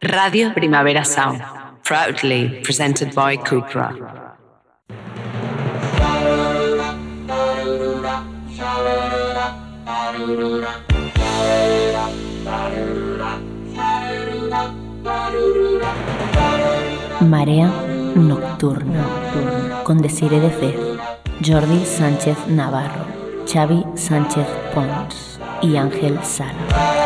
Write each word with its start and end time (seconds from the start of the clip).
Radio 0.00 0.52
Primavera 0.52 1.04
Sound, 1.04 1.42
proudly 1.82 2.60
presented 2.62 3.12
by 3.16 3.36
Cupra. 3.36 3.92
Marea 17.20 17.66
Nocturna 18.14 19.82
con 19.82 20.00
Desire 20.00 20.38
de 20.38 20.50
Fez, 20.50 20.76
Jordi 21.44 21.84
Sánchez 21.84 22.46
Navarro, 22.46 23.04
Xavi 23.52 23.84
Sánchez 23.96 24.46
Pons 24.72 25.40
y 25.60 25.76
Ángel 25.76 26.22
Sala. 26.22 26.97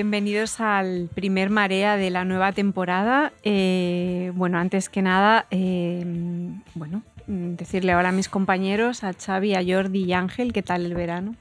Bienvenidos 0.00 0.60
al 0.60 1.10
primer 1.14 1.50
Marea 1.50 1.98
de 1.98 2.08
la 2.08 2.24
nueva 2.24 2.52
temporada. 2.52 3.34
Eh, 3.42 4.32
bueno, 4.34 4.56
antes 4.56 4.88
que 4.88 5.02
nada, 5.02 5.44
eh, 5.50 6.02
bueno, 6.74 7.02
decirle 7.26 7.92
ahora 7.92 8.08
a 8.08 8.12
mis 8.12 8.30
compañeros, 8.30 9.04
a 9.04 9.12
Xavi, 9.12 9.54
a 9.54 9.62
Jordi 9.62 10.04
y 10.04 10.14
Ángel, 10.14 10.54
¿qué 10.54 10.62
tal 10.62 10.86
el 10.86 10.94
verano? 10.94 11.34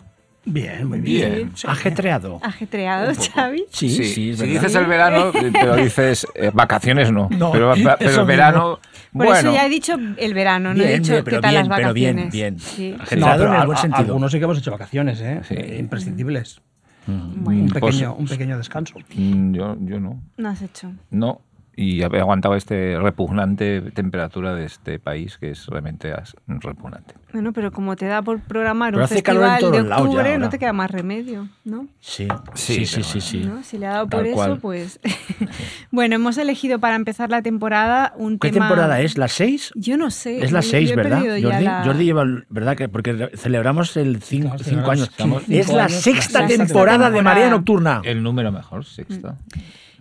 Bien, 0.44 0.90
muy 0.90 1.00
bien. 1.00 1.54
Ajetreado. 1.66 2.42
¿Ajetreado, 2.44 3.14
Xavi? 3.34 3.64
Sí, 3.72 3.92
sí, 3.92 4.04
sí 4.04 4.36
Si 4.36 4.46
dices 4.46 4.76
el 4.76 4.88
verano, 4.88 5.32
pero 5.54 5.78
dices 5.78 6.28
eh, 6.36 6.52
vacaciones, 6.54 7.14
no. 7.14 7.30
pero, 7.54 7.76
el 7.76 8.26
verano. 8.26 8.82
Por 9.14 9.26
bueno. 9.26 9.40
eso 9.40 9.54
ya 9.54 9.68
he 9.68 9.70
dicho 9.70 9.96
el 10.18 10.34
verano, 10.34 10.74
no 10.74 10.84
he 10.84 11.00
dicho 11.00 11.24
qué 11.24 11.40
tal 11.40 11.54
las 11.54 11.70
vacaciones. 11.70 11.78
Pero 11.78 11.94
bien, 11.94 12.30
bien. 12.30 12.60
Sí. 12.60 12.94
Ajetreado 13.00 13.48
en 13.48 13.54
el 13.54 13.66
buen 13.68 13.78
sentido. 13.78 14.04
Algunos 14.04 14.34
sí 14.34 14.38
que 14.38 14.44
hemos 14.44 14.58
hecho 14.58 14.72
vacaciones, 14.72 15.22
¿eh? 15.22 15.78
Imprescindibles. 15.80 16.62
Mm. 17.10 17.48
un, 17.48 17.70
pequeño, 17.70 18.16
un 18.16 18.28
pequeño 18.28 18.58
descanso. 18.58 18.96
Mm, 19.16 19.54
yo, 19.54 19.76
yo 19.82 20.00
no. 20.00 20.22
No 20.38 20.50
has 20.50 20.62
hecho. 20.62 20.92
No, 21.10 21.42
y 21.80 22.02
he 22.02 22.20
aguantado 22.20 22.56
este 22.56 23.00
repugnante 23.00 23.80
temperatura 23.92 24.54
de 24.54 24.66
este 24.66 25.00
país 25.00 25.38
que 25.38 25.52
es 25.52 25.66
realmente 25.68 26.14
repugnante. 26.46 27.16
Bueno, 27.32 27.54
pero 27.54 27.72
como 27.72 27.96
te 27.96 28.06
da 28.06 28.22
por 28.22 28.42
programar 28.42 28.98
un 28.98 29.08
festival 29.08 29.62
de 29.62 29.80
octubre, 29.80 30.38
no 30.38 30.50
te 30.50 30.60
queda 30.60 30.74
más 30.74 30.92
remedio, 30.92 31.48
¿no? 31.64 31.88
Sí, 32.02 32.28
sí, 32.54 32.86
sí, 32.86 33.02
sí, 33.02 33.22
sí, 33.22 33.50
Si 33.64 33.78
le 33.78 33.88
ha 33.88 33.92
dado 33.92 34.10
por 34.10 34.28
eso, 34.28 34.60
pues... 34.60 35.00
bueno, 35.92 36.16
hemos 36.16 36.38
elegido 36.38 36.80
para 36.80 36.98
empezar 36.98 37.30
la 37.30 37.42
temporada 37.42 38.14
un 38.18 38.40
¿Qué 38.40 38.52
tema... 38.52 38.68
temporada 38.68 39.00
es? 39.00 39.18
¿La 39.18 39.30
6? 39.30 39.72
Yo 39.76 39.96
no 39.96 40.12
sé. 40.12 40.44
Es 40.44 40.52
la 40.52 40.62
6, 40.62 40.94
¿verdad? 40.98 41.20
Jordi, 41.22 41.66
Jordi 41.86 42.04
lleva, 42.04 42.26
¿verdad? 42.50 42.76
Que 42.76 42.90
porque 42.90 43.30
celebramos 43.36 43.96
el 43.96 44.22
5 44.22 44.92
años. 44.92 45.10
es 45.48 45.72
la 45.72 45.88
sexta 45.88 46.46
temporada, 46.46 47.10
de 47.10 47.22
María 47.22 47.50
Nocturna. 47.50 48.02
El 48.04 48.22
número 48.22 48.52
mejor, 48.52 48.84
sexta. 48.84 49.32
Mm. 49.32 49.60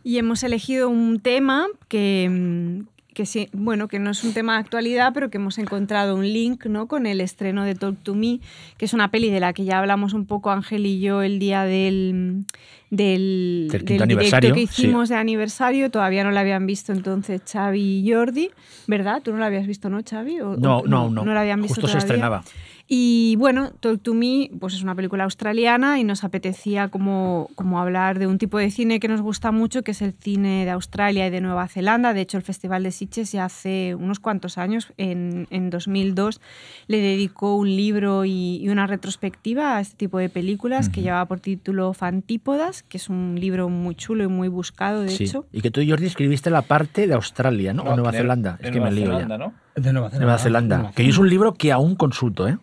Y 0.09 0.17
hemos 0.17 0.43
elegido 0.43 0.89
un 0.89 1.21
tema 1.21 1.67
que, 1.89 2.31
mm, 2.31 2.87
que, 3.13 3.27
sí, 3.27 3.51
bueno, 3.53 3.89
que 3.89 3.99
no 3.99 4.09
es 4.09 4.25
un 4.25 4.33
tema 4.33 4.55
de 4.55 4.61
actualidad, 4.61 5.13
pero 5.13 5.29
que 5.29 5.37
hemos 5.37 5.59
encontrado 5.59 6.15
un 6.15 6.23
link 6.23 6.65
¿no? 6.65 6.89
con 6.89 7.05
el 7.05 7.21
estreno 7.21 7.63
de 7.63 7.75
Talk 7.75 7.99
to 8.03 8.15
Me, 8.15 8.41
que 8.79 8.87
es 8.87 8.95
una 8.95 9.11
peli 9.11 9.29
de 9.29 9.39
la 9.39 9.53
que 9.53 9.67
ya 9.67 9.79
hablamos 9.79 10.15
un 10.15 10.25
poco 10.25 10.51
Ángel 10.51 10.87
y 10.87 10.99
yo 10.99 11.21
el 11.21 11.39
día 11.39 11.65
del, 11.65 12.47
del, 12.89 13.69
del, 13.71 14.03
aniversario, 14.03 14.55
que 14.55 14.63
hicimos 14.63 15.11
de 15.11 15.17
aniversario. 15.17 15.91
Todavía 15.91 16.25
no 16.25 16.31
la 16.31 16.41
habían 16.41 16.65
visto 16.65 16.93
entonces 16.93 17.43
Xavi 17.45 17.99
y 17.99 18.11
Jordi, 18.11 18.49
¿verdad? 18.87 19.21
¿Tú 19.23 19.33
no 19.33 19.39
la 19.41 19.45
habías 19.45 19.67
visto, 19.67 19.91
no, 19.91 20.01
Xavi? 20.03 20.37
no, 20.37 20.57
no, 20.57 20.83
no, 20.87 21.11
no. 21.11 21.23
No 21.23 21.35
la 21.35 21.43
habían 21.43 21.61
visto 21.61 21.83
Justo 21.83 21.89
se 21.89 21.99
estrenaba. 21.99 22.43
Y 22.91 23.37
bueno, 23.37 23.71
Talk 23.81 24.01
to 24.01 24.15
Me 24.15 24.51
pues 24.59 24.73
es 24.73 24.83
una 24.83 24.95
película 24.95 25.25
australiana 25.25 26.01
y 26.01 26.05
nos 26.05 26.25
apetecía 26.25 26.89
como, 26.89 27.51
como 27.55 27.79
hablar 27.81 28.19
de 28.19 28.27
un 28.27 28.39
tipo 28.39 28.57
de 28.57 28.71
cine 28.71 28.99
que 28.99 29.09
nos 29.09 29.21
gusta 29.21 29.53
mucho, 29.53 29.83
que 29.83 29.91
es 29.91 30.01
el 30.01 30.15
cine 30.15 30.65
de 30.65 30.71
Australia 30.71 31.27
y 31.27 31.31
de 31.31 31.43
Nueva 31.43 31.69
Zelanda. 31.69 32.15
De 32.15 32.23
hecho, 32.23 32.39
el 32.39 32.43
Festival 32.43 32.83
de 32.85 32.91
Sitges 32.91 33.31
ya 33.33 33.45
hace 33.45 33.95
unos 33.95 34.21
cuantos 34.21 34.57
años, 34.57 34.91
en, 34.97 35.47
en 35.51 35.69
2002, 35.69 36.41
le 36.87 37.03
dedicó 37.03 37.57
un 37.57 37.69
libro 37.69 38.25
y, 38.25 38.67
una 38.71 38.87
retrospectiva 38.87 39.77
a 39.77 39.81
este 39.81 39.97
tipo 39.97 40.19
de 40.19 40.31
películas 40.31 40.89
que 40.89 41.03
llevaba 41.03 41.27
por 41.27 41.41
título 41.41 41.93
Fantípodas, 41.93 42.83
que 42.83 42.97
es 42.97 43.11
un 43.11 43.37
libro 43.39 43.69
muy 43.69 43.97
chulo 43.97 44.25
y 44.25 44.29
muy 44.29 44.49
buscado, 44.49 45.03
de 45.03 45.13
hecho. 45.13 45.45
Y 45.53 45.61
que 45.61 45.71
tú, 45.71 45.83
Jordi, 45.87 46.07
escribiste 46.07 46.49
la 46.49 46.63
parte 46.63 47.07
de 47.07 47.13
Australia, 47.13 47.75
¿no? 47.75 47.83
o 47.83 47.95
Nueva 47.95 48.13
Zelanda. 48.13 48.59
Es 48.61 48.71
que 48.71 48.81
me 48.81 48.91
lío 48.91 49.19
ya. 49.19 49.27
¿no? 49.27 49.53
De 49.77 49.93
Nueva 49.93 50.09
Zelanda. 50.09 50.25
Nueva 50.25 50.39
Zelanda. 50.39 50.93
Que 50.95 51.07
es 51.07 51.19
un 51.19 51.29
libro 51.29 51.53
que 51.53 51.71
aún 51.71 51.95
consulto, 51.95 52.49
¿eh? 52.49 52.57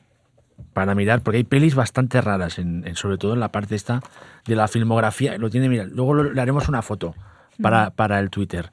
Para 0.75 0.94
mirar, 0.94 1.22
porque 1.22 1.38
hay 1.38 1.46
pelis 1.46 1.74
bastante 1.74 2.19
raras, 2.19 2.59
en, 2.59 2.84
sobre 2.97 3.18
todo 3.18 3.34
en 3.34 3.40
la 3.40 3.47
parte 3.47 3.75
esta 3.75 4.02
de 4.46 4.58
la 4.58 4.68
filmografía. 4.68 5.38
Lo 5.38 5.50
tiene, 5.50 5.69
mira, 5.69 5.86
luego 5.86 6.22
le 6.22 6.41
haremos 6.41 6.68
una 6.68 6.81
foto 6.81 7.16
para, 7.62 7.91
para, 7.91 8.19
el 8.19 8.30
Twitter. 8.30 8.72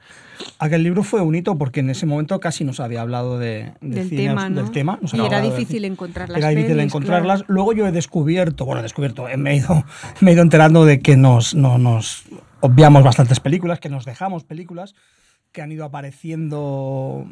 Aquel 0.59 0.83
libro 0.83 1.05
fue 1.05 1.21
bonito 1.21 1.57
porque 1.57 1.79
en 1.79 1.91
ese 1.91 2.05
momento 2.05 2.41
casi 2.41 2.65
no 2.65 2.73
se 2.73 2.83
había 2.83 3.03
hablado 3.03 3.39
de, 3.39 3.75
del, 3.81 4.11
tema, 4.11 4.51
del 4.51 4.73
tema. 4.73 4.99
y 5.13 5.21
era 5.21 5.41
difícil 5.41 5.85
encontrarlas. 5.85 6.39
Era 6.39 6.49
difícil 6.49 6.81
encontrarlas. 6.81 7.45
Luego 7.47 7.73
yo 7.73 7.87
he 7.87 7.93
descubierto, 7.93 8.65
bueno, 8.65 8.81
he 8.81 8.83
descubierto, 8.83 9.29
me 9.39 9.53
he 9.53 9.57
ido, 9.59 9.85
me 10.21 10.33
he 10.33 10.35
ido 10.35 10.43
enterando 10.43 10.85
de 10.85 10.99
que 10.99 11.17
nos, 11.17 11.55
no, 11.55 11.79
nos 11.79 12.25
obviamos 12.59 13.05
bastantes 13.05 13.39
películas, 13.39 13.79
que 13.79 13.91
nos 13.91 14.05
dejamos 14.05 14.43
películas 14.43 14.97
que 15.53 15.63
han 15.63 15.71
ido 15.71 15.85
apareciendo 15.85 17.29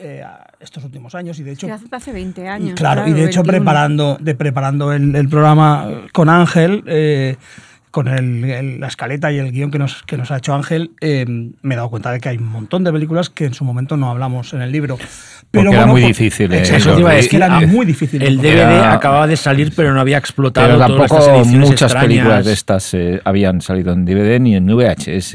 eh, 0.00 0.24
estos 0.58 0.84
últimos 0.84 1.14
años 1.14 1.38
y 1.38 1.42
de 1.42 1.52
hecho 1.52 1.68
hace 1.90 2.12
20 2.12 2.48
años 2.48 2.74
claro, 2.74 3.06
y 3.06 3.12
de 3.12 3.24
hecho 3.24 3.42
preparando 3.42 4.16
de 4.20 4.34
preparando 4.34 4.92
el, 4.92 5.28
programa 5.28 5.88
con 6.12 6.28
Ángel 6.28 6.82
eh, 6.86 7.36
con 7.90 8.06
el, 8.06 8.78
la 8.78 8.86
escaleta 8.86 9.32
y 9.32 9.38
el 9.38 9.50
guion 9.50 9.70
que 9.70 9.78
nos, 9.78 10.02
que 10.04 10.16
nos 10.16 10.30
ha 10.30 10.36
hecho 10.36 10.54
Ángel, 10.54 10.92
eh, 11.00 11.24
me 11.26 11.74
he 11.74 11.76
dado 11.76 11.90
cuenta 11.90 12.12
de 12.12 12.20
que 12.20 12.28
hay 12.28 12.36
un 12.36 12.46
montón 12.46 12.84
de 12.84 12.92
películas 12.92 13.30
que 13.30 13.46
en 13.46 13.54
su 13.54 13.64
momento 13.64 13.96
no 13.96 14.10
hablamos 14.10 14.52
en 14.52 14.62
el 14.62 14.70
libro. 14.70 14.96
Pero 15.50 15.72
era 15.72 15.86
muy 15.86 16.02
difícil. 16.02 16.52
Eh, 16.52 16.62
eso 16.62 17.08
es 17.08 17.28
que 17.28 17.36
era 17.36 17.60
muy 17.60 17.84
difícil. 17.84 18.22
El 18.22 18.38
DVD 18.38 18.84
acababa 18.84 19.26
de 19.26 19.36
salir, 19.36 19.72
pero 19.74 19.92
no 19.92 20.00
había 20.00 20.18
explotado. 20.18 20.68
Pero 20.68 20.78
tampoco 20.78 21.44
muchas 21.44 21.92
películas 21.94 22.44
de 22.44 22.52
estas 22.52 22.94
eh, 22.94 23.20
habían 23.24 23.60
salido 23.60 23.92
en 23.92 24.04
DVD 24.04 24.38
ni 24.38 24.54
en 24.54 24.66
VHS. 24.66 25.34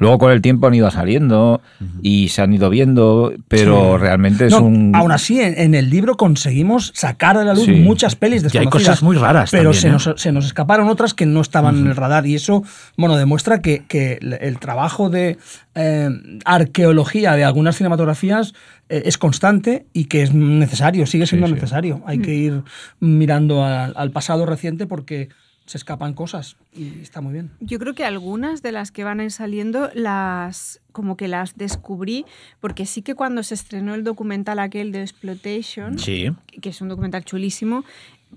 Luego 0.00 0.18
con 0.18 0.32
el 0.32 0.40
tiempo 0.40 0.66
han 0.66 0.74
ido 0.74 0.90
saliendo 0.90 1.60
y 2.00 2.28
se 2.30 2.40
han 2.40 2.54
ido 2.54 2.70
viendo, 2.70 3.34
pero 3.48 3.98
realmente 3.98 4.46
es 4.46 4.54
un. 4.54 4.92
Aún 4.94 5.12
así, 5.12 5.40
en, 5.40 5.74
el 5.74 5.90
libro 5.90 6.16
conseguimos 6.16 6.90
sacar 6.94 7.36
de 7.36 7.44
la 7.44 7.52
luz 7.52 7.68
muchas 7.68 8.16
pelis 8.16 8.42
desconocidas. 8.42 8.74
Y 8.74 8.78
hay 8.78 8.84
cosas 8.84 9.02
muy 9.02 9.16
raras. 9.16 9.50
Pero 9.50 9.74
se, 9.74 9.90
nos, 9.90 10.10
se 10.16 10.32
nos 10.32 10.46
escaparon 10.46 10.88
otras 10.88 11.12
que 11.12 11.26
no 11.26 11.42
estaban 11.42 11.76
en 11.76 11.86
el 11.86 11.96
radar. 11.96 12.26
Y 12.26 12.34
eso, 12.34 12.64
bueno, 12.96 13.18
demuestra 13.18 13.60
que, 13.60 13.84
que 13.86 14.18
el 14.40 14.58
trabajo 14.58 15.10
de 15.10 15.36
eh, 15.74 16.08
arqueología 16.46 17.36
de 17.36 17.44
algunas 17.44 17.76
cinematografías 17.76 18.54
eh, 18.88 19.02
es 19.04 19.18
constante 19.18 19.86
y 19.92 20.06
que 20.06 20.22
es 20.22 20.34
necesario, 20.34 21.06
sigue 21.06 21.26
siendo 21.26 21.46
necesario. 21.46 22.02
Hay 22.06 22.20
que 22.20 22.34
ir 22.34 22.62
mirando 23.00 23.64
al 23.64 24.10
pasado 24.12 24.46
reciente 24.46 24.86
porque 24.86 25.28
se 25.70 25.78
escapan 25.78 26.14
cosas 26.14 26.56
y 26.72 27.00
está 27.00 27.20
muy 27.20 27.32
bien. 27.32 27.52
Yo 27.60 27.78
creo 27.78 27.94
que 27.94 28.04
algunas 28.04 28.60
de 28.60 28.72
las 28.72 28.90
que 28.90 29.04
van 29.04 29.20
a 29.20 29.24
ir 29.24 29.30
saliendo 29.30 29.88
las 29.94 30.80
como 30.90 31.16
que 31.16 31.28
las 31.28 31.56
descubrí 31.56 32.26
porque 32.58 32.86
sí 32.86 33.02
que 33.02 33.14
cuando 33.14 33.44
se 33.44 33.54
estrenó 33.54 33.94
el 33.94 34.02
documental 34.02 34.58
aquel 34.58 34.90
de 34.90 35.02
Exploitation, 35.02 35.94
que 35.94 36.68
es 36.68 36.80
un 36.80 36.88
documental 36.88 37.24
chulísimo, 37.24 37.84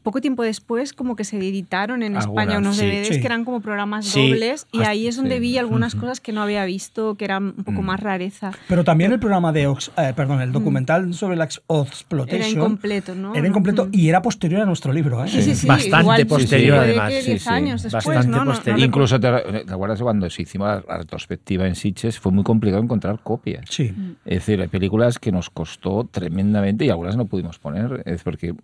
poco 0.01 0.21
tiempo 0.21 0.43
después 0.43 0.93
como 0.93 1.15
que 1.15 1.23
se 1.23 1.37
editaron 1.37 2.03
en 2.03 2.15
España 2.15 2.57
unos 2.57 2.77
DVDs 2.77 3.17
que 3.17 3.25
eran 3.25 3.45
como 3.45 3.61
programas 3.61 4.13
dobles 4.13 4.67
y 4.71 4.83
ahí 4.83 5.07
es 5.07 5.15
donde 5.15 5.39
vi 5.39 5.57
algunas 5.57 5.95
cosas 5.95 6.19
que 6.19 6.31
no 6.31 6.41
había 6.41 6.65
visto 6.65 7.15
que 7.15 7.25
eran 7.25 7.53
un 7.57 7.63
poco 7.63 7.81
mm. 7.81 7.85
más 7.85 7.99
rareza. 7.99 8.51
Pero 8.67 8.83
también 8.83 9.11
el 9.11 9.19
programa 9.19 9.51
de, 9.51 9.63
eh, 9.63 10.13
perdón, 10.15 10.41
el 10.41 10.49
mm. 10.49 10.53
documental 10.53 11.13
sobre 11.13 11.35
la 11.35 11.45
exploitation 11.45 12.41
era 12.41 12.49
incompleto, 12.49 13.15
¿no? 13.15 13.35
Era 13.35 13.47
incompleto 13.47 13.89
y 13.91 14.09
era 14.09 14.21
posterior 14.21 14.61
a 14.61 14.65
nuestro 14.65 14.91
libro, 14.93 15.23
¿eh? 15.23 15.27
Sí, 15.27 15.55
sí, 15.55 15.67
Bastante 15.67 16.25
posterior 16.25 16.79
además. 16.79 17.47
años 17.47 17.83
después, 17.83 18.05
Bastante 18.05 18.45
posterior. 18.45 18.87
Incluso 18.87 19.19
te, 19.19 19.27
acuerdas 19.27 20.01
cuando 20.01 20.29
se 20.29 20.41
hicimos 20.41 20.83
la 20.87 20.97
retrospectiva 20.97 21.67
en 21.67 21.75
Sitges 21.75 22.19
fue 22.19 22.31
muy 22.31 22.43
complicado 22.43 22.81
encontrar 22.81 23.19
copias. 23.21 23.65
Sí. 23.69 23.93
Es 24.25 24.39
decir, 24.39 24.61
hay 24.61 24.67
películas 24.67 25.19
que 25.19 25.31
nos 25.31 25.49
costó 25.49 26.07
tremendamente 26.09 26.85
y 26.85 26.89
algunas 26.89 27.15
no 27.15 27.25
pudimos 27.25 27.59
poner, 27.59 28.03
es 28.05 28.23
porque 28.23 28.55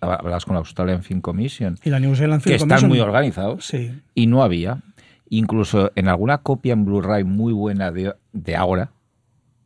hablas 0.00 0.44
con 0.44 0.54
la 0.54 0.60
Australian 0.60 1.02
Film 1.02 1.20
Commission. 1.20 1.78
Y 1.84 1.90
la 1.90 2.00
New 2.00 2.14
Zealand 2.14 2.42
Film 2.42 2.56
que 2.56 2.62
están 2.62 2.88
muy 2.88 3.00
organizados. 3.00 3.66
Sí. 3.66 4.00
Y 4.14 4.26
no 4.26 4.42
había. 4.42 4.82
Incluso 5.30 5.92
en 5.94 6.08
alguna 6.08 6.38
copia 6.38 6.72
en 6.72 6.84
Blu-ray 6.84 7.24
muy 7.24 7.52
buena 7.52 7.92
de, 7.92 8.14
de 8.32 8.56
ahora, 8.56 8.92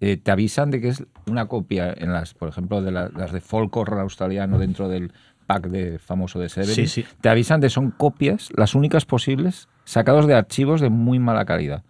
eh, 0.00 0.16
te 0.16 0.32
avisan 0.32 0.72
de 0.72 0.80
que 0.80 0.88
es 0.88 1.04
una 1.26 1.46
copia 1.46 1.94
en 1.96 2.12
las, 2.12 2.34
por 2.34 2.48
ejemplo, 2.48 2.82
de 2.82 2.90
las 2.90 3.32
de 3.32 3.40
folk 3.40 3.76
horror 3.76 4.00
australiano 4.00 4.58
dentro 4.58 4.88
del 4.88 5.12
pack 5.46 5.68
de 5.68 6.00
famoso 6.00 6.40
de 6.40 6.48
Seven. 6.48 7.06
Te 7.20 7.28
avisan 7.28 7.60
de 7.60 7.70
son 7.70 7.92
copias, 7.92 8.48
las 8.56 8.74
únicas 8.74 9.04
posibles, 9.04 9.68
sacados 9.84 10.26
de 10.26 10.34
archivos 10.34 10.80
de 10.80 10.90
muy 10.90 11.18
mala 11.18 11.44
calidad, 11.44 11.82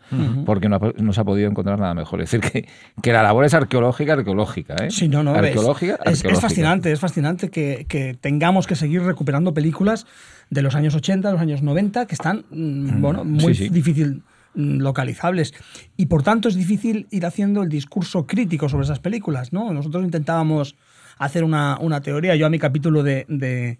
porque 0.44 0.68
no, 0.68 1.12
se 1.12 1.20
ha 1.20 1.24
podido 1.24 1.48
encontrar 1.48 1.78
nada 1.78 1.94
mejor. 1.94 2.20
Es 2.20 2.30
decir, 2.30 2.50
que, 2.50 2.68
que 3.02 3.12
la 3.12 3.22
labor 3.22 3.44
es 3.44 3.54
arqueológica, 3.54 4.14
arqueológica. 4.14 4.74
¿eh? 4.82 4.90
Sí, 4.90 5.08
no, 5.08 5.22
no, 5.22 5.34
arqueológica, 5.34 5.98
es, 6.04 6.24
es, 6.24 6.40
fascinante, 6.40 6.92
es 6.92 7.00
fascinante 7.00 7.50
que, 7.50 7.86
que, 7.88 8.14
tengamos 8.14 8.66
que 8.66 8.76
seguir 8.76 9.02
recuperando 9.02 9.54
películas 9.54 10.06
de 10.50 10.62
los 10.62 10.74
años 10.74 10.94
80, 10.94 11.28
de 11.28 11.32
los 11.32 11.42
años 11.42 11.62
90, 11.62 12.06
que 12.06 12.14
están, 12.14 12.44
mm, 12.50 13.00
bueno, 13.00 13.24
muy 13.24 13.52
difícil 13.52 14.22
Mm, 14.54 14.80
localizables. 14.80 15.54
Y 15.96 16.06
por 16.06 16.22
tanto 16.22 16.48
es 16.48 16.54
difícil 16.54 17.06
ir 17.10 17.24
haciendo 17.24 17.62
el 17.62 17.70
discurso 17.70 18.26
crítico 18.26 18.68
sobre 18.68 18.84
esas 18.84 18.98
películas. 18.98 19.52
¿no? 19.52 19.72
Nosotros 19.72 20.04
intentábamos 20.04 20.76
hacer 21.18 21.44
una, 21.44 21.78
teoría. 22.02 22.36
Yo 22.36 22.46
a 22.46 22.50
mi 22.50 22.58
capítulo 22.58 23.02
de, 23.02 23.24
de, 23.28 23.78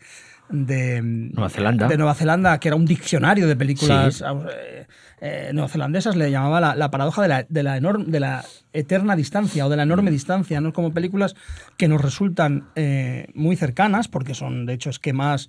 Nueva 0.50 1.48
Zelanda. 1.48 1.88
de 1.88 1.96
Nueva 1.96 2.14
Zelanda, 2.14 2.58
que 2.58 2.68
era 2.68 2.76
un 2.76 2.84
diccionario 2.84 3.46
de 3.46 3.56
películas 3.56 4.22
eh, 4.22 4.86
eh, 5.20 5.50
neozelandesas, 5.54 6.16
le 6.16 6.30
llamaba 6.30 6.74
la, 6.74 6.90
paradoja 6.90 7.22
de 7.22 7.28
la, 7.28 7.46
de, 7.48 7.62
la 7.62 7.80
de 7.80 8.20
la 8.20 8.44
eterna 8.72 9.16
distancia 9.16 9.66
o 9.66 9.70
de 9.70 9.76
la 9.76 9.84
enorme 9.84 10.10
mm. 10.10 10.14
distancia, 10.14 10.60
¿no? 10.60 10.72
como 10.72 10.92
películas 10.92 11.34
que 11.76 11.88
nos 11.88 12.02
resultan 12.02 12.68
eh, 12.74 13.28
muy 13.34 13.56
cercanas, 13.56 14.08
porque 14.08 14.34
son 14.34 14.66
de 14.66 14.74
hecho 14.74 14.90
esquemas 14.90 15.48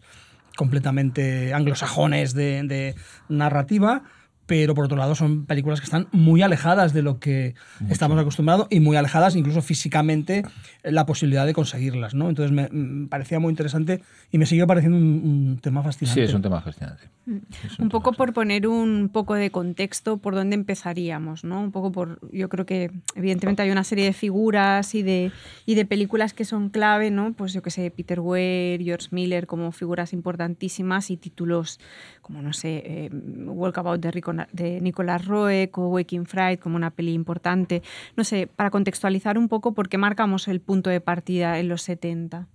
completamente 0.56 1.54
anglosajones 1.54 2.34
de, 2.34 2.64
de 2.64 2.96
narrativa, 3.28 4.04
pero 4.46 4.76
por 4.76 4.86
otro 4.86 4.98
lado 4.98 5.16
son 5.16 5.46
películas 5.46 5.80
que 5.80 5.86
están 5.86 6.08
muy 6.12 6.42
alejadas 6.42 6.94
de 6.94 7.02
lo 7.02 7.20
que 7.20 7.56
estamos 7.90 8.20
acostumbrados 8.20 8.68
y 8.70 8.80
muy 8.80 8.98
alejadas 8.98 9.36
incluso 9.36 9.62
físicamente 9.62 10.44
la 10.84 11.06
posibilidad 11.06 11.46
de 11.46 11.54
conseguirlas, 11.54 12.14
¿no? 12.14 12.30
Entonces 12.30 12.52
me, 12.52 13.08
parecía 13.08 13.40
muy 13.40 13.52
interesante 13.52 14.02
y 14.32 14.38
me 14.38 14.46
sigue 14.46 14.68
pareciendo 14.68 14.98
un, 14.98 15.60
tema 15.62 15.82
fascinante. 15.82 16.22
Sí, 16.22 16.26
es 16.26 16.34
un 16.34 16.42
tema 16.42 16.62
fascinante. 16.62 17.04
Mm. 17.26 17.38
Un, 17.80 17.90
poco 17.90 18.12
por 18.12 18.34
poner 18.34 18.68
un 18.68 19.10
poco 19.12 19.34
de 19.36 19.50
contexto 19.50 20.18
por 20.18 20.36
dónde 20.36 20.56
empezaríamos, 20.56 21.46
¿no? 21.46 21.62
Un 21.62 21.72
poco 21.72 21.92
por, 21.92 22.20
yo 22.32 22.50
creo 22.50 22.66
que 22.66 22.92
evidentemente 23.16 23.62
hay 23.62 23.72
una 23.72 23.86
serie 23.86 24.06
de 24.06 24.14
figuras 24.14 24.94
y 24.94 25.04
de, 25.04 25.32
y 25.66 25.76
de 25.76 25.86
películas 25.86 26.34
que 26.34 26.44
son 26.44 26.70
clave, 26.70 27.12
¿no? 27.12 27.34
Pues 27.34 27.54
yo 27.54 27.62
que 27.62 27.72
sé, 27.72 27.90
Peter 27.90 28.20
Weir, 28.20 28.82
George 28.82 29.08
Miller 29.12 29.48
como 29.48 29.72
figuras 29.72 30.12
importantísimas 30.12 31.12
y 31.12 31.18
títulos 31.18 31.80
como, 32.22 32.42
no 32.42 32.54
sé, 32.54 32.84
eh, 32.86 33.10
Walkabout 33.12 34.02
de, 34.02 34.46
de 34.52 34.82
Nicolas 34.82 35.26
Roeg 35.26 35.78
o 35.78 35.88
Waking 35.90 36.26
Fright 36.26 36.60
como 36.60 36.76
una 36.76 36.92
peli 36.92 37.14
importante. 37.14 37.84
No 38.18 38.24
sé, 38.24 38.48
para 38.48 38.70
contextualizar 38.70 39.38
un 39.38 39.48
poco 39.48 39.74
por 39.74 39.88
qué 39.88 39.98
marcamos 39.98 40.48
el 40.48 40.60
punto 40.60 40.73
de 40.82 41.02
partida 41.02 41.60
en 41.60 41.70
los 41.70 41.82
70. 41.84 42.48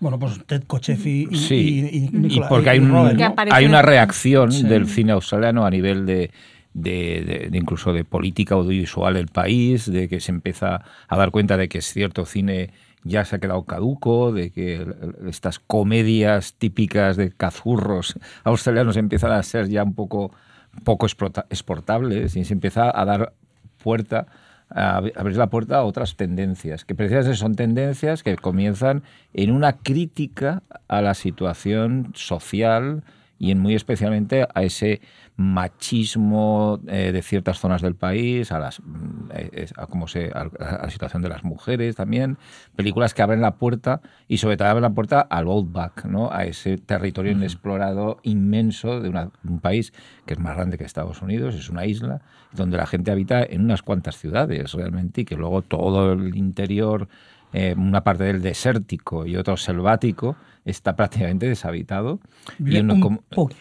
Bueno, 0.00 0.18
pues 0.18 0.44
Ted 0.46 0.62
Kocheff 0.66 1.04
y, 1.06 1.26
sí. 1.36 2.10
y, 2.12 2.40
porque 2.48 2.70
hay, 2.70 2.78
hay, 3.50 3.66
una 3.66 3.82
reacción 3.82 4.50
del 4.68 4.86
cine 4.86 5.12
australiano 5.12 5.66
a 5.66 5.70
nivel 5.70 6.06
de, 6.06 6.30
de, 6.72 7.50
incluso 7.52 7.92
de 7.92 8.04
política 8.04 8.54
audiovisual 8.54 9.14
del 9.14 9.28
país, 9.28 9.90
de 9.90 10.08
que 10.08 10.20
se 10.20 10.32
empieza 10.32 10.84
a 11.06 11.16
dar 11.16 11.30
cuenta 11.30 11.58
de 11.58 11.68
que 11.68 11.78
es 11.78 11.92
cierto 11.92 12.24
cine 12.24 12.70
ya 13.02 13.24
se 13.24 13.36
ha 13.36 13.38
quedado 13.38 13.64
caduco, 13.64 14.32
de 14.32 14.50
que 14.50 14.86
estas 15.26 15.58
comedias 15.58 16.54
típicas 16.54 17.16
de 17.16 17.30
cazurros 17.30 18.18
australianos 18.44 18.96
empiezan 18.96 19.32
a 19.32 19.42
ser 19.42 19.68
ya 19.68 19.82
un 19.82 19.94
poco, 19.94 20.32
poco 20.84 21.06
exportables 21.06 22.36
y 22.36 22.44
se 22.44 22.52
empieza 22.52 22.90
a 22.94 23.04
dar 23.04 23.32
puerta 23.82 24.26
abrir 24.70 25.36
la 25.36 25.50
puerta 25.50 25.78
a 25.78 25.84
otras 25.84 26.16
tendencias, 26.16 26.84
que 26.84 26.94
precisamente 26.94 27.36
son 27.36 27.54
tendencias 27.54 28.22
que 28.22 28.36
comienzan 28.36 29.02
en 29.34 29.50
una 29.50 29.78
crítica 29.78 30.62
a 30.88 31.02
la 31.02 31.14
situación 31.14 32.12
social 32.14 33.02
y 33.40 33.50
en 33.50 33.58
muy 33.58 33.74
especialmente 33.74 34.46
a 34.54 34.62
ese 34.62 35.00
machismo 35.36 36.78
eh, 36.86 37.10
de 37.10 37.22
ciertas 37.22 37.58
zonas 37.58 37.80
del 37.80 37.94
país, 37.94 38.52
a, 38.52 38.58
las, 38.58 38.80
mm, 38.80 39.30
eh, 39.32 39.66
a, 39.76 39.86
cómo 39.86 40.06
se, 40.06 40.30
a, 40.30 40.50
la 40.60 40.90
situación 40.90 41.22
de 41.22 41.30
las 41.30 41.42
mujeres 41.42 41.96
también, 41.96 42.36
películas 42.76 43.14
que 43.14 43.22
abren 43.22 43.40
la 43.40 43.54
puerta 43.54 44.02
y 44.28 44.36
sobre 44.36 44.58
todo 44.58 44.68
abren 44.68 44.82
la 44.82 44.90
puerta 44.90 45.22
al 45.22 45.46
Outback, 45.46 46.04
¿no? 46.04 46.30
a 46.30 46.44
ese 46.44 46.76
territorio 46.76 47.32
inexplorado 47.32 48.20
inmenso 48.24 49.00
de 49.00 49.08
un 49.08 49.60
país 49.60 49.94
que 50.26 50.34
es 50.34 50.38
más 50.38 50.54
grande 50.54 50.76
que 50.76 50.84
Estados 50.84 51.22
Unidos, 51.22 51.54
es 51.54 51.70
una 51.70 51.86
isla, 51.86 52.20
donde 52.52 52.76
la 52.76 52.86
gente 52.86 53.10
habita 53.10 53.42
en 53.42 53.62
unas 53.62 53.80
cuantas 53.80 54.18
ciudades 54.18 54.74
realmente 54.74 55.22
y 55.22 55.24
que 55.24 55.36
luego 55.36 55.62
todo 55.62 56.12
el 56.12 56.36
interior, 56.36 57.08
eh, 57.54 57.74
una 57.74 58.04
parte 58.04 58.24
del 58.24 58.42
desértico 58.42 59.24
y 59.24 59.36
otro 59.36 59.56
selvático, 59.56 60.36
está 60.70 60.96
prácticamente 60.96 61.46
deshabitado. 61.46 62.20
Vive, 62.58 62.82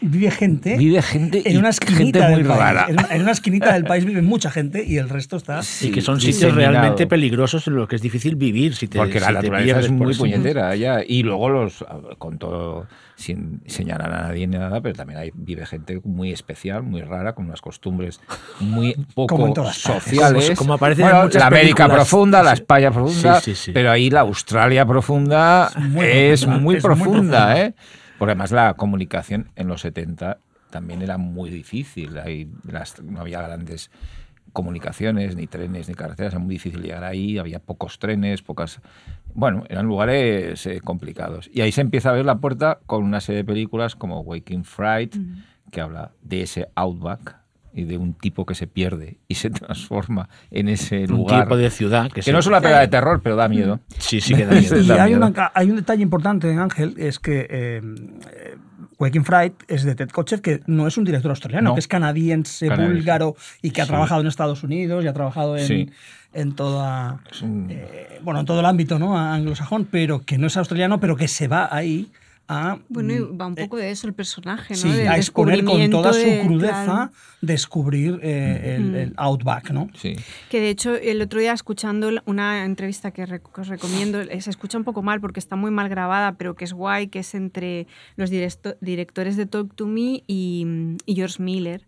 vive 0.02 0.32
gente. 0.32 0.78
Vive 0.78 1.02
gente 1.02 1.42
en 1.50 1.58
una 1.58 1.70
esquinita 1.70 2.30
muy 2.30 2.44
rara. 2.44 2.88
En, 2.90 3.22
una 3.22 3.32
esquinita 3.32 3.74
del 3.74 3.84
país 3.84 4.06
vive 4.06 4.22
mucha 4.22 4.52
gente 4.52 4.84
y 4.86 4.98
el 4.98 5.10
resto 5.10 5.38
está. 5.38 5.62
y 5.82 5.92
que 5.92 6.02
son 6.02 6.20
sitios 6.22 6.54
realmente 6.54 7.08
peligrosos 7.08 7.68
en 7.68 7.76
los 7.76 7.88
que 7.88 7.96
es 7.96 8.02
difícil 8.02 8.36
vivir. 8.36 8.76
Si 8.76 8.88
Porque 8.88 9.20
la 9.20 9.32
naturaleza 9.32 9.80
es 9.80 9.92
muy 9.92 10.16
puñetera 10.16 10.70
allá. 10.70 11.04
Y 11.06 11.24
luego 11.24 11.50
los, 11.50 11.86
con 12.18 12.38
todo, 12.38 12.88
sin 13.16 13.62
señalar 13.66 14.14
a 14.14 14.22
nadie 14.28 14.48
ni 14.48 14.58
nada, 14.58 14.80
pero 14.82 14.96
también 14.96 15.20
hay, 15.20 15.32
vive 15.34 15.66
gente 15.66 16.00
muy 16.04 16.32
especial, 16.32 16.84
muy 16.84 17.02
rara, 17.02 17.34
con 17.34 17.46
unas 17.46 17.62
costumbres 17.62 18.22
muy 18.60 18.94
poco 19.16 19.54
sociales. 19.74 20.52
Como, 20.58 20.74
aparece 20.74 21.02
en 21.02 21.30
la 21.34 21.48
América 21.48 21.90
profunda, 21.90 22.42
la 22.42 22.54
España 22.54 22.92
profunda, 22.92 23.42
pero 23.74 23.92
ahí 23.92 24.10
la 24.10 24.22
Australia 24.22 24.86
profunda 24.86 25.70
es 26.02 26.48
muy, 26.48 26.80
profunda 26.80 26.99
profunda, 27.00 27.60
¿eh? 27.60 27.74
Porque 28.18 28.32
además 28.32 28.52
la 28.52 28.74
comunicación 28.76 29.52
en 29.56 29.68
los 29.68 29.82
70 29.82 30.40
también 30.70 31.02
era 31.02 31.18
muy 31.18 31.50
difícil. 31.50 32.20
no 33.04 33.22
había 33.22 33.42
grandes 33.42 33.90
comunicaciones, 34.54 35.36
ni 35.36 35.48
trenes, 35.48 35.88
ni 35.88 35.96
carreteras, 35.96 36.34
era 36.34 36.40
muy 36.40 36.56
difícil 36.56 36.82
llegar 36.82 37.04
ahí, 37.04 37.38
había 37.38 37.60
pocos 37.60 38.00
trenes, 38.00 38.42
pocas... 38.42 38.82
Bueno, 39.34 39.64
eran 39.70 39.86
lugares 39.86 40.66
eh, 40.66 40.82
complicados. 40.82 41.50
Y 41.54 41.62
ahí 41.62 41.72
se 41.72 41.82
empieza 41.82 42.10
a 42.10 42.14
ver 42.14 42.26
la 42.26 42.40
puerta 42.40 42.80
con 42.86 43.04
una 43.04 43.22
serie 43.22 43.44
de 43.44 43.46
películas 43.46 43.96
como 43.96 44.22
Waking 44.22 44.66
Fright, 44.66 45.16
mm. 45.16 45.44
que 45.72 45.82
habla 45.82 46.12
de 46.22 46.42
ese 46.42 46.70
outback, 46.76 47.38
y 47.74 47.84
de 47.84 47.98
un 47.98 48.14
tipo 48.14 48.46
que 48.46 48.56
se 48.56 48.68
pierde 48.68 49.18
y 49.28 49.36
se 49.36 49.50
transforma 49.50 50.30
en 50.52 50.70
ese 50.70 51.08
lugar. 51.08 51.40
Un 51.40 51.44
tipo 51.44 51.58
de 51.58 51.70
ciudad 51.70 52.12
que, 52.12 52.32
no 52.32 52.40
es 52.40 52.48
una 52.48 52.62
pega 52.62 52.80
de 52.80 52.88
terror, 52.88 53.22
pero 53.24 53.36
da 53.36 53.48
miedo. 53.48 53.80
Sí, 53.98 54.22
sí 54.22 54.36
que 54.36 54.46
da 54.46 54.52
miedo. 54.60 54.80
y 54.80 54.92
hay, 54.92 55.14
hay, 55.54 55.70
un 55.70 55.76
detalle 55.76 56.04
importante, 56.04 56.54
Ángel, 56.54 56.96
es 56.98 57.20
que 57.20 57.48
eh, 57.50 57.82
Waking 59.00 59.24
Fright 59.24 59.54
es 59.68 59.84
de 59.84 59.96
Ted 59.96 60.10
Kotcheff, 60.10 60.42
que 60.42 60.62
no 60.68 60.86
es 60.86 60.98
un 60.98 61.06
director 61.06 61.32
australiano, 61.32 61.74
que 61.74 61.80
es 61.80 61.88
canadiense, 61.88 62.70
búlgaro 62.70 63.36
y 63.62 63.72
que 63.72 63.82
ha 63.82 63.86
trabajado 63.86 64.22
en 64.22 64.28
Estados 64.28 64.64
Unidos 64.64 65.04
y 65.06 65.08
ha 65.08 65.14
trabajado 65.14 65.58
en, 65.58 65.92
en 66.34 66.54
toda 66.54 67.22
eh, 67.42 68.20
bueno 68.22 68.42
en 68.42 68.46
todo 68.46 68.60
el 68.60 68.66
ámbito 68.66 69.00
¿no? 69.00 69.18
anglosajón, 69.18 69.88
pero 69.90 70.20
que 70.20 70.38
no 70.38 70.48
es 70.48 70.58
australiano, 70.58 71.00
pero 71.00 71.16
que 71.16 71.30
se 71.30 71.48
va 71.48 71.70
ahí 71.72 72.12
bueno, 72.90 73.14
mm, 73.14 73.40
va 73.40 73.48
un 73.48 73.56
poco 73.56 73.78
de 73.78 73.92
eso 73.92 74.08
el 74.08 74.14
personaje, 74.14 74.74
¿no? 74.74 74.80
Sí, 74.80 75.02
a 75.02 75.18
exponer 75.18 75.64
con 75.64 75.90
toda 75.90 76.14
su 76.14 76.28
crudeza, 76.46 77.12
descubrir 77.42 78.20
eh, 78.24 78.76
el, 78.78 79.14
Outback, 79.18 79.72
¿no? 79.72 79.90
Sí. 79.94 80.16
Que 80.50 80.60
de 80.60 80.70
hecho, 80.70 80.96
el 80.96 81.22
otro 81.22 81.40
día 81.40 81.54
escuchando 81.54 82.10
una 82.26 82.66
entrevista 82.66 83.12
que 83.12 83.24
os 83.24 83.68
recomiendo, 83.68 84.22
eh, 84.22 84.42
se 84.42 84.50
escucha 84.50 84.78
un 84.78 84.84
poco 84.84 85.02
mal 85.04 85.22
porque 85.22 85.40
está 85.40 85.56
muy 85.56 85.72
mal 85.72 85.90
grabada, 85.90 86.34
pero 86.34 86.56
que 86.56 86.66
es 86.66 86.74
guay, 86.74 87.08
que 87.08 87.20
es 87.20 87.36
entre 87.36 87.88
los 88.16 88.30
directores 88.30 89.38
de 89.38 89.46
Talk 89.46 89.76
to 89.76 89.86
Me 89.86 90.24
y, 90.26 90.96
y 91.06 91.16
George 91.16 91.42
Miller 91.42 91.86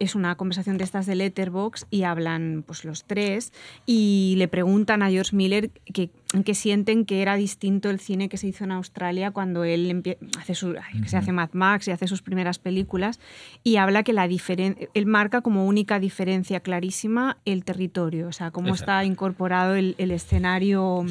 es 0.00 0.14
una 0.14 0.34
conversación 0.34 0.78
de 0.78 0.84
estas 0.84 1.06
de 1.06 1.14
Letterbox 1.14 1.86
y 1.90 2.02
hablan 2.02 2.64
pues 2.66 2.84
los 2.84 3.04
tres 3.04 3.52
y 3.84 4.34
le 4.38 4.48
preguntan 4.48 5.02
a 5.02 5.10
George 5.10 5.36
Miller 5.36 5.70
que, 5.70 6.10
que 6.44 6.54
sienten 6.54 7.04
que 7.04 7.22
era 7.22 7.34
distinto 7.34 7.90
el 7.90 7.98
cine 7.98 8.28
que 8.28 8.36
se 8.36 8.46
hizo 8.46 8.62
en 8.62 8.70
Australia 8.70 9.32
cuando 9.32 9.64
él 9.64 10.16
hace 10.38 10.54
su, 10.54 10.76
se 11.06 11.16
hace 11.16 11.32
Mad 11.32 11.50
Max 11.52 11.88
y 11.88 11.90
hace 11.90 12.06
sus 12.06 12.22
primeras 12.22 12.60
películas 12.60 13.18
y 13.64 13.76
habla 13.76 14.04
que 14.04 14.12
la 14.12 14.28
diferencia 14.28 14.88
él 14.94 15.06
marca 15.06 15.40
como 15.40 15.66
única 15.66 15.98
diferencia 15.98 16.60
clarísima 16.60 17.38
el 17.44 17.64
territorio, 17.64 18.28
o 18.28 18.32
sea, 18.32 18.52
cómo 18.52 18.74
está 18.74 19.04
incorporado 19.04 19.74
el, 19.74 19.96
el 19.98 20.12
escenario 20.12 21.04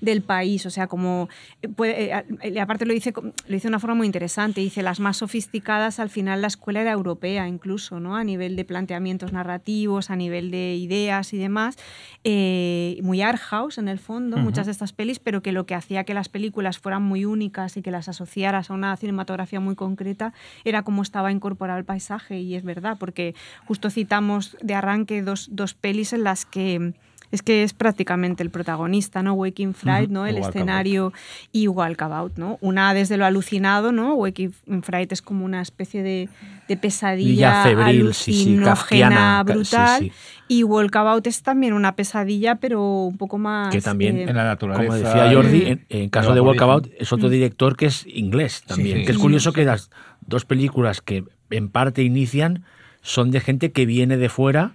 del 0.00 0.22
país, 0.22 0.64
o 0.64 0.70
sea, 0.70 0.86
como 0.86 1.28
puede, 1.76 2.12
eh, 2.42 2.60
aparte 2.60 2.86
lo 2.86 2.94
dice 2.94 3.12
lo 3.14 3.32
dice 3.48 3.62
de 3.64 3.68
una 3.68 3.78
forma 3.78 3.96
muy 3.96 4.06
interesante, 4.06 4.62
dice 4.62 4.82
las 4.82 5.00
más 5.00 5.18
sofisticadas 5.18 6.00
al 6.00 6.08
final 6.08 6.40
la 6.40 6.48
escuela 6.48 6.80
era 6.80 6.92
europea 6.92 7.46
incluso, 7.46 8.00
¿no? 8.00 8.16
A 8.16 8.24
nivel 8.24 8.56
de 8.56 8.64
planteamientos 8.64 9.32
narrativos, 9.32 10.10
a 10.10 10.16
nivel 10.16 10.50
de 10.50 10.76
ideas 10.76 11.34
y 11.34 11.38
demás, 11.38 11.76
eh, 12.24 12.98
muy 13.02 13.20
art 13.20 13.40
house 13.40 13.76
en 13.76 13.88
el 13.88 13.98
fondo, 13.98 14.38
muchas 14.38 14.61
de 14.66 14.72
estas 14.72 14.92
pelis, 14.92 15.18
pero 15.18 15.42
que 15.42 15.52
lo 15.52 15.66
que 15.66 15.74
hacía 15.74 16.04
que 16.04 16.14
las 16.14 16.28
películas 16.28 16.78
fueran 16.78 17.02
muy 17.02 17.24
únicas 17.24 17.76
y 17.76 17.82
que 17.82 17.90
las 17.90 18.08
asociaras 18.08 18.70
a 18.70 18.74
una 18.74 18.96
cinematografía 18.96 19.60
muy 19.60 19.74
concreta 19.74 20.32
era 20.64 20.82
cómo 20.82 21.02
estaba 21.02 21.32
incorporado 21.32 21.78
el 21.78 21.84
paisaje, 21.84 22.40
y 22.40 22.54
es 22.54 22.64
verdad, 22.64 22.96
porque 22.98 23.34
justo 23.64 23.90
citamos 23.90 24.56
de 24.62 24.74
arranque 24.74 25.22
dos, 25.22 25.48
dos 25.52 25.74
pelis 25.74 26.12
en 26.12 26.24
las 26.24 26.44
que 26.44 26.94
es 27.32 27.42
que 27.42 27.62
es 27.64 27.72
prácticamente 27.72 28.42
el 28.42 28.50
protagonista, 28.50 29.22
¿no? 29.22 29.32
Waking 29.32 29.72
Fright, 29.72 30.10
¿no? 30.10 30.26
El 30.26 30.36
escenario 30.36 31.14
y 31.50 31.66
Walkabout, 31.66 32.36
¿no? 32.36 32.58
Una 32.60 32.92
desde 32.92 33.16
lo 33.16 33.24
alucinado, 33.24 33.90
¿no? 33.90 34.14
Waking 34.14 34.52
Fright 34.82 35.10
es 35.12 35.22
como 35.22 35.46
una 35.46 35.62
especie 35.62 36.02
de, 36.02 36.28
de 36.68 36.76
pesadilla 36.76 37.62
febril, 37.62 38.02
alucinógena, 38.02 39.42
brutal. 39.44 40.12
Y 40.52 40.64
Walkabout 40.64 41.26
es 41.26 41.42
también 41.42 41.72
una 41.72 41.96
pesadilla, 41.96 42.56
pero 42.56 43.04
un 43.04 43.16
poco 43.16 43.38
más... 43.38 43.72
Que 43.72 43.80
también, 43.80 44.18
en 44.18 44.36
la 44.36 44.44
naturaleza... 44.44 44.84
Como 44.84 44.98
decía 44.98 45.32
Jordi, 45.32 45.80
en, 45.88 46.10
caso 46.10 46.34
de 46.34 46.42
Walkabout 46.42 46.90
es 46.98 47.10
otro 47.10 47.28
mm. 47.28 47.30
director 47.30 47.74
que 47.74 47.86
es 47.86 48.06
inglés 48.06 48.62
también. 48.66 49.06
que 49.06 49.12
es 49.12 49.18
curioso 49.18 49.54
que 49.54 49.64
las 49.64 49.90
dos 50.20 50.44
películas 50.44 51.00
que 51.00 51.24
en 51.48 51.70
parte 51.70 52.02
inician 52.02 52.64
son 53.00 53.30
de 53.30 53.40
gente 53.40 53.72
que 53.72 53.86
viene 53.86 54.18
de 54.18 54.28
fuera 54.28 54.72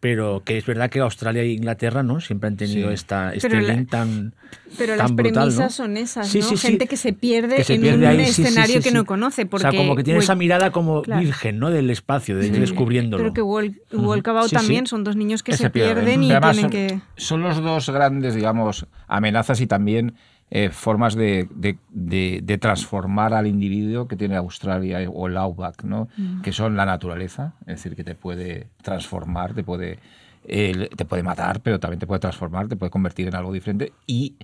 pero 0.00 0.42
que 0.44 0.58
es 0.58 0.66
verdad 0.66 0.90
que 0.90 1.00
Australia 1.00 1.42
e 1.42 1.52
Inglaterra 1.52 2.02
no 2.02 2.20
siempre 2.20 2.48
han 2.48 2.56
tenido 2.56 2.90
esta, 2.90 3.32
este 3.34 3.60
link 3.60 3.90
tan 3.90 4.34
pero 4.78 4.96
las 4.96 5.12
premisas 5.12 5.74
son 5.74 5.96
esas 5.96 6.34
¿no? 6.34 6.56
gente 6.56 6.86
que 6.86 6.96
se 6.96 7.12
pierde 7.12 7.64
en 7.68 7.94
un 7.94 8.20
escenario 8.20 8.80
que 8.82 8.90
no 8.90 9.04
conoce 9.04 9.46
porque 9.46 9.68
o 9.68 9.70
sea 9.70 9.78
como 9.78 9.96
que 9.96 10.04
tiene 10.04 10.20
esa 10.20 10.34
mirada 10.34 10.70
como 10.70 11.02
virgen 11.02 11.58
no 11.58 11.70
del 11.70 11.90
espacio 11.90 12.36
de 12.36 12.46
ir 12.48 12.58
descubriéndolo. 12.58 13.32
Creo 13.32 13.34
que 13.34 13.96
Walkabout 13.96 14.50
también 14.50 14.86
son 14.86 15.04
dos 15.04 15.16
niños 15.16 15.42
que 15.42 15.56
se, 15.56 15.70
pierden, 15.70 16.22
y 16.22 16.28
tienen 16.28 16.54
son, 16.54 16.70
que 16.70 17.00
son 17.16 17.42
los 17.42 17.62
dos 17.62 17.88
grandes 17.90 18.34
digamos 18.34 18.86
amenazas 19.08 19.60
y 19.60 19.66
también 19.66 20.14
eh, 20.50 20.70
formas 20.70 21.14
de, 21.14 21.48
de, 21.50 22.58
transformar 22.58 23.34
al 23.34 23.46
individuo 23.46 24.06
que 24.06 24.16
tiene 24.16 24.36
Australia 24.36 24.98
o 25.10 25.26
el 25.26 25.36
Outback, 25.36 25.82
¿no? 25.84 26.08
Mm. 26.16 26.42
que 26.42 26.52
son 26.52 26.76
la 26.76 26.86
naturaleza, 26.86 27.54
es 27.62 27.76
decir, 27.76 27.96
que 27.96 28.04
te 28.04 28.14
puede 28.14 28.68
transformar, 28.82 29.54
te 29.54 29.64
puede, 29.64 29.98
te 30.44 31.04
puede 31.04 31.22
matar, 31.22 31.60
pero 31.60 31.80
también 31.80 31.98
te 31.98 32.06
puede 32.06 32.20
transformar, 32.20 32.68
te 32.68 32.76
puede 32.76 32.90
convertir 32.90 33.28
en 33.28 33.34
algo 33.34 33.52
diferente, 33.52 33.92
y 34.06 34.36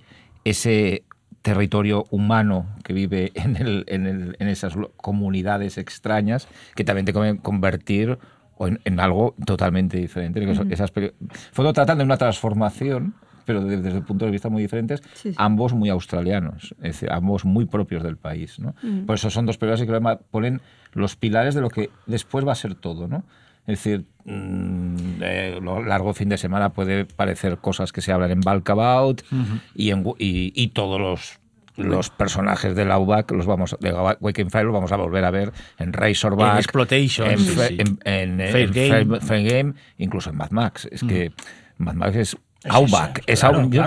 ese 0.43 1.03
territorio 1.43 2.05
humano 2.09 2.67
que 2.83 2.93
vive 2.93 3.31
en, 3.35 3.57
el, 3.57 3.85
en, 3.87 4.07
el, 4.07 4.35
en 4.39 4.47
esas 4.47 4.73
comunidades 4.97 5.77
extrañas, 5.77 6.47
que 6.75 6.83
también 6.83 7.05
te 7.05 7.13
puede 7.13 7.37
convertir 7.37 8.17
en, 8.59 8.99
algo 8.99 9.35
totalmente 9.45 9.97
diferente. 9.97 10.43
Esas 10.69 10.91
Fotos 11.51 11.73
tratan 11.73 11.97
de 11.97 12.03
una 12.03 12.17
transformación 12.17 13.15
pero 13.45 13.63
desde, 13.63 13.89
el 13.89 14.03
punto 14.03 14.25
de 14.25 14.31
vista 14.31 14.49
muy 14.49 14.61
diferentes, 14.61 15.01
ambos 15.37 15.73
muy 15.73 15.89
australianos, 15.89 16.75
es 16.77 16.93
decir, 16.93 17.11
ambos 17.11 17.45
muy 17.45 17.65
propios 17.65 18.03
del 18.03 18.17
país. 18.17 18.59
¿no? 18.59 18.75
Mm. 18.81 19.05
Por 19.05 19.15
eso 19.15 19.29
son 19.29 19.45
dos 19.45 19.57
películas 19.57 19.81
que 19.81 20.17
ponen 20.31 20.61
los 20.93 21.15
pilares 21.15 21.55
de 21.55 21.61
lo 21.61 21.69
que 21.69 21.89
después 22.05 22.47
va 22.47 22.51
a 22.51 22.55
ser 22.55 22.75
todo. 22.75 23.07
¿no? 23.07 23.23
Es 23.65 23.83
decir, 23.83 24.05
mm, 24.25 24.95
eh, 25.21 25.59
lo 25.61 25.83
largo 25.83 26.13
fin 26.13 26.29
de 26.29 26.37
semana 26.37 26.69
puede 26.73 27.05
parecer 27.05 27.57
cosas 27.57 27.91
que 27.91 28.01
se 28.01 28.11
hablan 28.11 28.31
en 28.31 28.41
Balkabout 28.41 29.21
y, 29.73 29.91
y, 30.17 30.67
todos 30.69 30.99
los 30.99 31.39
los 31.75 32.09
personajes 32.11 32.75
del 32.75 32.91
Outback, 32.91 33.31
los 33.31 33.45
vamos 33.45 33.75
de 33.79 33.91
Waking 34.19 34.51
Fire 34.51 34.65
los 34.65 34.73
vamos 34.73 34.91
a 34.91 34.95
volver 34.97 35.25
a 35.25 35.31
ver 35.31 35.51
en 35.79 35.91
Razorback, 35.91 36.53
en 36.53 36.57
Exploitation, 36.59 37.27
en, 37.31 37.99
en, 38.03 38.37
Game. 38.37 39.43
Game. 39.49 39.73
incluso 39.97 40.29
en 40.29 40.37
Mad 40.37 40.51
Max. 40.51 40.87
Es 40.91 41.01
que 41.01 41.31
Mad 41.77 41.95
Max 41.95 42.15
es 42.15 42.37
Outback. 42.69 43.23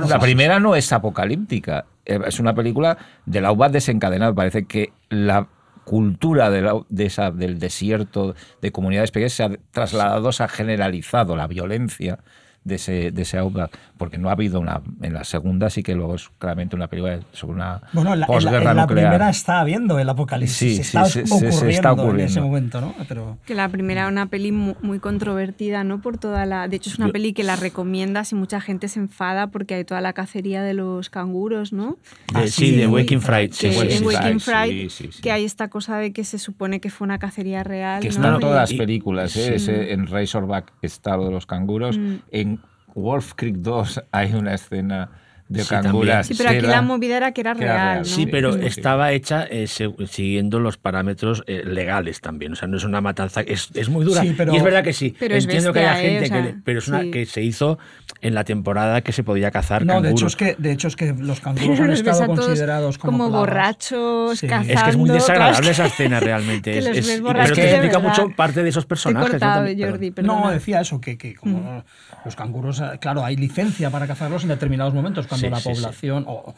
la 0.08 0.18
primera 0.18 0.60
no 0.60 0.74
es 0.76 0.92
apocalíptica. 0.92 1.86
Eh, 2.04 2.20
es 2.26 2.40
una 2.40 2.54
película 2.54 2.98
del 3.24 3.46
Outback 3.46 3.72
desencadenado. 3.72 4.34
Parece 4.34 4.66
que 4.66 4.92
la 5.08 5.48
cultura 5.84 6.50
de, 6.50 7.06
esa, 7.06 7.30
del 7.30 7.58
desierto, 7.58 8.34
de 8.60 8.72
comunidades 8.72 9.12
pequeñas, 9.12 9.32
se 9.32 9.44
ha 9.44 9.50
trasladado, 9.70 10.32
se 10.32 10.42
ha 10.42 10.48
generalizado 10.48 11.36
la 11.36 11.46
violencia 11.46 12.18
de 12.66 12.74
ese, 12.74 13.12
de 13.12 13.22
ese 13.22 13.38
Outback, 13.38 13.78
porque 13.96 14.18
no 14.18 14.28
ha 14.28 14.32
habido 14.32 14.58
una. 14.58 14.82
En 15.00 15.14
la 15.14 15.22
segunda 15.22 15.70
sí 15.70 15.84
que 15.84 15.94
luego 15.94 16.16
es 16.16 16.28
claramente 16.38 16.74
una 16.74 16.88
película 16.88 17.20
sobre 17.32 17.54
una 17.54 17.80
bueno, 17.92 18.12
en 18.12 18.20
la, 18.20 18.26
posguerra 18.26 18.72
en 18.72 18.76
la, 18.76 18.86
primera 18.88 19.30
está 19.30 19.60
habiendo 19.60 19.98
el 20.00 20.08
apocalipsis. 20.08 20.88
Sí, 20.88 21.20
está, 21.20 21.92
ocurriendo 21.92 22.22
en 22.22 22.26
ese 22.26 22.40
momento, 22.40 22.80
¿no? 22.80 22.94
Pero... 23.08 23.38
Que 23.46 23.54
la 23.54 23.68
primera 23.68 24.04
es 24.04 24.10
una 24.10 24.26
peli 24.26 24.50
muy, 24.50 24.98
controvertida, 24.98 25.84
¿no? 25.84 26.00
Por 26.00 26.18
toda 26.18 26.44
la. 26.46 26.66
De 26.66 26.76
hecho, 26.76 26.90
es 26.90 26.98
una 26.98 27.10
peli 27.10 27.32
que 27.32 27.44
la 27.44 27.54
recomiendas 27.54 28.32
y 28.32 28.34
mucha 28.34 28.60
gente 28.60 28.88
se 28.88 28.98
enfada 28.98 29.46
porque 29.48 29.74
hay 29.74 29.84
toda 29.84 30.00
la 30.00 30.12
cacería 30.12 30.62
de 30.62 30.74
los 30.74 31.08
canguros, 31.08 31.72
¿no? 31.72 31.98
sí, 32.46 32.72
de 32.72 32.88
Waking 32.88 33.20
Fright. 33.20 33.52
Sí, 33.52 33.68
en 33.68 34.04
Waking 34.04 34.40
Fright, 34.40 34.92
que 35.22 35.30
hay 35.30 35.44
esta 35.44 35.68
cosa 35.68 35.98
de 35.98 36.12
que 36.12 36.24
se 36.24 36.38
supone 36.38 36.80
que 36.80 36.90
fue 36.90 37.04
una 37.04 37.18
cacería 37.18 37.62
real. 37.62 38.02
Que 38.02 38.08
están 38.08 38.40
todas 38.40 38.70
las 38.70 38.78
películas, 38.78 39.36
¿eh? 39.36 39.92
en 39.92 40.08
Razorback 40.08 40.72
está 40.82 41.16
lo 41.16 41.26
de 41.26 41.30
los 41.30 41.46
canguros. 41.46 41.98
Mm. 41.98 42.14
En 42.30 42.55
Wolf 42.96 43.34
Creek 43.34 43.56
2 43.56 44.04
hay 44.10 44.34
una 44.34 44.54
escena 44.54 45.10
de 45.48 45.62
sí, 45.62 45.68
canguras. 45.68 46.26
Sí, 46.26 46.34
pero 46.36 46.50
aquí 46.50 46.66
la 46.66 46.82
movida 46.82 47.16
era 47.16 47.32
que 47.32 47.40
era, 47.40 47.54
real. 47.54 48.04
Sí, 48.04 48.26
pero 48.26 48.56
estaba 48.56 49.12
hecha 49.12 49.46
eh, 49.48 49.66
siguiendo 49.66 50.58
los 50.58 50.76
parámetros 50.76 51.44
eh, 51.46 51.62
legales 51.64 52.20
también. 52.20 52.52
O 52.52 52.56
sea, 52.56 52.66
no 52.66 52.76
es 52.76 52.84
una 52.84 53.00
matanza. 53.00 53.42
Es, 53.42 53.70
es 53.74 53.88
muy 53.88 54.04
dura. 54.04 54.24
Pero, 54.36 54.52
y 54.52 54.56
es 54.56 54.62
verdad 54.62 54.82
que 54.82 54.92
sí. 54.92 55.14
Pero 55.18 55.36
Entiendo 55.36 55.72
que 55.72 55.80
haya 55.80 55.94
gente 55.94 56.30
que. 56.30 56.54
Pero 56.64 56.78
es 56.80 56.88
una 56.88 57.04
que 57.10 57.26
se 57.26 57.42
hizo 57.42 57.78
en 58.20 58.34
la 58.34 58.44
temporada 58.44 59.02
que 59.02 59.12
se 59.12 59.22
podía 59.22 59.50
cazar. 59.50 59.86
No, 59.86 60.00
de 60.00 60.10
hecho, 60.10 60.26
es 60.26 60.36
que, 60.36 60.56
de 60.58 60.72
hecho 60.72 60.88
es 60.88 60.96
que 60.96 61.12
los 61.12 61.40
canguros 61.40 61.78
han 61.80 61.90
estado 61.92 62.26
considerados 62.26 62.98
como. 62.98 63.16
Como 63.16 63.30
borrachos, 63.38 64.40
cazando. 64.40 64.72
Es 64.72 64.82
que 64.82 64.90
es 64.90 64.96
muy 64.96 65.10
desagradable 65.10 65.70
esa 65.70 65.86
escena 65.86 66.18
realmente. 66.20 66.72
que 66.72 66.78
es, 66.78 66.86
es, 67.08 67.22
pero 67.24 67.54
que 67.54 67.70
explica 67.70 67.98
mucho 67.98 68.28
parte 68.30 68.62
de 68.62 68.68
esos 68.68 68.84
personajes. 68.84 69.30
Cortado, 69.30 69.64
¿no? 69.64 69.86
Jordi, 69.86 70.12
no, 70.22 70.50
decía 70.50 70.80
eso, 70.80 71.00
que, 71.00 71.16
que 71.16 71.34
como 71.34 71.84
los 72.24 72.34
canguros, 72.34 72.82
claro, 73.00 73.24
hay 73.24 73.36
licencia 73.36 73.90
para 73.90 74.06
cazarlos 74.06 74.42
en 74.42 74.48
determinados 74.48 74.92
momentos 74.92 75.26
cuando 75.38 75.56
la 75.56 75.62
población, 75.62 76.24
o, 76.26 76.54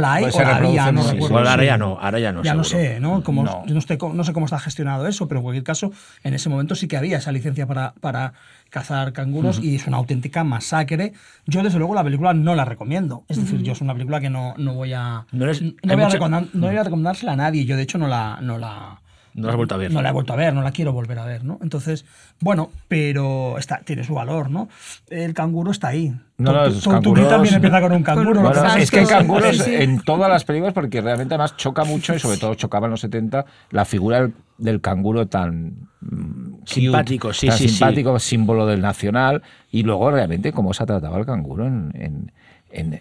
la 0.00 0.12
hay, 0.14 0.24
o 0.24 0.40
la 0.40 0.56
había, 0.56 0.92
no 0.92 1.02
recuerdo. 1.10 1.38
ahora 1.38 1.64
ya 1.64 1.78
no, 1.78 1.98
ahora 2.00 2.18
ya 2.18 2.32
no. 2.32 2.42
Ya 2.42 2.54
no 2.54 2.64
sé, 2.64 3.00
¿no? 3.00 3.22
Como, 3.22 3.44
Yo 3.66 3.74
no, 3.74 3.80
sé 4.24 4.32
cómo 4.32 4.44
está 4.46 4.58
gestionado 4.58 5.06
eso, 5.06 5.28
pero 5.28 5.40
en 5.40 5.44
cualquier 5.44 5.64
caso, 5.64 5.92
en 6.22 6.34
ese 6.34 6.48
momento 6.48 6.74
sí 6.74 6.88
que 6.88 6.96
había 6.96 7.18
esa 7.18 7.32
licencia 7.32 7.66
para, 7.66 7.94
para 8.00 8.34
cazar 8.70 9.12
canguros 9.12 9.60
y 9.60 9.76
es 9.76 9.86
una 9.86 9.98
auténtica 9.98 10.44
masacre. 10.44 11.12
Yo, 11.46 11.62
desde 11.62 11.78
luego, 11.78 11.94
la 11.94 12.04
película 12.04 12.34
no 12.34 12.54
la 12.54 12.64
recomiendo. 12.64 13.24
Es 13.28 13.36
decir, 13.36 13.62
yo 13.62 13.72
es 13.72 13.80
una 13.80 13.92
película 13.92 14.20
que 14.20 14.30
no, 14.30 14.54
no 14.56 14.74
voy 14.74 14.92
a. 14.92 15.26
No, 15.32 15.46
voy 15.46 16.76
a 16.76 16.82
recomendársela 16.82 17.32
a 17.32 17.36
nadie. 17.36 17.64
Yo, 17.64 17.76
de 17.76 17.82
hecho, 17.82 17.98
no 17.98 18.08
la. 18.08 18.38
No 18.40 18.58
la 18.58 19.00
no 19.34 19.48
la 19.48 19.52
has 19.52 19.56
vuelto 19.56 19.74
a 19.74 19.78
ver. 19.78 19.92
No 19.92 20.00
la 20.00 20.10
he 20.10 20.12
vuelto 20.12 20.32
a 20.32 20.36
ver, 20.36 20.54
no 20.54 20.62
la 20.62 20.70
quiero 20.70 20.92
volver 20.92 21.18
a 21.18 21.24
ver, 21.24 21.44
¿no? 21.44 21.58
Entonces, 21.60 22.04
bueno, 22.40 22.70
pero 22.86 23.58
está, 23.58 23.80
tiene 23.84 24.04
su 24.04 24.14
valor, 24.14 24.48
¿no? 24.48 24.68
El 25.10 25.34
canguro 25.34 25.72
está 25.72 25.88
ahí. 25.88 26.14
No, 26.36 26.52
no, 26.52 27.28
también 27.28 27.54
empieza 27.54 27.80
con 27.80 27.92
un 27.92 28.02
canguro. 28.04 28.52
es 28.76 28.90
que 28.92 29.04
canguros 29.04 29.66
en 29.66 30.00
todas 30.00 30.30
las 30.30 30.44
películas, 30.44 30.72
porque 30.72 31.00
realmente 31.00 31.34
además 31.34 31.56
choca 31.56 31.84
mucho, 31.84 32.14
y 32.14 32.20
sobre 32.20 32.38
todo 32.38 32.54
chocaba 32.54 32.86
en 32.86 32.92
los 32.92 33.00
70, 33.00 33.44
la 33.70 33.84
figura 33.84 34.30
del, 34.58 34.80
canguro 34.80 35.26
tan 35.26 35.88
mm, 36.00 36.64
simpático, 36.64 37.32
sí, 37.32 37.50
sí, 37.50 37.68
simpático, 37.68 38.16
símbolo 38.20 38.66
del 38.66 38.80
nacional, 38.80 39.42
y 39.70 39.82
luego 39.82 40.12
realmente 40.12 40.52
cómo 40.52 40.72
se 40.74 40.84
ha 40.84 40.86
tratado 40.86 41.16
el 41.18 41.26
canguro 41.26 41.66
en 41.66 41.92
en, 41.94 42.32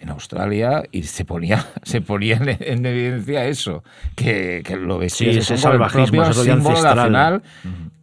Australia 0.08 0.84
y 0.92 1.04
se 1.04 1.26
ponía, 1.26 1.66
se 1.84 2.02
ponía 2.02 2.40
en, 2.60 2.86
evidencia 2.86 3.46
eso, 3.46 3.84
que, 4.16 4.62
que 4.64 4.76
lo 4.76 4.98
vestían 4.98 5.34
sí, 5.34 5.40
ese 5.40 5.58
salvajismo, 5.58 6.24
el 6.24 6.34
símbolo 6.34 6.82
nacional, 6.82 7.44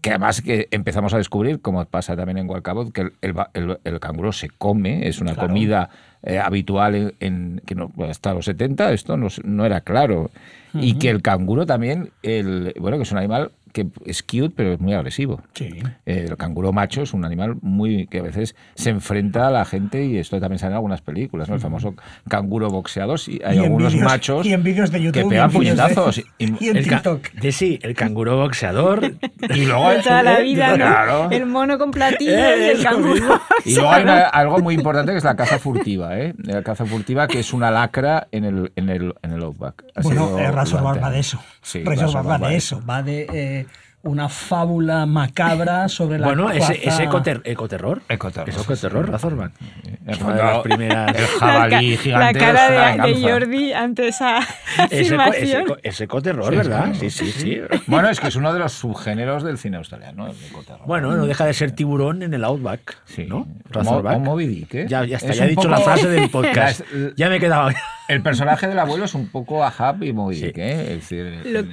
que 0.00 0.10
además 0.10 0.42
que 0.42 0.68
empezamos 0.70 1.14
a 1.14 1.18
descubrir, 1.18 1.60
como 1.60 1.84
pasa 1.84 2.16
también 2.16 2.38
en 2.38 2.48
Walcabot, 2.48 2.92
que 2.92 3.02
el, 3.02 3.12
el, 3.54 3.78
el, 3.84 4.00
canguro 4.00 4.32
se 4.32 4.48
come, 4.48 5.06
es 5.06 5.20
una 5.20 5.34
comida 5.34 5.90
eh, 6.22 6.38
habitual 6.38 7.14
en, 7.20 7.62
que 7.64 7.74
no, 7.74 7.90
hasta 8.08 8.34
los 8.34 8.44
70 8.44 8.92
esto 8.92 9.16
no, 9.16 9.28
no 9.44 9.64
era 9.64 9.80
claro. 9.80 10.30
Y 10.72 10.98
que 10.98 11.10
el 11.10 11.20
canguro 11.20 11.66
también, 11.66 12.10
el, 12.22 12.74
bueno, 12.78 12.96
que 12.96 13.02
es 13.02 13.10
un 13.10 13.18
animal 13.18 13.50
que 13.72 13.88
es 14.04 14.22
cute, 14.22 14.50
pero 14.54 14.72
es 14.72 14.80
muy 14.80 14.94
agresivo. 14.94 15.40
Sí. 15.54 15.70
el 16.06 16.36
canguro 16.36 16.72
macho 16.72 17.02
es 17.02 17.12
un 17.12 17.24
animal 17.24 17.56
muy 17.60 18.06
que 18.06 18.18
a 18.18 18.22
veces 18.22 18.54
se 18.74 18.90
enfrenta 18.90 19.48
a 19.48 19.50
la 19.50 19.64
gente 19.64 20.04
y 20.04 20.18
esto 20.18 20.40
también 20.40 20.58
sale 20.58 20.70
en 20.70 20.76
algunas 20.76 21.00
películas, 21.02 21.48
¿no? 21.48 21.54
El 21.54 21.60
famoso 21.60 21.94
canguro 22.28 22.68
boxeador. 22.70 23.20
Y 23.26 23.40
hay 23.44 23.58
algunos 23.58 23.94
machos 23.96 24.46
y 24.46 24.52
en 24.52 24.62
de 24.62 24.72
YouTube, 24.72 25.12
que 25.12 25.24
pegan 25.24 25.50
puñetazos. 25.50 26.18
y, 26.38 26.44
en 26.44 26.76
el 26.76 26.84
TikTok. 26.84 27.32
de 27.32 27.52
sí, 27.52 27.78
el 27.82 27.94
canguro 27.94 28.36
boxeador. 28.36 29.14
y 29.54 29.66
luego 29.66 29.90
de 29.90 30.02
toda 30.02 30.22
la 30.22 30.40
vida, 30.40 30.76
¿no? 31.06 31.30
El 31.30 31.46
mono 31.46 31.78
con 31.78 31.90
platillo 31.90 32.32
y 32.32 32.62
el 32.62 32.82
canguro. 32.82 33.40
Y 33.64 33.74
luego 33.74 33.90
hay 33.90 34.04
algo 34.32 34.58
muy 34.60 34.74
importante 34.74 35.12
que 35.12 35.18
es 35.18 35.24
la 35.24 35.36
caza 35.36 35.58
furtiva, 35.58 36.18
¿eh? 36.18 36.34
La 36.38 36.62
caza 36.62 36.84
furtiva 36.84 37.26
que 37.26 37.40
es 37.40 37.52
una 37.52 37.70
lacra 37.70 38.28
en 38.32 38.44
el, 38.44 38.72
en 38.76 38.88
el, 38.88 39.14
en 39.22 39.32
el 39.32 39.42
Outback. 39.42 39.84
bueno, 40.02 40.36
Razor 40.52 40.84
va 40.84 41.10
de 41.10 41.20
eso. 41.20 41.40
Sí, 41.62 41.82
Razor 41.84 42.28
va 42.28 42.38
de 42.38 42.56
eso. 42.56 42.82
Va 42.88 43.02
de... 43.02 43.26
Eh, 43.32 43.59
una 44.02 44.30
fábula 44.30 45.04
macabra 45.04 45.88
sobre 45.88 46.18
la 46.18 46.26
Bueno, 46.28 46.50
ese, 46.50 46.58
cuaza- 46.60 46.72
ese 46.82 47.02
ecoter- 47.08 47.42
ecoterror. 47.44 48.00
Ecoterror, 48.08 48.48
Es 48.48 48.54
sí, 48.54 48.60
ecoterror, 48.62 49.04
sí. 49.06 49.12
Razorback. 49.12 49.52
El, 50.06 50.14
Es 50.14 50.20
una 50.22 50.34
de 50.34 50.42
las 50.42 50.58
primeras. 50.60 51.16
el 51.16 51.26
jabalí 51.26 51.90
la, 51.96 52.02
gigante. 52.02 52.40
la 52.40 52.46
cara 52.46 52.94
es 52.94 53.02
de, 53.02 53.20
de. 53.20 53.30
Jordi 53.32 53.72
ante 53.74 54.08
esa 54.08 54.38
Ese, 54.90 55.14
eco- 55.60 55.76
ese 55.82 56.04
ecoterror, 56.04 56.48
Sí, 56.50 56.56
¿verdad? 56.56 56.92
sí, 56.94 57.10
Sí, 57.10 57.30
sí, 57.30 57.40
sí. 57.40 57.60
Bueno, 57.86 58.08
es 58.08 58.20
que 58.20 58.28
es 58.28 58.36
uno 58.36 58.52
de 58.54 58.58
los 58.58 58.72
subgéneros 58.72 59.42
del 59.42 59.58
cine 59.58 59.76
australiano, 59.76 60.28
el 60.28 60.36
ecoterror. 60.48 60.86
Bueno, 60.86 61.14
no 61.14 61.26
deja 61.26 61.44
de 61.44 61.52
ser 61.52 61.72
tiburón 61.72 62.22
en 62.22 62.32
el 62.32 62.44
Outback, 62.44 62.96
Sí. 63.04 63.26
¿no? 63.28 63.46
Razorback. 63.68 64.14
Mo- 64.18 64.22
o 64.22 64.24
Moby 64.32 64.46
Dick, 64.46 64.74
¿eh? 64.74 64.86
Ya, 64.88 65.04
ya 65.04 65.18
está, 65.18 65.30
Es 65.32 65.36
ya 65.38 65.44
he 65.44 65.48
dicho 65.48 65.62
poco- 65.62 65.74
la 65.74 65.80
frase 65.80 66.08
del 66.08 66.30
podcast. 66.30 66.80
Ya 67.16 67.26
es- 67.26 67.30
me 67.30 67.36
he 67.36 67.40
quedado. 67.40 67.70
El 68.08 68.22
personaje 68.22 68.66
del 68.66 68.78
abuelo 68.78 69.04
es 69.04 69.14
un 69.14 69.28
poco 69.28 69.62
Ahab 69.62 70.02
y 70.02 70.12
Moby 70.12 70.34
Sí. 70.36 70.46
Dick, 70.46 70.58
¿eh? 70.58 70.82
Es 70.94 71.08
decir, 71.08 71.40
Lo- 71.44 71.60
el- 71.60 71.70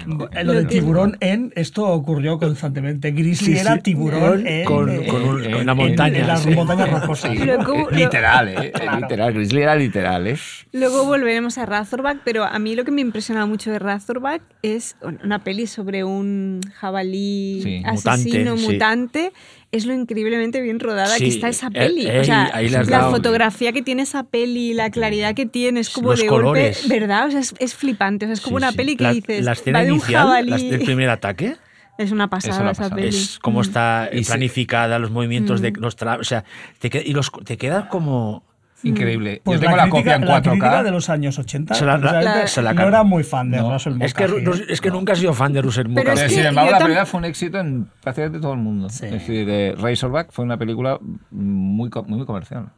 Lo 0.47 0.53
del 0.53 0.63
Lo 0.63 0.69
que- 0.69 0.75
tiburón 0.75 1.17
en, 1.19 1.51
esto 1.55 1.87
ocurrió 2.17 2.39
constantemente. 2.39 3.11
Grizzly 3.11 3.53
Sí, 3.53 3.59
era 3.59 3.75
sí. 3.75 3.81
tiburón 3.81 4.45
en, 4.47 4.65
Con- 4.65 4.89
eh, 4.89 5.05
con 5.07 5.23
un- 5.23 5.43
en- 5.43 5.51
con 5.51 5.65
la 5.65 5.71
en- 5.73 5.77
montaña, 5.77 6.17
En 6.19 6.27
las 6.27 6.41
sí. 6.43 6.49
montañas 6.49 6.89
rocosas. 6.89 7.31
¿cómo- 7.65 7.89
eh, 7.91 7.95
literal, 7.95 8.47
¿eh? 8.49 8.71
Literal, 9.01 9.33
Grizzly 9.33 9.61
era 9.61 9.75
literal, 9.75 10.27
¿eh? 10.27 10.37
Luego 10.73 11.05
volveremos 11.05 11.57
a 11.57 11.65
Razorback, 11.65 12.19
pero 12.23 12.43
a 12.43 12.57
mí 12.59 12.75
lo 12.75 12.83
que 12.85 12.91
me 12.91 13.01
impresiona 13.01 13.45
mucho 13.45 13.71
de 13.71 13.79
Razorback 13.79 14.41
es 14.63 14.95
una 15.23 15.43
peli 15.43 15.67
sobre 15.67 16.03
un 16.03 16.61
jabalí 16.75 17.61
Sí, 17.63 17.81
asesino, 17.85 18.55
mutante, 18.55 18.57
sí. 18.57 18.71
mutante. 18.73 19.31
Es 19.69 19.85
lo 19.85 19.93
increíblemente 19.93 20.61
bien 20.61 20.79
rodada 20.79 21.07
Sí, 21.17 21.23
que 21.25 21.29
está 21.29 21.49
esa 21.49 21.67
eh, 21.67 21.71
peli. 21.73 22.07
eh, 22.07 22.21
o 22.21 22.23
sea, 22.23 22.49
la 22.61 22.83
dado. 22.83 23.11
fotografía 23.11 23.73
que 23.73 23.81
tiene 23.81 24.03
esa 24.03 24.23
peli, 24.23 24.73
la 24.73 24.89
claridad 24.91 25.35
que 25.35 25.45
tiene, 25.45 25.81
es 25.81 25.89
como 25.89 26.11
Los 26.11 26.21
de 26.21 26.27
colores. 26.27 26.79
golpe, 26.83 26.99
¿verdad? 26.99 27.27
O 27.27 27.31
sea, 27.31 27.41
es, 27.41 27.53
es 27.59 27.75
flipante. 27.75 28.25
O 28.25 28.27
sea, 28.29 28.33
es 28.35 28.39
como 28.41 28.59
Sí, 28.59 28.63
una 28.63 28.71
sí. 28.71 28.77
peli 28.77 28.95
que 28.95 29.03
la, 29.03 29.13
dices, 29.13 29.43
La 29.43 29.51
escena 29.51 29.79
va 29.79 29.83
de 29.85 29.91
un 29.91 29.97
inicial, 29.97 30.23
jabalí. 30.23 30.49
la 30.51 30.57
del 30.57 30.81
primer 30.83 31.09
ataque, 31.09 31.57
Es 31.97 32.11
una 32.11 32.29
pasada 32.29 32.61
una 32.61 32.71
esa 32.71 32.89
peli. 32.89 33.07
es 33.07 33.39
cómo 33.41 33.61
está 33.61 34.09
Y 34.11 34.23
se- 34.23 34.31
planificada, 34.31 34.99
los 34.99 35.11
movimientos 35.11 35.59
Mm. 35.59 35.63
de 35.63 35.71
los 35.77 35.97
tra- 35.97 36.19
O 36.19 36.23
sea, 36.23 36.43
te, 36.79 36.89
qued- 36.91 37.03
y 37.05 37.13
los, 37.13 37.31
te 37.45 37.57
queda 37.57 37.87
como. 37.89 38.43
Increíble. 38.83 39.41
Pues 39.43 39.59
Yo 39.59 39.65
tengo 39.65 39.75
la, 39.75 39.83
crítica, 39.89 39.97
copia 39.99 40.15
en 40.17 40.25
la 40.27 40.41
crítica 40.41 40.69
4K. 40.69 40.83
de 40.83 40.91
los 40.91 41.09
años 41.09 41.39
80 41.39 41.73
Se 41.73 41.83
la- 41.83 41.97
la- 41.97 42.45
se 42.45 42.61
la 42.61 42.73
no 42.73 42.87
era 42.87 43.01
muy 43.03 43.23
fan 43.23 43.49
de 43.49 43.57
No. 43.57 43.73
Russell 43.73 43.99
Es 44.01 44.13
que, 44.13 44.27
Mulcahy, 44.27 44.59
¿eh? 44.61 44.65
es 44.69 44.81
que 44.81 44.91
nunca 44.91 45.13
he 45.13 45.15
sido 45.15 45.33
fan 45.33 45.51
de 45.51 45.63
Russell 45.63 45.87
Mulcahy. 45.87 46.13
es 46.15 46.23
que 46.25 46.29
sin 46.29 46.45
embargo, 46.45 46.69
la 46.71 46.77
película 46.77 47.05
fue 47.07 47.17
un 47.17 47.25
éxito 47.25 47.57
en 47.57 47.87
prácticamente 48.03 48.39
todo 48.39 48.53
el 48.53 48.59
mundo. 48.59 48.87
Sí. 48.89 49.05
Es 49.07 49.11
decir, 49.13 49.47
de 49.47 49.75
Razorback 49.79 50.31
fue 50.31 50.45
una 50.45 50.57
película 50.57 50.99
muy, 51.31 51.89
muy 52.05 52.25
comercial. 52.25 52.69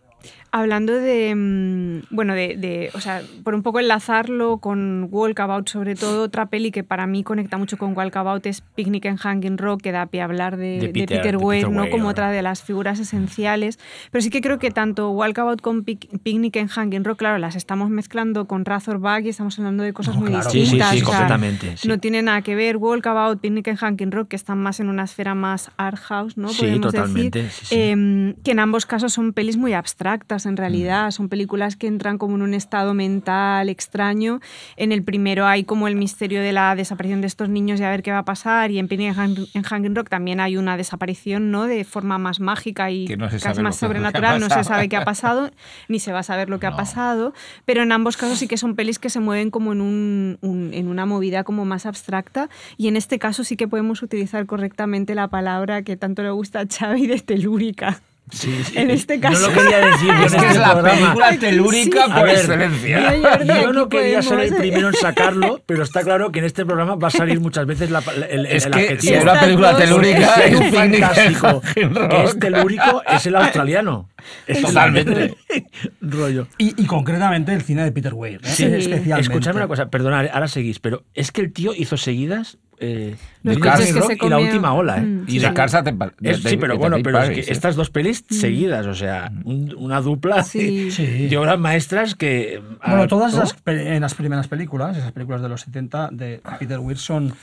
Hablando 0.52 0.94
de, 0.94 1.36
mm, 1.36 2.14
bueno, 2.16 2.34
de, 2.34 2.56
de- 2.58 2.90
o 2.94 3.00
sea, 3.02 3.22
por 3.44 3.54
un 3.54 3.62
poco 3.62 3.80
enlazarlo 3.80 4.58
con 4.58 5.08
Walkabout, 5.12 5.70
sobre 5.70 5.96
todo, 5.96 6.24
otra 6.24 6.48
peli 6.48 6.72
que 6.72 6.84
para 6.84 7.06
mí 7.06 7.24
conecta 7.24 7.58
mucho 7.58 7.78
con 7.78 7.96
Walkabout 7.96 8.46
es 8.48 8.62
Picnic 8.62 9.06
en 9.06 9.18
Hanging 9.18 9.58
Rock, 9.58 9.82
que 9.82 9.92
da 9.92 10.08
pie 10.08 10.22
a 10.22 10.26
hablar 10.26 10.58
de, 10.58 10.80
De 10.80 10.88
de 10.88 10.90
Peter- 10.94 11.22
de 11.22 11.38
Weir, 11.38 11.62
Peter 11.66 11.76
¿no? 11.76 11.82
Weir. 11.84 11.92
como 11.92 12.08
otra 12.10 12.32
de 12.32 12.42
las 12.42 12.64
figuras 12.64 13.00
esenciales. 13.00 13.78
Pero 14.12 14.22
sí 14.22 14.30
que 14.30 14.42
creo 14.42 14.58
que 14.60 14.72
tanto 14.72 15.12
Walkabout 15.12 15.62
como 15.62 15.82
Pic- 15.84 16.10
Picnic 16.24 16.56
en 16.56 16.68
Hanging 16.68 17.04
Rock, 17.04 17.20
claro, 17.20 17.38
las 17.38 17.56
estamos 17.56 17.90
mezclando 17.90 18.46
con 18.46 18.66
Razorback 18.66 19.26
y 19.26 19.30
estamos 19.30 19.58
hablando 19.60 19.84
de 19.84 19.94
cosas 19.94 20.16
No, 20.16 20.22
muy 20.22 20.30
claro. 20.32 20.50
Sí, 20.50 20.66
sí, 20.66 20.78
distintas. 20.78 20.90
sí, 20.92 20.96
o 20.96 21.00
sea, 21.00 21.06
completamente. 21.08 21.78
sí. 21.78 21.88
No 21.88 22.00
tiene 22.00 22.22
nada 22.22 22.42
que 22.42 22.56
ver 22.56 22.78
Walkabout, 22.78 23.40
Picnic 23.40 23.68
en 23.68 23.76
Hanging 23.76 24.12
Rock, 24.12 24.30
que 24.30 24.36
están 24.36 24.58
más 24.58 24.80
en 24.80 24.90
una 24.90 25.04
esfera 25.04 25.36
más 25.36 25.70
art 25.78 25.98
house, 26.00 26.38
¿no? 26.38 26.50
Sí, 26.50 26.62
Podemos 26.62 26.82
totalmente, 26.92 27.44
decir. 27.44 27.52
sí, 27.52 27.66
sí. 27.68 27.76
Em, 27.80 28.34
que 28.44 28.52
en 28.52 28.60
ambos 28.60 28.86
casos 28.86 29.14
son 29.14 29.34
pelis 29.34 29.58
muy 29.58 29.74
abstractas, 29.74 30.39
en 30.46 30.58
realidad. 30.58 31.12
Son 31.12 31.30
películas 31.30 31.76
que 31.76 31.88
entran 31.88 32.18
como 32.18 32.36
en 32.36 32.42
un 32.42 32.54
estado 32.54 32.94
mental 32.94 33.70
extraño. 33.70 34.40
En 34.78 34.92
el 34.92 35.04
primero 35.04 35.46
hay 35.46 35.64
como 35.64 35.88
el 35.88 35.96
misterio 35.96 36.42
de 36.42 36.52
la 36.54 36.76
desaparición 36.76 37.22
de 37.22 37.28
estos 37.28 37.50
niños 37.50 37.80
y 37.80 37.84
a 37.84 37.90
ver 37.90 38.04
qué 38.04 38.12
va 38.12 38.20
a 38.20 38.26
pasar. 38.26 38.72
Y 38.72 38.80
en 38.80 38.88
Penny 38.88 39.08
en 39.08 39.16
Hang- 39.16 39.48
en 39.54 39.64
Hanging 39.64 39.96
Rock 39.96 40.10
también 40.10 40.40
hay 40.40 40.58
una 40.58 40.78
desaparición, 40.78 41.52
¿no? 41.52 41.66
De 41.66 41.84
forma 41.84 42.18
más 42.18 42.40
mágica 42.40 42.92
y 42.92 43.08
no 43.18 43.28
casi 43.30 43.62
más 43.62 43.76
ha 43.76 43.80
sobrenatural. 43.80 44.40
No 44.40 44.50
se 44.50 44.64
sabe 44.64 44.90
qué 44.90 44.98
ha 44.98 45.06
pasado, 45.06 45.52
ni 45.88 46.00
se 46.00 46.12
va 46.12 46.20
a 46.20 46.24
saber 46.24 46.50
lo 46.50 46.60
que 46.60 46.68
ha 46.68 46.72
No. 46.72 46.78
pasado. 46.78 47.34
Pero 47.66 47.84
en 47.84 47.92
ambos 47.92 48.18
casos 48.18 48.38
sí 48.40 48.48
que 48.48 48.58
son 48.58 48.76
pelis 48.76 49.00
que 49.00 49.10
se 49.10 49.20
mueven 49.20 49.52
como 49.52 49.74
en, 49.74 49.82
un, 49.82 50.38
un- 50.42 50.74
en 50.74 50.88
una 50.88 51.06
movida 51.06 51.44
como 51.44 51.66
más 51.66 51.86
abstracta. 51.86 52.50
Y 52.78 52.88
en 52.88 52.96
este 52.96 53.20
caso 53.20 53.44
sí 53.44 53.56
que 53.58 53.68
podemos 53.68 54.02
utilizar 54.04 54.46
correctamente 54.46 55.16
la 55.16 55.28
palabra 55.28 55.82
que 55.84 55.98
tanto 55.98 56.24
le 56.24 56.32
gusta 56.32 56.62
a 56.62 56.66
Xavi 56.68 57.08
de 57.08 57.20
telúrica. 57.20 58.02
Sí, 58.32 58.62
sí. 58.64 58.74
En 58.78 58.92
este 58.92 59.20
caso. 59.20 59.42
No 59.42 59.48
lo 59.56 59.62
quería 59.62 59.78
decir 59.80 60.10
Es 60.26 60.32
que 60.32 60.38
este 60.38 60.48
es 60.50 60.58
la 60.58 60.72
programa. 60.74 61.00
película 61.00 61.38
telúrica 61.40 62.06
Sí. 62.06 62.12
A 62.12 62.16
por 62.16 62.26
ver, 62.26 62.36
excelencia. 62.38 63.00
Yo, 63.00 63.30
Jordi, 63.30 63.48
Yo 63.48 63.54
aquí 63.54 63.66
no 63.74 63.90
quería 63.90 64.22
ser 64.22 64.40
el 64.42 64.56
primero 64.56 64.88
en 64.90 64.94
sacarlo, 64.96 65.62
pero 65.66 65.84
está 65.84 66.02
claro 66.04 66.32
que 66.32 66.40
en 66.40 66.46
este 66.46 66.66
programa 66.66 66.96
va 66.96 67.08
a 67.08 67.12
salir 67.12 67.40
muchas 67.40 67.66
veces 67.66 67.90
la, 67.92 68.04
el, 68.16 68.24
el- 68.24 68.46
Es 68.48 68.66
el 68.66 68.72
que 68.74 68.80
adjetivo. 68.80 69.02
si 69.02 69.14
es 69.14 69.24
una 69.24 69.40
película 69.40 69.78
telúrica, 69.78 70.36
es 70.46 70.60
es 70.60 70.76
fantástico. 70.76 71.62
Que 71.74 72.24
es 72.26 72.40
telúrico, 72.40 73.02
es 73.12 73.26
el 73.26 73.36
australiano. 73.36 74.09
Es 74.48 74.62
Totalmente. 74.62 75.36
rollo. 76.02 76.48
Y, 76.58 76.82
y 76.82 76.86
concretamente 76.86 77.54
el 77.54 77.62
cine 77.62 77.84
de 77.84 77.92
Peter 77.92 78.14
Weir, 78.14 78.40
¿eh? 78.44 78.48
Sí. 78.48 78.66
especialmente. 78.66 79.22
Escuchadme 79.22 79.58
una 79.60 79.68
cosa, 79.68 79.90
perdonad, 79.90 80.28
ahora 80.32 80.48
seguís, 80.48 80.80
pero 80.80 81.04
es 81.14 81.32
que 81.32 81.42
el 81.42 81.52
tío 81.54 81.74
hizo 81.76 81.98
seguidas 81.98 82.58
eh, 82.82 83.18
Castle 83.62 83.88
que 83.94 84.00
Rock 84.00 84.24
y 84.24 84.30
la 84.30 84.40
última 84.40 84.74
ola, 84.74 85.00
¿eh? 85.00 85.02
Mm, 85.02 85.24
Y 85.28 85.32
sí. 85.32 85.40
de 85.40 85.50
de, 85.50 85.92
de- 85.92 86.32
de- 86.32 86.50
sí, 86.50 86.56
pero 86.56 86.74
de 86.74 86.80
bueno, 86.80 86.98
pero 87.04 87.22
es 87.22 87.30
que 87.32 87.40
¿eh? 87.42 87.46
estas 87.50 87.76
dos 87.76 87.90
pelis 87.90 88.24
seguidas, 88.30 88.86
o 88.86 88.94
sea, 88.94 89.32
un- 89.44 89.76
una 89.78 90.00
dupla 90.00 90.44
Sí. 90.44 90.90
De 91.30 91.38
obras 91.38 91.60
maestras 91.60 92.16
que... 92.16 92.62
Bueno, 92.88 93.08
todas 93.08 93.34
las, 93.34 93.54
en 93.66 94.00
las 94.02 94.14
primeras 94.14 94.48
películas, 94.48 94.96
esas 94.96 95.12
películas 95.12 95.42
de 95.42 95.50
los 95.50 95.60
70 95.62 96.10
de 96.14 96.42
Peter 96.58 96.80
Weir 96.80 96.98
son, 96.98 97.34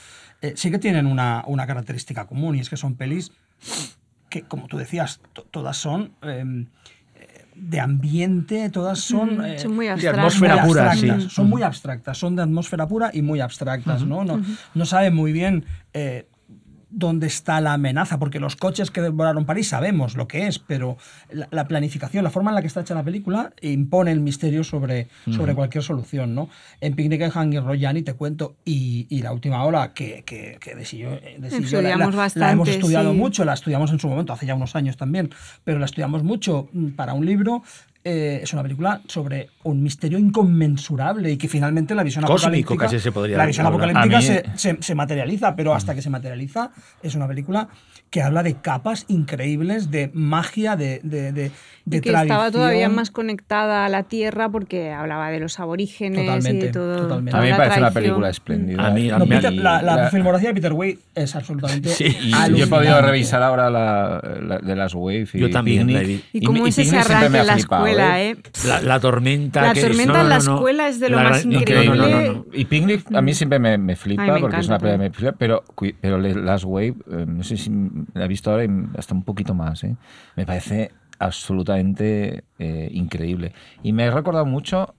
eh, 0.40 0.54
sí 0.56 0.70
que 0.70 0.78
tienen 0.78 1.06
una, 1.06 1.42
una 1.46 1.66
característica 1.66 2.26
común 2.26 2.56
y 2.56 2.60
es 2.60 2.70
que 2.70 2.78
son 2.78 2.94
pelis 2.96 3.30
que, 4.42 4.48
como 4.48 4.66
tú 4.66 4.76
decías, 4.76 5.20
to- 5.32 5.42
todas 5.50 5.76
son 5.76 6.12
eh, 6.22 6.66
de 7.54 7.80
ambiente, 7.80 8.68
todas 8.70 8.98
son... 9.00 9.44
Eh, 9.44 9.58
son 9.58 9.74
muy 9.74 9.86
de 9.86 9.92
atmósfera 10.08 10.56
muy 10.56 10.68
pura, 10.68 10.90
abstractas, 10.90 11.22
sí. 11.22 11.30
Son 11.30 11.48
muy 11.48 11.62
abstractas, 11.62 12.18
son 12.18 12.36
de 12.36 12.42
atmósfera 12.42 12.86
pura 12.86 13.10
y 13.14 13.22
muy 13.22 13.40
abstractas, 13.40 14.04
¿no? 14.04 14.24
No, 14.24 14.42
no 14.74 14.86
sabe 14.86 15.10
muy 15.10 15.32
bien 15.32 15.64
eh, 15.94 16.28
dónde 16.98 17.26
está 17.26 17.60
la 17.60 17.74
amenaza, 17.74 18.18
porque 18.18 18.40
los 18.40 18.56
coches 18.56 18.90
que 18.90 19.02
devoraron 19.02 19.44
París 19.44 19.68
sabemos 19.68 20.16
lo 20.16 20.26
que 20.26 20.46
es, 20.46 20.58
pero 20.58 20.96
la, 21.30 21.46
la 21.50 21.68
planificación, 21.68 22.24
la 22.24 22.30
forma 22.30 22.50
en 22.50 22.54
la 22.54 22.62
que 22.62 22.66
está 22.68 22.80
hecha 22.80 22.94
la 22.94 23.02
película 23.04 23.52
impone 23.60 24.12
el 24.12 24.20
misterio 24.20 24.64
sobre, 24.64 25.08
sobre 25.30 25.54
cualquier 25.54 25.84
solución, 25.84 26.34
¿no? 26.34 26.48
En 26.80 26.94
Picnic 26.96 27.20
en 27.20 27.30
Hanging 27.30 27.64
Rock 27.64 27.76
ya 27.76 27.92
ni 27.92 28.00
te 28.02 28.14
cuento, 28.14 28.56
y, 28.64 29.06
y 29.10 29.20
la 29.20 29.32
última 29.32 29.62
ola 29.64 29.92
que, 29.92 30.22
que, 30.24 30.56
que 30.58 30.74
de 30.74 30.84
Silló- 30.84 31.20
de 31.38 31.50
Silló 31.50 31.82
la- 31.82 31.96
la, 31.96 31.96
Estudiamos 31.96 31.98
la 31.98 32.02
hemos 32.02 32.16
bastante, 32.16 32.70
estudiado 32.70 33.12
sí. 33.12 33.16
mucho, 33.18 33.44
la 33.44 33.52
estudiamos 33.52 33.90
en 33.92 34.00
su 34.00 34.08
momento, 34.08 34.32
hace 34.32 34.46
ya 34.46 34.54
unos 34.54 34.74
años 34.74 34.96
también, 34.96 35.30
pero 35.64 35.78
la 35.78 35.84
estudiamos 35.84 36.22
mucho 36.22 36.68
mm, 36.72 36.88
para 36.92 37.12
un 37.12 37.26
libro. 37.26 37.62
Eh, 38.08 38.38
es 38.42 38.52
una 38.52 38.62
película 38.62 39.00
sobre 39.08 39.48
un 39.64 39.82
misterio 39.82 40.16
inconmensurable 40.18 41.32
y 41.32 41.36
que 41.36 41.48
finalmente 41.48 41.92
la 41.94 42.04
visión 42.04 42.24
Cósmico, 42.24 42.46
apocalíptica, 42.46 42.84
casi 42.84 43.00
se 43.00 43.10
podría 43.10 43.36
la 43.36 43.46
visión 43.46 43.66
apocalíptica 43.66 44.20
se, 44.22 44.44
se- 44.54 44.76
se 44.80 44.94
materializa, 44.94 45.56
pero 45.56 45.74
hasta 45.74 45.92
que 45.94 46.02
se 46.02 46.10
materializa 46.10 46.70
es 47.02 47.14
una 47.16 47.26
película 47.26 47.68
que 48.10 48.22
habla 48.22 48.44
de 48.44 48.54
capas 48.54 49.04
increíbles 49.08 49.90
de 49.90 50.10
magia, 50.14 50.76
de, 50.76 51.00
de, 51.02 51.32
de, 51.32 51.50
de 51.84 51.96
y 51.96 52.00
que 52.00 52.10
estaba 52.12 52.52
todavía 52.52 52.88
más 52.88 53.10
conectada 53.10 53.84
a 53.84 53.88
la 53.88 54.04
tierra 54.04 54.48
porque 54.48 54.92
hablaba 54.92 55.30
de 55.30 55.40
los 55.40 55.58
aborígenes 55.58 56.46
y 56.48 56.56
de 56.56 56.68
todo. 56.68 57.02
totalmente. 57.02 57.36
A 57.36 57.42
mí 57.42 57.50
me 57.50 57.56
parece 57.56 57.80
una 57.80 57.90
película 57.90 58.30
espléndida. 58.30 58.86
A 58.86 58.90
mí- 58.90 59.10
a 59.10 59.18
No, 59.18 59.26
mí- 59.26 59.30
Peter- 59.34 59.52
Y 59.52 59.56
la, 59.56 59.82
la 59.82 59.96
la- 59.96 60.10
filmografía 60.10 60.50
de 60.50 60.54
Peter 60.54 60.72
Weir 60.72 60.98
es 61.16 61.34
absolutamente 61.34 61.88
Sí, 61.96 62.16
Y 62.22 62.30
yo 62.56 62.64
he 62.64 62.68
podido 62.68 63.00
revisar 63.02 63.42
ahora 63.42 63.68
la, 63.70 64.22
la- 64.40 64.58
de 64.58 64.76
las 64.76 64.94
Wave 64.94 65.26
y 65.34 65.38
Yo 65.40 65.50
también 65.50 65.90
he 65.90 65.98
Picnic, 65.98 66.24
Y 66.32 66.40
cómo 66.44 66.64
y 66.64 66.68
es 66.70 66.78
ese 66.78 66.96
arranque 66.98 67.38
en 67.38 67.46
la 67.46 67.56
escuela, 67.96 68.22
¿eh? 68.22 68.30
¿eh? 68.30 68.42
La, 68.66 68.80
la 68.80 69.00
tormenta. 69.00 69.62
La 69.62 69.72
que- 69.72 69.80
tormenta 69.80 70.12
no, 70.12 70.18
en 70.20 70.24
no, 70.24 70.28
la 70.30 70.38
no. 70.38 70.54
escuela 70.56 70.88
es 70.88 71.00
de 71.00 71.08
lo 71.10 71.16
La 71.16 71.22
más 71.30 71.44
increíble. 71.44 71.86
No, 71.86 71.94
no, 72.08 72.08
no, 72.08 72.32
no. 72.34 72.44
Y 72.52 72.64
Picnic 72.64 73.14
a 73.14 73.22
mí 73.22 73.34
siempre 73.34 73.58
me, 73.58 73.78
me 73.78 73.96
flipa 73.96 74.22
Ay, 74.22 74.30
me 74.32 74.40
porque 74.40 74.58
es 74.60 74.68
una 74.68 74.78
película 74.78 75.04
me 75.04 75.10
flipa, 75.10 75.32
pero, 75.38 75.64
pero 76.00 76.18
Last 76.18 76.64
Wave, 76.66 76.94
eh, 77.10 77.24
no 77.26 77.42
sé 77.42 77.56
si 77.56 77.70
la 78.14 78.24
he 78.24 78.28
visto 78.28 78.50
ahora 78.50 78.64
y 78.64 78.68
hasta 78.96 79.14
un 79.14 79.22
poquito 79.24 79.54
más. 79.54 79.84
¿eh? 79.84 79.96
Me 80.36 80.44
parece 80.46 80.90
absolutamente 81.18 82.44
eh, 82.58 82.88
increíble. 82.92 83.52
Y 83.82 83.92
me 83.92 84.04
he 84.04 84.10
recordado 84.10 84.44
mucho, 84.46 84.94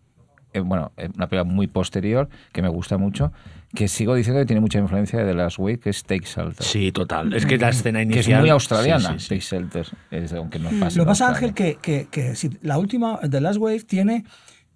eh, 0.54 0.60
bueno, 0.60 0.92
una 0.98 1.28
película 1.28 1.44
muy 1.44 1.68
posterior 1.68 2.30
que 2.52 2.62
me 2.62 2.70
gusta 2.70 2.98
mucho, 2.98 3.32
que 3.76 3.88
sigo 3.88 4.16
diciendo 4.16 4.40
que 4.42 4.46
tiene 4.46 4.62
mucha 4.62 4.80
influencia 4.80 5.20
de 5.20 5.26
The 5.26 5.34
Last 5.36 5.60
Wave, 5.60 5.80
que 5.80 5.90
es 5.90 6.04
Take 6.04 6.26
Shelter. 6.26 6.66
Sí, 6.66 6.92
total. 6.92 7.34
Es 7.34 7.46
que 7.46 7.58
la 7.58 7.70
escena 7.70 8.00
Que 8.00 8.04
inicial. 8.06 8.36
es 8.38 8.42
muy 8.42 8.50
australiana, 8.50 9.20
Sí, 9.20 9.20
sí, 9.20 9.20
sí. 9.20 9.30
Take 9.30 9.42
Shelter, 9.42 9.88
es- 10.12 10.34
aunque 10.34 10.60
no. 10.60 10.72
Lo 10.72 10.90
que 10.90 11.04
pasa. 11.06 11.28
Ángel, 11.30 11.54
que, 11.54 11.78
que, 11.82 12.08
que 12.10 12.36
si 12.36 12.50
la 12.62 12.78
última, 12.78 13.20
The 13.30 13.42
Last 13.42 13.60
Wave, 13.60 13.82
tiene. 13.82 14.24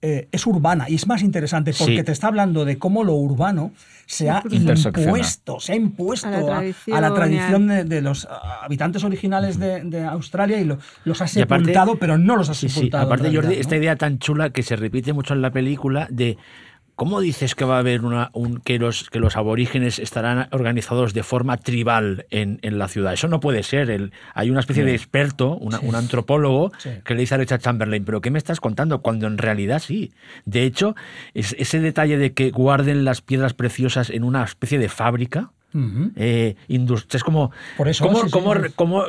eh, 0.04 0.27
es 0.32 0.47
urbana 0.47 0.88
y 0.89 0.95
es 0.95 1.06
más 1.06 1.21
interesante 1.21 1.73
porque 1.77 1.97
Sí. 1.97 2.04
te 2.04 2.12
está 2.12 2.25
hablando 2.25 2.65
de 2.65 2.80
cómo 2.80 3.04
lo 3.04 3.13
urbano 3.13 3.71
se 4.08 4.32
ha 4.32 4.41
impuesto, 4.49 5.60
se 5.60 5.73
ha 5.73 5.75
impuesto 5.75 6.27
A 6.27 6.32
la 6.32 6.43
tradición, 6.45 6.97
a 6.97 7.01
la 7.01 7.13
tradición 7.13 7.67
ya. 7.67 7.73
de, 7.75 7.84
de 7.84 8.01
los 8.01 8.27
ah, 8.27 8.62
habitantes 8.63 9.04
originales 9.04 9.60
de, 9.60 9.84
de 9.84 10.04
Australia 10.06 10.60
y 10.60 10.65
lo- 10.65 10.80
los 11.06 11.21
ha 11.21 11.25
aparte- 11.25 11.65
sepultado, 11.65 11.97
pero 11.99 12.17
no 12.17 12.36
los 12.36 12.49
ha 12.49 12.56
Sí, 12.56 12.67
sí. 12.67 12.73
sepultado. 12.73 13.04
en 13.04 13.08
Aparte, 13.13 13.36
Jordi, 13.36 13.56
esta 13.60 13.77
idea 13.77 13.95
tan 13.95 14.17
chula 14.17 14.49
que 14.49 14.63
se 14.63 14.75
repite 14.75 15.13
mucho 15.13 15.36
en 15.36 15.43
la 15.43 15.51
película 15.51 16.08
de 16.10 16.36
¿Cómo 16.95 17.19
dices 17.19 17.56
que 17.56 17.65
va 17.65 17.77
a 17.77 17.80
haber 17.80 18.06
una, 18.06 18.30
un, 18.34 18.60
que, 18.60 18.77
los, 18.77 19.10
que 19.10 19.19
los 19.19 19.36
aborígenes 19.36 19.97
estarán 19.97 20.47
organizados 20.51 21.13
de 21.13 21.23
forma 21.23 21.58
tribal 21.58 22.25
en, 22.30 22.60
en 22.62 22.77
la 22.77 22.88
ciudad? 22.88 23.13
Eso 23.13 23.27
no 23.27 23.39
puede 23.39 23.63
ser. 23.63 23.89
El, 23.89 24.12
hay 24.34 24.49
una 24.49 24.60
especie 24.60 24.84
de 24.84 24.93
experto, 24.93 25.58
un 25.58 25.95
antropólogo, 25.95 26.71
que 27.04 27.13
le 27.15 27.21
dice 27.21 27.36
a 27.36 27.38
Richard 27.38 27.62
Chamberlain, 27.62 28.06
¿pero 28.06 28.21
qué 28.21 28.30
me 28.30 28.38
estás 28.38 28.60
contando? 28.60 29.01
Cuando 29.01 29.27
en 29.27 29.38
realidad 29.38 29.80
sí. 29.80 30.12
De 30.45 30.63
hecho, 30.63 30.95
es, 31.34 31.56
ese 31.58 31.80
detalle 31.80 32.17
de 32.17 32.34
que 32.34 32.51
guarden 32.51 33.04
las 33.06 33.21
piedras 33.21 33.54
preciosas 33.54 34.10
en 34.10 34.23
una 34.23 34.43
especie 34.43 34.77
de 34.77 34.89
fábrica, 34.89 35.51
eh, 36.15 36.55
es 36.67 37.23
como, 37.23 37.51
Por 37.77 37.88
eso, 37.88 38.05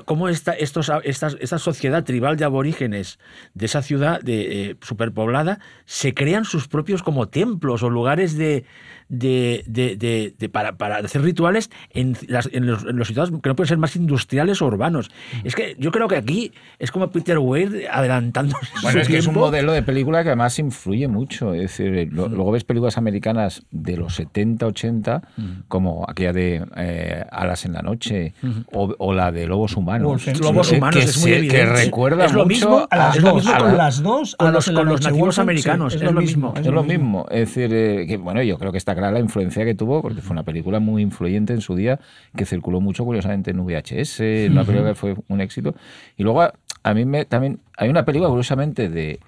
cómo, 0.04 0.28
esta, 0.28 0.52
estos, 0.52 0.90
esta, 1.04 1.58
sociedad 1.58 2.04
tribal 2.04 2.36
de 2.36 2.44
aborígenes 2.44 3.18
de 3.54 3.66
esa 3.66 3.82
ciudad 3.82 4.20
de, 4.20 4.70
eh, 4.70 4.76
superpoblada 4.80 5.58
se 5.86 6.14
crean 6.14 6.44
sus 6.44 6.68
propios 6.68 7.02
como 7.02 7.28
templos 7.28 7.82
o 7.82 7.90
lugares 7.90 8.36
de, 8.36 8.64
de, 9.08 9.64
de, 9.66 10.48
para, 10.48 10.76
para, 10.76 10.96
hacer 10.96 11.22
rituales 11.22 11.70
en, 11.90 12.16
las, 12.28 12.48
en, 12.52 12.66
los, 12.66 12.84
en, 12.84 13.40
que 13.40 13.48
no 13.48 13.56
pueden 13.56 13.68
ser 13.68 13.78
más 13.78 13.96
industriales 13.96 14.62
o 14.62 14.66
urbanos. 14.66 15.10
Es 15.44 15.54
que 15.54 15.76
yo 15.78 15.90
creo 15.90 16.08
que 16.08 16.16
aquí 16.16 16.52
es 16.78 16.90
como 16.90 17.10
Peter 17.10 17.38
Weir 17.38 17.86
adelantando. 17.90 18.56
Bueno, 18.82 19.00
es 19.00 19.08
que 19.08 19.18
es 19.18 19.26
un 19.26 19.34
modelo 19.34 19.72
de 19.72 19.82
película 19.82 20.22
que 20.22 20.30
además 20.30 20.58
influye 20.58 21.08
mucho. 21.08 21.54
Es 21.54 21.78
decir, 21.78 22.08
luego 22.12 22.50
ves 22.52 22.64
películas 22.64 22.98
americanas 22.98 23.62
de 23.70 23.96
los 23.96 24.14
70, 24.14 24.66
80, 24.66 25.22
como 25.68 26.04
aquella 26.08 26.32
de 26.32 26.64
eh, 26.76 27.24
Alas 27.30 27.64
en 27.64 27.72
la 27.72 27.82
Noche 27.82 28.34
o, 28.72 29.12
la 29.12 29.30
de 29.32 29.46
Lobos 29.46 29.76
Humanos. 29.76 30.26
Lobos 30.40 30.72
Humanos 30.72 30.96
que, 30.96 31.04
es 31.04 31.18
muy 31.20 31.32
evidente. 31.32 31.56
que 31.56 31.66
recuerda 31.66 32.26
es 32.26 32.32
lo 32.32 32.44
mucho 32.44 32.54
mismo, 32.54 32.88
a 32.90 32.96
las, 32.96 33.20
dos, 33.20 33.46
con 33.46 33.76
las 33.76 34.02
dos, 34.02 34.36
con 34.36 34.52
los, 34.52 34.70
con 34.70 34.86
los 34.86 35.00
nativos 35.02 35.38
americanos. 35.38 35.94
es, 35.94 36.02
lo 36.02 36.12
mismo. 36.12 36.54
Es 36.56 36.66
lo 36.66 36.82
mismo. 36.82 37.26
Es 37.30 37.54
decir, 37.54 37.72
eh, 37.72 38.06
que, 38.06 38.16
bueno, 38.16 38.42
yo 38.42 38.58
creo 38.58 38.72
que 38.72 38.78
está 38.78 38.94
la 39.10 39.18
influencia 39.20 39.64
que 39.64 39.74
tuvo, 39.74 40.02
porque 40.02 40.20
fue 40.20 40.34
una 40.34 40.44
película 40.44 40.78
muy 40.80 41.02
influyente 41.02 41.52
en 41.52 41.60
su 41.60 41.74
día, 41.74 41.98
que 42.36 42.44
circuló 42.44 42.80
mucho, 42.80 43.04
curiosamente, 43.04 43.50
en 43.50 43.64
VHS, 43.64 44.50
una 44.50 44.64
película 44.64 44.90
que 44.90 44.94
fue 44.94 45.16
un 45.28 45.40
éxito. 45.40 45.74
Y 46.16 46.22
luego, 46.22 46.42
a 46.82 46.94
mí 46.94 47.04
me, 47.04 47.24
también 47.24 47.60
hay 47.76 47.88
una 47.88 48.04
película, 48.04 48.28
curiosamente, 48.28 48.88
de, 48.88 49.20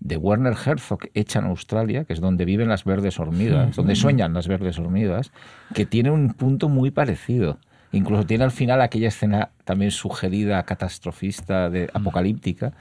de 0.00 0.16
Werner 0.16 0.54
Herzog, 0.54 1.00
hecha 1.14 1.38
en 1.38 1.46
Australia, 1.46 2.04
que 2.04 2.14
es 2.14 2.20
donde 2.20 2.44
viven 2.44 2.68
las 2.68 2.84
verdes 2.84 3.20
hormigas, 3.20 3.76
donde 3.76 3.94
sueñan 3.94 4.32
las 4.32 4.48
verdes 4.48 4.78
hormigas, 4.78 5.30
que 5.74 5.86
tiene 5.86 6.10
un 6.10 6.32
punto 6.32 6.68
muy 6.68 6.90
parecido. 6.90 7.58
Incluso 7.92 8.24
tiene 8.24 8.44
al 8.44 8.50
final 8.50 8.80
aquella 8.80 9.08
escena 9.08 9.50
también 9.64 9.90
sugerida, 9.90 10.62
catastrofista, 10.62 11.68
de, 11.68 11.90
apocalíptica, 11.92 12.72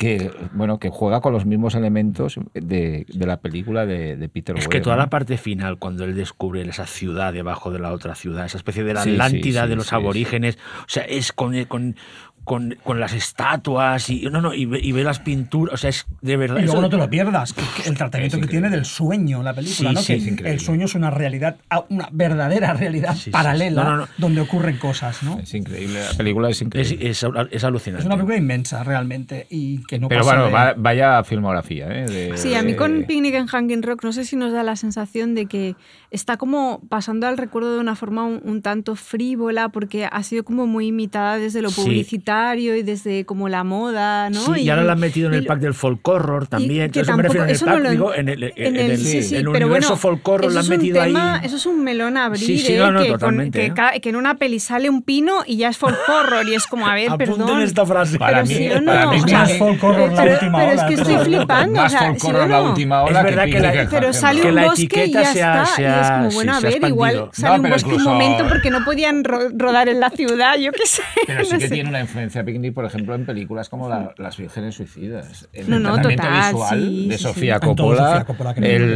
que 0.00 0.30
bueno 0.54 0.78
que 0.78 0.88
juega 0.88 1.20
con 1.20 1.34
los 1.34 1.44
mismos 1.44 1.74
elementos 1.74 2.40
de, 2.54 3.04
la 3.10 3.38
película 3.42 3.84
de, 3.84 4.30
Peter 4.32 4.56
Es 4.56 4.66
que 4.66 4.80
toda 4.80 4.96
la 4.96 5.10
parte 5.10 5.36
final, 5.36 5.78
cuando 5.78 6.04
él 6.04 6.14
descubre 6.14 6.62
esa 6.62 6.86
ciudad 6.86 7.34
debajo 7.34 7.70
de 7.70 7.80
la 7.80 7.92
otra 7.92 8.14
ciudad, 8.14 8.46
esa 8.46 8.56
especie 8.56 8.82
de 8.82 8.94
la 8.94 9.02
Atlántida 9.02 9.66
de 9.66 9.76
los 9.76 9.92
aborígenes, 9.92 10.56
o 10.56 10.88
sea, 10.88 11.02
es 11.02 11.34
con, 11.34 11.64
con, 11.66 11.96
con, 12.44 12.76
con, 12.82 13.00
las 13.00 13.12
estatuas 13.12 14.08
y 14.10 14.22
no 14.22 14.40
no 14.40 14.54
y 14.54 14.64
ve, 14.64 15.04
las 15.04 15.20
pinturas 15.20 15.74
o 15.74 15.76
sea 15.76 15.90
es 15.90 16.06
de 16.20 16.36
verdad 16.36 16.58
y 16.60 16.64
luego 16.64 16.80
no 16.80 16.88
te 16.88 16.96
lo 16.96 17.08
pierdas 17.08 17.54
el 17.84 17.96
tratamiento 17.96 18.40
que 18.40 18.46
tiene 18.46 18.70
del 18.70 18.84
sueño 18.84 19.42
la 19.42 19.54
película 19.54 19.92
no 19.92 20.02
que 20.02 20.14
el 20.44 20.60
sueño 20.60 20.86
es 20.86 20.94
una 20.94 21.10
realidad 21.10 21.56
una 21.88 22.08
verdadera 22.12 22.72
realidad 22.74 23.16
paralela 23.30 24.08
donde 24.16 24.40
ocurren 24.40 24.78
cosas 24.78 25.22
no 25.22 25.38
es 25.38 25.52
increíble 25.54 26.00
la 26.00 26.16
película 26.16 26.48
es 26.48 26.62
increíble. 26.62 27.10
Es, 27.10 27.22
es, 27.22 27.64
alucinante. 27.64 28.00
Es 28.00 28.06
una 28.06 28.16
película 28.16 28.36
inmensa 28.36 28.82
realmente 28.84 29.46
y 29.50 29.84
que 29.84 29.98
no 29.98 30.08
pero 30.08 30.24
bueno 30.24 30.50
vaya 30.76 31.22
filmografía 31.24 31.88
¿eh? 31.90 32.32
sí 32.36 32.54
a 32.54 32.62
mí 32.62 32.74
con 32.74 33.04
Picnic 33.04 33.34
en 33.34 33.46
Hanging 33.46 33.82
Rock 33.82 34.04
no 34.04 34.12
sé 34.12 34.24
si 34.24 34.36
nos 34.36 34.52
da 34.52 34.62
la 34.62 34.76
sensación 34.76 35.34
de 35.34 35.46
que 35.46 35.76
está 36.10 36.36
como 36.36 36.80
pasando 36.88 37.26
al 37.26 37.36
recuerdo 37.36 37.74
de 37.74 37.80
una 37.80 37.96
forma 37.96 38.24
un, 38.24 38.60
tanto 38.62 38.94
frívola 38.96 39.70
porque 39.70 40.06
ha 40.10 40.22
sido 40.22 40.44
como 40.44 40.66
muy 40.66 40.88
imitada 40.88 41.38
desde 41.38 41.62
lo 41.62 41.70
publicitario 41.70 42.29
y 42.30 42.82
desde 42.82 43.24
como 43.24 43.48
la 43.48 43.64
moda, 43.64 44.30
¿no? 44.30 44.54
Sí, 44.54 44.62
y, 44.62 44.70
ahora 44.70 44.84
la 44.84 44.92
han 44.92 45.00
metido 45.00 45.28
en 45.28 45.34
el 45.34 45.44
pack 45.44 45.58
del 45.58 45.74
folk 45.74 46.06
horror 46.06 46.46
también. 46.46 46.82
Entonces 46.82 47.16
me 47.16 47.22
refiero 47.24 47.44
en 47.44 47.50
el 47.50 47.58
pack, 47.58 47.90
digo, 47.90 48.14
en 48.14 48.28
el, 48.28 48.52
en 48.56 48.76
el, 48.76 48.98
sí, 48.98 49.22
sí, 49.22 49.36
el 49.36 49.48
universo 49.48 49.96
folk 49.96 50.26
horror 50.26 50.52
la 50.52 50.60
han 50.60 50.68
metido 50.68 51.02
ahí. 51.02 51.14
Eso 51.42 51.56
es 51.56 51.66
un 51.66 51.82
melón 51.82 52.16
a 52.16 52.26
abrir, 52.26 52.60
sí, 52.60 52.74
no, 52.76 52.92
no, 52.92 53.00
que, 53.02 53.50
que, 53.50 53.66
¿eh? 53.66 54.00
que, 54.00 54.08
en 54.08 54.16
una 54.16 54.36
peli 54.36 54.60
sale 54.60 54.88
un 54.88 55.02
pino 55.02 55.42
y 55.44 55.56
ya 55.56 55.70
es 55.70 55.78
folk 55.78 55.98
horror 56.08 56.46
y 56.48 56.54
es 56.54 56.66
como, 56.66 56.86
a 56.86 56.94
ver, 56.94 57.10
Apunten 57.10 57.36
perdón. 57.36 57.62
esta 57.62 57.84
frase. 57.84 58.18
Para 58.18 58.44
mí, 58.44 58.68
para 58.84 59.06
mí 59.08 59.16
es 59.16 59.32
más 59.32 59.52
folk 59.54 59.82
horror 59.82 60.12
la 60.12 60.22
última 60.22 60.58
hora. 60.58 60.68
Pero 60.68 60.82
es 60.82 60.82
que 60.84 60.94
estoy 60.94 61.24
flipando. 61.24 61.80
Más 61.80 61.96
folk 61.96 62.24
horror 62.24 62.48
la 62.48 62.62
última 62.62 63.02
hora. 63.02 63.18
Es 63.18 63.24
verdad 63.24 63.44
que 63.46 63.60
la 63.60 63.88
Pero 63.90 64.12
sale 64.12 64.52
un 64.52 64.62
bosque 64.62 65.06
y 65.06 65.12
ya 65.12 65.22
está. 65.22 65.68
Y 65.78 65.82
es 65.82 66.10
como, 66.10 66.30
bueno, 66.30 66.54
a 66.54 66.60
ver, 66.60 66.84
igual 66.86 67.28
sale 67.32 67.60
un 67.60 67.70
bosque 67.70 67.94
un 67.94 68.04
momento 68.04 68.46
porque 68.48 68.70
no 68.70 68.84
podían 68.84 69.24
rodar 69.24 69.88
en 69.88 69.98
la 69.98 70.10
ciudad, 70.10 70.56
yo 70.56 70.70
qué 70.72 70.86
sé. 70.86 71.02
Pero 71.26 71.44
sí 71.44 71.58
que 71.58 71.68
tiene 71.68 71.88
una 71.88 72.00
influencia 72.00 72.19
Picnic, 72.44 72.74
por 72.74 72.84
ejemplo, 72.84 73.14
en 73.14 73.24
películas 73.24 73.68
como 73.68 73.88
Las 73.88 74.36
Vírgenes 74.36 74.74
Suicidas. 74.74 75.48
El 75.52 75.82
no, 75.82 75.96
visual 75.96 77.08
de 77.08 77.18
Sofía 77.18 77.60
Coppola. 77.60 78.26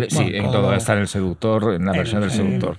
sí, 0.08 0.30
en 0.34 0.50
todo 0.50 0.74
está 0.74 0.94
en 0.94 1.00
El 1.00 1.08
Seductor, 1.08 1.74
en 1.74 1.84
la 1.84 1.92
versión 1.92 2.20
del 2.20 2.30
Seductor. 2.30 2.76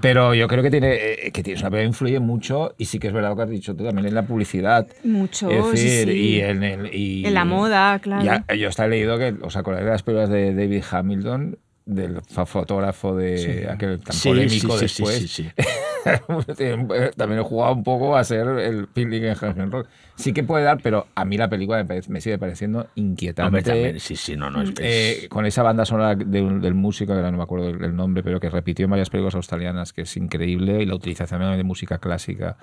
Pero 0.00 0.34
yo 0.34 0.48
creo 0.48 0.62
que 0.62 0.70
tiene, 0.70 0.94
eh, 0.94 1.30
que 1.32 1.42
tiene 1.42 1.60
una 1.60 1.70
película 1.70 1.88
influye 1.88 2.20
mucho 2.20 2.74
y 2.78 2.86
sí 2.86 2.98
que 2.98 3.08
es 3.08 3.12
verdad 3.12 3.30
lo 3.30 3.36
que 3.36 3.42
has 3.42 3.50
dicho 3.50 3.74
tú 3.74 3.84
también 3.84 4.06
en 4.06 4.14
la 4.14 4.26
publicidad. 4.26 4.86
Mucho, 5.04 5.50
es 5.50 5.70
decir, 5.72 6.08
Y, 6.10 6.40
en, 6.40 6.62
el, 6.62 6.90
en 6.92 7.34
la 7.34 7.44
moda, 7.44 7.98
claro. 8.00 8.24
Ya, 8.24 8.44
yo 8.54 8.68
he 8.68 8.88
leído 8.88 9.18
que, 9.18 9.34
¿os 9.42 9.56
acordáis 9.56 9.84
de 9.84 9.90
las 9.90 10.02
películas 10.02 10.30
de 10.30 10.54
David 10.54 10.82
Hamilton? 10.90 11.58
Del 11.86 12.20
fotógrafo 12.20 13.14
de 13.14 13.68
aquel 13.70 14.00
tan 14.00 14.16
polémico 14.22 14.76
después. 14.76 15.42
También 17.16 17.40
he 17.40 17.42
jugado 17.42 17.74
un 17.74 17.84
poco 17.84 18.16
a 18.16 18.24
ser 18.24 18.46
el 18.46 18.88
feeling 18.88 19.22
en 19.22 19.36
Hansen 19.40 19.70
Rock. 19.70 19.88
Sí 20.16 20.32
que 20.32 20.42
puede 20.42 20.64
dar, 20.64 20.80
pero 20.82 21.06
a 21.14 21.24
mí 21.24 21.36
la 21.36 21.48
película 21.48 21.84
me, 21.84 22.20
sigue 22.20 22.38
pareciendo 22.38 22.88
inquietante. 22.96 24.00
sí, 24.00 24.16
sí, 24.16 24.36
no, 24.36 24.50
no, 24.50 24.62
es, 24.62 24.72
eh, 24.78 25.26
con 25.28 25.46
esa 25.46 25.62
banda 25.62 25.84
sonora 25.84 26.16
del 26.16 26.74
músico, 26.74 27.14
que 27.14 27.22
no 27.22 27.32
me 27.32 27.42
acuerdo 27.42 27.68
el 27.68 27.94
nombre, 27.94 28.22
pero 28.24 28.40
que 28.40 28.50
repitió 28.50 28.84
en 28.84 28.90
varias 28.90 29.10
películas 29.10 29.36
australianas, 29.36 29.92
que 29.92 30.02
es 30.02 30.16
increíble, 30.16 30.82
y 30.82 30.86
la 30.86 30.94
utilización 30.96 31.56
de 31.56 31.64
música 31.64 31.98
clásica 31.98 32.56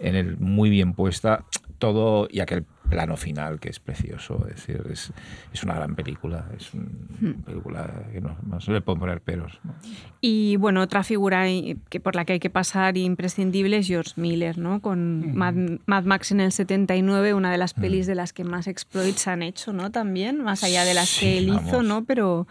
en 0.00 0.16
el 0.16 0.36
muy 0.38 0.68
bien 0.68 0.92
puesta, 0.92 1.44
todo 1.78 2.28
y 2.30 2.40
aquel 2.40 2.64
plano 2.88 3.16
final 3.16 3.58
que 3.60 3.68
es 3.68 3.80
precioso, 3.80 4.46
es 4.48 4.56
decir, 4.56 4.82
es, 4.90 5.12
es 5.52 5.62
una 5.64 5.74
gran 5.74 5.94
película, 5.94 6.46
es 6.56 6.72
una 6.72 6.84
hmm. 7.20 7.42
película 7.42 8.04
que 8.12 8.20
no, 8.20 8.60
se 8.60 8.72
le 8.72 8.80
pueden 8.80 9.00
poner 9.00 9.20
peros. 9.20 9.58
Y 10.20 10.56
bueno, 10.56 10.82
otra 10.82 11.02
figura 11.02 11.44
que 11.88 12.00
por 12.00 12.14
la 12.14 12.24
que 12.24 12.34
hay 12.34 12.40
que 12.40 12.50
pasar 12.50 12.96
imprescindible 12.96 13.78
es 13.78 13.86
George 13.86 14.12
Miller, 14.16 14.58
¿no? 14.58 14.80
Con 14.80 15.34
Mad, 15.34 15.54
Max 15.86 16.32
en 16.32 16.40
el 16.40 16.52
79, 16.52 17.34
una 17.34 17.50
de 17.50 17.58
las 17.58 17.74
pelis 17.74 18.06
de 18.06 18.14
las 18.14 18.32
que 18.32 18.44
más 18.44 18.66
exploits 18.66 19.28
han 19.28 19.42
hecho, 19.42 19.72
¿no? 19.72 19.90
También, 19.90 20.42
más 20.42 20.62
allá 20.62 20.84
de 20.84 20.94
las 20.94 21.18
que 21.18 21.38
él 21.38 21.48
hizo, 21.48 21.82
¿no? 21.82 22.04
Pero 22.04 22.46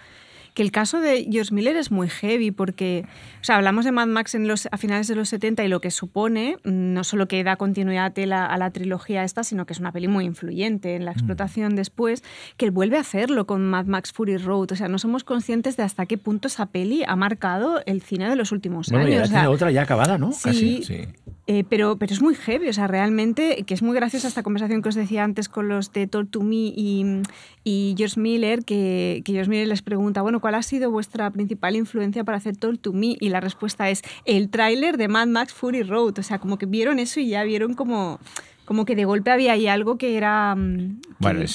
que 0.55 0.63
el 0.63 0.71
caso 0.71 1.01
de 1.01 1.27
George 1.29 1.53
Miller 1.53 1.75
es 1.75 1.91
muy 1.91 2.07
heavy 2.07 2.49
porque, 2.49 3.05
o 3.41 3.43
sea, 3.43 3.57
hablamos 3.57 3.83
de 3.83 3.91
Mad 3.91 4.07
Max 4.07 4.35
en 4.35 4.47
los, 4.47 4.67
a 4.71 4.77
finales 4.77 5.07
de 5.07 5.15
los 5.15 5.27
70 5.29 5.65
y 5.65 5.67
lo 5.67 5.81
que 5.81 5.91
supone, 5.91 6.55
mm, 6.63 6.93
no 6.93 7.03
solo 7.03 7.27
que 7.27 7.43
da 7.43 7.57
continuidad 7.57 8.17
a 8.17 8.25
la, 8.25 8.45
a 8.45 8.57
la 8.57 8.71
trilogía 8.71 9.25
esta, 9.25 9.43
sino 9.43 9.65
que 9.65 9.73
es 9.73 9.79
una 9.79 9.91
peli 9.91 10.07
muy 10.07 10.23
influyente 10.23 10.95
en 10.95 11.03
la 11.03 11.11
mm. 11.11 11.15
explotación 11.15 11.75
después, 11.75 12.23
que 12.55 12.69
vuelve 12.69 12.95
a 12.95 13.01
hacerlo 13.01 13.45
con 13.45 13.65
Mad 13.65 13.85
Max 13.85 14.13
Fury 14.13 14.37
Road. 14.37 14.71
O 14.71 14.75
sea, 14.77 14.87
no 14.87 14.97
somos 14.97 15.25
conscientes 15.25 15.75
de 15.75 15.83
hasta 15.83 16.05
qué 16.05 16.17
punto 16.17 16.47
esa 16.47 16.67
peli 16.67 17.03
ha 17.05 17.17
marcado 17.17 17.81
el 17.85 18.01
cine 18.01 18.29
de 18.29 18.37
los 18.37 18.53
últimos 18.53 18.89
bueno, 18.89 19.05
años. 19.05 19.29
Ya 19.29 19.35
tiene 19.35 19.47
otra 19.47 19.71
ya 19.71 19.81
acabada, 19.81 20.17
¿no? 20.17 20.31
Sí, 20.31 20.83
sí. 20.83 21.05
Eh, 21.47 21.63
pero, 21.69 21.97
pero 21.97 22.11
es 22.11 22.21
muy 22.23 22.33
heavy, 22.33 22.69
o 22.69 22.73
sea, 22.73 22.87
realmente, 22.87 23.63
que 23.67 23.75
es 23.75 23.83
muy 23.83 23.95
graciosa 23.95 24.27
esta 24.27 24.41
conversación 24.41 24.81
que 24.81 24.89
os 24.89 24.95
decía 24.95 25.23
antes 25.23 25.47
con 25.47 25.67
los 25.67 25.93
de 25.93 26.07
Talk 26.07 26.31
to 26.31 26.41
Me 26.41 26.55
y, 26.55 27.21
y 27.63 27.93
George 27.95 28.19
Miller, 28.19 28.65
que, 28.65 29.21
que 29.23 29.33
George 29.33 29.49
Miller 29.49 29.67
les 29.67 29.83
pregunta, 29.83 30.23
bueno, 30.23 30.39
¿cuál 30.39 30.55
ha 30.55 30.63
sido 30.63 30.89
vuestra 30.89 31.29
principal 31.29 31.75
influencia 31.75 32.23
para 32.23 32.39
hacer 32.39 32.57
Talk 32.57 32.81
to 32.81 32.93
Me? 32.93 33.15
Y 33.19 33.29
la 33.29 33.41
respuesta 33.41 33.91
es 33.91 34.01
el 34.25 34.49
tráiler 34.49 34.97
de 34.97 35.07
Mad 35.07 35.27
Max 35.27 35.53
Fury 35.53 35.83
Road, 35.83 36.17
o 36.17 36.23
sea, 36.23 36.39
como 36.39 36.57
que 36.57 36.65
vieron 36.65 36.97
eso 36.97 37.19
y 37.19 37.27
ya 37.27 37.43
vieron 37.43 37.75
como 37.75 38.19
como 38.65 38.85
que 38.85 38.95
de 38.95 39.05
golpe 39.05 39.31
había 39.31 39.53
ahí 39.53 39.67
algo 39.67 39.97
que 39.97 40.17
era, 40.17 40.55
mm, 40.55 40.99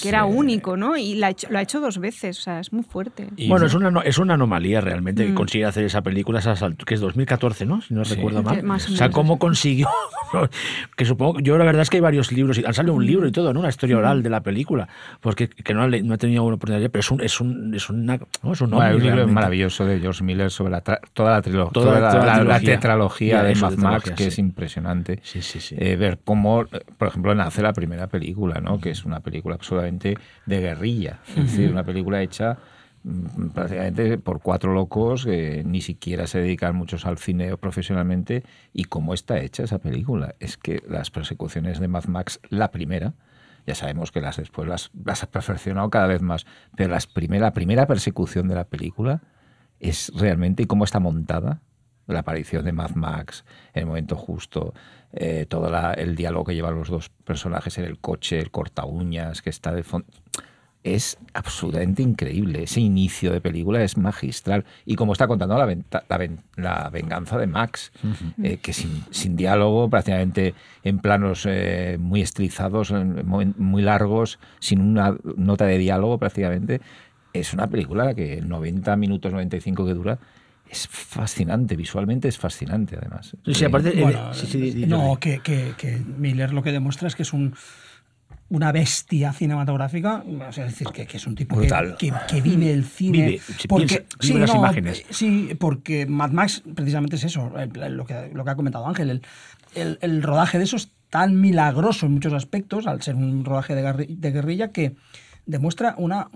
que, 0.03 0.09
era 0.09 0.21
eh, 0.21 0.25
único, 0.25 0.77
¿no? 0.77 0.97
Y 0.97 1.17
lo 1.17 1.27
ha 1.27 1.63
hecho 1.63 1.81
dos 1.81 1.99
veces, 1.99 2.39
o 2.39 2.43
sea, 2.43 2.61
es 2.61 2.73
muy 2.73 2.85
fuerte. 2.85 3.29
bueno, 3.49 3.67
es 3.67 3.75
una, 3.75 4.01
es 4.03 4.19
una 4.19 4.35
anomalía 4.35 4.81
realmente 4.81 5.27
que 5.27 5.33
mm. 5.33 5.35
consigue 5.35 5.65
hacer 5.65 5.85
esa 5.85 6.03
película, 6.03 6.41
que 6.87 6.95
es 6.95 7.01
2014, 7.01 7.67
¿no? 7.67 7.83
Si 7.83 7.93
no 7.95 8.05
recuerdo 8.05 8.43
mal. 8.43 8.69
o, 8.71 8.79
sea, 8.79 9.11
¿cómo 9.11 9.39
consiguió? 9.39 9.89
que 10.97 11.05
supongo, 11.05 11.41
yo 11.41 11.59
la 11.59 11.65
verdad 11.65 11.83
es 11.83 11.91
que 11.91 11.97
hay 11.97 12.03
varios 12.03 12.33
libros, 12.33 12.59
y 12.59 12.65
han 12.65 12.75
salido 12.75 12.95
un 12.95 13.05
libro 13.05 13.27
y 13.27 13.33
todo, 13.33 13.53
¿no? 13.53 13.61
Una 13.61 13.69
historia 13.69 13.99
oral 13.99 14.23
de 14.23 14.31
la 14.31 14.41
película, 14.43 14.89
porque 15.21 15.49
que 15.49 15.75
no, 15.75 15.87
no 15.89 16.15
he 16.15 16.19
tenido 16.19 16.45
una 16.45 16.55
oportunidad, 16.55 16.91
pero 16.91 17.01
es 17.01 17.11
un, 17.11 17.21
es 17.21 17.41
un, 17.41 17.75
es 17.75 17.91
una, 17.91 18.15
es 18.15 18.61
un, 18.61 18.71
libro 19.01 19.27
maravilloso 19.29 19.85
de 19.85 19.99
George 20.01 20.23
Miller 20.23 20.51
sobre 20.51 20.71
la 20.71 20.81
toda 20.81 21.33
la 21.33 21.43
trilogía, 21.43 21.73
toda, 21.73 22.45
la, 22.45 22.61
tetralogía 22.61 23.43
de 23.43 23.55
Mad 23.57 23.77
Max, 23.77 24.11
que 24.13 24.27
es 24.29 24.39
impresionante. 24.39 25.21
Sí, 25.23 25.43
sí, 25.43 25.61
sí. 25.61 25.75
Eh, 25.79 25.97
ver 25.97 26.19
cómo 26.25 26.65
por 27.01 27.09
ejemplo, 27.09 27.35
nace 27.35 27.63
la 27.63 27.73
primera 27.73 28.09
película, 28.09 28.61
¿no? 28.61 28.79
que 28.79 28.91
es 28.91 29.07
una 29.07 29.21
película 29.21 29.55
absolutamente 29.55 30.19
de 30.45 30.61
guerrilla, 30.61 31.21
es 31.29 31.35
decir, 31.37 31.71
una 31.73 31.83
película 31.83 32.21
hecha 32.21 32.59
mm, 33.05 33.49
prácticamente 33.55 34.19
por 34.19 34.43
cuatro 34.43 34.75
locos 34.75 35.25
que 35.25 35.63
ni 35.65 35.81
siquiera 35.81 36.27
se 36.27 36.41
dedican 36.41 36.77
muchos 36.77 37.07
al 37.07 37.17
cine 37.17 37.57
profesionalmente 37.57 38.43
y 38.75 38.85
cómo 38.85 39.15
está 39.15 39.41
hecha 39.41 39.63
esa 39.63 39.79
película. 39.79 40.35
Es 40.41 40.59
que 40.59 40.83
las 40.91 41.11
persecuciones 41.11 41.81
de 41.81 41.89
Mad 41.89 42.05
Max, 42.05 42.39
la 42.51 42.71
primera, 42.71 43.15
ya 43.67 43.75
sabemos 43.75 44.13
que 44.13 44.21
las 44.21 44.37
después 44.37 44.69
las, 44.69 44.91
las 45.03 45.23
has 45.23 45.29
perfeccionado 45.31 45.89
cada 45.89 46.07
vez 46.07 46.21
más, 46.21 46.45
pero 46.77 46.91
las 46.91 47.07
primera, 47.07 47.47
la 47.47 47.55
primera 47.55 47.87
persecución 47.87 48.47
de 48.47 48.57
la 48.57 48.65
película 48.65 49.23
es 49.79 50.13
realmente 50.15 50.67
cómo 50.67 50.85
está 50.85 51.01
montada, 51.01 51.63
la 52.13 52.21
aparición 52.21 52.65
de 52.65 52.73
Mad 52.73 52.93
Max, 52.95 53.45
el 53.75 53.87
momento 53.87 54.17
justo, 54.17 54.75
eh, 55.13 55.47
todo 55.49 55.71
el 55.97 56.15
diálogo 56.15 56.45
que 56.45 56.55
llevan 56.55 56.77
los 56.77 56.89
dos 56.89 57.09
personajes 57.09 57.79
en 57.79 57.85
el 57.85 57.99
coche, 57.99 58.39
el 58.39 58.51
corta 58.51 58.85
uñas 58.85 59.43
que 59.43 59.51
está 59.51 59.73
de 59.73 59.83
fondo. 59.83 60.07
Es 60.83 61.19
absolutamente 61.35 62.03
increíble. 62.03 62.63
Ese 62.63 62.81
inicio 62.81 63.33
de 63.33 63.43
película 63.43 63.83
es 63.83 63.99
magistral. 63.99 64.65
Y 64.87 64.95
como 64.95 65.13
está 65.13 65.27
contando 65.27 65.59
la, 65.59 65.77
la, 66.57 66.89
venganza 66.89 67.37
de 67.37 67.47
Max, 67.47 67.93
eh, 68.43 68.57
que 68.63 68.73
sin, 68.73 69.05
sin, 69.11 69.37
diálogo, 69.37 69.91
prácticamente 69.91 70.55
en 70.83 71.01
planos 71.01 71.45
eh, 71.47 71.99
muy 72.01 72.23
estilizados, 72.23 72.93
muy 72.93 73.83
largos, 73.83 74.39
sin 74.59 74.81
una 74.81 75.19
nota 75.37 75.67
de 75.67 75.77
diálogo 75.77 76.17
prácticamente, 76.17 76.81
es 77.33 77.53
una 77.53 77.67
película 77.67 78.15
que 78.15 78.41
90 78.41 78.97
minutos, 78.97 79.33
95 79.33 79.87
que 79.87 79.95
dura, 79.95 80.19
es 80.71 80.87
fascinante, 80.89 81.77
visualmente 81.77 82.29
es 82.29 82.39
fascinante 82.39 82.97
además. 82.97 83.37
Sí, 83.53 83.65
aparte, 83.65 83.93
no, 84.87 85.19
que, 85.19 85.41
que, 85.41 86.03
Miller 86.17 86.53
lo 86.53 86.63
que 86.63 86.73
demuestra 86.73 87.09
es 87.09 87.17
que 87.17 87.23
es 87.23 87.33
un 87.33 87.55
una 88.49 88.73
bestia 88.73 89.33
cinematográfica, 89.33 90.25
es 90.49 90.57
decir, 90.57 90.89
que, 90.89 91.07
es 91.17 91.27
un 91.27 91.37
tipo 91.37 91.57
que, 91.61 92.13
que, 92.29 92.41
vive 92.41 92.73
el 92.73 92.85
cine. 92.85 93.27
Vive, 93.29 93.41
porque, 93.69 94.07
sí, 94.19 94.35
las 94.35 94.53
imágenes. 94.53 95.05
Sí, 95.11 95.57
porque 95.59 96.05
Mad 96.07 96.31
Max 96.31 96.63
precisamente 96.75 97.15
es 97.15 97.25
eso, 97.25 97.53
lo 97.75 98.05
que, 98.05 98.31
lo 98.35 98.45
que 98.45 98.51
ha 98.51 98.57
comentado 98.57 98.89
Ángel, 98.89 99.23
el, 99.75 99.99
el, 100.01 100.23
rodaje 100.23 100.59
de 100.59 100.65
eso 100.65 100.75
es 100.77 100.91
tan 101.11 101.41
milagroso 101.41 102.07
en 102.07 102.13
muchos 102.13 102.33
aspectos, 102.33 102.89
al 102.89 103.01
ser 103.03 103.15
un 103.15 103.45
rodaje 103.45 103.77
de, 103.77 104.07
de 104.09 104.31
guerrilla, 104.33 104.73
que 104.73 104.97
demuestra 105.47 105.95
una 105.97 106.29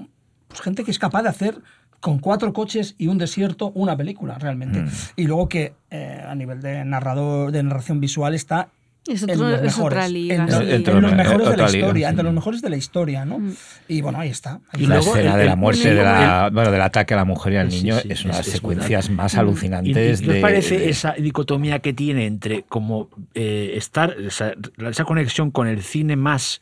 pues, 0.47 0.61
gente 0.61 0.85
que 0.85 0.93
es 0.93 1.01
capaz 1.01 1.23
de 1.23 1.31
hacer 1.31 1.63
con 2.05 2.19
cuatro 2.19 2.53
coches 2.53 2.97
y 2.99 3.07
un 3.07 3.17
desierto 3.17 3.73
una 3.75 3.97
película 3.97 4.37
realmente. 4.37 4.81
Mm. 4.81 4.89
Y 5.17 5.25
luego 5.25 5.49
que 5.49 5.73
eh, 5.91 6.23
a 6.23 6.35
nivel 6.35 6.61
de 6.61 6.85
narrador, 6.85 7.51
de 7.51 7.63
narración 7.63 7.99
visual 7.99 8.35
está 8.35 8.69
entre 9.07 9.37
los 9.37 9.63
mejores, 9.63 10.11
entre, 10.11 11.01
los 11.01 11.15
mejores 11.15 11.49
de 11.49 11.57
la 11.57 11.71
historia, 11.71 12.09
entre 12.11 12.25
los 12.25 12.35
mejores 12.35 12.61
de 12.61 12.69
la 12.69 12.77
historia, 12.77 13.25
¿no? 13.25 13.39
Mm. 13.39 13.55
Y 13.89 14.03
bueno, 14.03 14.21
ahí 14.21 14.29
está. 14.29 14.61
y 14.77 14.85
la 14.85 14.99
escena 14.99 15.39
de 15.39 15.47
la 15.47 15.57
muerte, 15.57 15.95
de 15.95 16.03
la, 16.03 16.51
bueno, 16.53 16.71
del 16.71 16.83
ataque 16.83 17.15
a 17.15 17.17
la 17.17 17.25
mujer 17.25 17.55
y 17.55 17.57
al 17.57 17.69
niño 17.71 17.97
es 18.07 18.23
una 18.27 18.35
de 18.35 18.41
las 18.41 18.49
secuencias 18.49 19.09
más 19.09 19.37
alucinantes. 19.37 20.21
¿Y, 20.21 20.43
parece 20.43 20.91
esa 20.91 21.13
dicotomía 21.13 21.79
que 21.79 21.95
tiene 21.95 22.27
entre 22.27 22.65
como 22.65 23.09
eh, 23.33 23.73
estar, 23.77 24.15
esa 24.21 25.05
conexión 25.07 25.51
con 25.51 25.69
el 25.69 25.83
cine 25.83 26.17
más 26.17 26.61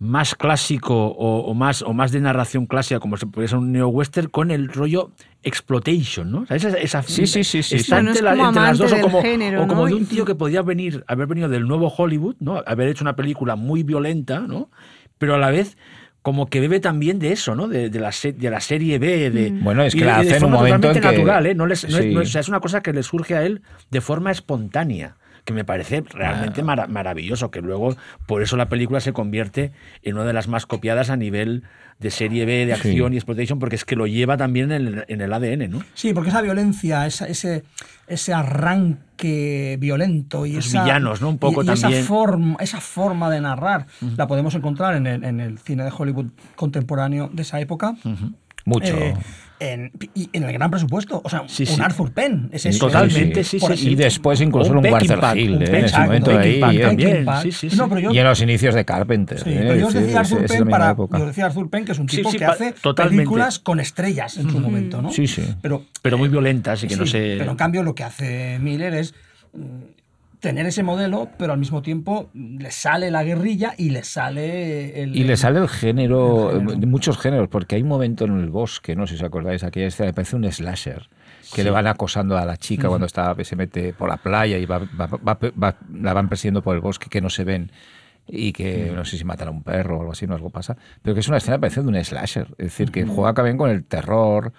más 0.00 0.34
clásico 0.34 1.08
o, 1.08 1.52
más, 1.52 1.82
o 1.82 1.92
más 1.92 2.10
de 2.10 2.20
narración 2.20 2.64
clásica, 2.64 3.00
como 3.00 3.18
se 3.18 3.26
podría 3.26 3.48
ser 3.48 3.58
un 3.58 3.70
neo-western, 3.70 4.30
con 4.30 4.50
el 4.50 4.68
rollo 4.68 5.12
exploitation, 5.42 6.32
¿no? 6.32 6.46
esa, 6.48 7.02
sí, 7.02 7.26
sí, 7.26 7.44
sí, 7.44 7.62
sí. 7.62 7.76
Está 7.76 7.98
entre, 7.98 8.22
las 8.22 8.78
dos, 8.78 8.92
o 8.92 9.00
como, 9.02 9.18
o 9.18 9.66
como 9.66 9.86
de 9.86 9.94
un 9.94 10.06
tío 10.06 10.24
que 10.24 10.34
podía 10.34 10.62
venir, 10.62 11.04
haber 11.06 11.26
venido 11.26 11.50
del 11.50 11.68
nuevo 11.68 11.92
Hollywood, 11.94 12.36
¿no? 12.40 12.62
Haber 12.66 12.88
hecho 12.88 13.04
una 13.04 13.14
película 13.14 13.56
muy 13.56 13.82
violenta, 13.82 14.40
¿no? 14.40 14.70
Pero 15.18 15.34
a 15.34 15.38
la 15.38 15.50
vez 15.50 15.76
como 16.22 16.48
que 16.48 16.60
bebe 16.60 16.80
también 16.80 17.18
de 17.18 17.32
eso, 17.32 17.54
¿no? 17.54 17.68
De, 17.68 17.90
la, 17.90 18.10
de 18.10 18.50
la 18.50 18.60
serie 18.60 18.98
B. 18.98 19.30
De, 19.30 19.50
mm. 19.50 19.64
Bueno, 19.64 19.82
es 19.82 19.94
que 19.94 20.04
la 20.06 20.18
hace 20.18 20.36
en 20.36 20.44
un 20.44 20.52
momento 20.52 20.90
en 20.90 21.00
natural, 21.00 21.44
¿eh? 21.44 21.54
No, 21.54 21.66
les, 21.66 21.84
es 21.84 22.48
una 22.48 22.60
cosa 22.60 22.82
que 22.82 22.94
le 22.94 23.02
surge 23.02 23.36
a 23.36 23.42
él 23.42 23.60
de 23.90 24.00
forma 24.00 24.30
espontánea 24.30 25.16
que 25.50 25.54
me 25.54 25.64
parece 25.64 26.04
realmente 26.08 26.62
maravilloso, 26.62 27.50
que 27.50 27.60
luego 27.60 27.96
por 28.26 28.42
eso 28.42 28.56
la 28.56 28.68
película 28.68 29.00
se 29.00 29.12
convierte 29.12 29.72
en 30.02 30.14
una 30.14 30.24
de 30.24 30.32
las 30.32 30.46
más 30.46 30.64
copiadas 30.64 31.10
a 31.10 31.16
nivel 31.16 31.64
de 31.98 32.10
serie 32.10 32.46
B, 32.46 32.66
de 32.66 32.72
acción 32.72 33.12
y 33.12 33.16
exploitation, 33.16 33.58
porque 33.58 33.76
es 33.76 33.84
que 33.84 33.96
lo 33.96 34.06
lleva 34.06 34.36
también 34.36 34.70
en 34.72 35.20
el, 35.20 35.32
ADN, 35.32 35.70
¿no? 35.70 35.82
Sí, 35.94 36.14
porque 36.14 36.30
esa 36.30 36.40
violencia, 36.40 37.06
ese, 37.06 37.64
ese 38.06 38.32
arranque 38.32 39.76
violento 39.80 40.46
y 40.46 40.52
Los 40.52 40.72
villanos, 40.72 41.20
¿no? 41.20 41.28
Un 41.28 41.38
poco 41.38 41.64
también. 41.64 41.92
Esa 41.92 42.06
forma, 42.06 42.56
esa 42.60 42.80
forma 42.80 43.28
de 43.28 43.40
narrar 43.40 43.86
la 44.16 44.26
podemos 44.26 44.54
encontrar 44.54 44.94
en 44.94 45.40
el, 45.40 45.58
cine 45.58 45.84
de 45.84 45.92
Hollywood 45.96 46.26
contemporáneo 46.54 47.28
de 47.32 47.42
esa 47.42 47.60
época. 47.60 47.96
Mucho. 48.64 48.96
Eh, 48.96 49.14
en, 49.60 49.92
y 50.14 50.28
en 50.32 50.42
el 50.42 50.52
gran 50.52 50.70
presupuesto. 50.70 51.20
O 51.22 51.28
sea, 51.28 51.42
un 51.42 51.82
Arthur 51.82 52.12
Penn. 52.12 52.48
Es 52.52 52.66
eso, 52.66 52.86
Totalmente, 52.86 53.44
sí, 53.44 53.60
sí, 53.60 53.90
Y 53.90 53.94
después 53.94 54.40
incluso 54.40 54.72
un, 54.72 54.78
un 54.78 54.92
Walter 54.92 55.20
Hill, 55.36 55.62
¿eh? 55.62 55.78
en 55.78 55.84
ese 55.84 55.98
momento 56.00 56.36
ahí. 56.36 56.60
También. 56.80 57.26
y 58.10 58.18
en 58.18 58.24
los 58.24 58.40
inicios 58.40 58.74
de 58.74 58.84
Carpenter. 58.84 59.38
Sí, 59.38 59.50
¿eh? 59.50 59.64
pero 59.68 59.76
yo 59.76 59.90
decía, 59.90 60.20
Arthur 60.20 60.46
Penn 60.46 60.68
para, 60.68 60.96
yo 60.96 61.26
decía 61.26 61.46
Arthur 61.46 61.70
Penn 61.70 61.84
que 61.84 61.92
es 61.92 61.98
un 61.98 62.06
tipo 62.06 62.32
que 62.32 62.44
hace 62.44 62.74
películas 62.96 63.58
con 63.58 63.78
estrellas 63.78 64.36
en 64.38 64.50
su 64.50 64.58
momento, 64.58 65.00
¿no? 65.00 65.12
Sí, 65.12 65.26
sí. 65.26 65.42
Pero, 65.62 65.84
pero 66.02 66.18
muy 66.18 66.28
violentas 66.28 66.82
y 66.82 66.88
que 66.88 66.96
no 66.96 67.06
sé... 67.06 67.36
Pero 67.38 67.52
en 67.52 67.56
cambio 67.56 67.82
lo 67.82 67.94
que 67.94 68.04
hace 68.04 68.58
Miller 68.60 68.94
es 68.94 69.14
tener 70.40 70.66
ese 70.66 70.82
modelo, 70.82 71.28
pero 71.38 71.52
al 71.52 71.58
mismo 71.58 71.82
tiempo 71.82 72.30
le 72.32 72.70
sale 72.70 73.10
la 73.10 73.22
guerrilla 73.22 73.74
y 73.76 73.90
le 73.90 74.02
sale 74.02 75.02
el... 75.02 75.14
Y 75.14 75.24
le 75.24 75.36
sale 75.36 75.60
el 75.60 75.68
género, 75.68 76.60
muchos 76.86 77.18
géneros, 77.18 77.48
porque 77.48 77.76
hay 77.76 77.82
un 77.82 77.88
momento 77.88 78.24
en 78.24 78.40
el 78.40 78.48
bosque, 78.48 78.96
no 78.96 79.06
sé 79.06 79.16
si 79.16 79.22
os 79.22 79.28
acordáis, 79.28 79.62
aquella 79.62 79.86
escena, 79.86 80.12
parece 80.12 80.36
un 80.36 80.50
slasher, 80.50 81.08
que 81.54 81.62
le 81.62 81.70
van 81.70 81.86
acosando 81.86 82.38
a 82.38 82.44
la 82.44 82.56
chica 82.56 82.88
cuando 82.88 83.06
está, 83.06 83.36
se 83.44 83.54
mete 83.54 83.92
por 83.92 84.08
la 84.08 84.16
playa 84.16 84.56
y 84.56 84.64
va, 84.64 84.80
la 85.92 86.12
van 86.14 86.28
persiguiendo 86.28 86.62
por 86.62 86.74
el 86.74 86.80
bosque 86.80 87.08
que 87.10 87.20
no 87.20 87.28
se 87.28 87.44
ven 87.44 87.70
y 88.26 88.52
que 88.52 88.92
no 88.94 89.04
sé 89.04 89.18
si 89.18 89.24
matan 89.24 89.48
a 89.48 89.50
un 89.50 89.62
perro 89.62 89.98
o 89.98 90.00
algo 90.00 90.12
así, 90.12 90.26
no 90.26 90.34
algo 90.34 90.50
pasa, 90.50 90.76
pero 91.02 91.14
que 91.14 91.20
es 91.20 91.28
una 91.28 91.36
escena 91.36 91.58
parece 91.58 91.82
de 91.82 91.88
un 91.88 92.02
slasher, 92.02 92.48
es 92.52 92.66
decir, 92.66 92.90
que 92.90 93.04
juega 93.04 93.34
también 93.34 93.58
con 93.58 93.70
el 93.70 93.84
terror, 93.84 94.52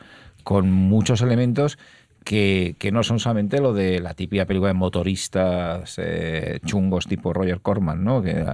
con 0.44 0.72
muchos 0.72 1.22
elementos 1.22 1.78
que, 2.24 2.76
que, 2.78 2.92
no 2.92 3.04
son 3.04 3.20
solamente 3.20 3.60
lo 3.60 3.74
de 3.74 4.00
la 4.00 4.14
típica 4.14 4.46
película 4.46 4.70
de 4.70 4.76
motoristas 4.76 5.96
eh, 5.98 6.60
chungos 6.66 7.08
tipo 7.08 7.34
Roger 7.34 7.62
Corman, 7.62 8.04
¿no? 8.04 8.22
Que, 8.22 8.46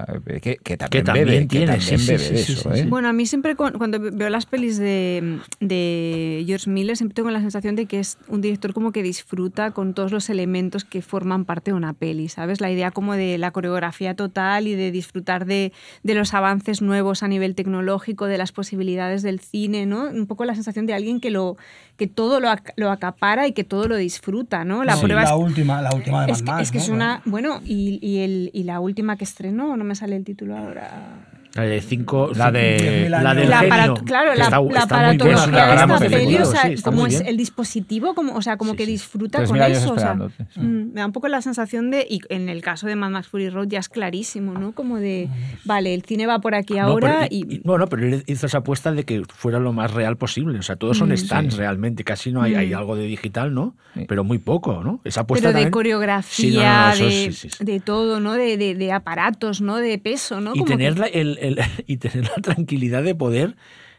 que, 0.41 0.57
que 0.57 0.77
también, 0.77 1.05
bebe, 1.05 1.45
tiene, 1.45 1.75
eso. 1.75 2.73
¿eh? 2.73 2.85
Bueno, 2.87 3.09
a 3.09 3.13
mí 3.13 3.25
siempre 3.25 3.55
cuando 3.55 3.99
veo 3.99 4.29
las 4.29 4.45
pelis 4.45 4.77
de, 4.77 5.39
de, 5.59 6.43
George 6.47 6.69
Miller 6.69 6.95
siempre 6.95 7.15
tengo 7.15 7.29
la 7.29 7.41
sensación 7.41 7.75
de 7.75 7.87
que 7.87 7.99
es 7.99 8.17
un 8.27 8.41
director 8.41 8.73
como 8.73 8.91
que 8.91 9.03
disfruta 9.03 9.71
con 9.71 9.93
todos 9.93 10.11
los 10.11 10.29
elementos 10.29 10.85
que 10.85 11.01
forman 11.01 11.43
parte 11.43 11.71
de 11.71 11.77
una 11.77 11.93
peli, 11.93 12.29
¿sabes? 12.29 12.61
La 12.61 12.71
idea 12.71 12.91
como 12.91 13.15
de 13.15 13.37
la 13.37 13.51
coreografía 13.51 14.15
total 14.15 14.67
y 14.67 14.75
de 14.75 14.91
disfrutar 14.91 15.45
de, 15.45 15.73
de 16.03 16.15
los 16.15 16.33
avances 16.33 16.81
nuevos 16.81 17.21
a 17.23 17.27
nivel 17.27 17.55
tecnológico, 17.55 18.27
de 18.27 18.37
las 18.37 18.51
posibilidades 18.51 19.23
del 19.23 19.39
cine, 19.39 19.85
¿no? 19.85 20.03
Un 20.03 20.27
poco 20.27 20.45
la 20.45 20.55
sensación 20.55 20.85
de 20.85 20.93
alguien 20.93 21.19
que, 21.19 21.31
lo, 21.31 21.57
que 21.97 22.07
todo 22.07 22.39
lo, 22.39 22.49
lo 22.77 22.91
acapara 22.91 23.47
y 23.47 23.56
que 23.57 23.63
todo 23.63 23.87
lo 23.87 23.95
disfruta, 23.95 24.63
¿no? 24.63 24.83
La 24.83 24.95
prueba 24.97 25.23
la 25.23 25.35
última, 25.35 25.81
la 25.81 25.89
última 25.95 26.27
de 26.27 26.31
es, 26.31 26.43
es 26.61 26.71
que 26.71 26.77
es 26.77 26.89
una, 26.89 27.23
bueno, 27.25 27.59
y, 27.65 27.97
y, 28.07 28.19
el, 28.19 28.51
y 28.53 28.65
la 28.65 28.79
última 28.79 29.17
que 29.17 29.23
estrenó, 29.23 29.75
no 29.75 29.83
me 29.83 29.95
sale 29.95 30.15
el 30.15 30.23
título 30.23 30.55
ahora. 30.55 31.36
La 31.53 31.63
de 31.63 31.81
cinco. 31.81 32.31
La 32.35 32.51
de. 32.51 33.07
La 33.09 33.33
del 33.33 33.49
la 33.49 33.63
para, 33.67 33.93
Claro, 33.95 34.35
la, 34.35 34.43
está, 34.43 34.61
la 34.61 34.87
paratología 34.87 35.65
de 35.65 35.75
esta 35.75 35.99
peli, 35.99 36.35
o 36.37 36.45
sea, 36.45 36.71
como 36.83 37.07
es 37.07 37.21
el 37.21 37.37
dispositivo, 37.37 38.13
como, 38.13 38.35
o 38.35 38.41
sea, 38.41 38.57
como 38.57 38.75
que 38.75 38.85
disfruta 38.85 39.43
con 39.43 39.59
eso. 39.61 39.93
O 39.93 39.99
sea, 39.99 40.13
mm, 40.13 40.93
me 40.93 41.01
da 41.01 41.05
un 41.05 41.13
poco 41.13 41.27
la 41.27 41.41
sensación 41.41 41.89
de. 41.89 42.05
Y 42.09 42.21
en 42.29 42.49
el 42.49 42.61
caso 42.61 42.87
de 42.87 42.95
Mad 42.95 43.09
Max 43.11 43.27
Fury 43.27 43.49
Road 43.49 43.67
ya 43.67 43.79
es 43.79 43.89
clarísimo, 43.89 44.53
¿no? 44.53 44.73
Como 44.73 44.97
de. 44.97 45.29
Vale, 45.65 45.93
el 45.93 46.03
cine 46.03 46.27
va 46.27 46.39
por 46.39 46.53
aquí 46.53 46.77
ahora 46.77 47.21
no, 47.21 47.27
y. 47.29 47.61
Bueno, 47.63 47.87
pero 47.87 48.05
él 48.05 48.23
hizo 48.27 48.45
esa 48.45 48.59
apuesta 48.59 48.91
de 48.91 49.03
que 49.03 49.23
fuera 49.27 49.59
lo 49.59 49.73
más 49.73 49.93
real 49.93 50.17
posible. 50.17 50.59
O 50.59 50.63
sea, 50.63 50.75
todos 50.75 50.97
son 50.97 51.09
mm, 51.09 51.17
stands 51.17 51.57
realmente. 51.57 52.03
Casi 52.03 52.31
no 52.31 52.41
hay, 52.41 52.55
hay 52.55 52.71
mm. 52.71 52.77
algo 52.77 52.95
de 52.95 53.07
digital, 53.07 53.53
¿no? 53.53 53.75
Pero 54.07 54.23
muy 54.23 54.37
poco, 54.37 54.83
¿no? 54.83 55.01
Esa 55.03 55.21
apuesta. 55.21 55.49
Pero 55.51 55.65
de 55.65 55.71
coreografía, 55.71 56.93
de, 56.97 57.35
de 57.59 57.79
todo, 57.79 58.19
¿no? 58.19 58.33
De, 58.33 58.57
de, 58.57 58.75
de, 58.75 58.91
aparatos, 58.91 59.61
¿no? 59.61 59.77
De 59.77 59.97
peso, 59.97 60.39
¿no? 60.39 60.51
Y 60.53 60.63
tener 60.65 61.09
el 61.13 61.36
y 61.87 61.97
tener 61.97 62.29
la 62.35 62.41
tranquilidad 62.41 63.03
de 63.03 63.15
poder 63.15 63.55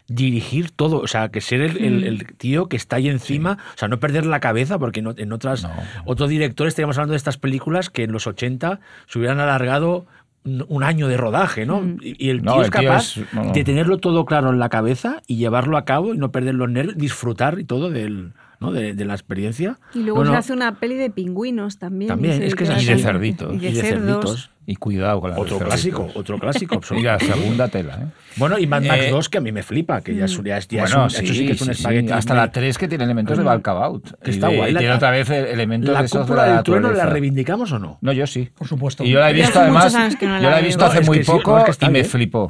dirigir 0.09 0.71
todo, 0.71 1.01
o 1.01 1.07
sea, 1.07 1.29
que 1.29 1.41
ser 1.43 1.61
el, 1.61 2.15
mm. 2.15 2.37
tío 2.39 2.69
que 2.69 2.77
está 2.77 2.97
ahí 2.97 3.09
encima, 3.09 3.59
o 3.75 3.79
sea, 3.79 3.89
no 3.89 4.01
perder 4.01 4.25
la 4.25 4.41
cabeza, 4.41 4.79
porque 4.79 5.01
en 5.01 5.33
otras, 5.33 5.69
otros 6.07 6.31
directores 6.31 6.73
estaríamos 6.73 6.97
hablando 6.97 7.13
de 7.13 7.19
estas 7.19 7.37
películas 7.37 7.91
que 7.91 8.05
en 8.05 8.13
los 8.13 8.27
80 8.27 8.81
se 9.07 9.19
hubieran 9.19 9.39
alargado 9.39 10.07
un 10.45 10.83
año 10.83 11.09
de 11.09 11.19
rodaje, 11.19 11.67
¿no? 11.67 11.83
Mm. 11.83 11.99
Y 12.01 12.31
el 12.31 12.41
tío 12.41 12.63
es 12.63 12.71
capaz 12.71 13.17
de 13.53 13.65
tenerlo 13.65 13.99
todo 13.99 14.25
claro 14.25 14.51
en 14.51 14.59
la 14.59 14.71
cabeza 14.71 15.23
y 15.27 15.37
llevarlo 15.37 15.77
a 15.77 15.85
cabo 15.85 16.15
y 16.15 16.19
no 16.19 16.33
perder 16.33 16.55
los 16.55 16.71
nervios, 16.71 16.97
disfrutar 16.97 17.59
y 17.59 17.65
todo 17.65 17.91
del, 17.91 18.33
¿no? 18.61 18.73
de, 18.73 19.05
la 19.05 19.15
experiencia. 19.15 19.79
Y 19.95 20.01
luego 20.01 20.25
se 20.25 20.35
hace 20.35 20.53
una 20.53 20.79
peli 20.79 20.97
de 20.97 21.11
pingüinos 21.11 21.79
también. 21.79 22.09
También, 22.09 22.43
es 22.43 22.55
que 22.55 22.65
y 22.65 22.85
de 22.85 22.99
cerditos. 22.99 23.55
Y 23.55 23.59
de, 23.59 23.73
cerdos. 23.73 24.51
Y 24.67 24.77
cuidado 24.77 25.23
con 25.23 25.31
la 25.31 25.39
Otro 25.39 25.59
clásico, 25.59 26.09
otro 26.15 26.39
clásico. 26.39 26.79
y 26.95 27.03
la 27.03 27.19
segunda 27.19 27.69
tela. 27.69 28.01
¿eh? 28.03 28.07
Bueno, 28.37 28.59
y 28.59 28.67
Mad 28.67 28.83
Max 28.83 29.11
2, 29.11 29.27
eh, 29.27 29.29
que 29.31 29.39
a 29.39 29.41
mí 29.41 29.51
me 29.51 29.63
flipa, 29.63 30.03
que 30.03 30.15
ya, 30.15 30.27
es, 30.27 30.43
ya, 30.45 30.59
ya 30.59 30.83
bueno, 30.83 31.07
es, 31.07 31.19
un, 31.19 31.27
sí, 31.27 31.35
sí 31.35 31.47
que 31.47 31.53
es 31.53 31.63
un 31.63 31.71
espagueti. 31.71 32.13
Hasta 32.13 32.35
la 32.35 32.53
3 32.53 32.77
que 32.77 32.87
tiene 32.87 33.05
elementos 33.05 33.39
de 33.39 33.45
Balkabout. 33.45 34.21
Que 34.21 34.31
está 34.33 34.49
guay. 34.49 34.75
tiene 34.75 34.93
otra 34.93 35.11
vez 35.11 35.31
elementos 35.31 35.95
la 35.95 36.01
de 36.01 36.07
esos 36.07 36.21
cúpula 36.21 36.45
del 36.45 36.63
trueno 36.63 36.93
la 36.93 37.07
reivindicamos 37.07 37.73
o 37.73 37.79
no? 37.79 37.99
No, 38.03 38.13
yo 38.13 38.27
sí. 38.27 38.51
Por 38.55 38.69
supuesto. 38.69 39.05
Y 39.05 39.11
yo 39.11 39.21
la 39.21 39.31
he 39.31 39.33
visto 39.33 39.59
además, 39.59 39.97
yo 40.21 40.29
la 40.29 40.61
he 40.61 40.63
visto 40.63 40.85
hace 40.85 41.01
muy 41.01 41.25
poco 41.25 41.65
y 41.81 41.89
me 41.89 42.05
flipó. 42.05 42.49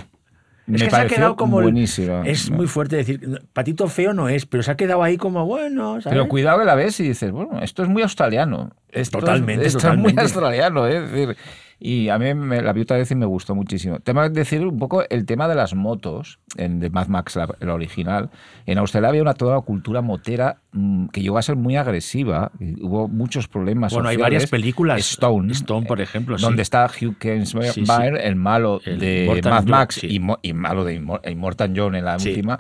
Es 0.73 0.83
que 0.83 0.91
se 0.91 0.97
ha 0.97 1.07
quedado 1.07 1.37
como. 1.37 1.61
Buenísimo. 1.61 2.23
Es 2.25 2.51
muy 2.51 2.67
fuerte 2.67 2.97
decir. 2.97 3.43
Patito 3.53 3.89
feo 3.89 4.13
no 4.13 4.29
es, 4.29 4.47
pero 4.47 4.63
se 4.63 4.71
ha 4.71 4.77
quedado 4.77 5.03
ahí 5.03 5.17
como 5.17 5.47
bueno. 5.47 6.01
¿sabes? 6.01 6.07
Pero 6.11 6.29
cuidado 6.29 6.59
que 6.59 6.65
la 6.65 6.75
ves 6.75 7.01
y 7.01 7.09
dices, 7.09 7.31
bueno, 7.33 7.61
esto 7.63 7.83
es 7.83 7.89
muy 7.89 8.03
australiano. 8.03 8.71
Esto 8.91 9.19
totalmente. 9.19 9.67
Es, 9.67 9.75
esto 9.75 9.91
es 9.91 9.99
muy 9.99 10.15
australiano. 10.17 10.87
¿eh? 10.87 11.05
Es 11.05 11.11
decir, 11.11 11.37
y 11.81 12.09
a 12.09 12.19
mí 12.19 12.35
me, 12.35 12.61
la 12.61 12.73
vi 12.73 12.81
otra 12.81 12.97
vez 12.97 13.11
y 13.13 13.15
me 13.15 13.27
gustó 13.27 13.55
muchísimo. 13.55 14.01
Tema 14.01 14.29
de 14.29 14.31
decir 14.31 14.67
un 14.67 14.79
poco 14.79 15.05
el 15.09 15.27
tema 15.27 15.47
de 15.47 15.55
las 15.55 15.75
motos, 15.75 16.41
en 16.57 16.81
de 16.81 16.91
Mad 16.91 17.07
Max, 17.07 17.39
el 17.61 17.71
original. 17.71 18.31
En 18.67 18.79
Australia 18.79 19.11
había 19.11 19.23
una 19.23 19.35
toda 19.35 19.55
la 19.55 19.61
cultura 19.61 20.03
motera 20.03 20.59
mm, 20.73 21.07
que 21.09 21.23
llegó 21.23 21.39
a 21.39 21.43
ser 21.43 21.55
muy 21.55 21.77
agresiva. 21.77 22.51
hubo 22.81 23.07
muchos 23.07 23.47
problemas. 23.47 23.93
Bueno, 23.93 24.09
hay 24.09 24.17
varias 24.17 24.51
películas. 24.51 24.99
Stone. 24.99 25.53
Stone, 25.53 25.87
por 25.87 26.01
ejemplo. 26.01 26.37
Donde 26.37 26.63
está 26.63 26.87
Hugh 26.87 27.17
Kensmire, 27.17 28.27
el 28.27 28.35
malo 28.35 28.81
de 28.85 29.41
Mad 29.45 29.67
Max 29.67 30.03
y, 30.03 30.21
y, 30.43 30.53
malo 30.53 30.85
de 30.85 30.95
Immortan 30.95 31.75
John 31.77 31.95
en 31.95 32.05
la 32.05 32.17
última 32.17 32.59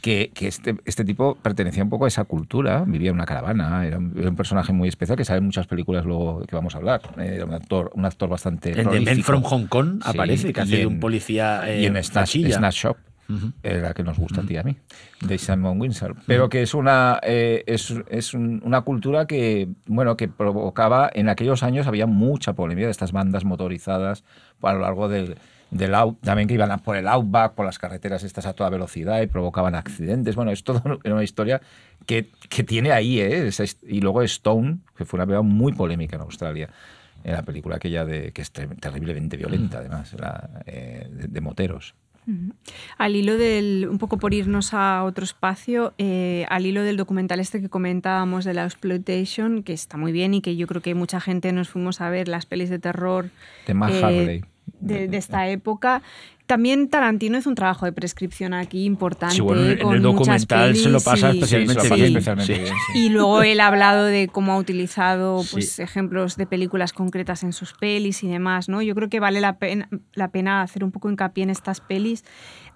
que, 0.00 0.32
este, 0.40 0.76
este, 0.84 1.04
tipo 1.04 1.36
pertenecía 1.36 1.82
un 1.82 1.90
poco 1.90 2.06
a 2.06 2.08
esa 2.08 2.24
cultura, 2.24 2.84
vivía 2.86 3.10
en 3.10 3.16
una 3.16 3.26
caravana, 3.26 3.86
era 3.86 3.98
un, 3.98 4.36
personaje 4.36 4.72
muy 4.72 4.88
especial 4.88 5.16
que 5.16 5.24
sale 5.24 5.38
en 5.38 5.44
muchas 5.44 5.66
películas 5.66 6.04
luego 6.04 6.44
que 6.46 6.56
vamos 6.56 6.74
a 6.74 6.78
hablar. 6.78 7.02
Era 7.18 7.44
un 7.44 7.54
actor, 7.54 7.90
un 7.94 8.04
actor 8.04 8.28
bastante. 8.28 8.78
En 8.80 8.88
The 8.88 9.00
Men 9.00 9.22
from 9.22 9.42
Hong 9.42 9.66
Kong 9.66 10.00
aparece, 10.04 10.52
que 10.52 10.60
hace 10.60 10.78
de 10.78 10.86
un 10.86 11.00
policía. 11.00 11.62
y 11.78 11.86
en 11.86 11.96
eh, 11.96 12.02
Snatch, 12.02 12.36
Shop. 12.72 12.96
la 13.62 13.94
que 13.94 14.02
nos 14.02 14.18
gusta 14.18 14.40
a 14.40 14.44
ti 14.44 14.54
y 14.54 14.56
a 14.56 14.62
mí, 14.62 14.76
de 15.20 15.38
Simon 15.38 15.80
Windsor. 15.80 16.16
Pero 16.26 16.48
que 16.48 16.62
es 16.62 16.74
una, 16.74 17.20
eh, 17.22 17.62
es, 17.66 17.94
es 18.08 18.34
una 18.34 18.80
cultura 18.82 19.26
que, 19.26 19.68
bueno, 19.86 20.16
que 20.16 20.28
provocaba, 20.28 21.10
en 21.12 21.28
aquellos 21.28 21.62
años 21.62 21.86
había 21.86 22.06
mucha 22.06 22.54
polémica 22.54 22.86
de 22.86 22.92
estas 22.92 23.12
bandas 23.12 23.44
motorizadas 23.44 24.24
a 24.62 24.72
lo 24.72 24.80
largo 24.80 25.08
del, 25.08 25.36
del 25.70 25.92
también 26.22 26.48
que 26.48 26.54
iban 26.54 26.76
por 26.80 26.96
el 26.96 27.06
outback, 27.06 27.54
por 27.54 27.64
las 27.64 27.78
carreteras 27.78 28.24
estas 28.24 28.46
a 28.46 28.54
toda 28.54 28.70
velocidad 28.70 29.22
y 29.22 29.26
provocaban 29.26 29.74
accidentes. 29.74 30.34
Bueno, 30.34 30.50
es 30.50 30.64
toda 30.64 30.82
una 31.04 31.22
historia 31.22 31.60
que, 32.06 32.30
que 32.48 32.64
tiene 32.64 32.92
ahí, 32.92 33.20
¿eh? 33.20 33.50
y 33.86 34.00
luego 34.00 34.22
Stone, 34.22 34.78
que 34.96 35.04
fue 35.04 35.18
una 35.18 35.26
película 35.26 35.42
muy 35.42 35.72
polémica 35.72 36.16
en 36.16 36.22
Australia, 36.22 36.70
en 37.22 37.32
la 37.32 37.42
película 37.42 37.76
aquella 37.76 38.04
de, 38.04 38.32
que 38.32 38.42
es 38.42 38.50
terriblemente 38.50 39.36
violenta, 39.36 39.78
mm. 39.78 39.80
además, 39.80 40.16
eh, 40.66 41.06
de, 41.10 41.40
moteros. 41.40 41.94
Al 42.96 43.16
hilo 43.16 43.36
del, 43.36 43.88
un 43.90 43.98
poco 43.98 44.18
por 44.18 44.34
irnos 44.34 44.72
a 44.72 45.02
otro 45.02 45.24
espacio, 45.24 45.94
eh, 45.98 46.46
al 46.48 46.64
hilo 46.64 46.82
del 46.82 46.96
documental 46.96 47.40
este 47.40 47.60
que 47.60 47.68
comentábamos 47.68 48.44
de 48.44 48.54
la 48.54 48.64
exploitation, 48.64 49.64
que 49.64 49.72
está 49.72 49.96
muy 49.96 50.12
bien 50.12 50.34
y 50.34 50.40
que 50.40 50.54
yo 50.54 50.68
creo 50.68 50.80
que 50.80 50.94
mucha 50.94 51.20
gente 51.20 51.52
nos 51.52 51.68
fuimos 51.68 52.00
a 52.00 52.08
ver 52.08 52.28
las 52.28 52.46
pelis 52.46 52.70
de 52.70 52.78
terror. 52.78 53.30
De 53.66 53.74
Matt 53.74 53.94
Harley 54.02 54.44
de, 54.80 55.08
esta 55.16 55.48
época. 55.48 56.02
También 56.46 56.88
Tarantino 56.88 57.38
hizo 57.38 57.48
un 57.48 57.54
trabajo 57.54 57.86
de 57.86 57.92
prescripción 57.92 58.54
aquí 58.54 58.84
importante. 58.84 59.36
Sí, 59.36 59.40
bueno, 59.40 59.62
en 59.62 59.88
el 59.92 60.02
documental 60.02 60.74
se 60.74 60.88
lo 60.88 61.00
pasa 61.00 61.30
especialmente, 61.30 61.94
bien. 61.94 62.64
Y 62.94 63.08
luego 63.08 63.42
él 63.42 63.60
ha 63.60 63.68
hablado 63.68 64.04
de 64.04 64.26
cómo 64.26 64.52
ha 64.52 64.56
utilizado 64.56 65.44
pues, 65.52 65.78
ejemplos 65.78 66.36
de 66.36 66.46
películas 66.46 66.92
concretas 66.92 67.44
en 67.44 67.52
sus 67.52 67.74
pelis 67.74 68.24
y 68.24 68.28
demás. 68.28 68.68
¿no? 68.68 68.82
Yo 68.82 68.96
creo 68.96 69.08
que 69.08 69.20
vale 69.20 69.40
la 69.40 69.58
pena, 69.58 69.88
la 70.12 70.32
pena 70.32 70.62
hacer 70.62 70.82
un 70.82 70.90
poco 70.90 71.08
hincapié 71.08 71.44
en 71.44 71.50
estas 71.50 71.80
pelis 71.80 72.24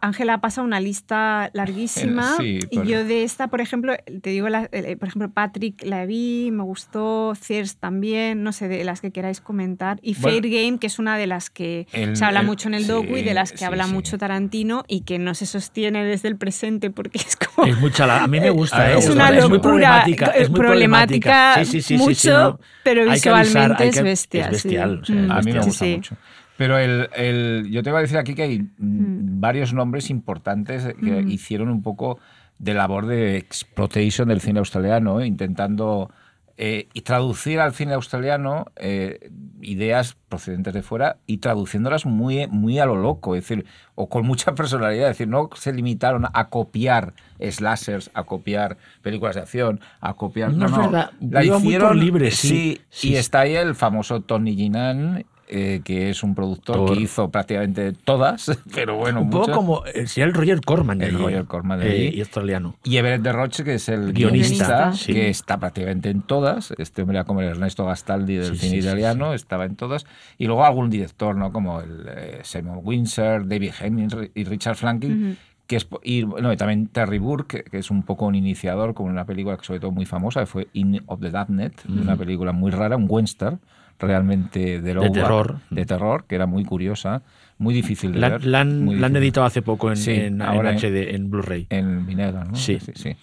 Ángela 0.05 0.39
pasa 0.39 0.61
una 0.61 0.81
lista 0.81 1.51
larguísima 1.55 2.37
y 2.41 2.87
yo 2.87 3.05
de 3.05 3.23
esta, 3.23 3.49
por 3.49 3.63
ejemplo, 3.63 3.95
te 4.21 4.31
digo, 4.31 4.49
por 4.49 5.09
ejemplo, 5.09 5.31
Patrick 5.31 5.83
la 5.83 6.05
vi, 6.05 6.51
me 6.53 6.63
gustó, 6.63 7.33
Thirst 7.35 7.81
también, 7.81 8.43
no 8.43 8.53
sé, 8.53 8.69
de 8.69 8.85
las 8.85 9.01
que 9.01 9.13
queráis 9.13 9.41
comentar, 9.41 9.99
y 10.03 10.13
Fair 10.13 10.43
Game, 10.43 10.79
que 10.79 10.89
es 10.89 10.99
una 10.99 11.17
de 11.17 11.27
las 11.27 11.49
que 11.49 11.87
se 12.13 12.23
habla 12.23 12.43
mucho 12.43 12.69
en 12.69 12.75
el 12.75 12.87
docu 12.87 13.17
y 13.17 13.23
de 13.23 13.33
las 13.33 13.53
que 13.53 13.65
habla 13.65 13.87
mucho 13.87 14.19
Tarantino 14.19 14.85
y 14.89 15.01
que 15.01 15.19
no 15.19 15.35
se 15.35 15.47
sostiene 15.47 16.05
desde 16.05 16.29
el 16.29 16.37
presente 16.37 16.91
porque 16.91 17.19
es 17.19 17.37
como... 17.37 17.67
Es 17.67 17.79
mucha 17.79 18.05
a 18.05 18.27
mí 18.27 18.41
me 18.41 18.51
gusta, 18.51 18.93
es, 18.93 19.09
una 19.09 19.31
locura, 19.31 19.39
es 19.43 19.49
muy 19.49 19.59
problemática, 19.59 20.27
es 20.27 20.51
muy 20.51 20.61
problemática, 20.61 21.63
mucho, 21.97 22.61
pero 22.83 23.11
visualmente 23.11 23.89
es 23.89 24.03
bestia. 24.03 24.47
Es 24.47 24.51
bestial, 24.53 25.03
mm, 25.09 25.31
a 25.31 25.41
mí 25.41 25.53
me 25.53 25.61
gusta 25.61 25.85
mucho. 25.87 26.17
Pero 26.57 26.79
el, 26.79 27.09
el, 27.17 27.69
yo 27.71 27.83
te 27.83 27.91
voy 27.91 27.99
a 27.99 28.03
decir 28.03 28.19
aquí 28.19 28.35
que 28.35 28.43
hay 28.43 28.59
mm. 28.61 29.41
varios 29.41 29.73
nombres 29.73 30.11
importantes 30.11 30.85
que 31.03 31.23
mm. 31.23 31.31
hicieron 31.31 31.69
un 31.69 31.83
poco 31.83 32.19
de 32.59 32.75
labor 32.75 33.07
de 33.07 33.37
exploitation 33.37 34.29
del 34.29 34.41
cine 34.41 34.61
australiano, 34.61 35.21
¿eh? 35.21 35.27
intentando 35.27 36.11
eh, 36.57 36.87
traducir 37.03 37.59
al 37.59 37.75
cine 37.75 37.95
australiano 37.95 38.67
eh, 38.77 39.29
ideas 39.61 40.17
procedentes 40.29 40.73
de 40.73 40.83
fuera 40.83 41.17
y 41.27 41.39
traduciéndolas 41.39 42.07
muy, 42.07 42.47
muy 42.47 42.79
a 42.79 42.87
lo 42.87 42.95
loco, 42.95 43.35
es 43.35 43.43
decir, 43.43 43.67
o 43.97 44.09
con 44.09 44.25
mucha 44.25 44.55
personalidad, 44.55 45.11
es 45.11 45.19
decir, 45.19 45.29
no 45.29 45.51
se 45.55 45.73
limitaron 45.73 46.27
a 46.33 46.49
copiar 46.51 47.15
slashers, 47.41 48.13
a 48.15 48.23
copiar 48.23 48.77
películas 49.03 49.35
de 49.35 49.41
acción, 49.43 49.81
a 50.01 50.15
copiar... 50.15 50.53
No, 50.53 50.69
no, 50.69 50.91
no. 50.91 51.11
La 51.21 51.45
hicieron 51.45 51.99
libre, 51.99 52.31
sí, 52.31 52.81
sí, 52.89 53.11
Y 53.11 53.17
está 53.17 53.41
ahí 53.41 53.57
el 53.57 53.75
famoso 53.75 54.21
Tony 54.21 54.55
Ginan 54.55 55.25
eh, 55.57 55.83
que 55.85 56.11
es 56.11 56.25
un 56.25 56.35
productor 56.35 56.85
que 56.93 57.01
hizo 57.01 57.31
prácticamente 57.31 57.93
todas, 57.93 58.51
pero 58.75 58.97
bueno, 58.97 59.23
un 59.23 59.31
poco 59.31 59.53
como 59.53 59.87
eh, 59.87 60.05
el 60.17 60.35
Roger 60.35 60.61
Corman, 60.61 61.01
el 61.01 61.17
Roger 61.17 61.45
Corman 61.45 61.79
de 61.79 62.09
eh, 62.09 62.13
y 62.13 62.19
australiano. 62.19 62.75
Y 62.83 62.97
Everett 62.97 63.23
de 63.23 63.31
Roche, 63.31 63.63
que 63.63 63.75
es 63.75 63.89
el 63.89 64.13
guionista, 64.13 64.93
que 65.07 65.29
está 65.29 65.61
prácticamente 65.61 66.11
en 66.11 66.23
todas. 66.23 66.75
Este 66.77 67.03
hombre 67.03 67.19
era 67.19 67.25
como 67.25 67.41
el 67.41 67.47
Ernesto 67.47 67.87
Gastaldi 67.87 68.35
del 68.35 68.59
cine 68.59 68.79
italiano, 68.79 69.33
estaba 69.33 69.65
en 69.65 69.77
todas. 69.77 70.07
Y 70.39 70.47
luego 70.47 70.65
algún 70.65 70.91
director, 70.91 71.37
¿no? 71.37 71.53
Como 71.53 71.81
el 71.81 72.09
Simon 72.43 72.81
Windsor, 72.83 73.47
David 73.47 73.75
Hemmings 73.81 74.17
y 74.35 74.43
Richard 74.43 74.75
Franklin. 74.75 75.39
Que 75.69 75.77
es, 75.77 75.87
y, 76.03 76.27
también 76.57 76.89
Terry 76.89 77.19
Burke, 77.19 77.63
que, 77.63 77.79
es 77.79 77.93
un 77.93 78.03
poco 78.03 78.27
un 78.27 78.35
iniciador 78.35 78.93
con 78.93 79.09
una 79.09 79.25
película 79.25 79.57
que 79.57 79.65
sobre 79.65 79.79
todo 79.79 79.93
muy 79.93 80.05
famosa, 80.05 80.41
que 80.41 80.47
fue 80.47 80.69
In 80.73 81.01
of 81.07 81.21
the 81.21 81.31
Darknet, 81.31 81.85
una 81.89 82.17
película 82.17 82.51
muy 82.51 82.73
rara, 82.73 82.97
un 82.97 83.07
western, 83.09 83.61
realmente 83.99 84.81
de, 84.81 85.11
terror. 85.11 85.61
de 85.71 85.87
terror, 85.87 86.25
que 86.27 86.35
era 86.35 86.47
muy 86.47 86.65
curiosa, 86.65 87.23
muy 87.59 87.75
difícil 87.75 88.13
de 88.13 88.21
ver. 88.21 88.45
La 88.45 88.61
han, 88.61 89.17
editado 89.17 89.47
hace 89.47 89.63
poco 89.63 89.93
en, 89.93 89.99
en, 90.09 90.41
HD, 90.41 91.15
en 91.15 91.31
Blu-ray. 91.31 91.67
En 91.71 92.07
Vinega, 92.07 92.45
¿no? 92.45 92.55
Sí. 92.55 92.79
sí, 92.81 92.93
sí. 92.95 93.17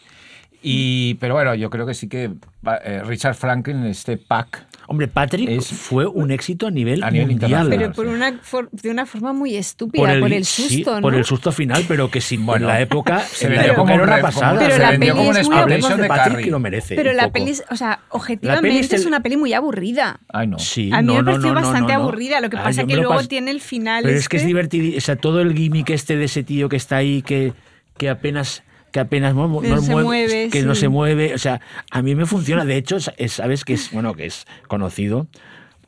Y, 0.64 1.16
pero 1.16 1.34
bueno, 1.34 1.56
yo 1.56 1.70
creo 1.70 1.86
que 1.86 1.94
sí 1.94 2.08
que 2.08 2.32
eh, 2.86 3.02
Richard 3.04 3.36
Franklin, 3.36 3.84
este 3.86 4.18
pack. 4.18 4.68
Hombre, 4.88 5.08
Patrick 5.08 5.62
fue 5.62 6.06
un 6.06 6.32
éxito 6.32 6.68
a 6.68 6.72
nivel, 6.72 7.02
mundial. 7.02 7.68
Pero 7.70 7.92
por 7.92 8.08
una, 8.08 8.40
de 8.72 8.90
una 8.90 9.06
forma 9.06 9.34
muy 9.34 9.56
estúpida, 9.56 10.20
por 10.20 10.34
el, 10.34 10.46
susto, 10.46 10.96
¿no? 10.96 11.02
Por 11.02 11.16
el 11.16 11.24
susto 11.24 11.52
final, 11.52 11.86
pero 11.88 12.12
que 12.12 12.22
sin 12.22 12.46
bueno, 12.46 12.66
en 12.66 12.74
la 12.74 12.82
época, 12.82 13.20
se 13.20 13.48
en 13.48 13.56
la 13.56 13.68
época 13.68 13.94
era 13.94 14.04
una 14.04 14.22
pasada. 14.22 14.60
Pero 14.60 14.78
la 14.78 14.92
peli 14.92 15.10
como 15.10 15.32
es 15.32 15.48
muy 15.48 15.98
de 15.98 16.08
Patrick 16.08 16.46
que 16.46 16.52
lo 16.52 16.60
merece. 16.60 16.96
Pero 16.96 17.14
la 17.14 17.32
peli, 17.32 17.54
o 17.70 17.76
sea, 17.76 18.02
objetivamente 18.10 18.96
es, 18.96 19.06
una 19.06 19.22
peli 19.22 19.38
muy 19.38 19.54
aburrida. 19.54 20.20
Ay, 20.30 20.48
no. 20.48 20.60
Sí, 20.60 20.90
a 20.94 21.02
mí 21.02 21.14
me 21.14 21.24
pareció 21.24 21.54
bastante 21.54 21.94
aburrida. 21.94 22.40
Lo 22.42 22.50
que 22.50 22.58
pasa 22.58 22.82
es 22.82 22.88
que 22.88 22.96
luego 22.96 23.24
tiene 23.24 23.52
el 23.52 23.62
final. 23.62 24.04
Pero 24.04 24.18
es 24.18 24.30
que 24.30 24.38
es 24.38 24.42
este 24.44 24.48
divertido. 24.48 24.98
O 24.98 25.02
sea, 25.02 25.16
todo 25.16 25.42
el 25.42 25.56
gimmick 25.56 25.90
este 25.90 26.18
de 26.18 26.26
ese 26.26 26.44
tío 26.44 26.70
que 26.70 26.76
está 26.76 26.98
ahí, 26.98 27.22
que, 27.22 27.54
que 27.98 28.10
apenas 28.10 28.64
que 28.92 29.00
apenas 29.00 29.34
no, 29.36 29.62
se 29.82 29.96
mueve, 29.96 30.50
que 30.50 30.64
no 30.64 30.76
se 30.76 30.90
mueve, 30.90 31.34
o 31.34 31.38
sea, 31.38 31.62
a 31.90 32.02
mí 32.02 32.16
me 32.16 32.26
funciona, 32.26 32.66
de 32.66 32.78
hecho, 32.78 32.98
sabes 33.00 33.66
que 33.66 33.74
es 33.74 33.92
bueno, 33.92 34.14
que 34.14 34.26
es 34.26 34.46
conocido 34.68 35.28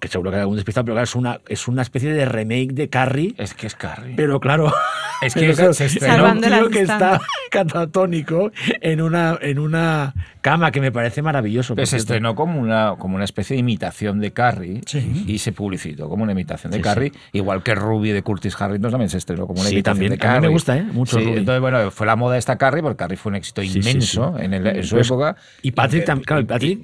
que 0.03 0.09
seguro 0.09 0.31
que 0.31 0.35
hay 0.35 0.41
algún 0.41 0.57
despistado, 0.57 0.83
pero 0.83 0.95
claro, 0.95 1.05
es 1.05 1.15
una, 1.15 1.39
es 1.47 1.67
una 1.69 1.81
especie 1.81 2.11
de 2.11 2.25
remake 2.25 2.73
de 2.73 2.89
Carrie. 2.89 3.33
Es 3.37 3.53
que 3.53 3.67
es 3.67 3.75
Carrie. 3.75 4.15
Pero 4.17 4.41
claro, 4.41 4.69
es 5.21 5.33
que 5.33 5.49
es 5.49 5.77
se 5.77 5.85
estrenó 5.85 6.29
un 6.29 6.41
tío 6.41 6.69
que 6.69 6.81
está 6.81 7.21
catatónico 7.49 8.51
en 8.81 9.01
una, 9.01 9.39
en 9.41 9.59
una 9.59 10.13
cama 10.41 10.71
que 10.71 10.81
me 10.81 10.91
parece 10.91 11.21
maravilloso. 11.21 11.75
se 11.85 11.95
estrenó 11.95 12.35
como 12.35 12.59
una, 12.59 12.95
como 12.99 13.15
una 13.15 13.23
especie 13.23 13.55
de 13.55 13.61
imitación 13.61 14.19
de 14.19 14.31
Carrie 14.31 14.81
y 15.25 15.37
se 15.37 15.53
publicitó 15.53 16.09
como 16.09 16.23
una 16.23 16.33
imitación 16.33 16.73
de 16.73 16.81
Carrie, 16.81 17.13
igual 17.31 17.63
que 17.63 17.73
Ruby 17.73 18.11
de 18.11 18.23
Curtis 18.23 18.59
Harrington 18.59 18.91
también 18.91 19.09
se 19.09 19.19
estrenó 19.19 19.47
como 19.47 19.61
una 19.61 19.69
imitación 19.69 19.93
también, 19.95 20.11
de 20.11 20.17
Carrie. 20.17 20.37
A 20.37 20.41
mí 20.41 20.47
me 20.47 20.53
gusta, 20.53 20.75
¿eh? 20.75 20.83
Mucho 20.83 21.17
Entonces, 21.17 21.61
bueno, 21.61 21.91
fue 21.91 22.05
la 22.05 22.17
moda 22.17 22.37
esta 22.37 22.57
Carrie, 22.57 22.81
porque 22.81 22.97
Carrie 22.97 23.15
fue 23.15 23.29
un 23.29 23.37
éxito 23.37 23.63
inmenso 23.63 24.37
en, 24.37 24.83
su 24.83 24.99
época. 24.99 25.37
Y 25.61 25.71
Patrick, 25.71 26.03
también, 26.03 26.25
claro, 26.25 26.45
Patrick 26.45 26.81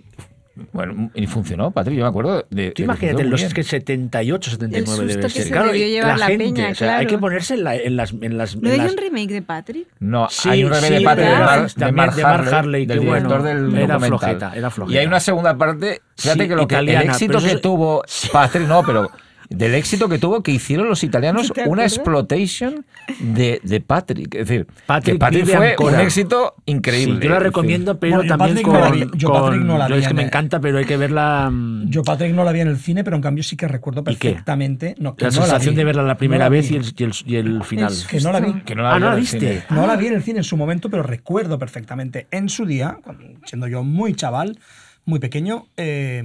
Bueno, 0.74 1.12
y 1.14 1.26
funcionó, 1.28 1.72
Patrick, 1.72 1.98
yo 1.98 2.04
me 2.04 2.10
acuerdo 2.10 2.46
de... 2.50 2.72
Tú 2.72 2.84
imagínate, 2.84 3.24
los 3.24 3.42
es 3.42 3.54
que 3.54 3.64
78, 3.64 4.52
79 4.52 5.06
debe 5.06 5.30
ser. 5.30 5.44
Se 5.44 5.52
claro, 5.52 5.74
llevar 5.74 6.20
la, 6.20 6.28
gente, 6.28 6.46
peña, 6.46 6.70
o 6.70 6.76
sea, 6.76 6.98
hay 6.98 7.08
que 7.08 7.18
ponerse 7.18 7.54
en, 7.54 7.64
la, 7.64 7.76
en 7.76 7.96
las... 7.96 8.14
En 8.14 8.38
las 8.38 8.56
¿No 8.56 8.70
hay 8.70 8.80
un 8.80 8.98
remake 8.98 9.30
de 9.30 9.42
Patrick? 9.42 9.88
No, 10.00 10.28
hay 10.46 10.64
un 10.64 10.72
remake 10.72 10.94
de 10.94 11.02
Patrick 11.02 11.28
de, 11.28 11.36
Mar, 11.38 11.72
de, 11.74 11.92
Mark 11.92 12.16
de 12.16 12.24
Mark 12.24 12.54
Harley, 12.54 12.86
del 12.86 13.00
director 13.00 13.44
del 13.44 13.78
era 13.78 14.00
flojeta, 14.00 14.54
era 14.56 14.70
flojeta. 14.70 14.96
Y 14.96 15.00
hay 15.00 15.08
una 15.08 15.20
segunda 15.20 15.58
parte, 15.58 16.02
fíjate 16.18 16.48
que 16.48 16.56
lo 16.56 16.68
que 16.68 16.76
el 16.76 16.90
éxito 16.90 17.40
que 17.40 17.58
tuvo 17.58 18.04
Patrick, 18.34 18.68
no, 18.68 18.84
pero 18.84 19.10
del 19.50 19.74
éxito 19.74 20.08
que 20.08 20.20
tuvo, 20.20 20.44
que 20.44 20.52
hicieron 20.52 20.88
los 20.88 21.04
italianos 21.04 21.52
una 21.66 21.84
exploitation 21.84 22.86
de, 23.20 23.60
de, 23.64 23.82
Patrick. 23.82 24.36
Es 24.36 24.48
decir, 24.48 24.68
Patrick, 24.86 25.16
que 25.16 25.20
Patrick 25.20 25.46
fue 25.46 25.76
un 25.80 26.00
éxito 26.00 26.56
increíble. 26.66 27.16
Sí, 27.20 27.24
yo 27.24 27.30
la 27.32 27.40
recomiendo, 27.40 28.00
pero 28.00 28.24
también 28.24 28.62
con, 28.62 29.12
yo 29.18 29.34
Patrick 29.34 29.64
no 29.64 29.78
la 29.78 29.88
vi. 29.88 29.96
es 29.96 30.08
que 30.08 30.14
me 30.14 30.24
encanta, 30.24 30.60
pero 30.60 30.78
hay 30.78 30.86
que 30.86 30.98
verla. 30.98 31.50
Mm, 31.52 31.90
yo 31.90 32.04
Patrick 32.04 32.34
no 32.34 32.44
la 32.44 32.52
vi 32.52 32.60
en 32.60 32.68
el 32.68 32.78
cine, 32.78 33.04
pero 33.04 33.16
en 33.16 33.24
cambio 33.24 33.44
sí 33.44 33.58
que 33.58 33.68
recuerdo 33.68 34.04
perfectamente. 34.04 34.94
No, 35.00 35.16
la 35.18 35.32
sensación 35.32 35.74
de 35.74 35.84
verla 35.84 36.04
la 36.04 36.18
primera 36.18 36.48
vez 36.48 36.70
y 36.70 36.76
el, 36.76 36.86
y, 37.26 37.36
el, 37.36 37.64
final. 37.64 37.94
que 38.08 38.20
no 38.20 38.32
la 38.32 38.40
vi. 38.40 38.54
Que 38.62 38.76
no 38.76 38.84
la, 38.84 38.94
ah, 38.94 39.00
no 39.00 39.10
la 39.10 39.16
viste. 39.16 39.64
No 39.72 39.88
la 39.88 39.96
vi 39.96 40.08
en 40.08 40.14
el 40.14 40.24
cine 40.24 40.40
en 40.40 40.44
su 40.44 40.58
momento, 40.58 40.92
pero 40.92 41.02
recuerdo 41.02 41.58
perfectamente 41.58 42.28
en 42.30 42.50
su 42.50 42.68
día, 42.68 43.00
siendo 43.46 43.68
yo 43.68 43.84
muy 43.84 44.14
chaval, 44.14 44.60
muy 45.06 45.20
pequeño. 45.20 45.66
Eh, 45.76 46.24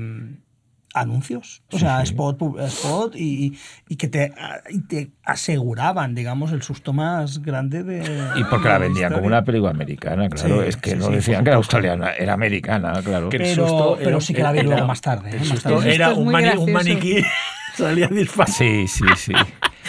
anuncios, 0.94 1.62
o 1.72 1.78
sea, 1.78 2.02
spot, 2.02 2.40
spot 2.58 3.16
y, 3.16 3.58
y 3.88 3.96
que 3.96 4.08
te, 4.08 4.32
y 4.70 4.80
te, 4.82 5.10
aseguraban, 5.24 6.14
digamos, 6.14 6.52
el 6.52 6.62
susto 6.62 6.92
más 6.92 7.42
grande 7.42 7.82
de... 7.82 8.02
Y 8.36 8.44
porque 8.44 8.68
la 8.68 8.78
vendían 8.78 9.12
como 9.12 9.26
una 9.26 9.44
película 9.44 9.72
americana, 9.72 10.28
claro, 10.28 10.62
es 10.62 10.76
que 10.76 10.94
no 10.94 11.08
decían 11.08 11.42
que 11.42 11.50
era 11.50 11.56
australiana, 11.56 12.12
era 12.12 12.34
americana, 12.34 13.02
claro. 13.02 13.28
Pero, 13.28 13.98
pero 13.98 14.20
sí 14.20 14.32
que 14.32 14.42
la 14.42 14.52
vi 14.52 14.62
luego 14.62 14.86
más 14.86 15.00
tarde. 15.00 15.36
¿eh? 15.36 15.40
Más 15.48 15.62
tarde. 15.62 15.94
Era 15.94 16.14
un, 16.14 16.28
un 16.28 16.72
maniquí, 16.72 17.24
salía 17.76 18.06
disparado. 18.06 18.54
Sí, 18.56 18.86
sí, 18.86 19.04
sí. 19.16 19.32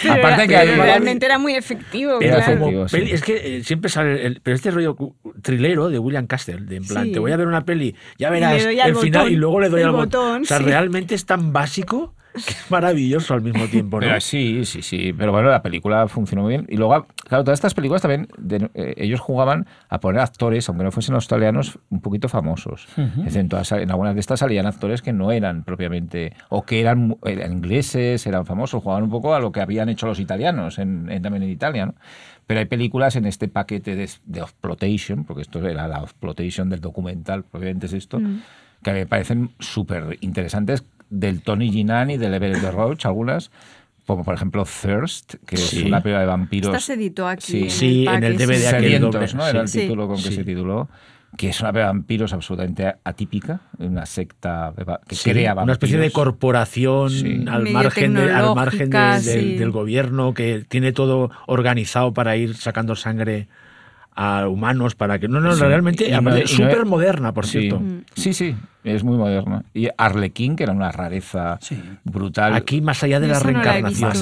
Aparte 0.09 0.47
que 0.47 0.65
realmente 0.75 1.25
era 1.25 1.37
muy 1.37 1.55
efectivo. 1.55 2.19
Es 2.19 3.21
que 3.21 3.57
eh, 3.57 3.63
siempre 3.63 3.89
sale. 3.89 4.25
El, 4.25 4.41
pero 4.41 4.55
este 4.55 4.71
rollo 4.71 4.95
trilero 5.41 5.89
de 5.89 5.99
William 5.99 6.27
Castle, 6.27 6.61
de 6.61 6.77
en 6.77 6.85
plan, 6.85 7.11
te 7.11 7.19
voy 7.19 7.31
a 7.31 7.37
ver 7.37 7.47
una 7.47 7.65
peli, 7.65 7.95
ya 8.17 8.29
verás 8.29 8.63
el 8.65 8.95
final 8.95 9.31
y 9.31 9.35
luego 9.35 9.59
le 9.59 9.69
doy 9.69 9.81
al 9.81 9.91
botón. 9.91 10.41
O 10.41 10.45
sea, 10.45 10.59
realmente 10.59 11.15
es 11.15 11.25
tan 11.25 11.53
básico 11.53 12.15
maravilloso 12.69 13.33
al 13.33 13.41
mismo 13.41 13.65
tiempo, 13.67 13.99
¿no? 13.99 14.19
sí, 14.19 14.65
sí, 14.65 14.81
sí. 14.81 15.13
Pero 15.17 15.31
bueno, 15.31 15.49
la 15.49 15.61
película 15.61 16.07
funcionó 16.07 16.43
muy 16.43 16.53
bien. 16.53 16.65
Y 16.69 16.77
luego, 16.77 17.07
claro, 17.27 17.43
todas 17.43 17.57
estas 17.57 17.73
películas 17.73 18.01
también, 18.01 18.27
eh, 18.73 18.93
ellos 18.97 19.19
jugaban 19.19 19.67
a 19.89 19.99
poner 19.99 20.21
actores, 20.21 20.67
aunque 20.69 20.83
no 20.83 20.91
fuesen 20.91 21.15
australianos, 21.15 21.79
un 21.89 22.01
poquito 22.01 22.29
famosos. 22.29 22.87
en, 22.97 23.89
algunas 23.91 24.13
de 24.13 24.19
estas 24.19 24.39
salían 24.39 24.65
actores 24.65 25.01
que 25.01 25.13
no 25.13 25.31
eran 25.31 25.63
propiamente, 25.63 26.33
o 26.49 26.63
que 26.63 26.81
eran, 26.81 27.17
ingleses, 27.25 28.25
eran 28.27 28.45
famosos, 28.45 28.83
jugaban 28.83 29.03
un 29.03 29.09
poco 29.09 29.33
a 29.33 29.39
lo 29.39 29.51
que 29.51 29.61
habían 29.61 29.89
hecho 29.89 30.07
los 30.07 30.19
italianos 30.19 30.79
en, 30.79 31.07
también 31.21 31.43
en 31.43 31.49
Italia, 31.49 31.85
¿no? 31.87 31.95
Pero 32.47 32.59
hay 32.59 32.67
películas 32.67 33.15
en 33.15 33.25
este 33.25 33.47
paquete 33.47 33.95
de, 33.95 34.07
de 34.25 34.39
exploitation, 34.39 35.23
porque 35.23 35.41
esto 35.41 35.67
era 35.67 35.87
la 35.87 35.99
exploitation 35.99 36.69
del 36.69 36.79
documental, 36.79 37.43
propiamente 37.43 37.87
es 37.87 37.93
esto, 37.93 38.19
mm. 38.19 38.41
que 38.83 38.93
me 38.93 39.07
parecen 39.07 39.49
súper 39.59 40.19
interesantes, 40.21 40.83
del 41.09 41.41
Tony 41.41 41.71
Ginan 41.71 42.09
y 42.11 42.17
del 42.17 42.33
Everett 42.33 42.61
de 42.61 42.71
Roach, 42.71 43.05
algunas, 43.05 43.51
como 44.05 44.23
por 44.23 44.35
ejemplo 44.35 44.65
Thirst, 44.65 45.35
que 45.45 45.55
es 45.55 45.73
una 45.73 46.01
película 46.01 46.21
de 46.21 46.27
vampiros. 46.27 46.69
Esta 46.69 46.79
se 46.79 46.93
editó 46.93 47.27
aquí. 47.27 47.69
Sí, 47.69 48.05
en 48.07 48.23
el, 48.23 48.37
DVD 48.37 48.69
Sedientos, 48.69 49.35
¿no? 49.35 49.47
Era 49.47 49.61
el 49.61 49.71
título 49.71 50.07
con 50.07 50.17
que 50.17 50.31
se 50.31 50.43
tituló 50.43 50.89
que 51.37 51.49
es 51.49 51.59
una 51.59 51.71
película 51.71 51.87
de 51.87 51.93
vampiros 51.93 52.33
absolutamente 52.33 52.95
atípica, 53.03 53.61
una 53.77 54.05
secta 54.05 54.73
que 55.07 55.15
crea 55.17 55.53
vampiros. 55.53 55.63
Una 55.63 55.73
especie 55.73 55.97
de 55.97 56.11
corporación 56.11 57.49
al 57.49 57.69
margen, 57.69 58.13
de, 58.13 58.31
al 58.31 58.55
margen 58.55 58.89
del, 58.89 59.71
gobierno 59.71 60.33
que 60.33 60.65
tiene 60.67 60.93
todo 60.93 61.31
organizado 61.47 62.13
para 62.13 62.37
ir 62.37 62.55
sacando 62.55 62.95
sangre 62.95 63.47
a 64.15 64.47
humanos 64.47 64.95
para 64.95 65.19
que 65.19 65.27
no 65.27 65.41
no 65.41 65.53
realmente 65.55 66.09
es 66.09 66.49
súper 66.49 66.85
moderna 66.85 67.33
por 67.33 67.45
cierto. 67.45 67.81
Sí 68.15 68.33
sí 68.33 68.55
es 68.83 69.03
muy 69.03 69.17
moderna 69.17 69.63
y 69.73 69.89
Arlequín 69.97 70.55
que 70.55 70.63
era 70.63 70.71
una 70.71 70.91
rareza 70.91 71.59
brutal. 72.03 72.53
Aquí 72.53 72.81
más 72.81 73.03
allá 73.03 73.19
de 73.19 73.27
la 73.27 73.39
reencarnación. 73.39 74.13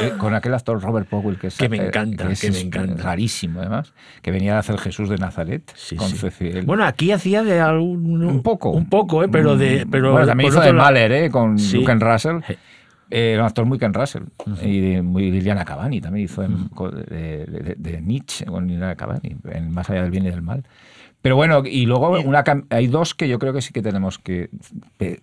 Eh, 0.00 0.12
con, 0.16 0.34
aquel 0.34 0.54
actor 0.54 0.80
Robert 0.80 1.08
Powell 1.08 1.38
que 1.38 1.48
es 1.48 1.56
que 1.56 1.68
me 1.68 1.76
encanta 1.76 2.28
que, 2.40 2.50
me 2.50 2.60
encanta. 2.60 3.02
rarísimo 3.02 3.60
además 3.60 3.92
que 4.22 4.30
venía 4.30 4.56
a 4.56 4.60
hacer 4.60 4.78
Jesús 4.78 5.08
de 5.08 5.16
Nazaret 5.16 5.74
con 5.96 6.66
bueno 6.66 6.84
aquí 6.84 7.12
hacía 7.12 7.42
de 7.42 7.60
algún 7.60 8.24
un 8.24 8.42
poco. 8.42 8.70
un 8.70 8.88
poco 8.88 9.22
¿eh? 9.22 9.28
pero 9.30 9.56
de 9.56 9.84
mm. 9.84 9.90
pero 9.90 10.12
bueno, 10.12 10.26
también 10.26 10.48
hizo 10.48 10.60
de 10.60 10.72
Mahler 10.72 11.12
¿eh? 11.12 11.30
con 11.30 11.56
Luke 11.56 11.94
Russell 11.94 12.38
era 13.10 13.42
un 13.42 13.46
actor 13.46 13.64
muy 13.64 13.78
Ken 13.78 13.94
Russell. 13.94 14.24
Y 14.62 15.00
muy 15.02 15.30
Liliana 15.30 15.64
Cavani 15.64 16.00
también 16.00 16.24
hizo 16.24 16.42
de, 16.42 17.74
de, 17.76 18.00
Nietzsche 18.00 18.44
con 18.46 18.66
Liliana 18.66 18.96
Cavani, 18.96 19.36
en 19.44 19.72
Más 19.72 19.88
allá 19.90 20.02
del 20.02 20.10
bien 20.10 20.26
y 20.26 20.30
del 20.30 20.42
mal. 20.42 20.64
Pero 21.22 21.34
bueno, 21.34 21.62
y 21.64 21.86
luego 21.86 22.10
una, 22.20 22.44
hay 22.70 22.86
dos 22.86 23.14
que 23.14 23.28
yo 23.28 23.40
creo 23.40 23.52
que 23.52 23.60
sí 23.60 23.72
que 23.72 23.82
tenemos 23.82 24.18
que 24.18 24.48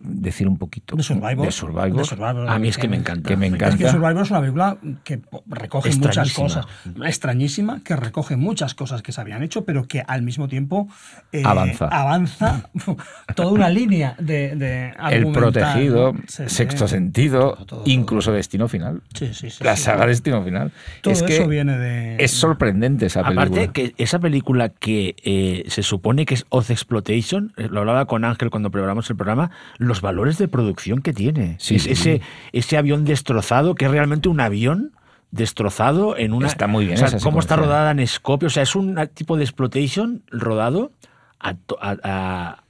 decir 0.01 0.49
un 0.49 0.57
poquito. 0.57 0.97
De 0.97 1.03
Survivor. 1.03 1.45
De 1.45 1.51
Survivor. 1.51 2.49
a 2.49 2.59
mí 2.59 2.67
es 2.67 2.77
que 2.77 2.89
me 2.89 2.97
encanta. 2.97 3.29
Que 3.29 3.37
me 3.37 3.47
encanta. 3.47 3.69
Es 3.69 3.75
que 3.77 3.89
Survivor 3.89 4.21
es 4.21 4.29
una 4.29 4.41
película 4.41 4.77
que 5.05 5.21
recoge 5.47 5.95
muchas 5.95 6.33
cosas. 6.33 6.65
Extrañísima, 7.05 7.81
que 7.83 7.95
recoge 7.95 8.35
muchas 8.35 8.75
cosas 8.75 9.01
que 9.01 9.13
se 9.13 9.21
habían 9.21 9.43
hecho, 9.43 9.63
pero 9.63 9.87
que 9.87 10.03
al 10.05 10.23
mismo 10.23 10.49
tiempo 10.49 10.89
eh, 11.31 11.43
avanza. 11.45 11.87
avanza 11.87 12.69
toda 13.35 13.51
una 13.51 13.69
línea 13.69 14.15
de, 14.19 14.55
de 14.55 14.93
El 15.09 15.31
protegido, 15.31 16.13
sexto 16.27 16.87
sentido, 16.87 17.57
incluso 17.85 18.33
destino 18.33 18.67
final. 18.67 19.01
Sí, 19.13 19.33
sí, 19.33 19.49
sí. 19.49 19.63
La 19.63 19.77
saga 19.77 20.05
destino 20.05 20.43
final. 20.43 20.71
Todo 21.01 21.13
es 21.13 21.21
eso 21.21 21.47
viene 21.47 21.77
de. 21.77 22.15
Es 22.19 22.31
sorprendente 22.31 23.05
esa 23.05 23.23
película. 23.23 23.43
Aparte 23.43 23.67
que 23.69 23.93
esa 23.97 24.19
película 24.19 24.69
que 24.69 25.15
eh, 25.23 25.63
se 25.67 25.83
supone 25.93 26.25
que 26.25 26.33
es 26.33 26.45
Oz 26.49 26.71
Exploitation, 26.71 27.53
eh, 27.55 27.67
lo 27.69 27.81
hablaba 27.81 28.05
con 28.05 28.25
Ángel 28.25 28.49
cuando 28.49 28.71
preparamos 28.71 29.09
el 29.11 29.15
programa, 29.15 29.51
los 29.77 30.01
valores 30.01 30.39
de 30.39 30.47
producción 30.47 31.01
que 31.01 31.13
tiene. 31.13 31.57
Ese, 31.59 32.21
ese 32.51 32.77
avión 32.77 33.05
destrozado, 33.05 33.75
que 33.75 33.85
es 33.85 33.91
realmente 33.91 34.27
un 34.27 34.39
avión 34.39 34.91
destrozado 35.29 36.17
en 36.17 36.33
una... 36.33 36.47
Está 36.47 36.65
muy 36.65 36.85
bien. 36.85 37.03
O 37.03 37.07
sea, 37.07 37.19
cómo 37.19 37.39
está 37.39 37.55
rodada 37.55 37.91
en 37.91 38.07
Scopio. 38.07 38.47
O 38.47 38.49
sea, 38.49 38.63
es 38.63 38.75
un 38.75 38.99
tipo 39.13 39.37
de 39.37 39.43
exploitation 39.43 40.23
rodado 40.31 40.91
a, 41.39 42.63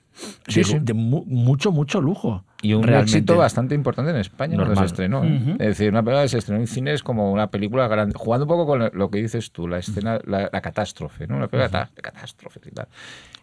de, 0.47 0.93
mucho, 0.93 1.71
mucho 1.71 2.01
lujo. 2.01 2.43
Y 2.63 2.73
un 2.73 2.87
éxito 2.89 3.37
bastante 3.37 3.75
importante 3.75 4.11
en 4.11 4.17
España 4.17 4.55
cuando 4.55 4.75
se 4.75 4.85
estrenó. 4.85 5.23
¿eh? 5.23 5.55
Es 5.59 5.67
decir, 5.67 5.89
una 5.89 6.01
película 6.01 6.23
que 6.23 6.29
se 6.29 6.37
estrenó 6.37 6.61
en 6.61 6.67
cine 6.67 6.93
es 6.93 7.03
como 7.03 7.31
una 7.31 7.47
película 7.47 7.87
grande, 7.87 8.15
jugando 8.17 8.45
un 8.45 8.47
poco 8.47 8.65
con 8.65 8.89
lo 8.91 9.11
que 9.11 9.19
dices 9.19 9.51
tú, 9.51 9.67
la 9.67 9.79
escena, 9.79 10.19
la, 10.25 10.49
catástrofe, 10.49 11.27
¿no? 11.27 11.35
Una 11.35 11.47
película 11.49 11.89
de 11.93 12.01
catástrofe 12.01 12.61
y 12.65 12.71
tal. 12.71 12.87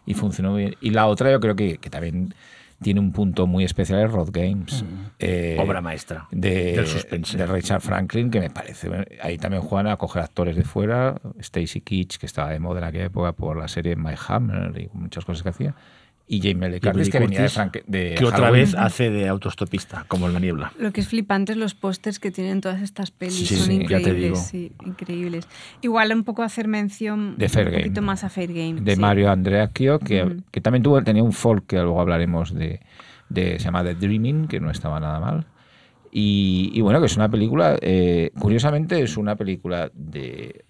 Y 0.07 0.15
funcionó 0.15 0.55
bien. 0.55 0.75
Y 0.81 0.89
la 0.89 1.05
otra 1.05 1.31
yo 1.31 1.39
creo 1.39 1.55
que, 1.55 1.77
que 1.77 1.89
también 1.91 2.33
tiene 2.81 2.99
un 2.99 3.11
punto 3.11 3.45
muy 3.45 3.63
especial 3.63 3.99
es 4.01 4.11
Rod 4.11 4.29
Games. 4.31 4.83
Eh, 5.19 5.57
Obra 5.59 5.81
maestra 5.81 6.27
de, 6.31 6.73
del 6.73 6.87
suspense. 6.87 7.37
De 7.37 7.45
Richard 7.45 7.81
Franklin, 7.81 8.31
que 8.31 8.39
me 8.39 8.49
parece. 8.49 8.89
Ahí 9.21 9.37
también 9.37 9.61
juegan 9.61 9.87
a 9.87 9.97
coger 9.97 10.23
actores 10.23 10.55
de 10.55 10.63
fuera. 10.63 11.15
Stacy 11.39 11.81
Keach, 11.81 12.17
que 12.17 12.25
estaba 12.25 12.49
de 12.49 12.59
moda 12.59 12.79
en 12.79 12.85
aquella 12.85 13.05
época 13.05 13.33
por 13.33 13.55
la 13.55 13.67
serie 13.67 13.95
My 13.95 14.15
Hammer 14.27 14.73
y 14.79 14.89
muchas 14.93 15.25
cosas 15.25 15.43
que 15.43 15.49
hacía 15.49 15.75
y 16.31 16.39
Jamie 16.39 16.69
Lee 16.69 16.79
Curtis, 16.79 17.09
que 17.09 17.19
venía 17.19 17.45
de, 17.87 18.15
que 18.17 18.23
otra 18.23 18.51
vez 18.51 18.73
hace 18.75 19.09
de 19.09 19.27
autostopista, 19.27 20.05
como 20.07 20.27
en 20.27 20.33
la 20.33 20.39
niebla. 20.39 20.71
Lo 20.79 20.93
que 20.93 21.01
es 21.01 21.09
flipante 21.09 21.51
es 21.51 21.57
los 21.57 21.75
pósters 21.75 22.19
que 22.19 22.31
tienen 22.31 22.61
todas 22.61 22.81
estas 22.81 23.11
pelis, 23.11 23.49
son 23.49 23.69
increíbles, 23.69 24.39
sí, 24.39 24.71
increíbles. 24.85 25.45
Igual 25.81 26.13
un 26.13 26.23
poco 26.23 26.41
hacer 26.41 26.69
mención 26.69 27.35
de 27.37 27.49
Fair 27.49 27.67
un 27.67 27.71
Game, 27.73 27.83
poquito 27.83 28.01
más 28.01 28.23
a 28.23 28.29
Fair 28.29 28.53
Game. 28.53 28.79
De 28.79 28.95
Mario 28.95 29.29
Andreacchio, 29.29 29.99
que, 29.99 30.37
que 30.51 30.61
también 30.61 30.83
tuvo, 30.83 31.03
tenía 31.03 31.21
un 31.21 31.33
folk 31.33 31.67
que 31.67 31.75
luego 31.75 31.99
hablaremos 31.99 32.53
de, 32.53 32.79
de, 33.27 33.59
se 33.59 33.65
llama 33.65 33.83
The 33.83 33.95
Dreaming, 33.95 34.47
que 34.47 34.61
no 34.61 34.71
estaba 34.71 35.01
nada 35.01 35.19
mal. 35.19 35.47
Y, 36.13 36.71
y 36.73 36.79
bueno, 36.79 37.01
que 37.01 37.07
es 37.07 37.17
una 37.17 37.29
película, 37.29 37.77
eh, 37.81 38.31
curiosamente 38.39 39.01
es 39.01 39.17
una 39.17 39.35
película 39.35 39.91
de 39.93 40.63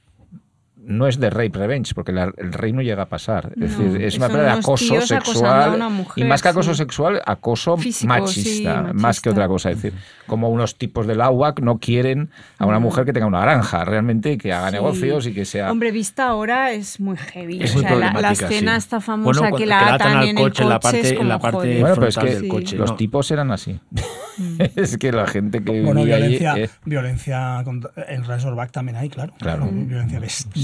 no 0.84 1.08
es 1.08 1.20
de 1.20 1.30
rape 1.30 1.52
revenge, 1.54 1.94
porque 1.94 2.12
el 2.12 2.54
rey 2.54 2.74
no 2.74 2.82
llega 2.82 3.04
a 3.04 3.06
pasar. 3.06 3.54
Es 3.56 3.78
decir, 3.78 4.02
es 4.02 4.18
una 4.18 4.28
película 4.28 4.54
de 4.54 4.60
acoso 4.60 5.02
sexual. 5.02 5.80
y 6.16 6.24
más 6.24 6.42
que 6.42 6.50
acoso 6.50 6.74
sexual, 6.74 7.22
acoso 7.26 7.78
machista, 8.06 8.92
más 8.94 9.22
que 9.22 9.30
otra 9.30 9.48
cosa. 9.48 9.72
Es 9.72 9.82
decir, 9.82 10.00
como 10.28 10.50
unos 10.50 10.76
tipos 10.78 11.08
del 11.08 11.22
agua 11.22 11.54
no 11.62 11.78
quieren 11.78 12.30
a 12.58 12.66
una 12.66 12.80
mujer 12.80 13.06
que 13.06 13.14
tenga 13.14 13.28
una 13.28 13.42
granja 13.42 13.86
realmente, 13.86 14.38
que 14.38 14.54
haga 14.54 14.72
negocios 14.72 15.28
y 15.28 15.34
que 15.34 15.46
sea. 15.46 15.72
Hombre, 15.72 15.92
vista 15.92 16.28
ahora 16.28 16.72
es 16.72 17.00
muy 17.00 17.18
heavy. 17.18 17.62
Es 17.62 17.76
la, 17.76 18.32
escena 18.32 18.76
está 18.76 19.02
famosa 19.02 19.52
que 19.52 19.66
la 19.66 19.96
atan, 19.96 20.24
en 20.24 20.30
el 20.30 20.36
coche, 20.36 20.64
en 20.64 20.70
la 20.70 20.80
parte, 20.80 21.20
en 21.20 21.30
la 21.30 21.40
parte 21.40 21.80
bueno, 21.80 21.96
pero 21.96 22.08
es 22.08 22.18
que 22.18 22.76
los 22.76 22.98
tipos 22.98 23.30
eran 23.32 23.52
así. 23.52 23.80
es 24.76 24.98
que 24.98 25.12
la 25.12 25.28
gente 25.28 25.64
que 25.64 25.82
bueno 25.82 26.04
violencia 26.04 26.54
allí, 26.54 26.64
eh, 26.64 26.70
violencia 26.86 27.64
en 28.08 28.24
Razorback 28.24 28.72
también 28.72 28.98
hay 28.98 29.10
claro 29.10 29.34
claro 29.38 29.68
violencia 29.72 30.20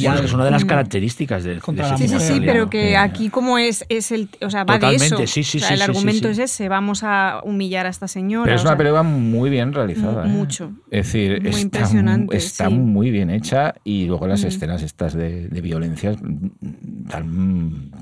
bestial 0.08 0.16
bueno, 0.16 0.28
es 0.28 0.34
una 0.34 0.46
de 0.46 0.52
las 0.52 0.66
características 0.66 1.44
de, 1.44 1.60
Contra 1.60 1.92
de 1.92 1.98
sí 1.98 2.08
sí 2.08 2.20
sí 2.20 2.42
pero 2.46 2.70
que 2.70 2.98
aquí 2.98 3.30
como 3.30 3.58
es 3.58 3.86
es 3.90 4.12
el 4.12 4.30
o 4.42 4.50
sea 4.50 4.64
va 4.64 4.76
Totalmente, 4.76 5.16
de 5.16 5.24
eso. 5.24 5.34
sí, 5.34 5.44
sí, 5.44 5.58
o 5.58 5.60
sea, 5.62 5.70
sí, 5.70 5.74
el 5.74 5.80
sí, 5.80 5.86
argumento 5.86 6.28
sí, 6.28 6.42
es 6.42 6.52
ese 6.52 6.70
vamos 6.70 7.04
a 7.04 7.42
humillar 7.44 7.86
a 7.86 7.90
esta 7.90 8.08
señora 8.08 8.46
pero 8.46 8.56
es 8.56 8.62
o 8.62 8.64
una 8.64 8.72
sea, 8.72 8.78
película 8.78 9.04
muy 9.04 9.50
bien 9.50 9.74
realizada 9.74 10.26
¿eh? 10.26 10.30
mucho. 10.30 10.72
Es 10.92 11.08
decir 11.08 11.42
Muy 11.42 11.50
está, 11.50 11.62
impresionante, 11.62 12.38
está 12.38 12.68
sí. 12.68 12.74
muy 12.74 13.12
bien 13.12 13.30
hecha 13.30 13.76
y 13.84 14.06
luego 14.06 14.28
las 14.28 14.44
escenas 14.44 14.82
estas 14.84 15.14
de, 15.14 15.48
de 15.48 15.62
violencia 15.62 16.16
tal 17.10 17.26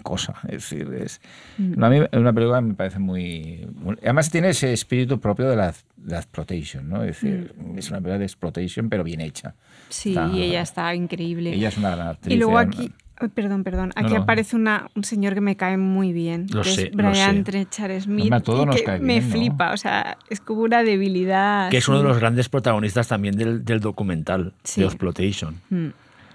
cosa 0.03 0.35
es 0.47 0.69
decir 0.69 0.93
es 0.93 1.21
no, 1.57 1.85
a 1.85 1.89
mí 1.89 1.99
una 2.13 2.33
película 2.33 2.61
me 2.61 2.73
parece 2.73 2.99
muy, 2.99 3.67
además 4.03 4.29
tiene 4.29 4.49
ese 4.49 4.73
espíritu 4.73 5.19
propio 5.19 5.49
de 5.49 5.55
la, 5.55 5.73
la 6.05 6.17
exploitation 6.17 6.89
no 6.89 7.03
es 7.03 7.21
decir 7.21 7.53
es 7.77 7.89
una 7.89 7.97
película 7.99 8.19
de 8.19 8.25
exploitation 8.25 8.89
pero 8.89 9.03
bien 9.03 9.21
hecha 9.21 9.55
sí 9.89 10.09
Está- 10.09 10.27
y 10.33 10.41
ella 10.43 10.61
está 10.61 10.93
increíble 10.95 11.53
ella 11.53 11.69
es 11.69 11.77
una 11.77 11.95
gran 11.95 12.07
actriz 12.09 12.33
y 12.33 12.37
luego 12.37 12.59
¿eh? 12.59 12.63
aquí 12.63 12.91
perdón, 13.33 13.63
perdón. 13.63 13.93
No, 13.95 14.01
Aquí 14.05 14.13
no. 14.13 14.23
aparece 14.23 14.57
una, 14.57 14.89
un 14.93 15.05
señor 15.05 15.35
que 15.35 15.39
me 15.39 15.55
cae 15.55 15.77
muy 15.77 16.11
bien. 16.11 16.47
Lo 16.51 16.63
que 16.63 16.69
sé, 16.69 16.83
es 16.87 16.95
lo 16.95 17.09
Brian 17.09 17.37
sé. 17.37 17.43
Trechar 17.43 18.01
Smith. 18.01 18.23
Hombre, 18.23 18.35
a 18.37 18.39
todos 18.41 18.63
y 18.63 18.65
nos 18.65 18.75
que 18.75 18.83
cae 18.83 18.99
me 18.99 19.13
bien, 19.19 19.29
¿no? 19.29 19.31
flipa. 19.35 19.71
O 19.71 19.77
sea, 19.77 20.17
es 20.29 20.41
como 20.41 20.63
una 20.63 20.83
debilidad. 20.83 21.69
que 21.71 21.77
es 21.77 21.87
uno 21.87 21.99
de 21.99 22.03
los 22.03 22.19
grandes 22.19 22.49
protagonistas 22.49 23.07
también 23.07 23.37
del, 23.37 23.63
del 23.63 23.79
documental 23.79 24.51
Sí. 24.65 24.81
de 24.81 24.87
Exploitation. 24.87 25.61
Mm. 25.69 25.87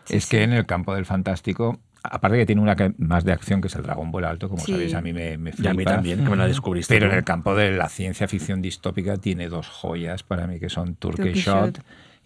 Sí, 0.05 0.17
es 0.17 0.25
sí. 0.25 0.31
que 0.31 0.43
en 0.43 0.55
el 0.55 0.65
campo 0.65 0.95
del 0.95 1.05
fantástico, 1.05 1.79
aparte 2.03 2.39
que 2.39 2.47
tiene 2.47 2.63
una 2.63 2.75
que- 2.77 2.95
más 2.97 3.25
de 3.25 3.33
acción 3.33 3.61
que 3.61 3.69
es 3.69 3.75
el 3.77 3.83
dragón 3.83 4.11
vuela 4.11 4.31
alto, 4.31 4.49
como 4.49 4.65
Sí. 4.65 4.73
sabéis, 4.73 4.95
a 4.95 5.03
mí 5.03 5.13
me, 5.13 5.37
me 5.37 5.51
Y 5.51 5.53
flipa. 5.53 5.71
a 5.73 5.75
mí 5.75 5.85
también, 5.85 6.25
que 6.25 6.31
me 6.31 6.37
la 6.37 6.47
descubriste. 6.47 6.95
Pero 6.95 7.11
en 7.11 7.19
el 7.19 7.25
campo 7.25 7.55
de 7.55 7.73
la 7.73 7.91
ciencia 7.91 8.27
ficción 8.27 8.63
distópica 8.63 9.19
tiene 9.19 9.51
dos 9.51 9.69
joyas 9.69 10.23
para 10.23 10.47
mí 10.47 10.59
que 10.59 10.71
son 10.71 10.97
Shot 10.99 11.21
Shot. 11.35 11.79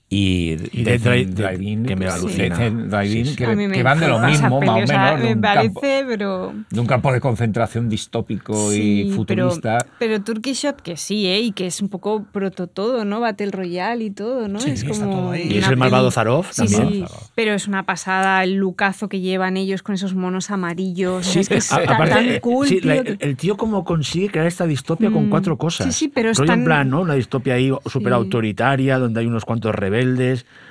Y, 0.08 0.56
Y 0.72 0.88
and 0.88 1.02
Drive, 1.02 1.26
Drive-In, 1.32 1.86
que 1.86 1.96
me 1.96 2.06
alucina. 2.06 2.54
Sí, 3.04 3.24
sí. 3.24 3.34
que, 3.36 3.46
que 3.72 3.82
van 3.82 3.98
de 3.98 4.06
lo 4.08 4.20
mismo, 4.20 4.60
más 4.60 4.68
o 4.80 4.84
o 4.84 4.86
sea, 4.86 4.98
menos, 5.16 5.20
de 5.20 5.26
me 5.28 5.34
un, 5.34 5.40
parece, 5.40 5.64
campo, 5.64 5.80
pero... 6.08 6.54
de 6.70 6.80
un 6.80 6.86
campo 6.86 7.12
de 7.12 7.20
concentración 7.20 7.88
distópico 7.88 8.70
Sí, 8.70 9.06
y 9.08 9.10
futurista. 9.12 9.78
Pero, 9.78 9.90
pero 9.98 10.22
Turkish 10.22 10.62
Shot 10.62 10.80
que 10.82 10.96
sí, 10.96 11.26
¿eh? 11.26 11.40
Y 11.40 11.52
que 11.52 11.66
es 11.66 11.80
un 11.82 11.88
poco 11.88 12.24
proto 12.30 12.66
todo, 12.68 13.04
¿no? 13.04 13.18
Battle 13.20 13.50
Royale 13.50 14.04
y 14.04 14.10
todo, 14.10 14.46
¿no? 14.46 14.60
Sí, 14.60 14.70
es 14.70 14.84
como. 14.84 15.34
Y 15.34 15.58
es 15.58 15.66
el 15.68 15.76
malvado 15.76 16.10
Zarov 16.12 16.46
Sí, 16.52 16.62
también. 16.68 17.06
sí, 17.08 17.14
pero 17.34 17.52
es 17.54 17.66
una 17.66 17.82
pasada 17.84 18.44
el 18.44 18.54
lucazo 18.54 19.08
que 19.08 19.20
llevan 19.20 19.56
ellos 19.56 19.82
con 19.82 19.94
esos 19.96 20.14
monos 20.14 20.50
amarillos. 20.50 21.26
Sí, 21.26 21.40
es 21.40 21.48
que 21.48 21.56
es 21.56 21.72
a- 21.72 21.82
tan, 21.82 21.94
aparte, 21.94 22.14
tan 22.14 22.28
eh, 22.28 22.40
cool, 22.40 22.68
sí, 22.68 22.80
la- 22.82 23.02
tío, 23.02 23.04
que- 23.18 23.24
el 23.26 23.36
tío 23.36 23.56
como 23.56 23.82
consigue 23.84 24.28
crear 24.28 24.46
esta 24.46 24.66
distopia 24.66 25.10
con 25.10 25.26
Mm, 25.26 25.30
cuatro 25.30 25.58
cosas. 25.58 25.86
sí, 25.88 25.92
sí, 25.92 26.08
pero 26.14 26.30
es 26.30 26.38
en 26.38 26.46
tan- 26.46 26.64
plan, 26.64 26.88
¿no? 26.90 27.00
Una 27.00 27.14
distopia 27.14 27.54
ahí 27.54 27.72
súper 27.86 28.12
autoritaria, 28.12 28.98
donde 28.98 29.20
hay 29.20 29.26
unos 29.26 29.44
cuantos 29.44 29.74
rebeldes, 29.74 29.93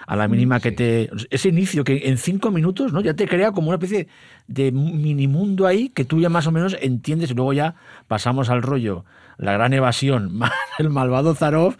a 0.06 0.16
la 0.16 0.28
mínima 0.28 0.60
que 0.60 0.72
te... 0.72 1.10
Ese 1.30 1.50
inicio 1.50 1.84
que 1.84 2.10
en 2.10 2.18
cinco 2.18 2.52
minutos, 2.52 2.92
¿no? 2.94 3.02
Ya 3.02 3.14
te 3.14 3.28
crea 3.28 3.52
como 3.52 3.70
una 3.70 3.76
especie 3.78 4.08
de 4.48 4.72
mini 4.72 5.28
mundo 5.28 5.66
ahí 5.68 5.90
que 5.90 6.06
tú 6.06 6.20
ya 6.20 6.30
más 6.30 6.48
o 6.48 6.52
menos 6.52 6.76
entiendes 6.82 7.32
y 7.32 7.34
luego 7.34 7.54
ya 7.54 7.76
pasamos 8.08 8.50
al 8.50 8.62
rollo, 8.62 9.06
la 9.38 9.54
gran 9.54 9.74
evasión, 9.74 10.40
el 10.80 10.90
malvado 10.90 11.34
Zarov, 11.36 11.76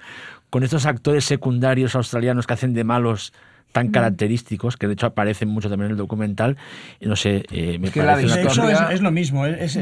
con 0.50 0.64
estos 0.64 0.86
actores 0.86 1.26
secundarios 1.26 1.96
australianos 1.96 2.48
que 2.48 2.54
hacen 2.54 2.74
de 2.74 2.84
malos 2.84 3.34
tan 3.72 3.90
característicos, 3.90 4.78
que 4.78 4.86
de 4.86 4.94
hecho 4.94 5.08
aparecen 5.08 5.50
mucho 5.50 5.68
también 5.68 5.88
en 5.88 5.92
el 5.94 5.98
documental, 5.98 6.58
no 7.02 7.16
sé, 7.16 7.44
eh, 7.52 7.80
me 7.80 7.88
Es 7.88 7.94
que 7.94 8.04
la 8.04 8.14
parece 8.14 8.28
una 8.28 8.42
hecho, 8.42 8.62
cosa- 8.62 8.94
es, 8.94 9.02
lo 9.02 9.10
mismo, 9.10 9.48
es, 9.48 9.76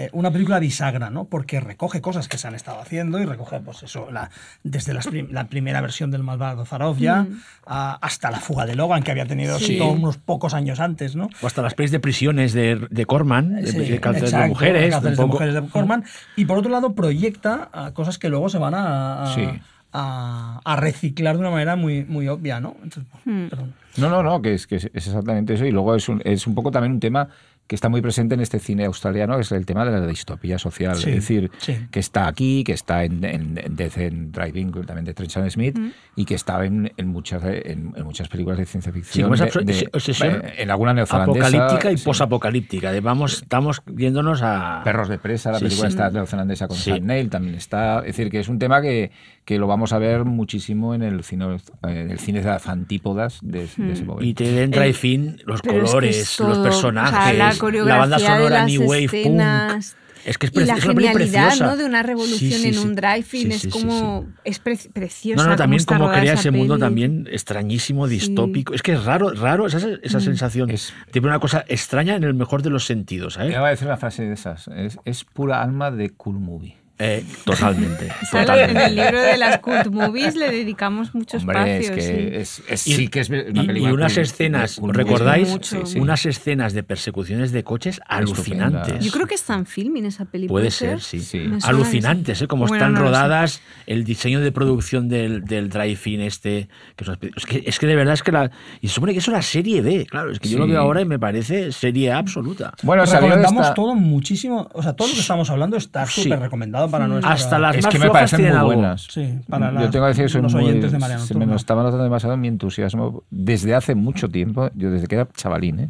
eh, 0.00 0.08
una 0.12 0.30
película 0.30 0.60
bisagra, 0.60 1.10
¿no? 1.10 1.24
Porque 1.24 1.58
recoge 1.58 2.00
cosas 2.00 2.28
que 2.28 2.38
se 2.38 2.46
han 2.46 2.54
estado 2.54 2.80
haciendo 2.80 3.18
y 3.18 3.24
recoge, 3.24 3.58
pues 3.58 3.82
eso, 3.82 4.10
la- 4.12 4.30
desde 4.62 4.94
las 4.94 5.08
prim- 5.08 5.26
la 5.32 5.48
primera 5.48 5.80
versión 5.80 6.12
del 6.12 6.22
malvado 6.22 6.64
Zarov 6.64 6.98
ya, 6.98 7.26
a- 7.66 7.98
hasta 8.00 8.30
la 8.30 8.38
fuga 8.38 8.64
de 8.64 8.76
Logan, 8.76 9.02
que 9.02 9.10
había 9.10 9.26
tenido 9.26 9.58
Sí. 9.58 9.76
solo 9.76 9.90
unos 9.90 10.16
pocos 10.16 10.54
años 10.54 10.78
antes, 10.78 11.16
¿no? 11.16 11.28
O 11.42 11.46
hasta 11.48 11.62
las 11.62 11.74
pelis 11.74 11.90
de 11.90 11.98
prisiones 11.98 12.52
de, 12.52 12.86
de 12.90 13.06
Corman, 13.06 13.56
de, 13.56 13.66
Sí, 13.66 13.76
de 13.78 13.98
cárceles 14.00 14.30
de 14.30 14.46
mujeres. 14.46 14.90
cárceles 14.94 15.18
de 15.18 15.26
mujeres 15.26 15.54
de 15.54 15.62
Corman. 15.68 16.04
Y 16.36 16.44
por 16.44 16.58
otro 16.58 16.70
lado, 16.70 16.94
proyecta 16.94 17.68
a 17.72 17.90
cosas 17.92 18.18
que 18.18 18.28
luego 18.28 18.48
se 18.48 18.58
van 18.58 18.74
a, 18.74 19.24
a- 19.24 19.34
Sí. 19.34 19.48
a- 19.92 20.60
a 20.64 20.76
reciclar 20.76 21.34
de 21.36 21.40
una 21.40 21.50
manera 21.50 21.74
muy, 21.74 22.04
muy 22.04 22.28
obvia, 22.28 22.60
¿no? 22.60 22.76
Entonces, 22.84 23.04
Hmm. 23.24 23.48
perdón. 23.48 23.74
No, 23.96 24.08
no, 24.10 24.22
no, 24.22 24.40
que 24.42 24.54
es, 24.54 24.66
que 24.68 24.76
es 24.76 24.84
exactamente 24.94 25.54
eso. 25.54 25.64
Y 25.64 25.72
luego 25.72 25.96
es 25.96 26.08
un, 26.08 26.22
es 26.24 26.46
un 26.46 26.54
poco 26.54 26.70
también 26.70 26.92
un 26.92 27.00
tema 27.00 27.28
que 27.68 27.74
está 27.76 27.88
muy 27.88 28.00
presente 28.02 28.34
en 28.34 28.40
este 28.40 28.58
cine 28.58 28.86
australiano, 28.86 29.36
que 29.36 29.42
es 29.42 29.52
el 29.52 29.64
tema 29.66 29.84
de 29.84 29.92
la 29.92 30.04
distopía 30.06 30.58
social. 30.58 30.96
Sí, 30.96 31.10
es 31.10 31.16
decir, 31.16 31.50
sí. 31.58 31.76
que 31.90 32.00
está 32.00 32.26
aquí, 32.26 32.64
que 32.64 32.72
está 32.72 33.04
en, 33.04 33.22
en, 33.24 33.56
en 33.62 33.76
Death 33.76 33.98
and 33.98 34.32
Driving, 34.34 34.72
también 34.86 35.04
de 35.04 35.14
Trenchard 35.14 35.48
Smith, 35.50 35.78
y 36.16 36.24
que 36.24 36.34
está 36.34 36.64
en, 36.64 36.90
en 36.96 37.06
muchas, 37.08 37.44
en, 37.44 37.92
en 37.94 38.04
muchas 38.04 38.28
películas 38.28 38.58
de 38.58 38.64
ciencia 38.66 38.90
ficción. 38.90 39.32
esa 39.34 39.44
de- 39.46 39.64
de- 39.64 39.88
obsesión 39.92 40.42
eh, 40.46 40.54
en 40.58 40.70
alguna 40.70 40.94
neozelandesa. 40.94 41.46
apocalíptica 41.46 41.92
y 41.92 41.98
sí. 41.98 42.04
posapocalíptica. 42.04 42.90
De 42.90 43.00
vamos, 43.00 43.42
estamos 43.42 43.82
viéndonos 43.86 44.40
a. 44.42 44.80
Perros 44.82 45.08
de 45.08 45.18
presa, 45.18 45.52
la 45.52 45.58
Sí, 45.58 45.66
película 45.66 45.90
sí. 45.90 45.92
está 45.94 46.10
neozelandesa 46.10 46.68
con 46.68 46.76
Sí. 46.78 46.90
Sam 46.90 47.04
Neill 47.04 47.28
también 47.28 47.54
está. 47.54 47.98
Es 48.00 48.16
decir, 48.16 48.30
que 48.30 48.40
es 48.40 48.48
un 48.48 48.58
tema 48.58 48.80
que, 48.80 49.10
que 49.44 49.58
lo 49.58 49.66
vamos 49.66 49.92
a 49.92 49.98
ver 49.98 50.24
muchísimo 50.24 50.94
en 50.94 51.02
el 51.02 51.22
cine, 51.22 51.58
en 51.82 52.10
el 52.10 52.18
cine 52.18 52.40
de 52.40 52.46
las 52.46 52.66
antípodas 52.66 53.40
de, 53.42 53.68
de 53.76 53.92
ese 53.92 54.04
momento. 54.04 54.24
Y 54.24 54.32
te 54.34 54.62
entra 54.62 54.86
y 54.88 54.92
fin 54.94 55.36
los 55.44 55.60
Pero 55.60 55.76
es 55.76 55.82
que 55.82 55.86
colores, 55.88 56.16
es 56.16 56.36
todo, 56.36 56.48
los 56.48 56.58
o 56.58 56.62
sea, 56.62 56.70
personajes, 56.70 57.57
la 57.84 57.96
banda 57.98 58.16
de 58.18 58.24
sonora 58.24 58.48
las 58.50 58.66
New 58.66 58.82
Wave 58.88 59.04
escenas 59.04 59.86
Punk. 59.92 60.08
Es 60.24 60.36
que 60.36 60.46
es 60.46 60.52
y 60.52 60.64
la 60.64 60.74
es 60.74 60.82
genialidad. 60.84 61.56
¿no? 61.60 61.76
de 61.76 61.84
una 61.84 62.02
revolución 62.02 62.38
Sí, 62.38 62.52
sí, 62.52 62.68
en 62.68 62.78
un 62.80 62.94
drive-in 62.94 63.52
Sí, 63.52 63.68
es 63.68 63.72
como 63.72 64.26
sí. 64.26 64.40
es 64.44 64.58
pre- 64.58 64.76
preciosa 64.92 65.42
No, 65.42 65.48
no, 65.48 65.56
también 65.56 65.82
como 65.84 66.10
crea 66.10 66.34
ese 66.34 66.50
mundo 66.50 66.76
también 66.76 67.26
extrañísimo, 67.30 68.06
distópico. 68.08 68.74
Es 68.74 68.82
que 68.82 68.92
es 68.92 69.04
raro, 69.04 69.30
raro 69.32 69.66
esa, 69.66 69.78
esa 70.02 70.20
sensación. 70.20 70.70
Es- 70.70 70.92
Tiene 71.12 71.28
una 71.28 71.38
cosa 71.38 71.64
extraña 71.68 72.16
en 72.16 72.24
el 72.24 72.34
mejor 72.34 72.62
de 72.62 72.68
los 72.70 72.84
sentidos. 72.84 73.38
Me 73.38 73.56
va 73.58 73.68
a 73.68 73.70
decir 73.70 73.86
una 73.86 73.96
frase 73.96 74.24
de 74.24 74.34
esas. 74.34 74.68
Es, 74.68 74.98
es 75.04 75.24
pura 75.24 75.62
alma 75.62 75.90
de 75.90 76.10
cool 76.10 76.38
movie. 76.38 76.76
Eh, 76.98 77.24
totalmente. 77.44 78.08
En 78.32 78.76
el 78.76 78.96
libro 78.96 79.20
de 79.20 79.36
las 79.36 79.58
cult 79.58 79.86
movies 79.88 80.34
le 80.34 80.50
dedicamos 80.50 81.14
mucho 81.14 81.36
Hombre, 81.36 81.78
es 81.78 81.84
espacio. 81.90 81.94
que 81.94 82.02
sí. 82.02 82.36
es, 82.36 82.62
es- 82.68 82.86
Y- 82.88 82.94
sí 82.96 83.08
que 83.08 83.20
es 83.20 83.30
una 83.30 83.38
y, 83.40 83.66
película 83.66 83.90
y 83.90 83.92
unas 83.92 84.16
escenas. 84.16 84.80
¿recordáis? 84.82 85.48
Mucho. 85.48 85.86
Sí, 85.86 85.92
sí. 85.92 85.98
Unas 86.00 86.26
escenas 86.26 86.72
de 86.72 86.82
persecuciones 86.82 87.52
de 87.52 87.62
coches 87.64 88.00
alucinantes. 88.06 89.04
Yo 89.04 89.12
creo 89.12 89.26
que 89.26 89.34
está 89.36 89.54
en 89.54 89.66
filming 89.66 90.06
esa 90.06 90.24
película. 90.24 90.60
Puede 90.60 90.70
ser, 90.70 91.00
sí. 91.00 91.20
Alucinantes, 91.62 92.42
¿eh? 92.42 92.46
Como 92.48 92.66
Bueno, 92.66 92.76
están 92.84 92.94
no 92.94 93.00
rodadas, 93.00 93.62
el 93.86 94.04
diseño 94.04 94.40
de 94.40 94.50
producción 94.52 95.08
del, 95.08 95.44
del 95.44 95.68
drive-in 95.68 96.20
este. 96.22 96.68
Que 96.96 97.04
es, 97.36 97.46
que, 97.46 97.62
es 97.66 97.78
que 97.78 97.86
de 97.86 97.96
verdad 97.96 98.14
es 98.14 98.22
que 98.22 98.32
la. 98.32 98.50
Y 98.80 98.88
se 98.88 98.94
supone 98.94 99.12
que 99.12 99.18
es 99.20 99.28
una 99.28 99.42
serie 99.42 99.80
B, 99.82 100.06
claro. 100.06 100.30
Es 100.32 100.40
que 100.40 100.48
yo 100.48 100.58
lo 100.58 100.66
veo 100.66 100.80
ahora 100.80 101.00
y 101.00 101.04
me 101.04 101.18
parece 101.18 101.72
serie 101.72 102.10
absoluta. 102.12 102.72
Bueno, 102.82 103.06
salió 103.06 103.28
recomendamos 103.28 103.62
esta- 103.62 103.74
todo 103.74 103.94
muchísimo, 103.94 104.68
o 104.72 104.82
sea, 104.82 104.94
todo 104.94 105.08
lo 105.08 105.14
que 105.14 105.20
estamos 105.20 105.48
hablando 105.50 105.76
está 105.76 106.06
Sí. 106.06 106.22
súper 106.24 106.40
recomendado 106.40 106.87
para 106.90 107.06
nuestra... 107.08 107.32
Hasta 107.32 107.58
las 107.58 107.76
Es 107.76 107.84
más 107.84 107.92
que 107.92 107.98
me 108.00 108.10
parecen 108.10 108.40
muy 108.40 108.50
algo. 108.50 108.66
buenas. 108.66 109.06
Sí, 109.10 109.38
para 109.48 109.68
Yo 109.68 109.80
las- 109.80 109.90
tengo 109.90 110.04
que 110.04 110.08
decir 110.08 110.24
que 110.24 110.28
soy 110.28 110.42
los 110.42 110.54
muy- 110.54 110.64
oyentes 110.64 110.92
de 110.92 110.98
Mariano 110.98 111.24
se 111.24 111.34
me 111.34 111.46
nos 111.46 111.56
estaba 111.62 111.82
notando 111.82 112.04
demasiado 112.04 112.36
mi 112.36 112.48
entusiasmo 112.48 113.22
desde 113.30 113.74
hace 113.74 113.94
mucho 113.94 114.28
tiempo, 114.28 114.70
yo 114.74 114.90
desde 114.90 115.06
que 115.06 115.14
era 115.16 115.28
chavalín, 115.36 115.80
¿eh? 115.80 115.88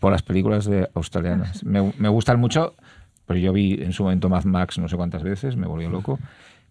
por 0.00 0.12
las 0.12 0.22
películas 0.22 0.64
de 0.66 0.88
australianas. 0.94 1.62
Me, 1.64 1.92
me 1.98 2.08
gustan 2.08 2.38
mucho, 2.40 2.74
pero 3.26 3.38
yo 3.40 3.52
vi 3.52 3.74
en 3.82 3.92
su 3.92 4.02
momento 4.04 4.28
Mad 4.28 4.44
Max 4.44 4.78
no 4.78 4.88
sé 4.88 4.96
cuántas 4.96 5.22
veces, 5.22 5.56
me 5.56 5.66
volvió 5.66 5.88
loco. 5.90 6.18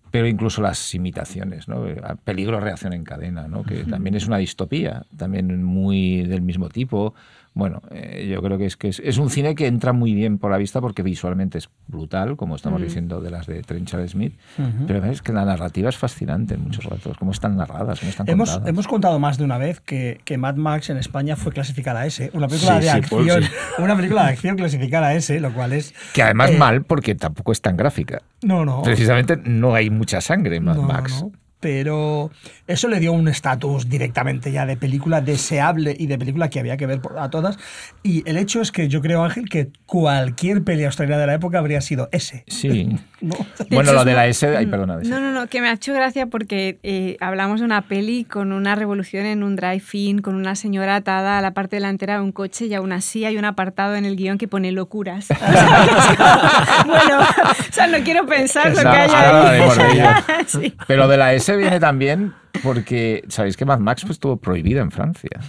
Pero 0.09 0.25
incluso 0.25 0.61
las 0.61 0.95
imitaciones, 0.95 1.67
¿no? 1.67 1.83
Peligro, 2.23 2.61
reacción 2.61 2.93
en 2.93 3.03
cadena, 3.03 3.49
¿no? 3.49 3.63
que 3.63 3.83
también 3.83 4.15
es 4.15 4.25
una 4.25 4.37
distopía, 4.37 5.03
también 5.17 5.61
muy 5.65 6.21
del 6.23 6.41
mismo 6.41 6.69
tipo. 6.69 7.13
Bueno, 7.57 7.81
eh, 7.91 8.27
yo 8.31 8.41
creo 8.41 8.57
que 8.57 8.65
es 8.67 8.77
que 8.77 8.89
es, 8.89 8.99
es 9.03 9.17
un 9.17 9.29
cine 9.29 9.55
que 9.55 9.65
entra 9.67 9.91
muy 9.93 10.13
bien 10.13 10.37
por 10.37 10.51
la 10.51 10.57
vista 10.57 10.79
porque 10.79 11.01
visualmente 11.01 11.57
es 11.57 11.69
brutal, 11.87 12.37
como 12.37 12.55
estamos 12.55 12.81
diciendo 12.81 13.19
de 13.19 13.31
las 13.31 13.47
de 13.47 13.61
Trenchard 13.63 14.07
Smith, 14.07 14.37
pero 14.85 15.03
es 15.05 15.21
que 15.23 15.33
la 15.33 15.43
narrativa 15.43 15.89
es 15.89 15.97
fascinante 15.97 16.53
en 16.53 16.63
muchos 16.63 16.85
ratos, 16.85 17.17
cómo 17.17 17.31
están 17.31 17.57
narradas, 17.57 17.99
cómo 17.99 18.09
están 18.11 18.29
Hemos, 18.29 18.49
contadas. 18.51 18.69
hemos 18.69 18.87
contado 18.87 19.19
más 19.19 19.37
de 19.39 19.43
una 19.43 19.57
vez 19.57 19.79
que, 19.81 20.21
que 20.23 20.37
Mad 20.37 20.55
Max 20.55 20.89
en 20.91 20.97
España 20.97 21.35
fue 21.35 21.51
clasificada 21.51 22.05
S, 22.05 22.29
una 22.33 22.47
película 22.47 22.73
Sí, 22.79 22.85
de 22.85 22.91
sí, 22.91 22.97
acción, 22.97 23.43
sí. 23.43 23.49
una 23.81 23.95
película 23.95 24.23
de 24.25 24.29
acción 24.29 24.55
clasificada 24.55 25.13
S, 25.15 25.39
lo 25.39 25.51
cual 25.53 25.73
es 25.73 25.93
Que 26.13 26.21
además 26.21 26.51
eh, 26.51 26.57
mal 26.57 26.83
porque 26.83 27.15
tampoco 27.15 27.51
es 27.51 27.61
tan 27.61 27.75
gráfica. 27.75 28.21
no, 28.43 28.65
no, 28.65 28.83
Precisamente 28.83 29.35
no 29.43 29.73
hay 29.73 29.89
mucha 29.89 30.21
sangre 30.21 30.57
en 30.57 30.63
Mad 30.65 30.75
no, 30.75 30.81
no, 30.83 30.87
Max. 30.87 31.23
no. 31.23 31.31
Pero 31.59 32.29
eso 32.67 32.87
le 32.87 32.99
dio 32.99 33.13
un 33.13 33.27
estatus 33.27 33.89
directamente 33.89 34.51
ya 34.51 34.65
de 34.65 34.77
película 34.77 35.21
deseable 35.21 35.95
y 35.97 36.07
de 36.07 36.17
película 36.17 36.49
que 36.49 36.59
había 36.59 36.77
que 36.77 36.85
ver 36.85 37.01
a 37.17 37.29
todas. 37.29 37.57
Y 38.03 38.27
el 38.29 38.37
hecho 38.37 38.61
es 38.61 38.71
que 38.71 38.87
yo 38.87 39.01
creo, 39.01 39.23
Ángel, 39.23 39.49
que 39.49 39.69
cualquier 39.85 40.63
peli 40.63 40.85
australiana 40.85 41.21
de 41.21 41.27
la 41.27 41.33
época 41.33 41.59
habría 41.59 41.81
sido 41.81 42.09
ese. 42.11 42.43
Sí. 42.47 42.97
Bueno, 43.71 43.93
lo 43.93 44.05
de 44.05 44.13
la 44.13 44.27
S, 44.27 44.45
ay, 44.55 44.67
perdona. 44.67 44.99
No, 45.03 45.19
no, 45.19 45.31
no, 45.31 45.47
que 45.47 45.59
me 45.59 45.69
ha 45.69 45.73
hecho 45.73 45.91
gracia 45.91 46.27
porque 46.27 46.77
eh, 46.83 47.17
hablamos 47.19 47.59
de 47.61 47.65
una 47.65 47.81
peli 47.81 48.23
con 48.25 48.51
una 48.51 48.75
revolución 48.75 49.25
en 49.25 49.41
un 49.41 49.55
drive-in, 49.55 50.19
con 50.19 50.35
una 50.35 50.55
señora 50.55 50.97
atada 50.97 51.39
a 51.39 51.41
la 51.41 51.51
parte 51.51 51.77
delantera 51.77 52.15
de 52.15 52.21
un 52.21 52.31
coche 52.31 52.67
y 52.67 52.75
aún 52.75 52.91
así 52.91 53.25
hay 53.25 53.37
un 53.37 53.45
apartado 53.45 53.95
en 53.95 54.05
el 54.05 54.15
guion 54.15 54.37
que 54.37 54.47
pone 54.47 54.71
locuras. 54.71 55.27
bueno, 56.85 57.19
o 57.19 57.73
sea, 57.73 57.87
no 57.87 57.97
quiero 58.03 58.27
pensar 58.27 58.69
lo 58.69 58.81
que 58.81 58.87
haya 58.87 59.49
ahí. 59.49 60.73
Pero 60.87 61.07
de 61.07 61.17
la 61.17 61.33
S 61.33 61.46
viene 61.55 61.79
también 61.79 62.33
porque, 62.63 63.23
¿sabéis 63.29 63.55
que 63.55 63.65
Mad 63.65 63.79
Max 63.79 64.01
pues, 64.01 64.13
estuvo 64.13 64.37
prohibida 64.37 64.81
en 64.81 64.91
Francia? 64.91 65.39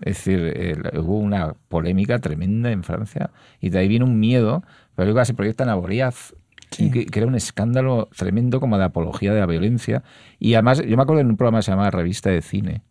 Es 0.00 0.24
decir, 0.24 0.92
hubo 0.96 1.18
una 1.18 1.54
polémica 1.68 2.18
tremenda 2.18 2.70
en 2.70 2.82
Francia 2.82 3.30
y 3.60 3.70
de 3.70 3.78
ahí 3.78 3.88
viene 3.88 4.04
un 4.04 4.18
miedo. 4.18 4.64
La 4.96 5.04
película 5.04 5.24
se 5.24 5.34
proyecta 5.34 5.64
en 5.64 5.70
Aboriaz, 5.70 6.34
que, 6.70 7.06
era 7.12 7.26
un 7.26 7.34
escándalo 7.34 8.08
tremendo 8.16 8.60
como 8.60 8.78
de 8.78 8.84
apología 8.84 9.32
de 9.32 9.40
la 9.40 9.46
violencia. 9.46 10.02
Y 10.38 10.54
además, 10.54 10.82
yo 10.84 10.96
me 10.96 11.02
acuerdo 11.02 11.20
en 11.20 11.30
un 11.30 11.36
programa 11.36 11.58
que 11.58 11.64
se 11.64 11.70
llamaba 11.70 11.90
Revista 11.90 12.30
de 12.30 12.42
Cine, 12.42 12.82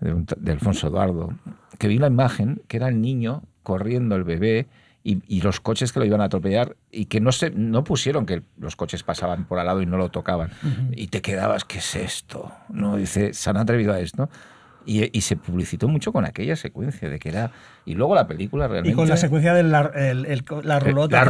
de, 0.00 0.52
Alfonso 0.52 0.88
Eduardo, 0.88 1.34
que 1.78 1.88
vi 1.88 1.98
la 1.98 2.08
imagen 2.08 2.62
que 2.66 2.78
era 2.78 2.88
el 2.88 3.00
niño 3.00 3.42
corriendo 3.62 4.16
el 4.16 4.24
bebé 4.24 4.66
y, 5.02 5.40
los 5.40 5.60
coches 5.60 5.92
que 5.92 5.98
lo 5.98 6.04
iban 6.04 6.20
a 6.20 6.24
atropellar 6.24 6.76
y 6.90 7.06
que 7.06 7.20
no, 7.20 7.32
se, 7.32 7.50
no 7.50 7.84
pusieron 7.84 8.26
que 8.26 8.42
los 8.58 8.76
coches 8.76 9.02
pasaban 9.02 9.46
por 9.46 9.58
al 9.58 9.66
lado 9.66 9.80
y 9.80 9.86
no 9.86 9.96
lo 9.96 10.10
tocaban. 10.10 10.50
Y 10.92 11.06
te 11.06 11.22
quedabas, 11.22 11.64
¿qué 11.64 11.78
es 11.78 11.96
esto? 11.96 12.52
¿No? 12.68 12.96
Dice, 12.96 13.32
se 13.32 13.50
han 13.50 13.56
atrevido 13.56 13.94
a 13.94 14.00
esto. 14.00 14.28
Y, 14.84 15.20
se 15.20 15.36
publicitó 15.36 15.88
mucho 15.88 16.12
con 16.12 16.24
aquella 16.24 16.56
secuencia 16.56 17.08
de 17.08 17.18
que 17.18 17.28
era. 17.28 17.52
Y 17.90 17.94
luego 17.94 18.14
la 18.14 18.28
película 18.28 18.68
realmente. 18.68 18.92
Y 18.92 18.94
con 18.94 19.08
la 19.08 19.16
secuencia 19.16 19.52
de 19.52 19.64
la, 19.64 19.90
la 20.62 20.78
rulota 20.78 21.20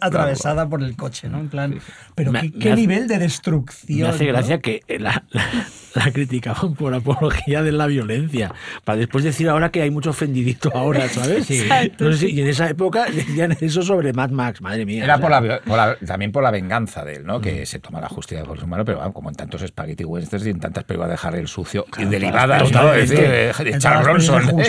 atravesada, 0.00 0.68
por 0.68 0.82
el 0.82 0.96
coche, 0.96 1.30
¿no? 1.30 1.40
En 1.40 1.48
plan. 1.48 1.78
Pero 2.14 2.32
qué, 2.60 2.74
nivel 2.74 3.08
de 3.08 3.18
destrucción. 3.18 4.00
Me 4.00 4.08
hace 4.08 4.26
gracia 4.26 4.60
que 4.60 4.82
la, 4.98 5.24
la, 5.94 6.12
criticaban 6.12 6.74
por 6.74 6.92
apología 6.94 7.62
de 7.62 7.72
la 7.72 7.86
violencia. 7.86 8.52
Para 8.84 8.98
después 8.98 9.24
decir 9.24 9.48
ahora 9.48 9.70
que 9.70 9.80
hay 9.80 9.90
mucho 9.90 10.10
ofendidito 10.10 10.70
ahora, 10.74 11.08
¿sabes? 11.08 11.46
Sí. 11.46 11.66
y 12.28 12.40
en 12.40 12.46
esa 12.46 12.68
época 12.68 13.06
decían 13.06 13.56
eso 13.58 13.82
sobre 13.82 14.12
Mad 14.12 14.30
Max, 14.30 14.60
madre 14.60 14.84
mía. 14.84 15.04
Era 15.04 15.18
por 15.18 15.30
la, 15.30 15.96
también 16.06 16.32
por 16.32 16.42
la 16.42 16.50
venganza 16.50 17.02
de 17.04 17.16
él, 17.16 17.24
¿no? 17.24 17.40
Que 17.40 17.64
se 17.64 17.78
toma 17.78 18.00
la 18.00 18.08
justicia 18.08 18.44
por 18.44 18.60
su 18.60 18.66
mano, 18.66 18.84
pero 18.84 19.10
como 19.14 19.30
en 19.30 19.36
tantos 19.36 19.62
spaghetti 19.62 20.04
westerns 20.04 20.46
y 20.46 20.50
en 20.50 20.60
tantas 20.60 20.84
películas 20.84 21.08
de 21.08 21.12
dejar 21.12 21.34
el 21.36 21.48
sucio 21.48 21.86
y 21.96 22.04
derivadas, 22.04 22.70
¿no? 22.70 22.92
de 22.92 23.78
Charles 23.78 24.04
Bronson. 24.04 24.60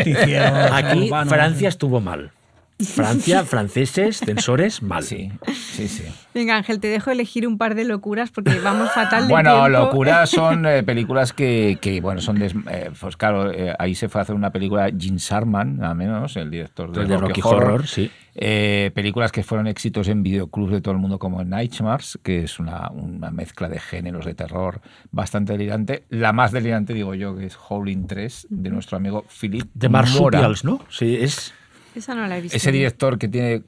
Aquí 0.71 1.09
Francia 1.27 1.69
estuvo 1.69 1.99
mal. 1.99 2.31
Francia, 2.83 3.43
franceses, 3.45 4.17
censores, 4.17 4.81
mal. 4.81 5.03
Sí, 5.03 5.31
sí, 5.53 5.87
sí. 5.87 6.03
Venga, 6.33 6.55
Ángel, 6.55 6.79
te 6.79 6.87
dejo 6.87 7.11
elegir 7.11 7.47
un 7.47 7.57
par 7.57 7.75
de 7.75 7.85
locuras 7.85 8.31
porque 8.31 8.59
vamos 8.59 8.91
fatal 8.91 9.27
de 9.27 9.33
Bueno, 9.33 9.69
locuras 9.69 10.29
son 10.31 10.65
eh, 10.65 10.81
películas 10.83 11.31
que, 11.31 11.77
que, 11.79 12.01
bueno, 12.01 12.21
son... 12.21 12.41
Eh, 12.41 12.89
pues 12.99 13.17
claro, 13.17 13.51
eh, 13.51 13.73
ahí 13.77 13.93
se 13.93 14.09
fue 14.09 14.19
a 14.19 14.23
hacer 14.23 14.35
una 14.35 14.51
película, 14.51 14.89
Gene 14.97 15.17
Sharman, 15.19 15.77
nada 15.77 15.93
menos, 15.93 16.35
el 16.37 16.49
director 16.49 16.91
de, 16.91 17.17
Rocky, 17.17 17.41
Horror. 17.43 17.85
sí. 17.87 18.09
películas 18.33 19.31
que 19.31 19.43
fueron 19.43 19.67
éxitos 19.67 20.07
en 20.07 20.23
videoclubs 20.23 20.71
de 20.71 20.81
todo 20.81 20.93
el 20.93 20.99
mundo 20.99 21.19
como 21.19 21.43
Nightmares, 21.43 22.17
que 22.23 22.43
es 22.43 22.59
una, 22.59 22.89
una, 22.89 23.29
mezcla 23.29 23.69
de 23.69 23.79
géneros 23.79 24.25
de 24.25 24.33
terror 24.33 24.81
bastante 25.11 25.53
delirante. 25.53 26.03
La 26.09 26.33
más 26.33 26.51
delirante, 26.51 26.93
digo 26.93 27.13
yo, 27.13 27.35
que 27.35 27.45
es 27.45 27.57
Howling 27.69 28.07
3, 28.07 28.47
de 28.49 28.69
nuestro 28.69 28.97
amigo 28.97 29.25
Philip 29.39 29.69
De 29.73 29.89
Marsupials, 29.89 30.63
¿no? 30.63 30.79
Sí, 30.89 31.15
es... 31.15 31.53
Esa 31.95 32.15
no 32.15 32.27
la 32.27 32.37
he 32.37 32.41
visto. 32.41 32.57
Ese 32.57 32.71
director 32.71 33.17
que 33.17 33.27
tiene 33.27 33.63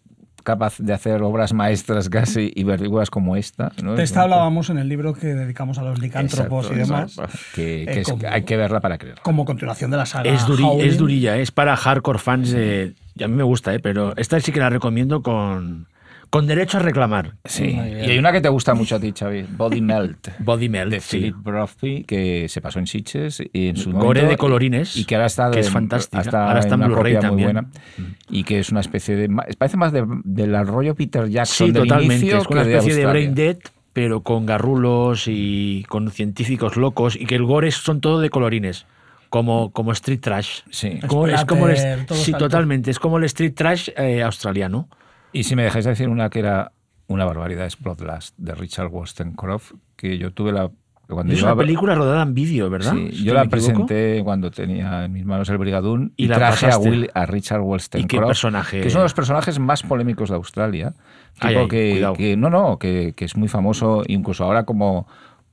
capaz 0.45 0.77
de 0.77 0.93
hacer 0.93 1.21
obras 1.23 1.53
maestras 1.53 2.07
casi 2.07 2.51
y 2.55 2.63
películas 2.63 3.09
como 3.09 3.35
esta. 3.35 3.71
De 3.81 4.03
esta 4.03 4.21
hablábamos 4.21 4.69
en 4.69 4.77
el 4.77 4.87
libro 4.87 5.13
que 5.13 5.27
dedicamos 5.27 5.79
a 5.79 5.81
los 5.81 5.99
licántropos 5.99 6.69
y 6.71 6.75
demás. 6.75 7.19
Que, 7.53 7.83
eh, 7.83 8.03
hay 8.29 8.43
que 8.43 8.55
verla 8.55 8.79
para 8.79 8.97
creer. 8.97 9.19
Como 9.23 9.43
continuación 9.43 9.91
de 9.91 9.97
la 9.97 10.05
saga. 10.05 10.29
Es, 10.29 10.45
es 10.79 10.97
durilla, 10.97 11.37
es 11.37 11.51
para 11.51 11.75
hardcore 11.75 12.19
fans. 12.19 12.51
De, 12.51 12.93
y 13.15 13.23
a 13.23 13.27
mí 13.27 13.35
me 13.35 13.43
gusta, 13.43 13.73
¿eh? 13.73 13.79
pero 13.79 14.15
esta 14.17 14.39
sí 14.39 14.51
que 14.51 14.59
la 14.59 14.69
recomiendo 14.69 15.23
con 15.23 15.87
con 16.35 16.47
derecho 16.47 16.79
a 16.79 16.81
reclamar. 16.81 17.35
Sí. 17.45 17.63
y 17.63 18.09
hay 18.09 18.17
una 18.17 18.33
que 18.33 18.41
te 18.41 18.49
gusta 18.49 18.73
mucho 18.73 18.97
a 18.97 18.99
ti, 18.99 19.13
Xavi, 19.17 19.45
Body 19.55 19.79
Melt. 19.79 20.27
Body 20.39 20.67
Melt, 20.67 20.91
de 20.91 20.99
Philip 20.99 21.33
Brophy, 21.33 22.03
que 22.03 22.49
se 22.49 22.59
pasó 22.59 22.79
en 22.79 22.87
Sitges 22.87 23.41
y 23.53 23.69
en 23.69 23.77
su 23.77 23.93
Gore 23.93 24.25
de 24.25 24.35
colorines. 24.35 24.97
Y 24.97 25.05
que 25.05 25.15
ahora 25.15 25.27
está 25.27 25.49
que 25.49 25.61
es 25.61 25.69
fantástica. 25.69 26.47
ahora 26.47 26.59
está 26.59 26.75
en, 26.75 26.83
una 26.83 26.93
copia 26.93 27.31
muy 27.31 27.43
buena. 27.43 27.61
Mm. 27.61 28.03
Y 28.31 28.43
que 28.43 28.59
es 28.59 28.69
una 28.69 28.81
especie 28.81 29.15
de 29.15 29.29
parece 29.57 29.77
más 29.77 29.93
de, 29.93 30.03
del 30.25 30.67
rollo 30.67 30.93
Peter 30.93 31.29
Jackson 31.29 31.67
sí, 31.67 31.71
del 31.71 31.83
totalmente. 31.83 32.15
Inicio 32.15 32.41
es 32.41 32.47
una 32.47 32.61
especie 32.63 32.95
de, 32.95 33.05
Brain 33.05 33.33
Dead 33.33 33.57
pero 33.93 34.21
con 34.23 34.45
garrulos 34.45 35.29
y 35.29 35.85
con 35.87 36.11
científicos 36.11 36.75
locos 36.75 37.15
y 37.15 37.27
que 37.27 37.35
el 37.35 37.45
gore 37.45 37.71
son 37.71 38.01
todo 38.01 38.19
de 38.19 38.29
colorines 38.29 38.87
como, 39.29 39.71
como 39.71 39.93
street 39.93 40.19
trash. 40.19 40.63
Sí, 40.69 40.99
como, 41.07 41.27
es 41.27 41.45
como 41.45 41.69
el, 41.69 41.77
sí 42.09 42.33
totalmente. 42.33 42.91
Es 42.91 42.99
como 42.99 43.19
el 43.19 43.23
street 43.23 43.53
trash 43.55 43.87
eh, 43.95 44.21
australiano. 44.21 44.89
Y 45.35 45.43
si 45.43 45.57
me 45.57 45.63
dejáis 45.63 45.83
decir 45.83 46.07
una 46.07 46.29
que 46.29 46.39
era 46.39 46.71
una 47.07 47.25
barbaridad, 47.25 47.65
es 47.65 47.77
Bloodlust, 47.77 48.37
de 48.37 48.55
Richard 48.55 48.87
Wollstonecraft, 48.87 49.73
que 49.97 50.17
yo 50.17 50.31
tuve 50.31 50.53
la... 50.53 50.71
Cuando 51.07 51.33
es 51.33 51.43
una 51.43 51.57
película 51.57 51.93
rodada 51.93 52.23
en 52.23 52.33
vídeo, 52.33 52.69
¿verdad? 52.69 52.93
Sí, 52.93 53.23
yo 53.23 53.33
la 53.33 53.45
presenté 53.45 54.21
cuando 54.23 54.49
tenía 54.49 55.03
en 55.03 55.11
mis 55.11 55.25
manos 55.25 55.49
el 55.49 55.57
Brigadún 55.57 56.13
y, 56.15 56.29
traje 56.29 56.71
a, 56.71 56.77
Will, 56.77 57.11
a, 57.13 57.25
Richard 57.25 57.59
Wollstonecraft. 57.59 58.13
¿Y 58.13 58.17
qué 58.17 58.25
personaje? 58.25 58.81
Que 58.81 58.87
es 58.87 58.93
uno 58.93 59.01
de 59.01 59.05
los 59.05 59.13
personajes 59.13 59.59
más 59.59 59.83
polémicos 59.83 60.29
de 60.29 60.35
Australia. 60.35 60.93
que, 61.39 62.35
no, 62.37 62.49
no, 62.49 62.79
que, 62.79 63.13
que, 63.13 63.25
es 63.25 63.35
muy 63.35 63.49
famoso, 63.49 64.03
incluso 64.07 64.45
ahora 64.45 64.63
como 64.63 65.05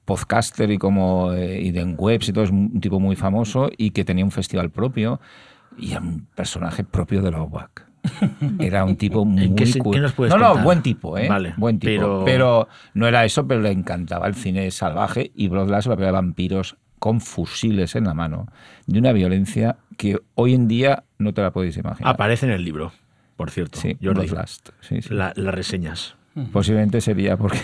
podcaster 0.04 0.70
y 0.70 0.78
como 0.78 1.32
eh, 1.32 1.60
y 1.60 1.76
en 1.76 1.96
webs 1.98 2.28
y 2.28 2.32
todo, 2.32 2.44
es 2.44 2.50
un 2.50 2.80
tipo 2.80 3.00
muy 3.00 3.16
famoso 3.16 3.68
y 3.76 3.90
que 3.90 4.04
tenía 4.04 4.24
un 4.24 4.30
festival 4.30 4.70
propio 4.70 5.20
y 5.76 5.96
un 5.96 6.28
personaje 6.36 6.84
propio 6.84 7.20
de 7.20 7.32
la 7.32 7.42
OWAC. 7.42 7.91
Era 8.59 8.84
un 8.84 8.96
tipo 8.96 9.24
muy 9.24 9.55
¿Qué, 9.55 9.66
No, 10.28 10.38
no, 10.38 10.59
buen 10.59 10.82
tipo, 10.82 11.16
¿eh? 11.16 11.28
buen 11.57 11.78
tipo. 11.78 12.24
Pero... 12.24 12.68
no 12.94 13.07
era 13.07 13.24
eso, 13.24 13.46
pero 13.46 13.61
le 13.61 13.70
encantaba 13.70 14.26
el 14.26 14.34
cine 14.34 14.70
salvaje 14.70 15.30
y 15.34 15.48
Bloodlust 15.48 15.88
la 15.88 15.96
de 15.96 16.11
vampiros 16.11 16.76
con 16.98 17.20
fusiles 17.20 17.96
en 17.96 18.05
la 18.05 18.14
mano, 18.14 18.46
de 18.86 18.98
una 18.98 19.12
violencia 19.12 19.76
que 19.96 20.18
hoy 20.34 20.55
en 20.55 20.68
día 20.68 21.05
no 21.18 21.34
te 21.34 21.42
la 21.42 21.50
podéis 21.50 21.76
imaginar. 21.76 22.12
Aparece 22.12 22.46
en 22.46 22.53
el 22.53 22.64
libro, 22.64 22.92
por 23.36 23.50
cierto. 23.50 23.78
Sí, 23.80 23.96
Bloodlust. 24.00 24.70
Sí, 24.80 25.00
las 25.11 25.34
reseñas. 25.36 26.16
Posiblemente 26.50 27.00
sería 27.00 27.36
porque 27.36 27.61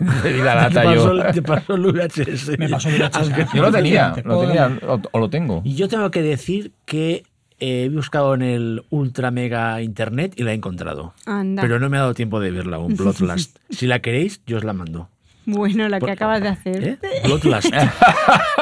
la 0.24 0.54
lata 0.54 0.94
yo. 0.94 1.32
Te 1.32 1.42
pasó 1.42 1.74
el 1.74 1.82
VHS. 1.82 2.58
Me 2.58 2.68
pasó 2.68 2.88
el 2.88 3.02
VHS. 3.02 3.52
Yo 3.52 3.62
lo 3.62 3.72
tenía, 3.72 4.14
lo 4.24 4.40
tenía 4.40 4.78
o, 5.12 5.18
lo 5.18 5.30
tengo. 5.30 5.62
Y 5.64 5.74
yo 5.74 5.88
tengo 5.88 6.10
que 6.10 6.22
decir 6.22 6.72
que 6.84 7.24
he 7.64 7.88
buscado 7.88 8.34
en 8.34 8.42
el 8.42 8.84
ultra 8.90 9.30
mega 9.30 9.80
internet 9.82 10.34
y 10.36 10.42
la 10.42 10.52
he 10.52 10.54
encontrado. 10.54 11.14
Pero 11.24 11.78
no 11.78 11.88
me 11.88 11.96
ha 11.96 12.00
dado 12.00 12.14
tiempo 12.14 12.40
de 12.40 12.50
verla 12.50 12.78
un 12.78 12.96
Bloodlust. 12.96 13.56
si 13.70 13.86
la 13.86 14.00
queréis, 14.00 14.40
yo 14.46 14.58
os 14.58 14.64
la 14.64 14.72
mando. 14.72 15.08
Bueno, 15.46 15.88
la 15.88 16.00
que 16.00 16.10
acabas 16.10 16.40
de 16.42 16.48
hacer. 16.48 16.84
¿Eh? 16.84 16.98
Bloodlust. 17.24 17.72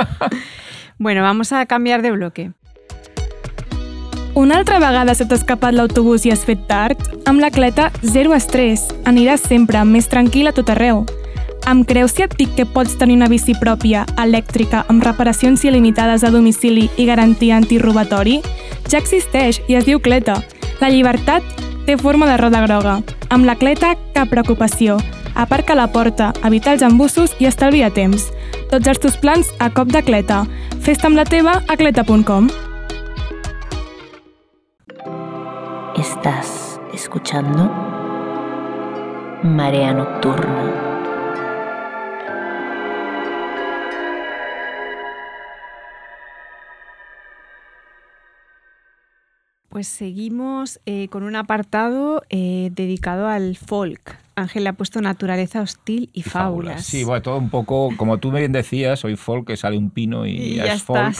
bueno, 0.99 1.23
vamos 1.23 1.53
a 1.53 1.67
cambiar 1.67 2.03
de 2.03 2.11
bloque. 2.11 2.53
Una 4.35 4.57
altra 4.57 4.79
vegada 4.79 5.15
se 5.15 5.27
t'ha 5.29 5.37
escapat 5.37 5.77
l'autobús 5.77 6.25
i 6.25 6.31
has 6.33 6.47
fet 6.49 6.63
tard? 6.65 6.97
Amb 7.29 7.43
la 7.45 7.51
cleta, 7.53 7.91
zero 8.01 8.33
estrès. 8.33 8.87
Aniràs 9.05 9.45
sempre 9.45 9.83
més 9.85 10.09
tranquil 10.09 10.49
a 10.49 10.55
tot 10.57 10.73
arreu. 10.73 11.05
Em 11.71 11.85
creus 11.87 12.17
si 12.17 12.25
et 12.25 12.33
dic 12.35 12.57
que 12.57 12.67
pots 12.67 12.97
tenir 12.99 13.15
una 13.21 13.29
bici 13.31 13.55
pròpia, 13.55 14.03
elèctrica, 14.19 14.83
amb 14.91 15.05
reparacions 15.07 15.63
il·limitades 15.63 16.25
a 16.27 16.31
domicili 16.35 16.89
i 16.99 17.07
garantia 17.07 17.57
antirobatori? 17.57 18.41
Ja 18.91 18.99
existeix 18.99 19.61
i 19.71 19.79
es 19.79 19.87
diu 19.87 20.03
Cleta. 20.03 20.41
La 20.81 20.91
llibertat 20.91 21.47
té 21.87 21.97
forma 21.97 22.27
de 22.27 22.37
roda 22.41 22.65
groga. 22.67 22.99
Amb 23.31 23.47
la 23.47 23.57
Cleta, 23.57 23.95
cap 24.15 24.31
preocupació. 24.35 24.99
Aparca 25.35 25.75
la 25.79 25.87
porta, 25.93 26.33
evita 26.45 26.75
els 26.75 26.83
embussos 26.83 27.33
i 27.39 27.47
estalvia 27.49 27.93
temps. 27.95 28.29
Tots 28.73 28.89
els 28.89 29.01
teus 29.01 29.17
plans 29.17 29.55
a 29.61 29.71
cop 29.71 29.89
de 29.95 30.03
Cleta. 30.03 30.43
Fes-te 30.83 31.07
amb 31.09 31.17
la 31.17 31.25
teva 31.25 31.61
a 31.69 31.77
cleta.com. 31.79 32.51
Estás 35.97 36.81
escuchando 36.93 37.71
Marea 39.43 39.93
Nocturna. 39.95 40.92
Pues 49.83 49.89
seguimos 49.89 50.79
eh, 50.87 51.09
con 51.09 51.25
un 51.25 51.35
apartado 51.35 52.23
eh, 52.31 52.71
dedicado 52.73 53.27
al 53.27 53.57
folk. 53.57 54.17
Ángel 54.37 54.63
le 54.63 54.71
ha 54.71 54.73
puesto 54.75 55.01
naturaleza 55.01 55.61
hostil 55.61 56.09
y, 56.13 56.23
fábulas. 56.23 56.87
Sí, 56.87 57.03
bueno, 57.03 57.21
todo 57.21 57.37
un 57.37 57.51
poco, 57.51 57.91
como 57.97 58.19
tú 58.19 58.31
bien 58.31 58.53
decías, 58.53 59.01
soy 59.01 59.17
folk, 59.17 59.49
que 59.49 59.57
sale 59.57 59.77
un 59.77 59.91
pino 59.91 60.25
y, 60.25 60.55
ya, 60.55 60.73
es 60.75 60.85
folk. 60.85 61.13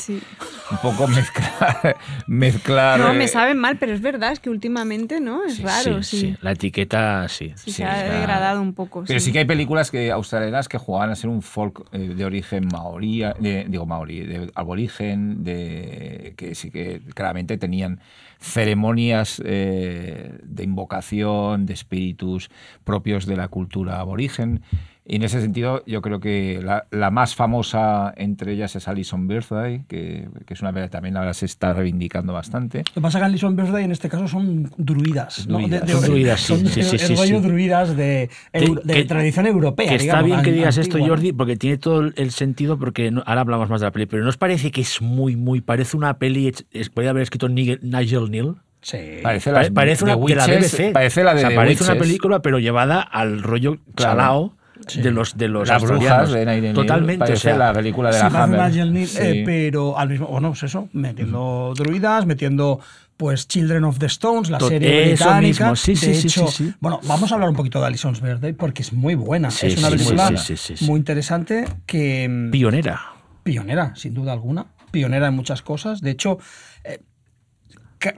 Un 0.71 0.79
poco 0.81 1.09
mezclar, 1.09 1.97
mezclar. 2.29 3.01
No, 3.01 3.13
me 3.15 3.25
eh, 3.25 3.29
saben 3.29 3.59
mal, 3.59 3.79
pero 3.79 3.93
es 3.93 4.01
verdad, 4.01 4.31
es 4.31 4.39
que 4.39 4.49
últimamente, 4.49 5.21
¿no? 5.21 5.45
Es 5.45 5.61
raro, 5.61 6.05
sí, 6.05 6.37
La 6.41 6.53
etiqueta, 6.53 7.29
sí. 7.29 7.53
se 7.57 7.85
ha 7.85 8.05
degradado 8.05 8.63
un 8.63 8.75
poco. 8.75 9.03
Pero 9.09 9.19
sí. 9.19 9.33
que 9.33 9.41
hay 9.41 9.45
películas 9.45 9.91
que 9.91 10.13
australianas 10.13 10.69
que 10.69 10.79
jugaban 10.79 11.11
a 11.11 11.17
ser 11.17 11.29
un 11.31 11.43
folk 11.43 11.85
eh, 11.91 11.99
de 11.99 12.25
origen 12.25 12.69
maorí, 12.73 13.25
digo 13.41 13.87
maorí, 13.87 14.21
de 14.21 14.53
aborigen, 14.55 15.43
de 15.43 16.35
que 16.37 16.55
sí 16.55 16.71
que 16.71 17.03
claramente 17.13 17.59
tenían 17.59 18.01
ceremonias 18.43 19.41
eh, 19.45 20.39
de 20.43 20.65
invocación 20.65 21.65
de 21.65 21.75
espíritus 21.75 22.51
propios 22.85 23.25
de 23.25 23.37
la 23.37 23.49
cultura 23.49 24.01
aborigen. 24.01 24.63
Y 25.05 25.17
en 25.17 25.25
ese 25.25 25.41
sentido, 25.41 25.83
yo 25.85 26.01
creo 26.01 26.21
que 26.21 26.65
la, 26.91 27.11
más 27.11 27.35
famosa 27.35 28.15
entre 28.17 28.53
ellas 28.53 28.77
es 28.77 28.87
Alison 28.87 29.27
Birthday, 29.27 29.85
que, 29.89 30.29
que 30.47 30.55
es 30.55 30.61
una 30.63 30.73
que 30.73 30.89
también 30.89 31.17
ahora 31.17 31.35
se 31.35 31.47
está 31.47 31.73
reivindicando 31.73 32.33
bastante. 32.33 32.79
Lo 32.79 32.95
que 32.95 33.01
pasa 33.01 33.19
es 33.19 33.23
que 33.23 33.27
Alison 33.27 33.57
Birthday 33.57 33.85
en 33.85 33.91
este 33.91 34.09
caso 34.09 34.29
son 34.29 34.71
druidas. 34.77 35.49
¿no? 35.49 35.59
druidas, 35.59 35.91
son 35.91 36.03
druidas, 36.03 36.41
sí. 36.41 36.67
sí, 36.69 36.83
sí, 36.85 37.13
el 37.13 37.19
rollo 37.19 37.41
druidas 37.41 37.97
de, 37.97 38.31
de, 38.53 39.05
tradición 39.05 39.47
europea. 39.47 39.89
Que 39.89 39.97
está 39.97 40.23
bien 40.23 40.41
que 40.43 40.53
digas 40.53 40.79
esto, 40.79 41.05
Jordi, 41.05 41.33
porque 41.33 41.57
tiene 41.57 41.79
todo 41.79 42.03
el 42.15 42.31
sentido, 42.31 42.79
porque 42.79 43.13
ahora 43.27 43.41
hablamos 43.41 43.71
más 43.71 43.81
de 43.81 43.89
la 43.89 43.91
peli, 43.91 44.07
pero 44.07 44.23
¿no 44.23 44.29
os 44.29 44.37
parece 44.37 44.71
que 44.71 44.83
es 44.83 45.03
muy, 45.03 45.35
muy, 45.35 45.61
parece 45.61 45.97
una 45.97 46.19
peli, 46.19 46.53
podría 46.95 47.11
haber 47.11 47.25
escrito 47.25 47.49
Nigel 47.49 47.81
Neal? 48.31 48.57
Sí. 48.83 48.99
Parece, 49.23 49.51
la, 49.51 49.69
parece 49.71 50.05
una, 50.05 50.17
de 50.17 50.35
la 50.35 50.47
BBC. 50.47 50.93
Parece 50.93 51.23
la 51.23 51.35
de 51.35 51.45
o 51.45 51.49
sea, 51.49 51.57
parece 51.57 51.85
una 51.85 51.97
película, 51.97 52.43
pero 52.43 52.59
llevada 52.59 53.01
al 53.01 53.43
rollo 53.43 53.79
chalao 53.97 54.57
de 54.87 55.11
los 55.11 55.37
de 55.37 55.49
los 55.49 55.69
Las 55.69 55.83
brujas 55.83 56.31
de 56.31 56.73
Totalmente. 56.75 57.33
o 57.33 57.37
sea, 57.37 57.57
la 57.57 57.73
película 57.73 58.11
de 58.11 58.19
la 58.19 58.27
Hammer. 58.27 58.73
Eh, 58.75 59.43
pero 59.45 59.99
al 59.99 60.09
mismo, 60.09 60.27
bueno, 60.27 60.51
pues 60.51 60.65
eso, 60.65 60.89
metiendo 60.93 61.73
druidas, 61.77 62.27
metiendo 62.27 62.81
pues 63.17 63.47
Children 63.47 63.85
of 63.85 63.99
the 63.99 64.07
Stones, 64.07 64.51
la 64.51 64.59
serie 64.61 65.09
británica. 65.09 65.71
Mismo. 65.71 65.77
Sí, 65.77 65.95
de 65.95 66.15
sí, 66.15 66.27
hecho, 66.27 66.49
sí, 66.49 66.73
bueno, 66.81 67.01
vamos 67.05 67.31
a 67.31 67.35
hablar 67.35 67.51
un 67.51 67.57
poquito 67.57 67.81
de 67.81 67.87
Alison's 67.87 68.21
Birthday 68.21 68.53
porque 68.53 68.83
es 68.83 68.93
muy 68.93 69.15
buena. 69.15 69.49
es 69.49 69.79
una 69.79 69.91
película 69.91 70.33
muy 70.81 70.99
interesante 70.99 71.65
que 71.87 72.29
mm, 72.29 72.51
pionera. 72.51 73.01
Pionera, 73.43 73.95
sin 73.97 74.15
duda 74.15 74.33
alguna. 74.33 74.67
Pionera 74.91 75.29
en 75.29 75.35
muchas 75.35 75.63
cosas. 75.63 76.01
De 76.01 76.11
hecho, 76.11 76.39
eh, 76.85 77.01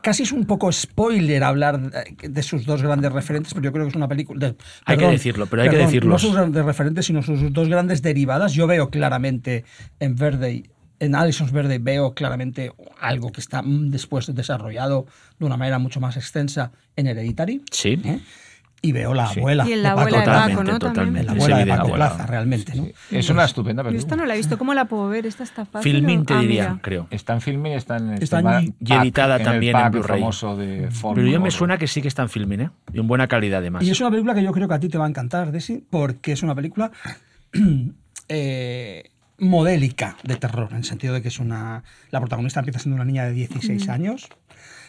casi 0.03 0.23
es 0.23 0.33
un 0.33 0.45
poco 0.47 0.71
spoiler 0.73 1.45
hablar 1.45 1.91
de 2.21 2.43
sus 2.43 2.67
dos 2.67 2.83
grandes 2.83 3.13
referentes, 3.13 3.55
pero 3.55 3.65
yo 3.65 3.73
creo 3.73 3.85
que 3.85 3.91
es 3.91 3.97
una 3.97 4.09
película. 4.09 4.55
hay 4.85 4.97
que 4.97 5.07
decirlo, 5.07 5.47
pero 5.47 5.63
hay 5.63 5.71
que 5.71 5.77
decirlo. 5.77 6.11
No 6.11 6.19
sus 6.19 6.35
grandes 6.35 6.65
referentes, 6.65 7.07
sino 7.07 7.23
sus 7.23 7.53
dos 7.53 7.69
grandes 7.69 8.03
derivadas. 8.03 8.53
Yo 8.53 8.67
veo 8.67 8.91
claramente 8.91 9.65
en 10.01 10.17
Verde, 10.17 10.65
en 11.01 11.15
Alison's 11.15 11.53
Verde, 11.53 11.79
veo 11.79 12.15
claramente 12.15 12.73
algo 13.01 13.33
que 13.33 13.41
está 13.41 13.63
después 13.65 14.33
desarrollado 14.35 15.07
de 15.39 15.47
una 15.47 15.57
manera 15.57 15.79
mucho 15.79 16.01
más 16.01 16.17
extensa 16.17 16.73
en 16.97 17.07
Hereditary. 17.07 17.63
Sí. 17.71 18.01
¿eh? 18.05 18.21
Y 18.85 18.93
veo 18.93 19.15
la 19.15 19.31
abuela. 19.31 19.67
Y 19.67 19.73
en 19.73 19.83
la 19.83 19.93
abuela 19.93 20.21
de 20.21 20.27
Paco, 20.27 20.63
¿no? 20.63 20.79
Totalmente. 20.79 21.25
La 21.25 21.33
abuela 21.33 21.59
de 21.59 21.67
Paco 21.67 21.93
Plaza, 21.93 22.27
realmente, 22.27 22.75
¿no? 22.75 22.87
Es 23.11 23.31
una 23.31 23.45
estupenda 23.47 23.83
película. 23.83 23.99
Yo 23.99 24.07
esta 24.07 24.17
no 24.17 24.27
la 24.27 24.35
he 24.35 24.37
visto. 24.37 24.59
¿Cómo 24.59 24.75
la 24.75 24.85
puedo 24.85 25.09
ver? 25.09 25.25
¿Esta 25.25 25.43
está 25.43 25.65
fácil? 25.65 25.93
Filming 25.93 26.27
te 26.27 26.39
diría, 26.39 26.79
creo. 26.83 27.07
Está 27.11 27.33
en 27.33 27.41
filming, 27.41 27.73
está 27.73 27.97
en... 27.97 28.13
Está 28.23 28.41
en 28.41 28.75
y 28.79 28.93
editada 28.93 29.39
también 29.39 29.77
en, 29.77 29.91
Blu-ray. 29.91 30.23
de 30.59 30.89
Pero 31.15 31.27
yo 31.27 31.41
me 31.41 31.51
suena 31.51 31.79
que 31.79 31.87
sí 31.87 32.03
que 32.03 32.09
está 32.09 32.23
en 32.23 32.29
filming, 32.29 32.61
¿eh? 32.61 32.71
Y 32.93 33.01
en 33.01 33.09
buena 33.09 33.27
calidad, 33.27 33.61
además. 33.61 33.83
Y 33.83 33.91
es 33.91 34.01
una 34.01 34.11
película 34.11 34.35
que 34.35 34.43
yo 34.43 34.53
creo 34.53 34.69
que 34.69 34.75
a 34.75 34.81
ti 34.81 34.89
te 34.89 34.99
va 34.99 35.07
a 35.07 35.09
encantar, 35.09 35.51
Desi, 35.51 35.83
porque 35.89 36.33
es 36.33 36.43
una 36.43 36.55
película... 36.55 36.91
eh, 38.29 39.11
modélica 39.39 40.17
de 40.23 40.37
terror, 40.37 40.69
en 40.71 40.79
el 40.79 40.85
sentido 40.85 41.15
de 41.15 41.23
que 41.23 41.29
es 41.29 41.39
una. 41.39 41.83
La 42.11 42.21
protagonista 42.21 42.61
empieza 42.61 42.79
siendo 42.79 42.97
una 42.97 43.05
niña 43.05 43.25
de 43.25 43.33
16 43.33 43.89
años. 43.89 44.29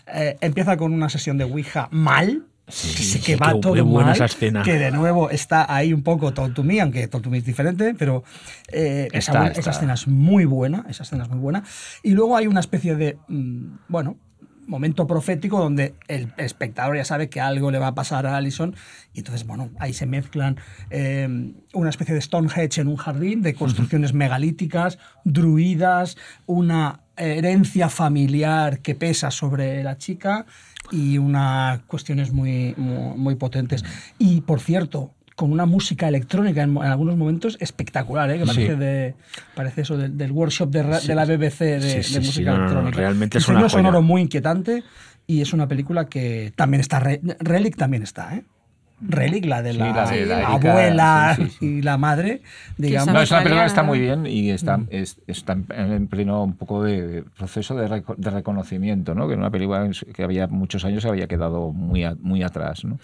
Eh, 0.07 0.37
empieza 0.41 0.77
con 0.77 0.93
una 0.93 1.09
sesión 1.09 1.37
de 1.37 1.45
Ouija 1.45 1.87
mal, 1.91 2.45
Sí, 2.67 3.19
que, 3.19 3.35
va 3.35 3.59
todo 3.59 3.85
mal, 3.85 4.11
esa 4.11 4.27
que 4.63 4.73
de 4.73 4.89
nuevo 4.89 5.29
está 5.29 5.71
ahí 5.73 5.93
un 5.93 6.01
poco 6.01 6.33
Talk 6.33 6.55
to 6.55 6.63
Me, 6.63 6.81
aunque 6.81 7.07
Talk 7.07 7.21
to 7.21 7.29
Me 7.29 7.37
es 7.37 7.45
diferente, 7.45 7.93
pero 7.93 8.23
eh, 8.71 9.07
esa, 9.11 9.47
escena 9.49 9.93
es 9.93 10.07
muy 10.07 10.45
buena, 10.45 10.83
esa 10.89 11.03
escena 11.03 11.25
es 11.25 11.29
muy 11.29 11.37
buena. 11.37 11.63
Y 12.01 12.11
luego 12.11 12.35
hay 12.35 12.47
una 12.47 12.61
especie 12.61 12.95
de, 12.95 13.19
mm, 13.27 13.77
bueno, 13.87 14.17
momento 14.67 15.05
profético 15.05 15.59
donde 15.59 15.93
el 16.07 16.33
espectador 16.37 16.97
ya 16.97 17.05
sabe 17.05 17.29
que 17.29 17.39
algo 17.39 17.69
le 17.69 17.77
va 17.77 17.87
a 17.87 17.95
pasar 17.95 18.25
a 18.25 18.35
Allison 18.35 18.75
y 19.13 19.19
entonces, 19.19 19.45
bueno, 19.45 19.69
ahí 19.79 19.93
se 19.93 20.07
mezclan 20.07 20.57
eh, 20.89 21.53
una 21.73 21.89
especie 21.89 22.15
de 22.15 22.21
Stonehenge 22.21 22.81
en 22.81 22.87
un 22.87 22.97
jardín, 22.97 23.43
de 23.43 23.53
construcciones 23.53 24.13
megalíticas, 24.13 24.97
druidas, 25.23 26.17
una 26.47 27.01
herencia 27.15 27.89
familiar 27.89 28.79
que 28.79 28.95
pesa 28.95 29.31
sobre 29.31 29.83
la 29.83 29.97
chica 29.97 30.45
y 30.91 31.17
unas 31.17 31.79
cuestiones 31.81 32.31
muy, 32.31 32.73
muy, 32.77 33.35
potentes. 33.35 33.83
Y 34.17 34.41
por 34.41 34.59
cierto, 34.59 35.11
con 35.35 35.51
una 35.51 35.65
música 35.65 36.07
electrónica 36.07 36.63
en, 36.63 36.77
algunos 36.77 37.17
momentos 37.17 37.57
espectacular, 37.59 38.29
¿eh? 38.31 38.39
que 38.39 38.45
parece, 38.45 38.75
de, 38.75 39.15
parece 39.55 39.81
eso 39.81 39.97
del, 39.97 40.31
workshop 40.31 40.69
de, 40.69 40.83
de, 40.83 41.15
la 41.15 41.25
BBC 41.25 41.59
de, 41.59 42.19
música 42.19 42.55
electrónica. 42.55 42.97
realmente 42.97 43.37
es 43.39 43.47
un 43.47 43.69
sonoro 43.69 44.01
muy 44.01 44.21
inquietante 44.21 44.83
y 45.27 45.41
es 45.41 45.53
una 45.53 45.67
película 45.67 46.05
que 46.05 46.53
también 46.55 46.81
está, 46.81 46.99
Relic 46.99 47.75
también 47.75 48.03
está, 48.03 48.35
¿eh? 48.35 48.43
Relic, 49.01 49.45
la 49.45 49.61
de 49.61 49.73
la, 49.73 50.47
abuela 50.47 51.37
y 51.59 51.81
la 51.81 51.97
madre, 51.97 52.41
digamos. 52.77 53.13
No, 53.13 53.21
es 53.21 53.31
una 53.31 53.43
película 53.43 53.63
que 53.63 53.67
está 53.67 53.83
muy 53.83 53.99
bien 53.99 54.25
y 54.25 54.51
está, 54.51 54.77
mm. 54.77 54.87
está 55.27 55.57
en 55.69 56.07
pleno 56.07 56.43
un 56.43 56.55
poco 56.55 56.81
de 56.81 57.23
proceso 57.37 57.75
de, 57.75 58.03
reconocimiento, 58.17 59.13
¿no? 59.13 59.27
que 59.27 59.33
en 59.33 59.39
una 59.39 59.51
película 59.51 59.89
que 60.13 60.23
había 60.23 60.47
muchos 60.47 60.85
años 60.85 61.03
se 61.03 61.09
había 61.09 61.27
quedado 61.27 61.73
muy, 61.73 62.05
muy 62.21 62.41
atrás. 62.41 62.85
¿no? 62.85 62.97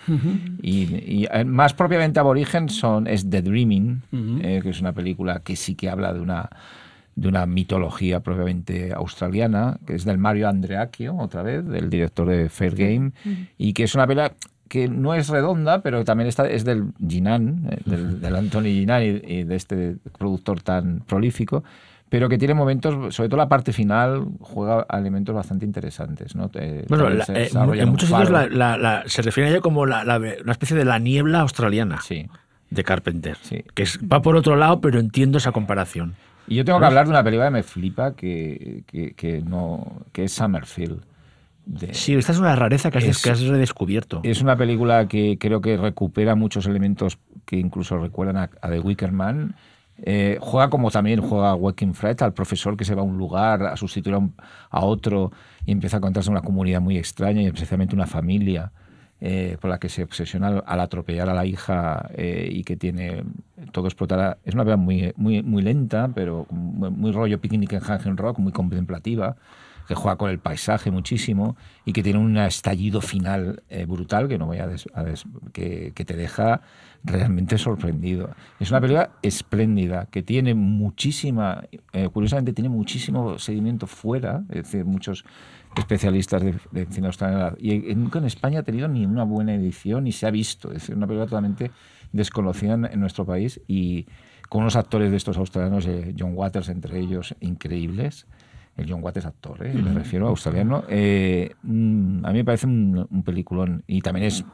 y, 0.61 1.27
eh, 1.31 1.43
más 1.43 1.73
propiamente 1.73 2.19
aborigen 2.19 2.69
son, 2.69 3.07
es 3.07 3.29
The 3.29 3.41
Dreaming, 3.41 4.01
eh, 4.43 4.61
que 4.63 4.69
es 4.69 4.79
una 4.79 4.93
película 4.93 5.41
que 5.43 5.55
sí 5.55 5.75
que 5.75 5.89
habla 5.89 6.13
de 6.13 6.21
una 6.21 6.49
de 7.13 7.27
una 7.27 7.45
mitología 7.45 8.21
propiamente 8.21 8.93
australiana, 8.93 9.77
que 9.85 9.95
es 9.95 10.05
del 10.05 10.17
Mario 10.17 10.47
Andreacchio, 10.47 11.15
otra 11.17 11.43
vez, 11.43 11.65
del 11.67 11.89
director 11.89 12.27
de 12.27 12.47
Fair 12.47 12.73
Game, 12.73 13.11
y 13.57 13.73
que 13.73 13.83
es 13.83 13.95
una 13.95 14.07
película 14.07 14.33
que 14.71 14.87
no 14.87 15.13
es 15.13 15.27
redonda, 15.27 15.81
pero 15.81 16.05
también 16.05 16.29
está, 16.29 16.47
es 16.47 16.63
del 16.63 16.93
Ginan, 17.05 17.67
eh, 17.69 17.81
del, 17.85 18.33
Anthony 18.33 18.71
Ginan 18.71 19.03
y, 19.03 19.43
de 19.43 19.55
este 19.57 19.97
productor 20.17 20.61
tan 20.61 21.01
prolífico, 21.01 21.65
pero 22.07 22.29
que 22.29 22.37
tiene 22.37 22.53
momentos, 22.53 23.13
sobre 23.13 23.27
todo 23.27 23.35
la 23.35 23.49
parte 23.49 23.73
final, 23.73 24.25
juega 24.39 24.85
a 24.87 24.97
elementos 24.97 25.35
bastante 25.35 25.65
interesantes. 25.65 26.37
¿no? 26.37 26.49
bueno, 26.87 27.09
eh, 27.09 27.49
en 27.53 27.89
muchos 27.89 28.07
sitios 28.07 28.29
se 29.07 29.21
refiere 29.21 29.49
a 29.49 29.51
ella 29.51 29.59
como 29.59 29.81
una 29.81 30.31
especie 30.47 30.77
de 30.77 30.85
la 30.85 30.99
niebla 30.99 31.41
australiana 31.41 31.99
sí. 31.99 32.29
de 32.69 32.83
Carpenter, 32.85 33.35
sí. 33.41 33.65
que 33.73 33.83
va 34.09 34.21
por 34.21 34.37
otro 34.37 34.55
lado, 34.55 34.79
pero 34.79 35.01
entiendo 35.01 35.37
esa 35.37 35.51
comparación. 35.51 36.15
Y 36.47 36.55
yo 36.55 36.63
tengo 36.63 36.79
que 36.79 36.85
hablar 36.85 37.07
de 37.07 37.11
una 37.11 37.25
película 37.25 37.47
que 37.47 37.51
me 37.51 37.63
flipa, 37.63 38.13
que, 38.13 38.85
que, 38.87 39.43
no, 39.45 40.05
que 40.13 40.23
es 40.23 40.31
Summerfield 40.31 41.10
sí, 41.91 42.13
esta 42.13 42.31
es 42.31 42.39
una 42.39 42.55
rareza 42.55 42.91
que, 42.91 42.97
has, 42.97 43.21
que 43.21 43.29
has 43.29 43.41
redescubierto. 43.41 44.21
Es 44.23 44.41
una 44.41 44.55
película 44.55 45.07
que 45.07 45.37
creo 45.39 45.61
que 45.61 45.77
recupera 45.77 46.35
muchos 46.35 46.65
elementos 46.65 47.17
que 47.45 47.57
incluso 47.57 47.97
recuerdan 47.97 48.37
a, 48.37 48.69
The 48.69 48.79
Wicker 48.79 49.11
Man. 49.11 49.55
Eh, 50.03 50.37
juega 50.41 50.69
como 50.69 50.89
también 50.89 51.21
juega 51.21 51.53
Waking 51.53 51.93
Fred, 51.93 52.21
al 52.23 52.33
profesor 52.33 52.75
que 52.75 52.85
se 52.85 52.95
va 52.95 53.01
a 53.01 53.05
un 53.05 53.17
lugar 53.17 53.63
a 53.63 53.77
sustituir 53.77 54.17
a, 54.69 54.85
otro 54.85 55.31
y 55.65 55.71
empieza 55.71 55.97
a 55.97 55.99
encontrarse 55.99 56.31
una 56.31 56.41
comunidad 56.41 56.81
muy 56.81 56.97
extraña 56.97 57.41
y 57.41 57.45
especialmente 57.45 57.93
una 57.93 58.07
familia 58.07 58.71
eh, 59.19 59.57
por 59.61 59.69
la 59.69 59.79
que 59.79 59.89
se 59.89 60.01
obsesiona 60.01 60.59
al, 60.65 60.79
atropellar 60.79 61.29
a 61.29 61.35
la 61.35 61.45
hija 61.45 62.09
eh, 62.15 62.49
y 62.51 62.63
que 62.63 62.77
tiene 62.77 63.23
todo 63.71 63.85
explotar. 63.85 64.39
Es 64.43 64.55
una 64.55 64.63
película 64.63 64.77
muy, 64.77 65.13
muy, 65.17 65.43
muy 65.43 65.61
lenta, 65.61 66.09
pero 66.15 66.47
muy, 66.49 66.89
muy 66.89 67.11
rollo 67.11 67.39
picnic 67.39 67.73
en 67.73 67.83
Hangen 67.83 68.17
Rock, 68.17 68.39
muy 68.39 68.51
contemplativa 68.51 69.35
que 69.87 69.95
juega 69.95 70.17
con 70.17 70.29
el 70.29 70.39
paisaje 70.39 70.91
muchísimo 70.91 71.55
y 71.85 71.93
que 71.93 72.03
tiene 72.03 72.19
un 72.19 72.37
estallido 72.37 73.01
final 73.01 73.63
eh, 73.69 73.85
brutal 73.85 74.27
que 74.27 74.37
no 74.37 74.45
voy 74.45 74.59
a, 74.59 74.69
que, 75.53 75.93
te 75.93 76.15
deja 76.15 76.61
realmente 77.03 77.57
sorprendido. 77.57 78.29
Es 78.59 78.69
una 78.71 78.81
película 78.81 79.11
espléndida 79.21 80.07
que 80.11 80.23
tiene 80.23 80.53
muchísima, 80.53 81.63
eh, 81.93 82.09
curiosamente 82.09 82.53
tiene 82.53 82.69
muchísimo 82.69 83.39
seguimiento 83.39 83.87
fuera, 83.87 84.43
es 84.49 84.63
decir, 84.63 84.85
muchos 84.85 85.25
especialistas 85.75 86.43
de, 86.43 86.85
cine 86.87 87.07
australiano 87.07 87.55
y 87.57 87.95
nunca 87.95 88.19
en 88.19 88.25
España 88.25 88.59
ha 88.59 88.63
tenido 88.63 88.87
ni 88.87 89.05
una 89.05 89.23
buena 89.23 89.55
edición 89.55 90.03
ni 90.03 90.11
se 90.11 90.27
ha 90.27 90.31
visto, 90.31 90.67
es 90.69 90.75
decir, 90.75 90.95
una 90.95 91.07
película 91.07 91.27
totalmente 91.27 91.71
desconocida 92.11 92.73
en, 92.73 92.99
nuestro 92.99 93.25
país 93.25 93.61
y 93.67 94.05
con 94.49 94.61
unos 94.61 94.75
actores 94.75 95.11
de 95.11 95.17
estos 95.17 95.37
australianos, 95.37 95.85
eh, 95.87 96.13
John 96.17 96.33
Waters 96.35 96.67
entre 96.67 96.99
ellos, 96.99 97.35
increíbles 97.39 98.27
el 98.77 98.89
John 98.89 99.03
Watt 99.03 99.17
es 99.17 99.25
actor, 99.25 99.65
¿eh? 99.65 99.73
me 99.73 99.93
refiero 99.93 100.27
a 100.27 100.29
australiano. 100.29 100.83
Eh, 100.87 101.51
mm, 101.63 102.25
a 102.25 102.29
mí 102.29 102.37
me 102.39 102.45
parece 102.45 102.67
un, 102.67 103.23
peliculón 103.25 103.83
y 103.87 104.01
también 104.01 104.27
es 104.27 104.45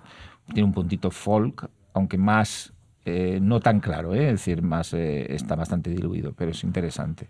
tiene 0.53 0.63
un 0.63 0.73
puntito 0.73 1.11
folk 1.11 1.69
aunque 1.93 2.17
más 2.17 2.73
eh, 3.05 3.39
no 3.41 3.59
tan 3.59 3.79
claro, 3.79 4.13
¿eh? 4.13 4.25
es 4.25 4.31
decir, 4.33 4.61
más 4.61 4.93
eh, 4.93 5.33
está 5.33 5.55
bastante 5.55 5.89
diluido, 5.89 6.33
pero 6.33 6.51
es 6.51 6.63
interesante. 6.63 7.27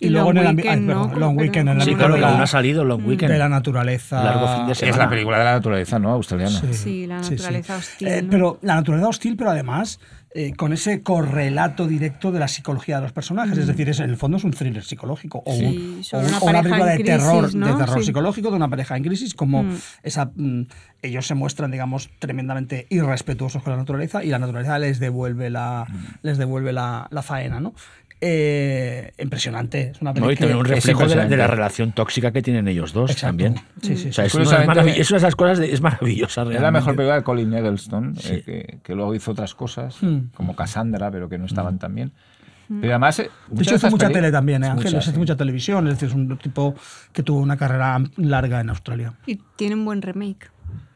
Y, 0.00 0.10
luego 0.10 0.30
en 0.30 0.38
el 0.38 0.54
weekend, 0.54 0.86
¿no? 0.86 1.12
Long 1.16 1.36
Weekend, 1.36 1.68
en 1.70 1.80
sí, 1.80 1.94
claro, 1.94 2.14
que 2.14 2.24
aún 2.24 2.40
ha 2.40 2.46
salido 2.46 2.84
Long 2.84 3.04
Weekend. 3.04 3.32
De 3.32 3.38
la 3.38 3.48
naturaleza. 3.48 4.22
Largo 4.22 4.46
fin 4.46 4.66
de 4.68 4.74
semana. 4.76 4.92
Es 4.92 4.98
la 4.98 5.10
película 5.10 5.38
de 5.38 5.44
la 5.44 5.52
naturaleza, 5.54 5.98
¿no? 5.98 6.10
Australiana. 6.10 6.60
Sí, 6.72 7.06
la 7.06 7.20
naturaleza 7.20 7.76
hostil. 7.76 8.08
Eh, 8.08 8.26
pero 8.30 8.58
la 8.62 8.76
naturaleza 8.76 9.08
hostil, 9.08 9.36
pero 9.36 9.50
además 9.50 9.98
eh, 10.34 10.52
con 10.54 10.74
ese 10.74 11.02
correlato 11.02 11.86
directo 11.86 12.30
de 12.30 12.38
la 12.38 12.48
psicología 12.48 12.96
de 12.96 13.02
los 13.02 13.12
personajes. 13.12 13.56
Es 13.56 13.64
mm. 13.64 13.68
decir, 13.68 13.88
es, 13.88 14.00
en 14.00 14.10
el 14.10 14.16
fondo 14.16 14.36
es 14.36 14.44
un 14.44 14.50
thriller 14.50 14.84
psicológico 14.84 15.42
o, 15.44 15.54
una, 15.54 16.62
película 16.62 16.86
de 16.86 16.98
terror, 17.02 17.50
de 17.50 17.74
terror 17.74 18.04
psicológico 18.04 18.50
de 18.50 18.56
una 18.56 18.68
pareja 18.68 18.96
en 18.96 19.04
crisis, 19.04 19.34
como 19.34 19.62
mm. 19.62 19.76
esa, 20.02 20.30
mm, 20.34 20.66
ellos 21.00 21.26
se 21.26 21.34
muestran, 21.34 21.70
digamos, 21.70 22.10
tremendamente 22.18 22.86
irrespetuosos 22.90 23.62
con 23.62 23.72
la 23.72 23.78
naturaleza 23.78 24.22
y 24.22 24.28
la 24.28 24.38
naturaleza 24.38 24.78
les 24.78 24.98
devuelve 24.98 25.48
la, 25.48 25.86
les 26.22 26.36
devuelve 26.36 26.72
la, 26.72 27.08
la 27.10 27.22
faena. 27.22 27.58
¿no? 27.58 27.72
Eh, 28.20 29.12
impresionante. 29.18 29.92
Es 29.92 30.00
una 30.00 30.12
no, 30.12 30.30
y 30.30 30.36
también 30.36 30.58
un 30.58 30.64
reflejo 30.64 31.06
de 31.06 31.36
la, 31.36 31.46
relación 31.46 31.92
tóxica 31.92 32.32
que 32.32 32.42
tienen 32.42 32.66
ellos 32.66 32.92
dos 32.92 33.14
también. 33.16 33.56
Sí, 33.80 33.96
sí, 33.96 34.08
es, 34.08 34.34
una 34.34 34.82
de 34.82 35.00
esas 35.00 35.36
cosas 35.36 35.60
es 35.60 35.80
maravillosa. 35.80 36.42
Es 36.42 36.60
la 36.60 36.70
mejor 36.72 36.96
película 36.96 37.16
de 37.16 37.22
Colin 37.22 37.54
Eggleston, 37.54 38.16
eh, 38.24 38.80
que, 38.82 38.94
luego 38.94 39.14
hizo 39.14 39.30
otras 39.30 39.54
cosas, 39.54 39.96
hmm. 40.00 40.30
como 40.34 40.56
Cassandra, 40.56 41.10
pero 41.10 41.28
que 41.28 41.38
no 41.38 41.46
estaban 41.46 41.76
hmm. 41.76 41.78
tan 41.78 41.94
bien. 41.94 42.12
Hmm. 42.68 42.80
Pero 42.80 42.94
además, 42.94 43.20
eh, 43.20 43.30
de 43.48 43.62
hecho, 43.62 43.76
hace 43.76 43.90
mucha 43.90 44.10
tele 44.10 44.32
también, 44.32 44.64
¿eh, 44.64 44.68
Ángel? 44.68 44.96
Hace 44.96 45.16
mucha 45.16 45.36
televisión, 45.36 45.86
es 45.86 45.94
decir, 45.94 46.08
es 46.08 46.14
un 46.14 46.36
tipo 46.38 46.74
que 47.12 47.22
tuvo 47.22 47.38
una 47.38 47.56
carrera 47.56 48.02
larga 48.16 48.60
en 48.60 48.70
Australia. 48.70 49.14
Y 49.26 49.36
tiene 49.56 49.76
un 49.76 49.84
buen 49.84 50.02
remake. 50.02 50.50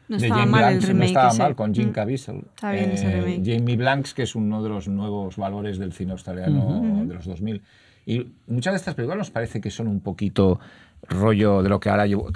No 0.08 0.16
estaba 0.16 0.46
mal 0.46 0.74
el 0.74 0.82
remake. 0.82 0.98
No 0.98 1.04
estaba 1.04 1.34
mal 1.34 1.54
con 1.54 1.74
Jim 1.74 1.88
mm. 1.88 1.92
Caviezel. 1.92 2.44
Está 2.54 2.72
bien 2.72 2.90
ese 2.90 3.06
eh, 3.06 3.20
remake. 3.20 3.42
Jamie 3.44 3.76
Blanks, 3.76 4.14
que 4.14 4.22
es 4.22 4.34
uno 4.34 4.62
de 4.62 4.68
los 4.68 4.88
nuevos 4.88 5.36
valores 5.36 5.78
del 5.78 5.92
cine 5.92 6.12
australiano 6.12 7.04
de 7.06 7.14
los 7.14 7.24
2000. 7.24 7.62
Y 8.04 8.26
muchas 8.48 8.72
de 8.72 8.78
estas 8.78 8.94
películas 8.94 9.18
nos 9.18 9.30
parece 9.30 9.60
que 9.60 9.70
son 9.70 9.86
un 9.86 10.00
poquito 10.00 10.58
rollo 11.08 11.62
de 11.62 11.68
lo 11.68 11.80
que 11.80 11.90
ahora 11.90 12.06
yo 12.06 12.26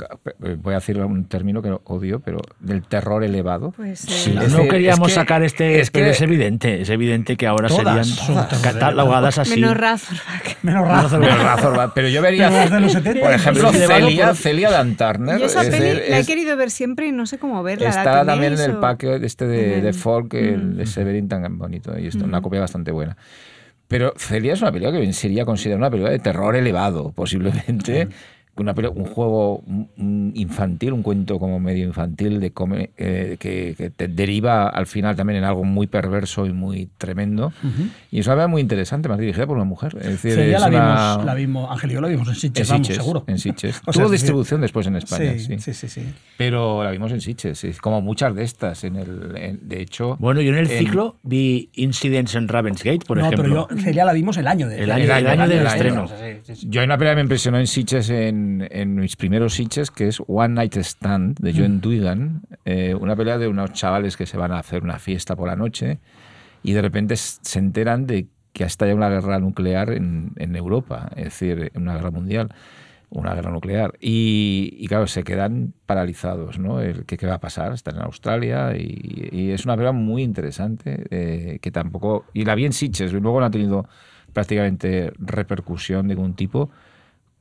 voy 0.58 0.72
a 0.72 0.76
decir 0.76 0.98
un 1.00 1.24
término 1.26 1.62
que 1.62 1.76
odio, 1.84 2.20
pero 2.20 2.38
del 2.60 2.82
terror 2.82 3.22
elevado. 3.24 3.72
Pues, 3.72 4.00
sí, 4.00 4.34
no 4.50 4.68
queríamos 4.68 5.12
sacar 5.12 5.42
este, 5.42 5.80
es, 5.80 5.90
pero 5.90 6.06
es 6.06 6.20
evidente, 6.20 6.82
es 6.82 6.90
evidente 6.90 7.36
que 7.36 7.46
ahora 7.46 7.68
serían 7.68 8.04
catalogadas 8.62 9.38
así. 9.38 9.60
Menos 9.60 9.76
Razorback. 9.76 10.58
Menos 10.62 10.88
Razorback. 10.88 11.92
pero 11.94 12.08
yo 12.08 12.20
vería, 12.22 12.50
por 13.20 13.32
ejemplo, 13.32 13.72
Celia, 13.72 14.34
Celia 14.34 14.70
Dan 14.70 14.96
Turner. 14.96 15.38
Yo 15.38 15.46
esa 15.46 15.62
peli 15.62 16.10
la 16.10 16.18
he 16.18 16.24
querido 16.24 16.56
ver 16.56 16.70
siempre 16.70 17.06
y 17.06 17.12
no 17.12 17.26
sé 17.26 17.38
cómo 17.38 17.62
verla. 17.62 17.88
Está 17.88 18.24
también 18.24 18.54
en 18.54 18.60
el 18.60 18.76
pack 18.78 19.04
este 19.04 19.46
de, 19.46 19.80
de 19.80 19.92
folk, 19.92 20.34
mm. 20.34 20.76
de 20.76 20.86
Severin 20.86 21.28
tan 21.28 21.58
bonito, 21.58 21.98
y 21.98 22.08
es 22.08 22.14
una 22.16 22.40
mm. 22.40 22.42
copia 22.42 22.60
bastante 22.60 22.90
buena. 22.90 23.16
Pero 23.88 24.12
Celia 24.16 24.54
es 24.54 24.62
una 24.62 24.72
película 24.72 24.98
que 24.98 25.12
sería 25.12 25.44
considerada 25.44 25.78
una 25.78 25.90
película 25.90 26.10
de 26.10 26.18
terror 26.18 26.56
elevado, 26.56 27.12
posiblemente 27.12 28.08
una, 28.58 28.74
un 28.94 29.04
juego 29.04 29.62
infantil, 29.96 30.92
un 30.92 31.02
cuento 31.02 31.38
como 31.38 31.60
medio 31.60 31.84
infantil 31.84 32.40
de 32.40 32.52
eh, 32.96 33.36
que, 33.38 33.92
te 33.96 34.08
deriva 34.08 34.68
al 34.68 34.86
final 34.86 35.14
también 35.16 35.38
en 35.38 35.44
algo 35.44 35.64
muy 35.64 35.86
perverso 35.86 36.46
y 36.46 36.52
muy 36.52 36.88
tremendo. 36.98 37.52
Y 38.10 38.20
es 38.20 38.26
una 38.26 38.46
muy 38.46 38.62
interesante, 38.62 39.08
más 39.08 39.18
dirigida 39.18 39.46
por 39.46 39.56
una 39.56 39.64
mujer. 39.64 39.96
Es 40.00 40.22
decir, 40.22 40.32
sí, 40.32 40.50
la, 40.50 40.68
vimos, 40.68 41.24
la 41.24 41.34
vimos, 41.34 41.70
Ángel 41.70 41.90
yo 41.90 42.00
la 42.00 42.08
vimos 42.08 42.28
en 42.28 42.34
Sitges, 42.34 42.68
vamos, 42.68 42.86
seguro. 42.86 43.24
En 43.26 43.38
Sitges. 43.38 43.80
Tuvo 43.92 44.08
distribución 44.08 44.60
después 44.60 44.86
en 44.86 44.96
España, 44.96 45.32
sí, 45.38 45.58
sí. 45.58 45.72
sí, 45.74 45.88
sí, 45.88 46.02
Pero 46.36 46.82
la 46.82 46.90
vimos 46.90 47.12
en 47.12 47.20
Sitges, 47.20 47.78
como 47.80 48.00
muchas 48.00 48.34
de 48.34 48.44
estas. 48.44 48.84
En 48.84 48.96
el, 48.96 49.58
de 49.62 49.80
hecho... 49.80 50.16
Bueno, 50.18 50.40
yo 50.40 50.52
en 50.52 50.58
el 50.58 50.68
ciclo 50.68 51.16
vi 51.22 51.70
Incidents 51.74 52.34
en 52.34 52.48
Ravensgate, 52.48 53.04
por 53.06 53.18
ejemplo. 53.18 53.42
No, 53.42 53.66
pero 53.66 53.76
yo, 53.76 53.82
Celia 53.82 54.04
la 54.04 54.12
vimos 54.12 54.36
el 54.36 54.46
año, 54.46 54.68
de, 54.68 54.82
el 54.82 54.90
año, 54.90 55.04
el 55.04 55.26
año, 55.26 55.48
del 55.48 55.66
estreno. 55.66 56.06
Yo 56.62 56.80
hay 56.80 56.86
una 56.86 56.96
película 56.96 57.10
que 57.12 57.16
me 57.16 57.22
impresionó 57.22 57.58
en 57.58 57.66
Sitges 57.66 58.10
en 58.10 58.45
en, 58.70 58.94
mis 58.94 59.16
primeros 59.16 59.54
sitches, 59.54 59.90
que 59.90 60.08
es 60.08 60.22
One 60.26 60.54
Night 60.54 60.76
Stand 60.76 61.38
de 61.40 61.52
John 61.52 61.76
mm. 61.76 61.80
Duigan, 61.80 62.42
eh, 62.64 62.94
una 62.94 63.16
pelea 63.16 63.38
de 63.38 63.48
unos 63.48 63.72
chavales 63.72 64.16
que 64.16 64.26
se 64.26 64.36
van 64.36 64.52
a 64.52 64.58
hacer 64.58 64.82
una 64.82 64.98
fiesta 64.98 65.36
por 65.36 65.48
la 65.48 65.56
noche 65.56 65.98
y 66.62 66.72
de 66.72 66.82
repente 66.82 67.16
se 67.16 67.58
enteran 67.58 68.06
de 68.06 68.28
que 68.52 68.64
ha 68.64 68.66
estallado 68.66 68.96
una 68.96 69.10
guerra 69.10 69.38
nuclear 69.38 69.90
en, 69.90 70.32
en 70.36 70.56
Europa, 70.56 71.10
es 71.16 71.24
decir, 71.24 71.72
una 71.74 71.94
guerra 71.94 72.10
mundial 72.10 72.54
una 73.10 73.34
guerra 73.34 73.50
nuclear. 73.50 73.94
Y, 74.00 74.86
claro, 74.88 75.06
se 75.06 75.24
quedan 75.24 75.74
paralizados, 75.86 76.58
¿no? 76.58 76.80
El, 76.80 77.04
¿qué, 77.04 77.16
¿qué, 77.16 77.26
va 77.26 77.34
a 77.34 77.40
pasar? 77.40 77.72
Están 77.72 77.96
en 77.96 78.02
Australia 78.02 78.76
y, 78.76 79.50
es 79.50 79.64
una 79.64 79.76
pelea 79.76 79.92
muy 79.92 80.22
interesante 80.22 81.06
eh, 81.10 81.58
que 81.60 81.70
tampoco... 81.70 82.26
Y 82.32 82.44
la 82.44 82.54
vi 82.54 82.66
en 82.66 82.72
Sitges, 82.72 83.12
luego 83.12 83.40
no 83.40 83.46
ha 83.46 83.50
tenido 83.50 83.88
prácticamente 84.32 85.12
repercusión 85.18 86.08
de 86.08 86.14
ningún 86.14 86.34
tipo, 86.34 86.70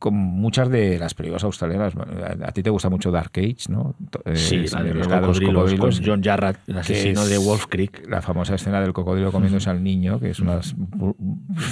con 0.06 0.14
muchas 0.14 0.70
de 0.70 1.00
las 1.00 1.16
películas 1.16 1.44
australianas. 1.44 1.96
A 2.44 2.52
ti 2.52 2.62
te 2.62 2.70
gusta 2.70 2.90
mucho 2.90 3.10
Dark 3.10 3.32
Age, 3.38 3.56
¿no? 3.70 3.96
Eh, 4.24 4.36
sí, 4.36 4.68
la 4.68 4.84
de 4.84 4.94
los, 4.94 5.08
cocodrilos, 5.08 5.74
con 5.80 5.92
John 6.06 6.22
Jarrett, 6.22 6.60
el 6.68 6.78
asesino 6.78 7.26
de 7.26 7.40
Wolf 7.40 7.66
Creek. 7.68 8.08
La 8.08 8.22
famosa 8.22 8.54
escena 8.54 8.80
del 8.82 8.94
cocodrilo 8.94 9.32
comiéndose 9.32 9.68
al 9.68 9.84
niño, 9.84 10.20
que 10.20 10.30
es 10.30 10.40
una 10.40 10.58
de 10.58 10.58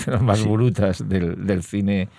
las 0.08 0.20
más 0.24 0.44
brutas 0.48 1.08
del, 1.08 1.46
del 1.46 1.62
cine 1.62 2.10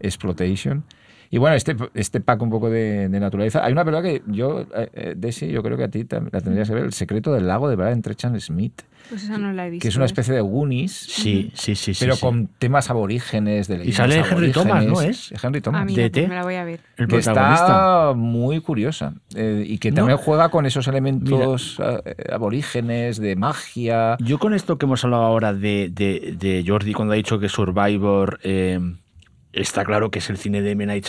exploitation. 0.00 0.84
Y 1.30 1.36
bueno, 1.36 1.54
este, 1.54 1.76
este 1.92 2.20
pack 2.22 2.40
un 2.40 2.48
poco 2.48 2.70
de, 2.70 3.06
naturaleza. 3.10 3.62
Hay 3.62 3.72
una 3.72 3.84
película 3.84 4.02
que 4.02 4.22
yo, 4.26 4.62
eh, 4.74 4.88
eh, 4.94 5.14
Desi, 5.18 5.48
yo 5.48 5.62
creo 5.62 5.76
que 5.76 5.84
a 5.84 5.90
ti 5.90 6.06
la 6.32 6.40
tendrías 6.40 6.66
que 6.66 6.76
ver, 6.76 6.84
El 6.84 6.94
secreto 6.94 7.30
del 7.34 7.46
lago 7.46 7.68
de 7.68 7.76
Brian 7.76 8.00
Trechan 8.00 8.40
Smith. 8.40 8.80
Pues 9.08 9.24
esa 9.24 9.38
no 9.38 9.52
la 9.52 9.66
he 9.66 9.70
visto. 9.70 9.82
Que 9.82 9.88
es 9.88 9.96
una 9.96 10.04
especie 10.04 10.34
de 10.34 10.40
Goonies. 10.40 10.92
Sí, 10.92 11.50
sí, 11.54 11.74
sí. 11.74 11.92
Pero 11.98 12.16
con 12.16 12.48
temas 12.58 12.90
aborígenes. 12.90 13.68
De 13.68 13.84
y 13.84 13.92
sale 13.92 14.22
Henry 14.30 14.52
Thomas, 14.52 14.84
¿no 14.84 15.00
es? 15.00 15.32
Henry 15.42 15.60
Thomas. 15.60 15.82
Ah, 15.82 15.84
mira, 15.84 16.08
pues 16.10 16.28
me 16.28 16.34
la 16.34 16.42
voy 16.42 16.54
a 16.54 16.64
ver. 16.64 16.80
El 16.96 17.08
que 17.08 17.18
está 17.18 18.12
muy 18.14 18.60
curiosa. 18.60 19.14
Eh, 19.34 19.64
y 19.66 19.78
que 19.78 19.92
también 19.92 20.18
juega 20.18 20.50
con 20.50 20.66
esos 20.66 20.86
elementos 20.88 21.80
aborígenes, 22.30 23.18
de 23.18 23.36
magia. 23.36 24.16
Yo 24.20 24.38
con 24.38 24.54
esto 24.54 24.78
que 24.78 24.86
hemos 24.86 25.04
hablado 25.04 25.24
ahora 25.24 25.52
de, 25.52 25.90
de, 25.92 26.34
de 26.38 26.64
Jordi, 26.66 26.92
cuando 26.92 27.14
ha 27.14 27.16
dicho 27.16 27.38
que 27.38 27.48
Survivor 27.48 28.38
está 29.52 29.84
claro 29.84 30.10
que 30.10 30.18
es 30.18 30.30
el 30.30 30.36
cine 30.36 30.62
de 30.62 30.72
M. 30.72 30.86
Night 30.86 31.06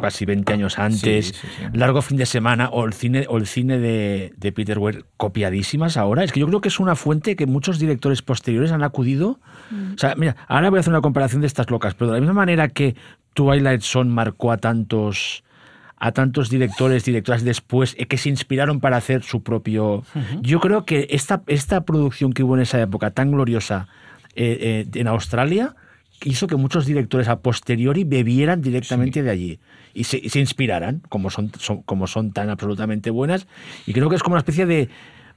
casi 0.00 0.24
20 0.24 0.52
años 0.52 0.78
antes, 0.78 1.34
Largo 1.72 2.02
fin 2.02 2.16
de 2.16 2.26
semana, 2.26 2.68
o 2.68 2.84
el 2.84 2.92
cine, 2.92 3.26
o 3.28 3.36
el 3.36 3.46
cine 3.46 3.78
de, 3.78 4.52
Peter 4.54 4.78
Weir 4.78 5.04
copiadísimas 5.16 5.96
ahora. 5.96 6.24
Es 6.24 6.32
que 6.32 6.40
yo 6.40 6.46
creo 6.46 6.60
que 6.60 6.68
es 6.68 6.80
una 6.80 6.94
fuente 6.94 7.36
que 7.36 7.46
muchos 7.46 7.78
directores 7.78 8.22
posteriores 8.22 8.72
han 8.72 8.82
acudido. 8.82 9.40
Mm. 9.70 9.94
O 9.94 9.98
sea, 9.98 10.14
mira, 10.16 10.36
ahora 10.48 10.70
voy 10.70 10.78
a 10.78 10.80
hacer 10.80 10.92
una 10.92 11.02
comparación 11.02 11.40
de 11.40 11.46
estas 11.46 11.70
locas, 11.70 11.94
pero 11.94 12.10
de 12.10 12.18
la 12.18 12.20
misma 12.20 12.34
manera 12.34 12.68
que 12.68 12.94
Twilight 13.34 13.82
Zone 13.82 14.10
marcó 14.10 14.52
a 14.52 14.58
tantos 14.58 15.42
a 15.96 16.12
tantos 16.12 16.50
directores, 16.50 17.04
directoras 17.04 17.44
después 17.44 17.94
eh, 17.98 18.06
que 18.06 18.18
se 18.18 18.28
inspiraron 18.28 18.78
para 18.80 18.98
hacer 18.98 19.22
su 19.22 19.42
propio... 19.42 20.04
Yo 20.42 20.60
creo 20.60 20.84
que 20.84 21.06
esta, 21.08 21.42
esta 21.46 21.84
producción 21.86 22.34
que 22.34 22.42
hubo 22.42 22.56
en 22.56 22.62
esa 22.62 22.78
época 22.78 23.12
tan 23.12 23.30
gloriosa 23.30 23.88
eh, 24.34 24.84
eh, 24.92 25.00
en 25.00 25.06
Australia 25.06 25.76
hizo 26.22 26.46
que 26.46 26.56
muchos 26.56 26.86
directores 26.86 27.28
a 27.28 27.40
posteriori 27.40 28.04
bebieran 28.04 28.62
directamente 28.62 29.22
de 29.22 29.30
allí 29.30 29.58
y 29.92 30.04
se, 30.04 30.38
inspiraran, 30.38 31.02
como 31.08 31.30
son, 31.30 31.50
como 31.84 32.06
son 32.06 32.32
tan 32.32 32.50
absolutamente 32.50 33.10
buenas. 33.10 33.46
Y 33.86 33.92
creo 33.92 34.08
que 34.08 34.16
es 34.16 34.22
como 34.22 34.34
una 34.34 34.40
especie 34.40 34.66
de 34.66 34.88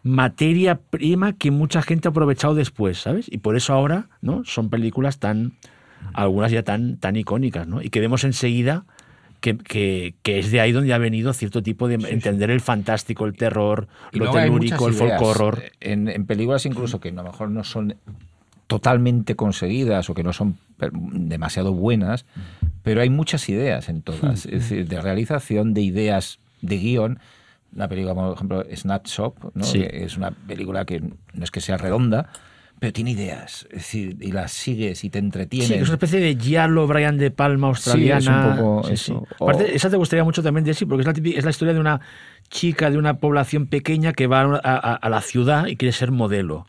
materia 0.03 0.80
prima 0.80 1.34
que 1.34 1.51
mucha 1.51 1.82
gente 1.82 2.07
ha 2.07 2.11
aprovechado 2.11 2.55
después, 2.55 2.99
¿sabes? 2.99 3.28
Y 3.30 3.39
por 3.39 3.55
eso 3.55 3.73
ahora, 3.73 4.07
¿no? 4.21 4.43
Son 4.45 4.69
películas 4.69 5.19
tan, 5.19 5.53
algunas 6.13 6.51
ya 6.51 6.63
tan, 6.63 6.97
tan 6.97 7.15
icónicas, 7.15 7.67
¿no? 7.67 7.82
Y 7.82 7.89
que 7.89 7.99
vemos 7.99 8.23
enseguida 8.23 8.86
que, 9.41 9.57
que, 9.57 10.39
es 10.39 10.51
de 10.51 10.61
ahí 10.61 10.71
donde 10.71 10.93
ha 10.93 10.97
venido 10.97 11.34
cierto 11.34 11.61
tipo 11.61 11.88
de 11.88 11.95
entender 11.95 12.49
el 12.49 12.61
fantástico, 12.61 13.25
el 13.25 13.34
terror, 13.34 13.88
lo 14.11 14.32
telúrico, 14.32 14.88
el 14.88 14.93
folk 14.93 15.21
horror. 15.21 15.63
En, 15.80 16.07
en 16.07 16.25
películas 16.25 16.65
incluso 16.65 16.99
que 16.99 17.09
a 17.09 17.13
lo 17.13 17.23
mejor 17.23 17.49
no 17.49 17.63
son 17.63 17.95
totalmente 18.68 19.36
conseguidas 19.36 20.09
o 20.09 20.13
que 20.13 20.24
no 20.24 20.34
son 20.34 20.57
demasiado 20.78 21.74
buenas, 21.74 22.26
pero 22.84 23.01
hay 23.01 23.09
muchas 23.09 23.47
ideas 23.49 23.89
en 23.89 24.01
todas, 24.01 24.45
es 24.45 24.51
decir, 24.51 24.88
de 24.88 25.01
realización 25.01 25.74
de 25.74 25.82
ideas 25.82 26.39
de 26.61 26.78
guion. 26.78 27.20
Una 27.74 27.88
película, 27.88 28.13
por 28.13 28.34
ejemplo, 28.34 28.65
Snapshot, 28.74 29.53
¿no? 29.53 29.65
es 29.65 30.18
una 30.18 30.32
película 30.32 30.86
que 30.86 31.01
no 31.01 31.43
es 31.43 31.51
que 31.51 31.61
sea 31.61 31.78
redonda, 31.78 32.30
pero 32.80 32.93
tiene 32.93 33.11
ideas, 33.11 33.68
es 33.72 33.78
decir, 33.78 34.18
y 34.22 34.32
las 34.32 34.51
sigues 34.51 35.03
y 35.03 35.09
te 35.09 35.20
entretienes. 35.20 35.70
Sí, 35.70 35.74
es 35.74 35.88
una 35.88 35.93
especie 35.93 36.20
de 36.20 36.36
Giallo 36.36 36.86
Brian 36.86 37.18
de 37.18 37.32
Palma 37.32 37.68
australiana. 37.68 38.22
Sí, 38.22 38.28
es 38.28 38.30
un 38.30 38.55
poco 38.55 38.89
eso. 38.89 39.28
Aparte, 39.39 39.76
esa 39.76 39.89
te 39.89 39.97
gustaría 39.97 40.24
mucho 40.24 40.43
también, 40.43 40.65
Jesse, 40.65 40.86
porque 40.88 41.01
es 41.01 41.07
la, 41.07 41.30
es 41.38 41.43
la 41.43 41.49
historia 41.49 41.74
de 41.74 41.80
una 41.80 42.01
chica 42.49 42.91
de 42.91 42.97
una 42.97 43.18
población 43.18 43.68
pequeña 43.68 44.13
que 44.13 44.28
va 44.28 44.41
a 44.41 45.09
la 45.09 45.22
ciudad 45.22 45.68
y 45.68 45.76
quiere 45.76 45.91
ser 45.91 46.11
modelo. 46.11 46.68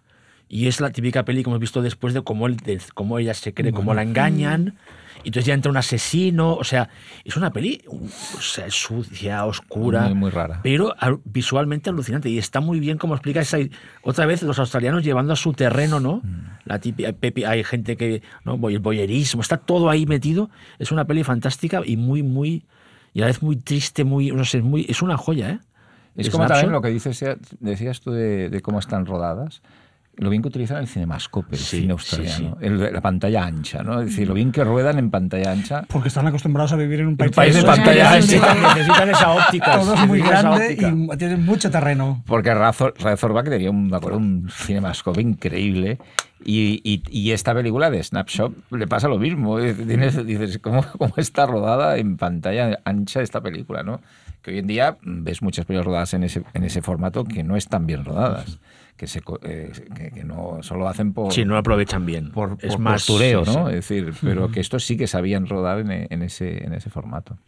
Y 0.49 0.67
es 0.67 0.81
la 0.81 0.91
típica 0.91 1.25
peli 1.25 1.43
que 1.43 1.51
hemos 1.51 1.61
visto 1.61 1.83
después 1.83 2.15
de 2.15 2.23
cómo, 2.23 2.47
cómo 2.95 3.19
ella 3.19 3.35
se 3.35 3.53
cree, 3.53 3.73
cómo 3.73 3.93
la 3.93 4.03
engañan 4.03 4.77
Y 5.23 5.29
entonces 5.29 5.45
ya 5.45 5.53
entra 5.53 5.71
un 5.71 5.77
asesino. 5.77 6.55
O 6.55 6.65
sea, 6.65 6.89
es 7.23 7.37
una 7.37 7.53
peli 7.53 7.83
o 7.87 8.41
sea, 8.41 8.71
sucia, 8.71 9.45
oscura. 9.45 10.03
Muy, 10.05 10.15
muy 10.15 10.31
rara. 10.31 10.61
Pero 10.63 10.95
visualmente 11.25 11.91
alucinante. 11.91 12.31
Y 12.31 12.39
está 12.39 12.61
muy 12.61 12.81
bien 12.81 12.97
como 12.97 13.15
explica 13.15 13.41
esa. 13.41 13.59
Otra 14.03 14.25
vez 14.25 14.43
los 14.43 14.59
australianos 14.59 15.05
llevando 15.05 15.35
a 15.35 15.37
su 15.37 15.53
terreno, 15.53 16.01
¿no? 16.01 16.23
Mm. 16.25 16.59
La 16.65 16.79
típica, 16.79 17.15
hay 17.51 17.63
gente 17.63 17.99
que. 17.99 18.23
¿no? 18.45 18.69
El 18.71 18.79
boyerismo. 18.79 19.43
Está 19.43 19.59
todo 19.59 19.91
ahí 19.91 20.07
metido. 20.07 20.49
Es 20.79 20.93
una 20.93 21.05
peli 21.05 21.25
fantástica 21.25 21.83
y 21.85 21.99
muy, 21.99 22.23
muy. 22.23 22.65
Y 23.13 23.21
a 23.21 23.23
la 23.23 23.27
vez 23.27 23.43
muy 23.43 23.57
triste, 23.57 24.05
muy. 24.05 24.31
No 24.31 24.47
sé, 24.47 24.63
muy, 24.63 24.87
es 24.89 25.03
una 25.03 25.19
joya, 25.19 25.51
¿eh? 25.51 25.61
Es, 26.17 26.31
como 26.31 26.47
también 26.47 26.73
lo 26.73 26.83
que 26.83 26.89
dices, 26.89 27.25
decías 27.61 28.01
tú 28.01 28.11
de 28.11 28.61
cómo 28.61 28.81
están 28.81 29.07
rodadas 29.07 29.63
lo 30.19 30.31
bien 30.31 30.43
que 30.43 30.49
utilizan 30.49 30.79
el 30.79 30.89
cinemascope, 30.89 31.55
el 31.55 31.63
cine 31.63 31.93
australiano, 31.93 32.59
la 32.61 33.01
pantalla 33.01 33.45
ancha, 33.45 33.83
¿no? 33.83 34.01
Es 34.01 34.07
decir, 34.07 34.27
lo 34.27 34.35
bien 34.35 34.51
que 34.51 34.65
ruedan 34.65 34.99
en 34.99 35.11
pantalla 35.11 35.53
ancha. 35.53 35.85
Porque 35.89 36.09
están 36.09 36.27
acostumbrados 36.27 36.73
a 36.73 36.77
vivir 36.77 37.01
en 37.01 37.09
un 37.09 37.17
país, 37.17 37.31
país 37.31 37.55
de 37.55 37.63
pantalla 37.63 38.13
ancha. 38.15 38.55
Necesitan, 38.75 39.11
esa 39.11 39.31
óptica. 39.31 39.79
Todo 39.79 39.95
es 39.95 40.07
muy 40.07 40.21
grande 40.21 40.73
y 40.73 41.17
tienen 41.17 41.45
mucho 41.45 41.71
terreno. 41.71 42.23
Porque 42.27 42.53
Razor 42.53 42.95
Zorbach 43.17 43.49
tenía 43.49 43.71
un, 43.71 43.93
un 43.93 44.51
cinemascope 44.51 45.21
increíble 45.21 45.99
y, 46.45 47.03
y, 47.11 47.33
esta 47.33 47.55
película 47.55 47.91
de 47.91 48.03
Snapshot 48.03 48.53
le 48.71 48.87
pasa 48.87 49.09
lo 49.09 49.19
mismo. 49.19 49.59
dices, 49.59 50.59
¿cómo, 50.59 50.85
¿cómo, 50.99 51.15
está 51.17 51.47
rodada 51.47 51.97
en 51.97 52.17
pantalla 52.17 52.81
ancha 52.85 53.23
esta 53.23 53.41
película? 53.41 53.83
¿no? 53.83 54.01
Que 54.43 54.53
hoy 54.53 54.59
en 54.59 54.67
día 54.67 54.97
ves 55.03 55.43
muchas 55.43 55.65
películas 55.65 55.87
rodadas 55.87 56.15
en 56.15 56.25
ese, 56.25 56.43
en 56.55 56.65
ese 56.65 56.83
formato 56.83 57.25
que 57.25 57.45
no 57.45 57.57
están 57.57 57.87
bien 57.87 58.05
rodadas 58.05 58.59
que, 58.99 59.07
se, 59.07 59.23
eh, 59.43 59.73
que, 60.13 60.25
no 60.25 60.59
solo 60.63 60.89
hacen 60.89 61.15
por... 61.15 61.33
Sí, 61.33 61.45
no 61.45 61.57
aprovechan 61.57 62.05
bien. 62.05 62.33
Por, 62.33 62.59
es 62.61 62.79
más 62.79 63.07
postureo, 63.07 63.45
¿no? 63.45 63.69
Es 63.69 63.77
decir, 63.77 64.13
pero 64.21 64.51
que 64.51 64.61
estos 64.61 64.85
sí 64.85 64.97
que 64.97 65.07
sabían 65.07 65.47
rodar 65.47 65.79
en, 65.79 66.09
en, 66.11 66.23
ese, 66.23 66.65
en 66.65 66.75
ese 66.75 66.91
formato. 66.91 67.39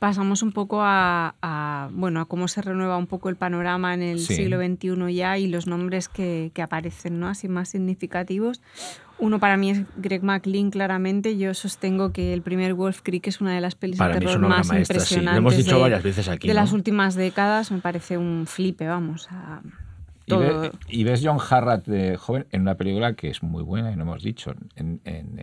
Pasamos 0.00 0.42
un 0.42 0.52
poco 0.52 0.80
a, 0.82 1.88
bueno, 1.92 2.20
a 2.20 2.26
cómo 2.26 2.48
se 2.48 2.60
renueva 2.60 2.98
un 2.98 3.06
poco 3.06 3.30
el 3.30 3.36
panorama 3.36 3.94
en 3.94 4.02
el 4.02 4.18
siglo 4.18 4.58
XXI 4.58 5.14
ya 5.14 5.38
y 5.38 5.46
los 5.46 5.66
nombres 5.66 6.10
que, 6.10 6.50
que, 6.52 6.60
aparecen, 6.60 7.18
¿no? 7.18 7.28
Así 7.28 7.48
más 7.48 7.70
significativos. 7.70 8.60
Uno 9.18 9.38
para 9.38 9.56
mí 9.56 9.70
es 9.70 9.84
Greg 9.96 10.22
McLean, 10.22 10.70
claramente. 10.70 11.38
Yo 11.38 11.54
sostengo 11.54 12.12
que 12.12 12.34
el 12.34 12.42
primer 12.42 12.74
Wolf 12.74 13.00
Creek 13.02 13.28
es 13.28 13.40
una 13.40 13.54
de 13.54 13.62
las 13.62 13.74
pelis 13.74 13.98
de 13.98 14.08
terror 14.10 14.38
más 14.40 14.68
impresionantes 14.68 15.32
Lo 15.32 15.38
hemos 15.38 15.56
dicho 15.56 15.80
varias 15.80 16.02
veces 16.02 16.28
aquí, 16.28 16.48
de 16.48 16.54
las 16.54 16.72
últimas 16.72 17.14
décadas. 17.14 17.70
Me 17.70 17.78
parece 17.78 18.18
un 18.18 18.44
flipe, 18.46 18.86
vamos. 18.86 19.28
A, 19.30 19.62
y, 20.88 21.04
ves 21.04 21.20
John 21.22 21.38
Harrat 21.38 21.86
de 21.86 22.16
joven 22.16 22.46
en 22.50 22.62
una 22.62 22.74
película 22.74 23.14
que 23.14 23.30
es 23.30 23.42
muy 23.42 23.62
buena, 23.62 23.92
y 23.92 23.96
no 23.96 24.02
hemos 24.02 24.22
dicho, 24.22 24.54
en, 24.74 25.00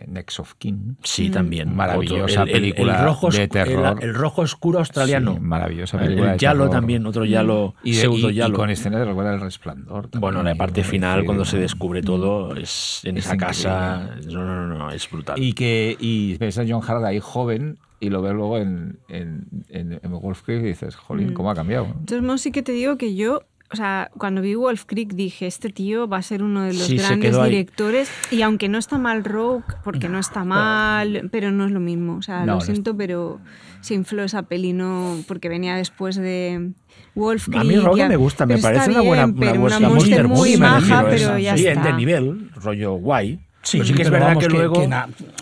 Next 0.08 0.40
of 0.40 0.54
Kin. 0.54 0.96
Sí, 1.02 1.30
también. 1.30 1.74
Maravillosa 1.74 2.44
película 2.44 2.98
el, 2.98 3.04
rojo, 3.04 3.30
de 3.30 3.48
terror. 3.48 3.98
El, 4.00 4.14
rojo 4.14 4.42
oscuro 4.42 4.80
australiano. 4.80 5.38
maravillosa 5.40 5.98
película. 5.98 6.34
El 6.34 6.38
Yalo 6.38 6.68
también, 6.68 7.06
otro 7.06 7.24
Yalo, 7.24 7.74
y, 7.82 7.94
pseudo 7.94 8.30
Y 8.30 8.40
con 8.52 8.70
escenas 8.70 9.00
de 9.00 9.06
recuerda 9.06 9.34
el 9.34 9.40
resplandor. 9.40 10.10
bueno, 10.18 10.42
la 10.42 10.54
parte 10.54 10.84
final, 10.84 11.24
cuando 11.24 11.44
se 11.44 11.58
descubre 11.58 12.02
todo, 12.02 12.54
es 12.56 13.00
en 13.04 13.16
esa 13.16 13.36
casa. 13.36 14.16
No, 14.26 14.44
no, 14.44 14.66
no, 14.66 14.90
es 14.90 15.10
brutal. 15.10 15.42
Y, 15.42 15.54
que, 15.54 15.96
y 15.98 16.36
ves 16.36 16.58
a 16.58 16.64
John 16.68 16.82
Harrat 16.86 17.04
ahí 17.04 17.20
joven 17.20 17.78
y 18.00 18.10
lo 18.10 18.20
ves 18.20 18.34
luego 18.34 18.58
en, 18.58 18.98
en, 19.08 19.46
en, 19.70 20.00
Wolf 20.10 20.42
Creek 20.42 20.62
y 20.62 20.66
dices, 20.66 20.94
jolín, 20.94 21.30
mm. 21.30 21.34
¿cómo 21.34 21.50
ha 21.50 21.54
cambiado? 21.54 21.86
Entonces, 21.86 22.42
sí 22.42 22.52
que 22.52 22.62
te 22.62 22.72
digo 22.72 22.98
que 22.98 23.14
yo 23.14 23.42
o 23.72 23.76
sea, 23.76 24.10
cuando 24.16 24.40
vi 24.40 24.54
Wolf 24.54 24.84
Creek 24.84 25.14
dije, 25.14 25.46
este 25.46 25.70
tío 25.70 26.06
va 26.06 26.18
a 26.18 26.22
ser 26.22 26.42
uno 26.42 26.62
de 26.62 26.74
los 26.74 26.92
grandes 26.92 27.42
directores 27.42 28.10
y 28.30 28.42
aunque 28.42 28.68
no 28.68 28.78
está 28.78 28.98
mal 28.98 29.24
Rogue, 29.24 29.64
porque 29.82 30.08
no, 30.08 30.18
está 30.18 30.44
mal, 30.44 31.28
pero 31.32 31.50
no 31.50 31.64
es 31.64 31.72
lo 31.72 31.80
mismo. 31.80 32.16
O 32.16 32.22
sea, 32.22 32.46
lo 32.46 32.60
siento, 32.60 32.96
pero 32.96 33.40
se 33.80 33.94
infló 33.94 34.22
esa 34.22 34.42
peli, 34.42 34.72
no, 34.72 35.16
porque 35.26 35.48
venía 35.48 35.76
después 35.76 36.16
de 36.16 36.72
Wolf 37.14 37.46
Creek. 37.46 37.60
A 37.60 37.64
mí 37.64 37.76
Rogue 37.76 38.08
me 38.08 38.16
gusta, 38.16 38.46
me 38.46 38.58
parece 38.58 38.90
una 38.90 39.00
buena, 39.00 39.26
una 39.26 39.52
buena 39.54 39.76
una 39.78 39.88
monster 39.88 40.28
muy 40.28 40.56
maja, 40.56 41.04
pero 41.08 41.38
ya 41.38 41.56
sí, 41.56 41.66
está. 41.66 41.82
de 41.82 41.92
nivel, 41.94 42.50
rollo 42.54 42.94
guay. 42.94 43.40
Sí, 43.62 43.78
pero 43.78 43.88
sí 43.88 43.94
que 43.94 44.02
es 44.02 44.10
verdad 44.10 44.36
que, 44.36 44.48
luego. 44.48 44.86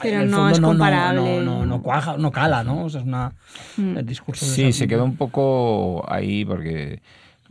pero 0.01 0.25
no 0.25 0.49
es 0.49 0.61
comparable. 0.61 1.43
No, 1.43 1.67
no, 1.67 1.83
cuaja, 1.83 2.17
no 2.17 2.31
cala, 2.31 2.63
¿no? 2.63 2.85
O 2.85 2.89
sea, 2.89 3.01
es 3.01 3.07
una, 3.07 3.33
mm. 3.77 3.99
el 3.99 4.07
discurso 4.07 4.47
de 4.47 4.53
Sí, 4.53 4.73
se 4.73 4.87
quedó 4.87 5.05
un 5.05 5.17
poco 5.17 6.05
ahí 6.09 6.45
porque 6.45 7.03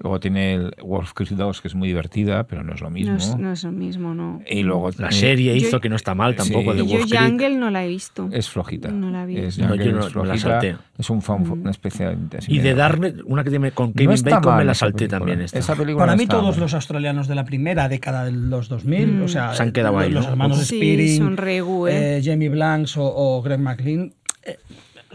Luego 0.02 0.20
tiene 0.20 0.56
el 0.56 0.76
Wolf 0.84 1.14
Creek 1.14 1.32
2, 1.32 1.62
que 1.62 1.68
es 1.68 1.76
muy 1.76 1.88
divertida, 1.88 2.46
pero 2.46 2.64
no 2.64 2.74
es 2.74 2.82
lo 2.82 2.90
mismo. 2.90 3.18
No 3.38 3.52
es, 3.52 3.64
lo 3.64 3.72
mismo, 3.72 4.16
no. 4.16 4.42
Y 4.50 4.64
luego 4.64 4.90
la 4.98 5.12
serie 5.12 5.56
hizo 5.56 5.80
que 5.80 5.90
no 5.90 5.96
está 5.96 6.16
mal 6.16 6.36
tampoco 6.36 6.74
de 6.74 6.82
Wolf 6.82 7.06
Yo 7.06 7.20
Jungle 7.20 7.56
no 7.56 7.70
la 7.70 7.86
he 7.86 7.88
visto. 7.88 8.28
Es 8.32 8.50
flojita. 8.50 8.90
No 8.90 9.12
la 9.12 9.26
vi. 9.26 9.38
Es, 9.38 9.60
no, 9.60 9.76
yo 9.76 9.92
no, 9.92 10.08
es 10.08 10.16
la 10.16 10.38
salté. 10.38 10.76
Es 10.98 11.10
un 11.12 11.22
fan, 11.22 11.44
mm. 11.44 11.52
una 11.52 11.72
especie 11.72 12.08
de... 12.08 12.40
Y 12.48 12.60
de 12.60 12.74
Darknet, 12.74 13.22
una 13.26 13.44
que 13.44 13.52
tiene 13.52 13.72
con 13.72 13.94
Kevin 13.94 14.22
Bacon 14.24 14.58
me 14.58 14.66
la 14.66 14.74
salté 14.74 15.08
también. 15.08 15.42
Esta. 15.42 15.60
Esa 15.60 15.76
película 15.76 16.06
Para 16.06 16.18
mí 16.18 16.26
todos 16.26 16.58
los 16.58 16.74
australianos 16.74 17.28
de 17.28 17.36
la 17.36 17.46
primera 17.46 17.88
década 17.88 18.26
de 18.26 18.32
los 18.32 18.70
2000, 18.70 19.08
mm. 19.08 19.22
o 19.24 19.28
sea, 19.28 19.54
se 19.54 19.62
han 19.62 19.72
quedado 19.72 20.00
ahí, 20.00 20.10
los 20.10 20.26
hermanos 20.26 20.60
sí, 20.60 20.78
Spearing, 20.78 21.18
son 21.18 21.88
eh, 21.90 22.22
Jamie 22.24 22.50
Blanks 22.50 22.98
o, 22.98 23.04
o 23.06 23.42
Greg 23.44 23.60
McLean, 23.60 24.14
eh, 24.44 24.58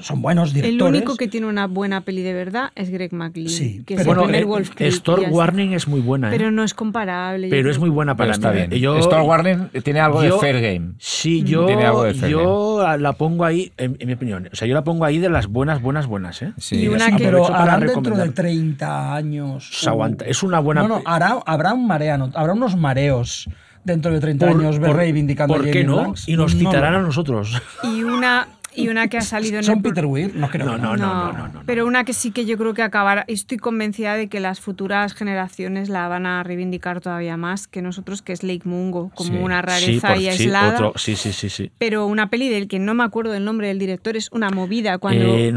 son 0.01 0.23
buenos 0.23 0.53
directores. 0.53 0.81
El 0.81 0.83
único 0.83 1.17
que 1.17 1.29
tiene 1.29 1.47
una 1.47 1.67
buena 1.67 2.03
peli 2.03 2.23
de 2.23 2.35
verdad 2.35 2.71
es 2.75 2.91
Greg 2.91 3.13
McLean. 3.13 3.49
Sí, 3.49 3.83
que 3.87 3.97
pero 3.97 4.29
es 4.29 4.35
el 4.35 4.45
Wolf 4.45 4.81
Store 4.81 5.29
Warning 5.31 5.73
es 5.73 5.89
muy 5.89 6.01
buena. 6.01 6.29
¿eh? 6.29 6.37
Pero 6.37 6.51
no 6.51 6.63
es 6.65 6.75
comparable. 6.75 7.49
Pero 7.49 7.71
es 7.71 7.79
muy 7.79 7.91
buena 7.91 8.17
para 8.17 8.33
está 8.33 8.51
Bien. 8.51 8.71
Yo, 8.71 8.99
Store 8.99 9.23
Warning 9.23 9.69
tiene 9.83 10.01
algo 10.01 10.21
de 10.21 10.33
fair 10.33 10.61
game. 10.61 10.95
Sí, 10.99 11.43
yo, 11.43 11.67
tiene 11.67 11.85
algo 11.85 12.05
de 12.05 12.15
fair 12.15 12.33
yo 12.33 12.85
la 12.99 13.13
pongo 13.15 13.45
ahí, 13.45 13.73
en, 13.77 13.97
mi 14.05 14.13
opinión. 14.13 14.49
O 14.53 14.57
sea, 14.57 14.69
yo 14.69 14.75
la 14.75 14.85
pongo 14.85 15.05
ahí 15.05 15.19
de 15.19 15.29
las 15.29 15.47
buenas, 15.47 15.81
buenas, 15.81 16.07
buenas. 16.07 16.43
¿eh? 16.43 16.53
Sí, 16.59 16.77
y 16.77 16.89
una 16.89 17.17
que, 17.17 17.25
pero 17.25 17.53
harán 17.53 17.87
dentro 17.87 18.17
de 18.17 18.31
30 18.31 19.15
años. 19.15 19.69
Se 19.73 19.89
aguanta. 19.89 20.25
Es 20.25 20.43
una 20.43 20.61
buena. 20.61 20.83
No, 20.83 20.89
no, 20.89 21.03
hará, 21.05 21.39
habrá 21.47 21.75
un 21.75 21.87
mareano, 21.87 22.31
habrá 22.35 22.53
unos 22.53 22.77
mareos 22.77 23.49
dentro 23.87 24.13
de 24.13 24.21
30 24.21 24.49
años 24.49 24.79
por, 24.81 24.97
reivindicando 24.97 25.55
¿Por 25.55 25.71
qué 25.71 25.85
no? 25.85 26.13
Y 26.27 26.37
nos 26.37 26.57
citarán 26.57 26.95
a 26.95 27.01
nosotros. 27.01 27.63
Y 27.85 28.03
una 28.03 28.49
y 28.77 28.89
una 28.89 29.09
que 29.09 29.19
ha 29.19 29.23
salido 29.23 29.59
en 29.59 29.65
¿Son 29.65 29.83
Peter 29.83 30.07
Weir? 30.07 30.35
No 30.35 30.49
creo. 30.49 30.67
No, 30.67 30.79
no, 30.79 30.97
no, 30.97 31.33
no, 31.33 31.49
no, 31.49 31.63
Pero 31.67 31.87
una 31.87 32.05
que 32.05 32.13
sí 32.13 32.31
que 32.31 32.45
yo 32.45 32.57
creo 32.59 32.75
que 32.75 32.83
acabará. 32.83 33.25
Estoy 33.29 33.59
convencida 33.59 34.15
de 34.15 34.29
que 34.29 34.41
las 34.41 34.61
futuras 34.61 35.15
generaciones 35.15 35.89
la 35.89 36.09
van 36.09 36.27
a 36.27 36.43
reivindicar 36.43 37.01
todavía 37.01 37.37
más 37.37 37.67
que 37.67 37.83
nosotros, 37.83 38.23
que 38.23 38.33
es 38.33 38.43
Lake 38.43 38.63
Mungo, 38.65 39.11
como 39.15 39.45
una 39.45 39.63
rareza 39.63 40.17
y 40.17 40.29
aislada. 40.29 40.93
Sí, 40.97 41.17
sí, 41.17 41.33
sí, 41.33 41.49
sí, 41.49 41.71
Pero 41.79 42.07
una 42.07 42.31
peli 42.31 42.49
del 42.49 42.69
que 42.69 42.79
no 42.79 42.95
me 42.95 43.05
acuerdo 43.05 43.33
del 43.33 43.45
nombre 43.45 43.69
del 43.69 43.79
director 43.79 44.17
es 44.17 44.29
una 44.33 44.51
movida. 44.51 44.99
Cuando. 44.99 45.25
Eh, 45.25 45.53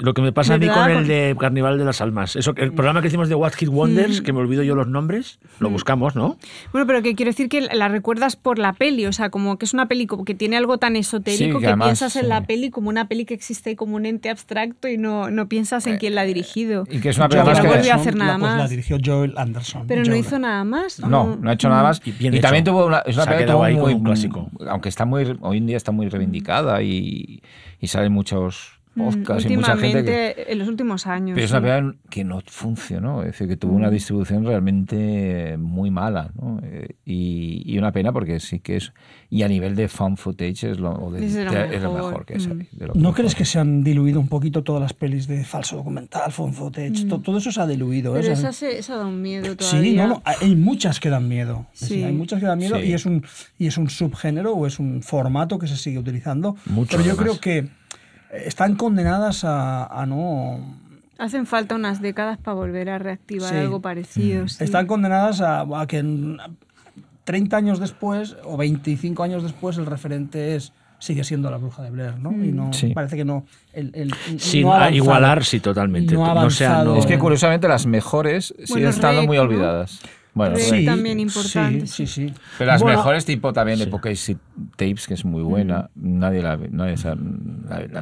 lo 0.00 0.14
que 0.14 0.22
me 0.22 0.32
pasa 0.32 0.54
a 0.54 0.58
mí 0.58 0.68
con 0.68 0.90
el 0.90 1.06
de 1.06 1.36
Carnival 1.38 1.78
de 1.78 1.84
las 1.84 2.00
Almas. 2.00 2.36
Eso, 2.36 2.52
el 2.56 2.72
programa 2.72 3.00
que 3.00 3.08
hicimos 3.08 3.28
de 3.28 3.34
What 3.34 3.52
Hit 3.54 3.68
Wonders, 3.68 4.20
mm. 4.20 4.24
que 4.24 4.32
me 4.32 4.40
olvido 4.40 4.62
yo 4.62 4.74
los 4.74 4.88
nombres, 4.88 5.38
lo 5.60 5.70
mm. 5.70 5.72
buscamos, 5.72 6.16
¿no? 6.16 6.36
Bueno, 6.72 6.86
pero 6.86 7.02
que 7.02 7.14
quiero 7.14 7.30
decir 7.30 7.48
que 7.48 7.60
la 7.60 7.88
recuerdas 7.88 8.36
por 8.36 8.58
la 8.58 8.72
peli, 8.72 9.06
o 9.06 9.12
sea, 9.12 9.30
como 9.30 9.58
que 9.58 9.64
es 9.64 9.74
una 9.74 9.86
peli 9.86 10.06
que 10.06 10.34
tiene 10.34 10.56
algo 10.56 10.78
tan 10.78 10.96
esotérico 10.96 11.60
que, 11.60 11.74
piensas 11.76 12.16
en 12.16 12.28
la 12.28 12.44
peli 12.44 12.55
como 12.70 12.88
una 12.88 13.08
peli 13.08 13.24
que 13.24 13.34
existe 13.34 13.76
como 13.76 13.96
un 13.96 14.06
ente 14.06 14.30
abstracto 14.30 14.88
y 14.88 14.98
no, 14.98 15.30
no 15.30 15.48
piensas 15.48 15.86
en 15.86 15.94
eh, 15.94 15.98
quién 15.98 16.14
la 16.14 16.22
ha 16.22 16.24
dirigido. 16.24 16.84
Y 16.90 17.00
que 17.00 17.10
es 17.10 17.16
una 17.16 17.28
película 17.28 17.54
que 17.54 17.62
no 17.62 17.74
volvió 17.74 17.92
a 17.92 17.96
hacer 17.96 18.16
nada 18.16 18.38
pues 18.38 18.42
más. 18.42 18.58
La 18.58 18.68
dirigió 18.68 18.98
Joel 19.04 19.34
Anderson. 19.36 19.86
Pero 19.86 20.04
no 20.04 20.16
hizo 20.16 20.38
nada 20.38 20.64
más. 20.64 21.00
No, 21.00 21.36
no 21.36 21.50
ha 21.50 21.52
hecho 21.52 21.68
nada 21.68 21.82
más. 21.82 22.00
Y, 22.04 22.40
también 22.40 22.64
tuvo 22.64 22.86
una, 22.86 22.98
es 23.00 23.16
una 23.16 23.26
película 23.26 23.56
muy, 23.56 23.94
un 23.94 24.04
clásico. 24.04 24.50
Aunque 24.68 24.88
está 24.88 25.04
muy, 25.04 25.36
hoy 25.40 25.58
en 25.58 25.66
día 25.66 25.76
está 25.76 25.92
muy 25.92 26.08
reivindicada 26.08 26.82
y, 26.82 27.42
y 27.80 27.86
salen 27.88 28.12
muchos 28.12 28.75
podcast 28.96 29.48
y 29.48 29.56
mucha 29.56 29.76
gente 29.76 30.04
que, 30.04 30.46
en 30.48 30.58
los 30.58 30.68
últimos 30.68 31.06
años. 31.06 31.34
Pero 31.34 31.44
es 31.44 31.50
una 31.50 31.60
película 31.60 31.94
que 32.10 32.24
no 32.24 32.40
funcionó, 32.46 33.20
es 33.20 33.32
decir, 33.32 33.48
que 33.48 33.56
tuvo 33.56 33.74
una 33.74 33.90
distribución 33.90 34.44
realmente 34.44 35.56
muy 35.58 35.90
mala, 35.90 36.30
¿no? 36.34 36.60
Eh, 36.62 36.96
y, 37.04 37.62
y, 37.64 37.78
una 37.78 37.92
pena 37.92 38.12
porque 38.12 38.40
sí 38.40 38.60
que 38.60 38.76
es 38.76 38.92
y 39.28 39.42
a 39.42 39.48
nivel 39.48 39.74
de 39.74 39.88
fan 39.88 40.16
footage 40.16 40.70
es 40.70 40.78
lo, 40.78 41.14
es 41.16 41.34
lo, 41.82 41.92
mejor. 41.92 42.24
que 42.24 42.34
es. 42.34 42.46
Mm. 42.46 42.62
¿No 42.94 43.12
crees 43.12 43.34
que 43.34 43.44
se 43.44 43.58
han 43.58 43.82
diluido 43.82 44.20
un 44.20 44.28
poquito 44.28 44.62
todas 44.62 44.80
las 44.80 44.92
pelis 44.92 45.26
de 45.26 45.44
falso 45.44 45.76
documental, 45.76 46.30
fan 46.30 46.52
footage? 46.52 47.04
Mm. 47.04 47.22
Todo, 47.22 47.38
eso 47.38 47.50
se 47.50 47.60
ha 47.60 47.66
diluido. 47.66 48.16
¿eh? 48.16 48.20
Pero 48.20 48.32
¿eh? 48.32 48.38
esa, 48.38 48.52
se, 48.52 48.78
esa, 48.78 48.96
da 48.96 49.06
un 49.06 49.20
miedo 49.20 49.56
todavía. 49.56 49.90
Sí, 49.90 49.96
no, 49.96 50.06
no, 50.06 50.22
hay 50.24 50.54
muchas 50.54 51.00
que 51.00 51.10
dan 51.10 51.28
miedo. 51.28 51.66
Sí. 51.72 52.02
hay 52.02 52.12
muchas 52.12 52.40
que 52.40 52.46
dan 52.46 52.58
miedo 52.58 52.82
y, 52.82 52.92
es 52.92 53.04
un, 53.04 53.24
y 53.58 53.66
es 53.66 53.76
un 53.78 53.90
subgénero 53.90 54.52
o 54.52 54.66
es 54.66 54.78
un 54.78 55.02
formato 55.02 55.58
que 55.58 55.66
se 55.66 55.76
sigue 55.76 55.98
utilizando. 55.98 56.56
Mucho 56.66 56.96
Pero 56.96 57.08
yo 57.08 57.16
creo 57.16 57.40
que 57.40 57.68
están 58.44 58.76
condenadas 58.76 59.44
a, 59.44 60.04
no... 60.06 60.60
Hacen 61.18 61.46
falta 61.46 61.74
unas 61.74 62.02
décadas 62.02 62.38
para 62.38 62.54
volver 62.54 62.90
a 62.90 62.98
reactivar 62.98 63.54
algo 63.54 63.80
parecido. 63.80 64.44
Mm. 64.44 64.48
Están 64.60 64.86
condenadas 64.86 65.40
a, 65.40 65.62
a, 65.62 65.86
que 65.86 66.04
30 67.24 67.56
años 67.56 67.80
después 67.80 68.36
o 68.44 68.56
25 68.56 69.22
años 69.22 69.42
después 69.42 69.78
el 69.78 69.86
referente 69.86 70.56
es 70.56 70.72
sigue 70.98 71.24
siendo 71.24 71.50
la 71.50 71.58
bruja 71.58 71.82
de 71.82 71.90
Blair, 71.90 72.18
¿no? 72.18 72.32
Y 72.32 72.52
no 72.52 72.72
sí. 72.72 72.88
parece 72.88 73.16
que 73.16 73.24
no. 73.24 73.44
El, 73.72 73.90
el, 73.94 74.14
sí, 74.38 74.60
igualar, 74.92 75.44
sí, 75.44 75.60
totalmente. 75.60 76.14
No, 76.14 76.34
no 76.34 76.50
sea, 76.50 76.84
Es 76.96 77.06
que 77.06 77.18
curiosamente 77.18 77.68
las 77.68 77.86
mejores 77.86 78.54
siguen 78.64 78.88
estando 78.88 79.22
muy 79.24 79.38
olvidadas. 79.38 80.00
Bueno, 80.36 80.56
sí, 80.58 80.84
también 80.84 81.18
importante. 81.18 81.86
Sí, 81.86 82.06
sí, 82.06 82.30
Pero 82.58 82.70
las 82.70 82.84
mejores 82.84 83.24
tipo 83.24 83.54
también 83.54 83.78
de 83.78 83.86
Pocket 83.86 84.14
Tapes, 84.76 85.06
que 85.06 85.14
es 85.14 85.24
muy 85.24 85.42
buena, 85.42 85.88
nadie, 85.94 86.42
la, 86.42 86.58
nadie, 86.58 86.96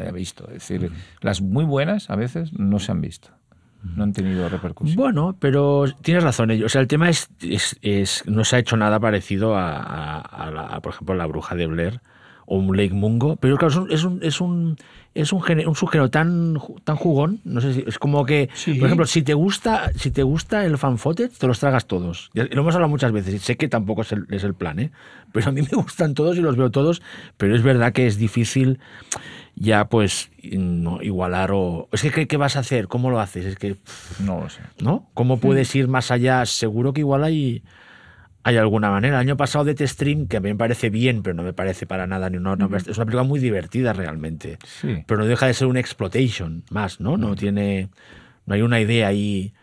ha 0.09 0.12
visto. 0.12 0.45
Es 0.49 0.68
decir, 0.68 0.91
las 1.20 1.41
muy 1.41 1.64
buenas 1.64 2.11
a 2.11 2.16
veces 2.16 2.53
no 2.53 2.80
se 2.80 2.91
han 2.91 3.01
visto 3.01 3.30
no 3.85 4.03
han 4.03 4.12
tenido 4.14 4.49
repercusión. 4.49 4.97
Bueno, 4.97 5.37
pero 5.39 5.85
tienes 6.01 6.24
razón. 6.24 6.51
O 6.64 6.68
sea, 6.70 6.80
el 6.80 6.89
tema 6.89 7.11
es, 7.11 7.28
es, 7.82 8.24
no 8.26 8.43
se 8.43 8.57
ha 8.57 8.59
hecho 8.59 8.78
nada 8.78 8.99
parecido 8.99 9.55
a, 9.57 10.20
a, 10.20 10.51
la, 10.51 10.80
por 10.80 10.95
ejemplo, 10.95 11.14
la 11.14 11.26
bruja 11.26 11.55
de 11.55 11.66
Blair 11.66 12.01
o 12.47 12.57
un 12.57 12.76
Lake 12.76 12.95
Mungo, 12.95 13.37
pero 13.37 13.57
claro, 13.57 13.68
es 13.68 13.76
un, 13.76 13.93
es 13.93 14.05
un, 14.05 14.22
es 14.22 14.41
un, 14.41 14.76
un 15.15 15.75
subgénero 15.75 16.11
tan, 16.11 16.59
tan 16.83 16.97
jugón, 16.97 17.41
no 17.45 17.61
sé 17.61 17.75
si 17.75 17.85
es 17.87 17.99
como 17.99 18.25
que, 18.27 18.49
por 18.65 18.87
ejemplo, 18.87 19.07
si 19.07 19.23
te 19.23 19.35
gusta, 19.35 19.93
si 19.97 20.11
te 20.11 20.23
gusta 20.23 20.65
el 20.65 20.77
fan 20.77 20.99
footage, 20.99 21.39
te 21.39 21.47
los 21.47 21.61
tragas 21.61 21.87
todos. 21.87 22.31
Lo 22.35 22.62
hemos 22.62 22.75
hablado 22.75 22.91
muchas 22.91 23.12
veces 23.12 23.35
y 23.35 23.39
sé 23.39 23.57
que 23.57 23.69
tampoco 23.69 24.03
es 24.03 24.12
el, 24.12 24.27
es 24.31 24.43
el 24.45 24.55
plan, 24.55 24.79
¿eh? 24.81 24.91
pero 25.33 25.49
a 25.49 25.53
mí 25.53 25.62
me 25.62 25.77
gustan 25.77 26.15
todos 26.15 26.37
y 26.37 26.41
los 26.41 26.57
veo 26.57 26.71
todos, 26.71 27.03
pero 27.37 27.55
es 27.55 27.62
verdad 27.62 27.93
que 27.93 28.07
es 28.07 28.19
difícil 28.19 28.79
ya 29.57 29.89
pues 29.89 30.31
no, 30.43 31.01
igualar 31.03 31.51
o... 31.53 31.89
Es 31.93 32.03
que 32.03 32.27
¿qué, 32.27 32.37
vas 32.37 32.57
a 32.57 32.61
hacer? 32.61 32.89
¿Cómo 32.89 33.11
lo 33.11 33.21
haces? 33.21 33.45
Es 33.45 33.57
que... 33.57 33.77
No 34.21 34.41
lo 34.41 34.51
sé. 34.51 34.61
¿No? 34.81 35.09
¿Cómo 35.15 35.39
puedes 35.39 35.75
ir 35.75 35.89
más 35.89 36.11
allá? 36.11 36.45
Seguro 36.47 36.93
que 36.93 37.01
igual 37.01 37.25
hay, 37.25 37.62
hay 38.45 38.59
alguna 38.59 38.91
manera. 38.91 39.17
El 39.17 39.27
año 39.27 39.37
pasado 39.37 39.65
de 39.65 39.87
Stream, 39.87 40.29
que 40.29 40.37
a 40.37 40.41
mí 40.41 40.51
me 40.51 40.57
parece 40.57 40.91
bien, 40.91 41.23
pero 41.23 41.35
no 41.35 41.43
me 41.43 41.55
parece 41.55 41.87
para 41.87 42.07
nada 42.07 42.29
ni 42.29 42.37
una, 42.37 42.53
Es 42.77 42.97
una 42.99 43.07
película 43.07 43.23
muy 43.23 43.41
divertida 43.41 43.95
realmente. 43.95 44.59
Sí. 44.63 45.03
Pero 45.07 45.21
no 45.21 45.27
deja 45.27 45.47
de 45.47 45.55
ser 45.55 45.67
un 45.67 45.79
exploitation 45.79 46.63
más, 46.71 47.01
¿no? 47.01 47.17
No 47.17 47.35
tiene... 47.35 47.89
No 48.47 48.55
hay 48.55 48.61
una 48.61 48.79
idea 48.79 49.09
ahí 49.09 49.55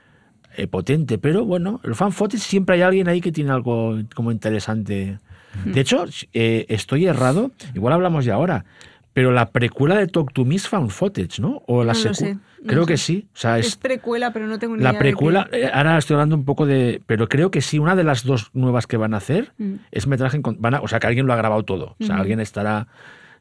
eh, 0.58 0.66
potente. 0.66 1.20
Pero 1.20 1.46
bueno, 1.46 1.80
el 1.84 1.94
fan 1.94 2.12
footage 2.12 2.42
siempre 2.42 2.76
hay 2.76 2.82
alguien 2.82 3.08
ahí 3.08 3.22
que 3.22 3.32
tiene 3.32 3.52
algo 3.52 3.98
como 4.16 4.32
interesante. 4.32 5.20
De 5.66 5.82
hecho, 5.82 6.06
eh, 6.34 6.66
estoy 6.70 7.06
errado, 7.06 7.52
igual 7.76 7.94
hablamos 7.94 8.26
ya 8.26 8.36
ahora, 8.36 8.66
pero 9.14 9.32
la 9.32 9.50
precuela 9.50 9.96
de 9.96 10.08
Talk 10.08 10.32
to 10.34 10.46
Me 10.46 10.56
es 10.56 10.68
found 10.68 10.90
footage, 10.90 11.42
¿no? 11.42 11.64
O 11.68 11.84
la 11.84 11.94
no 11.94 12.14
sé, 12.14 12.38
creo 12.66 12.86
que 12.86 12.98
sí. 12.98 13.28
O 13.34 13.38
sea, 13.38 13.60
es, 13.60 13.76
precuela, 13.76 14.32
pero 14.32 14.48
no 14.48 14.58
tengo 14.58 14.78
ni 14.78 14.84
la 14.84 14.92
idea. 14.92 14.94
La 14.94 15.00
precuela, 15.00 15.50
eh, 15.52 15.70
ahora 15.74 15.98
estoy 15.98 16.16
hablando 16.16 16.36
un 16.36 16.46
poco 16.46 16.66
de. 16.66 17.02
Pero 17.08 17.28
creo 17.28 17.52
que 17.52 17.62
sí, 17.62 17.78
una 17.78 17.96
de 17.96 18.06
las 18.06 18.24
dos 18.24 18.52
nuevas 18.54 18.88
que 18.88 18.96
van 18.98 19.14
a 19.14 19.18
hacer 19.18 19.52
mm. 19.58 19.74
es 19.92 20.08
metraje. 20.08 20.38
En, 20.38 20.44
van 20.60 20.76
o 20.76 20.88
sea, 20.88 21.00
que 21.00 21.08
alguien 21.08 21.28
lo 21.28 21.34
ha 21.34 21.36
grabado 21.36 21.64
todo. 21.64 21.96
O 22.00 22.04
sea, 22.04 22.18
alguien 22.18 22.40
estará. 22.40 22.88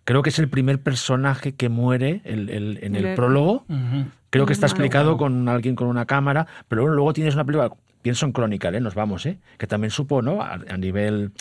Creo 0.05 0.23
que 0.23 0.31
es 0.31 0.39
el 0.41 0.49
primer 0.49 0.81
personaje 0.81 1.55
que 1.55 1.69
muere 1.69 2.23
en 2.25 2.49
el, 2.97 3.15
prólogo. 3.15 3.65
Creo 4.31 4.47
que 4.47 4.53
está 4.53 4.67
explicado 4.67 5.17
con 5.17 5.49
alguien 5.49 5.77
con 5.77 5.87
una 5.87 6.07
cámara. 6.07 6.49
Pero 6.67 6.83
bueno, 6.83 6.97
luego 6.97 7.13
tienes 7.13 7.35
una 7.35 7.45
película. 7.45 7.71
Pienso 8.03 8.25
en 8.25 8.33
Chronicle, 8.33 8.79
¿eh? 8.79 8.81
nos 8.81 8.95
vamos, 8.95 9.27
¿eh? 9.27 9.39
que 9.59 9.67
también 9.67 9.91
supo, 9.91 10.23
¿no? 10.23 10.41
a 10.41 10.57
nivel 10.79 11.33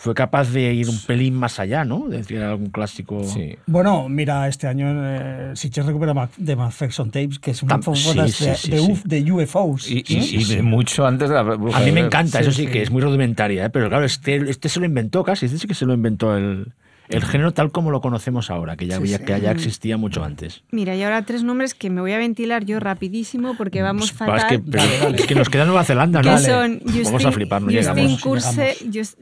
fue 0.00 0.14
capaz 0.14 0.52
de 0.52 0.72
ir 0.72 0.88
un 0.88 1.00
pelín 1.00 1.34
más 1.34 1.58
allá, 1.58 1.84
¿no? 1.84 2.08
De 2.08 2.18
decir 2.18 2.38
algún 2.38 2.70
clásico. 2.70 3.24
Sí. 3.24 3.56
Bueno, 3.66 4.08
mira, 4.08 4.46
este 4.46 4.68
año 4.68 4.86
eh, 4.88 5.50
Sitges 5.56 5.86
recupera 5.86 6.28
de 6.36 6.54
McPherson 6.54 7.10
Tapes, 7.10 7.40
que 7.40 7.50
es 7.50 7.64
una 7.64 7.82
foto 7.82 7.96
sí, 7.96 8.70
de, 9.04 9.32
UFOs. 9.32 9.90
Y, 9.90 10.44
de 10.44 10.62
mucho 10.62 11.04
antes 11.04 11.28
de 11.28 11.34
la 11.34 11.40
A 11.40 11.80
mí 11.80 11.90
me 11.90 11.98
encanta, 11.98 12.38
eso 12.38 12.52
sí, 12.52 12.68
que 12.68 12.80
es 12.80 12.92
muy 12.92 13.02
rudimentaria, 13.02 13.64
¿eh? 13.64 13.70
pero 13.70 13.88
claro, 13.88 14.04
este, 14.04 14.36
este 14.48 14.68
se 14.68 14.78
lo 14.78 14.86
inventó 14.86 15.24
casi, 15.24 15.46
este 15.46 15.58
sí 15.58 15.66
que 15.66 15.74
se 15.74 15.84
lo 15.84 15.94
inventó 15.94 16.36
el, 16.36 16.72
el 17.08 17.24
género 17.24 17.52
tal 17.52 17.70
como 17.70 17.90
lo 17.90 18.00
conocemos 18.00 18.50
ahora, 18.50 18.76
que 18.76 18.86
ya, 18.86 18.96
había, 18.96 19.18
que 19.18 19.40
ya 19.40 19.50
existía 19.50 19.96
mucho 19.96 20.24
antes. 20.24 20.62
Mira, 20.70 20.94
y 20.94 21.02
ahora 21.02 21.22
tres 21.22 21.42
nombres 21.42 21.74
que 21.74 21.90
me 21.90 22.00
voy 22.00 22.12
a 22.12 22.18
ventilar 22.18 22.64
yo 22.64 22.80
rapidísimo 22.80 23.56
porque 23.56 23.82
vamos 23.82 24.12
pues, 24.12 24.30
fatal. 24.30 24.62
Es 25.14 25.26
que, 25.26 25.34
nos 25.34 25.48
queda 25.48 25.64
Nueva 25.64 25.84
Zelanda, 25.84 26.22
¿no? 26.22 26.36
Que 26.36 26.42
son 26.42 26.80
vamos 27.04 27.24
a 27.24 27.32
flipar, 27.32 27.62
no 27.62 27.70
Justin, 27.72 28.16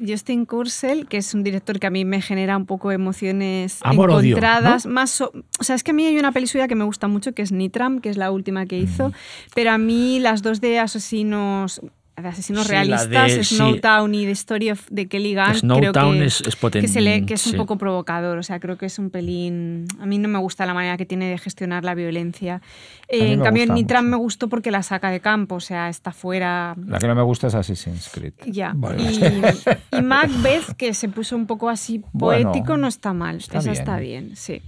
Justin 0.07 0.47
Kursel, 0.47 1.07
que 1.07 1.19
es 1.19 1.35
un 1.35 1.43
director 1.43 1.79
que 1.79 1.87
a 1.87 1.91
mí 1.91 2.05
me 2.05 2.21
genera 2.21 2.57
un 2.57 2.67
poco 2.67 2.93
emociones 2.93 3.81
encontradas. 3.85 4.87
Más 4.87 5.21
o, 5.21 5.33
sea, 5.61 5.77
es 5.77 5.83
que 5.83 5.93
a 5.93 5.95
mí 5.95 6.07
hay 6.07 6.19
una 6.19 6.33
peli 6.33 6.47
suya 6.47 6.69
que 6.69 6.75
me 6.75 6.85
gusta 6.85 7.09
mucho, 7.09 7.33
que 7.33 7.43
es 7.43 7.53
Nitram, 7.53 8.01
que 8.01 8.11
es 8.11 8.17
la 8.17 8.31
última 8.31 8.67
que 8.67 8.79
hizo, 8.79 9.13
pero 9.55 9.71
a 9.71 9.79
mí 9.79 10.19
las 10.21 10.43
dos 10.43 10.61
de 10.61 10.79
asesinos 10.79 11.81
de 12.17 12.29
asesinos 12.29 12.67
realistas, 12.67 13.33
Snowtown 13.49 14.15
y 14.15 14.25
The 14.25 14.31
Story 14.31 14.71
of 14.71 14.87
the 14.95 15.07
Kelly 15.07 15.35
Gunn, 15.35 15.55
Snowtown 15.55 15.93
creo 15.93 16.13
que, 16.13 16.25
es, 16.25 16.57
potente. 16.57 16.93
Que, 16.93 17.27
que 17.27 17.35
es 17.35 17.47
un 17.47 17.57
poco 17.57 17.77
provocador, 17.77 18.39
o 18.39 18.43
sea, 18.43 18.59
creo 18.59 18.79
que 18.79 18.87
es 18.87 18.99
un 18.99 19.11
pelín... 19.11 19.87
A 20.01 20.07
mí 20.07 20.19
no 20.19 20.29
me 20.29 20.39
gusta 20.39 20.65
la 20.65 20.75
manera 20.75 20.97
que 20.97 21.05
tiene 21.05 21.29
de 21.29 21.39
gestionar 21.39 21.85
la 21.85 21.95
violencia. 21.95 22.63
Eh, 23.09 23.33
en 23.33 23.43
cambio, 23.43 23.67
Nitram 23.67 24.07
me 24.07 24.17
gustó 24.17 24.49
porque 24.49 24.71
la 24.71 24.83
saca 24.83 25.11
de 25.11 25.21
campo, 25.21 25.57
o 25.57 25.61
sea, 25.61 25.89
está 25.89 26.13
fuera... 26.13 26.75
La 26.87 26.99
que 26.99 27.07
no 27.07 27.15
me 27.15 27.23
gusta 27.23 27.49
es 27.49 27.55
Assassin's 27.55 28.09
Creed. 28.13 28.33
Ya. 28.47 28.75
Y, 29.93 30.03
Macbeth, 30.03 30.75
que 30.77 30.95
se 30.95 31.09
puso 31.09 31.37
un 31.37 31.47
poco 31.47 31.69
así 31.69 32.03
poético, 32.19 32.77
no 32.77 32.89
está 32.89 33.13
mal. 33.13 33.37
Esa 33.37 33.73
está 33.73 33.99
bien, 33.99 34.37
sí. 34.37 34.63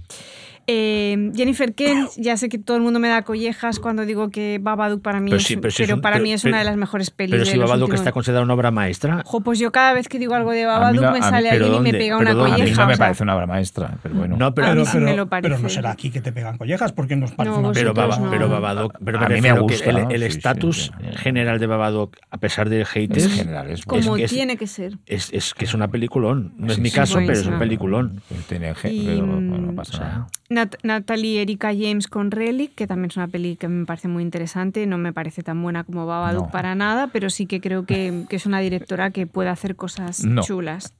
Eh, 0.71 1.31
Jennifer 1.35 1.73
Kent, 1.73 2.11
ya 2.17 2.37
sé 2.37 2.47
que 2.47 2.59
todo 2.59 2.77
el 2.77 2.83
mundo 2.83 2.99
me 2.99 3.07
da 3.07 3.23
collejas 3.23 3.79
cuando 3.79 4.05
digo 4.05 4.29
que 4.29 4.59
Babadook 4.61 5.01
para 5.01 5.19
mí 5.19 5.31
es, 5.33 5.57
pero, 5.77 5.99
para 5.99 6.19
mí 6.19 6.31
es 6.31 6.43
una 6.45 6.59
de 6.59 6.63
las 6.63 6.77
mejores 6.77 7.09
películas. 7.09 7.49
Pero 7.49 7.51
si 7.51 7.57
Babadook 7.57 7.95
está 7.95 8.11
considerada 8.11 8.43
una 8.43 8.53
obra 8.53 8.69
maestra. 8.69 9.23
Jo, 9.25 9.41
pues 9.41 9.57
yo 9.57 9.71
cada 9.71 9.93
vez 9.93 10.07
que 10.07 10.19
digo 10.19 10.35
algo 10.35 10.51
de 10.51 10.65
Babadook 10.65 11.11
me 11.11 11.21
sale 11.23 11.49
alguien 11.49 11.73
y 11.73 11.79
me 11.79 11.91
pega 11.91 12.17
una 12.17 12.35
colleja. 12.35 12.61
A 12.61 12.65
mí 12.65 12.71
no 12.71 12.85
me 12.85 12.97
parece 12.97 13.23
una 13.23 13.35
obra 13.35 13.47
maestra, 13.47 13.97
pero 14.03 14.13
bueno. 14.13 14.37
No, 14.37 14.53
pero, 14.53 14.67
a 14.67 14.75
mí 14.75 14.85
sí 14.85 14.99
me 14.99 15.15
lo 15.15 15.27
parece. 15.27 15.49
pero 15.49 15.59
no 15.59 15.69
será 15.69 15.89
aquí 15.89 16.11
que 16.11 16.21
te 16.21 16.31
pegan 16.31 16.59
collejas 16.59 16.91
porque 16.91 17.15
nos 17.15 17.31
parece 17.31 17.57
una 17.57 17.71
pero, 17.71 17.93
pero 18.29 18.47
Babadook, 18.47 18.99
pero 19.03 19.19
a 19.19 19.27
mí 19.27 19.41
me 19.41 19.59
gusta 19.59 19.89
el 19.89 20.21
estatus 20.21 20.91
general 21.15 21.57
de 21.57 21.65
Babadook, 21.65 22.15
a 22.29 22.37
pesar 22.37 22.69
del 22.69 22.85
hate, 22.93 23.17
es 23.17 23.27
general, 23.27 23.71
es 23.71 23.85
como 23.85 24.17
tiene 24.17 24.55
que 24.55 24.67
ser. 24.67 24.99
Es, 25.07 25.33
es 25.33 25.55
que 25.55 25.65
es 25.65 25.73
una 25.73 25.87
peliculón. 25.87 26.53
No 26.57 26.71
es 26.71 26.77
mi 26.77 26.91
caso, 26.91 27.17
pero 27.17 27.33
es 27.33 27.47
un 27.47 27.57
peliculón. 27.57 28.21
Tiene 28.47 28.75
pero 28.79 29.25
no 29.25 29.73
pasa 29.73 29.99
nada. 29.99 30.27
Natalie 30.49 31.41
Erika 31.41 31.71
James 31.73 32.07
con 32.07 32.31
Relic, 32.31 32.73
que 32.73 32.87
también 32.87 33.11
es 33.11 33.17
una 33.17 33.27
peli 33.27 33.55
que 33.55 33.67
me 33.67 33.85
parece 33.85 34.07
muy 34.07 34.23
interesante. 34.23 34.87
No 34.87 34.97
me 34.97 35.13
parece 35.13 35.43
tan 35.43 35.61
buena 35.61 35.83
como 35.83 36.07
Babadook 36.07 36.49
para 36.49 36.73
nada, 36.73 37.07
pero 37.07 37.29
sí 37.29 37.45
que 37.45 37.61
creo 37.61 37.85
que, 37.85 38.25
es 38.29 38.45
una 38.45 38.59
directora 38.59 39.11
que 39.11 39.27
puede 39.27 39.49
hacer 39.49 39.75
cosas 39.75 40.25
chulas. 40.41 40.93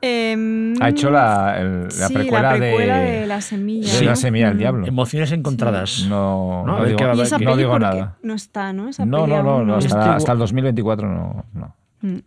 Em, 0.00 0.80
ha 0.80 0.90
hecho 0.90 1.10
la, 1.10 1.58
la, 1.98 2.08
precuela, 2.08 2.52
de, 2.54 3.26
La 3.26 3.40
Semilla. 3.40 4.00
La 4.02 4.14
Semilla 4.14 4.48
del 4.48 4.58
Diablo. 4.58 4.86
Emociones 4.86 5.32
encontradas. 5.32 6.06
No, 6.08 6.64
no, 6.64 6.84
digo, 6.84 7.78
nada. 7.78 8.16
No 8.22 8.34
está, 8.34 8.72
¿no? 8.72 8.90
no, 9.04 9.26
no, 9.26 9.64
no, 9.64 9.76
hasta, 9.76 10.32
el 10.32 10.38
2024 10.38 11.08
no. 11.08 11.44
no. 11.52 11.74
Mm. 12.02 12.18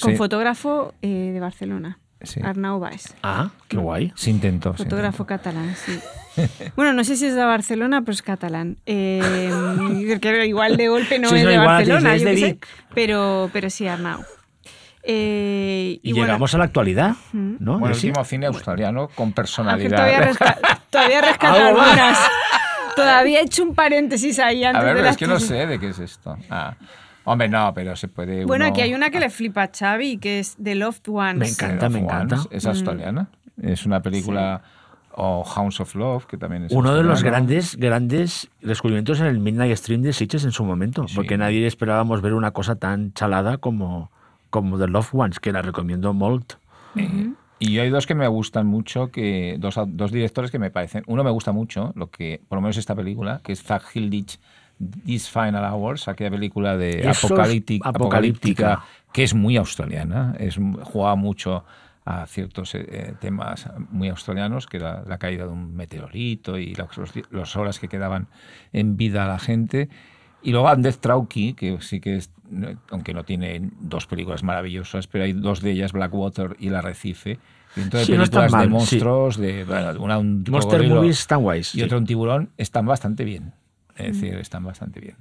Con 0.00 0.16
fotógrafo 0.16 0.94
eh, 1.02 1.30
de 1.32 1.40
Barcelona. 1.40 1.98
Arnau 2.42 2.78
Baez. 2.78 3.14
Ah, 3.22 3.50
qué 3.68 3.76
guay. 3.76 4.12
Se 4.14 4.30
intentó. 4.30 4.74
Fotógrafo 4.74 5.26
catalán, 5.26 5.74
sí. 5.76 5.98
bueno, 6.76 6.92
no 6.92 7.04
sé 7.04 7.16
si 7.16 7.26
es 7.26 7.34
de 7.34 7.44
Barcelona, 7.44 8.00
pero 8.02 8.12
es 8.12 8.22
catalán. 8.22 8.76
Eh, 8.86 9.50
igual 10.46 10.76
de 10.76 10.88
golpe 10.88 11.18
no 11.18 11.28
es 11.28 11.44
de 11.44 11.58
Barcelona, 11.58 12.16
pero, 12.94 13.50
pero 13.52 13.70
sí, 13.70 13.86
Arnau. 13.86 14.24
Eh, 15.02 15.98
y, 16.02 16.12
llegamos 16.12 16.54
a 16.54 16.58
la 16.58 16.64
actualidad, 16.64 17.14
¿no? 17.32 17.84
el 17.86 17.92
último 17.92 18.22
cine 18.24 18.46
australiano 18.46 19.08
con 19.08 19.32
personalidad. 19.32 19.96
todavía, 20.90 21.20
rescata 21.22 21.68
algunas. 21.68 22.18
Todavía 22.94 23.40
he 23.40 23.44
hecho 23.44 23.62
un 23.62 23.74
paréntesis 23.74 24.38
ahí 24.38 24.62
antes 24.62 24.82
a 24.82 24.84
ver, 24.84 25.02
de 25.02 25.08
es 25.08 25.16
que 25.16 25.26
no 25.26 25.40
sé 25.40 25.66
de 25.66 25.80
qué 25.80 25.88
es 25.88 25.98
esto. 26.00 26.36
Ah. 26.50 26.74
Hombre, 27.24 27.48
no, 27.48 27.72
pero 27.74 27.96
se 27.96 28.08
puede. 28.08 28.44
Bueno, 28.44 28.64
aquí 28.64 28.80
hay 28.80 28.94
una 28.94 29.10
que 29.10 29.20
le 29.20 29.30
flipa 29.30 29.64
a 29.64 29.70
Xavi, 29.70 30.18
que 30.18 30.38
es 30.38 30.56
The 30.62 30.74
Loved 30.74 31.08
Ones. 31.08 31.38
Me 31.38 31.48
encanta, 31.48 31.88
me 31.88 31.98
encanta. 32.00 32.38
Es 32.50 32.66
australiana. 32.66 33.28
Es 33.60 33.86
una 33.86 34.00
película. 34.00 34.62
O 35.12 35.42
Hounds 35.44 35.80
of 35.80 35.96
Love, 35.96 36.26
que 36.26 36.38
también 36.38 36.64
es. 36.64 36.72
Uno 36.72 36.94
de 36.94 37.02
los 37.02 37.24
grandes, 37.24 37.76
grandes 37.76 38.48
descubrimientos 38.62 39.18
en 39.20 39.26
el 39.26 39.40
Midnight 39.40 39.76
Stream 39.76 40.02
de 40.02 40.12
Sitches 40.12 40.44
en 40.44 40.52
su 40.52 40.64
momento, 40.64 41.04
porque 41.14 41.36
nadie 41.36 41.66
esperábamos 41.66 42.22
ver 42.22 42.32
una 42.32 42.52
cosa 42.52 42.76
tan 42.76 43.12
chalada 43.12 43.58
como, 43.58 44.10
como 44.50 44.78
The 44.78 44.86
Loved 44.86 45.08
Ones, 45.12 45.40
que 45.40 45.50
la 45.52 45.62
recomiendo 45.62 46.14
Molt. 46.14 46.54
Y 47.58 47.78
hay 47.78 47.90
dos 47.90 48.06
que 48.06 48.14
me 48.14 48.26
gustan 48.28 48.66
mucho, 48.66 49.10
que 49.10 49.56
dos, 49.58 49.78
dos 49.88 50.12
directores 50.12 50.50
que 50.50 50.58
me 50.58 50.70
parecen. 50.70 51.02
Uno 51.06 51.22
me 51.24 51.30
gusta 51.30 51.52
mucho, 51.52 51.92
lo 51.96 52.08
que 52.08 52.40
por 52.48 52.56
lo 52.56 52.62
menos 52.62 52.76
esta 52.78 52.94
película, 52.94 53.40
que 53.42 53.52
es 53.52 53.62
Zach 53.62 53.82
Hilditch 53.92 54.38
These 55.04 55.30
Final 55.30 55.64
Hours, 55.64 56.08
aquella 56.08 56.30
película 56.30 56.76
de 56.76 57.12
apocalíptica, 57.82 58.84
que 59.12 59.22
es 59.22 59.34
muy 59.34 59.56
australiana, 59.56 60.34
es, 60.38 60.58
juega 60.84 61.16
mucho 61.16 61.64
a 62.04 62.26
ciertos 62.26 62.74
eh, 62.74 63.14
temas 63.20 63.68
muy 63.90 64.08
australianos, 64.08 64.66
que 64.66 64.78
era 64.78 65.04
la 65.06 65.18
caída 65.18 65.44
de 65.44 65.50
un 65.50 65.76
meteorito 65.76 66.58
y 66.58 66.74
las 67.30 67.56
horas 67.56 67.78
que 67.78 67.88
quedaban 67.88 68.28
en 68.72 68.96
vida 68.96 69.24
a 69.24 69.28
la 69.28 69.38
gente. 69.38 69.88
Y 70.42 70.52
luego 70.52 70.68
Andez 70.68 70.98
Trauki, 70.98 71.52
que 71.52 71.78
sí 71.82 72.00
que 72.00 72.16
es, 72.16 72.32
aunque 72.90 73.12
no 73.12 73.24
tiene 73.24 73.70
dos 73.80 74.06
películas 74.06 74.42
maravillosas, 74.42 75.06
pero 75.06 75.24
hay 75.24 75.34
dos 75.34 75.60
de 75.60 75.72
ellas, 75.72 75.92
Blackwater 75.92 76.56
y 76.58 76.68
El 76.68 76.76
Arrecife, 76.76 77.38
entonces 77.76 78.08
películas 78.08 78.52
de 78.52 78.68
monstruos, 78.68 79.36
de 79.36 79.64
una, 79.98 80.18
un 80.18 80.44
Monster 80.48 80.88
movies 80.88 81.20
están 81.20 81.42
guays. 81.42 81.74
Y 81.74 81.82
otro 81.82 81.98
un 81.98 82.06
tiburón, 82.06 82.50
están 82.56 82.86
bastante 82.86 83.24
bien. 83.24 83.52
Es 84.06 84.20
decir, 84.20 84.34
están 84.34 84.64
bastante 84.64 85.00
bien. 85.00 85.16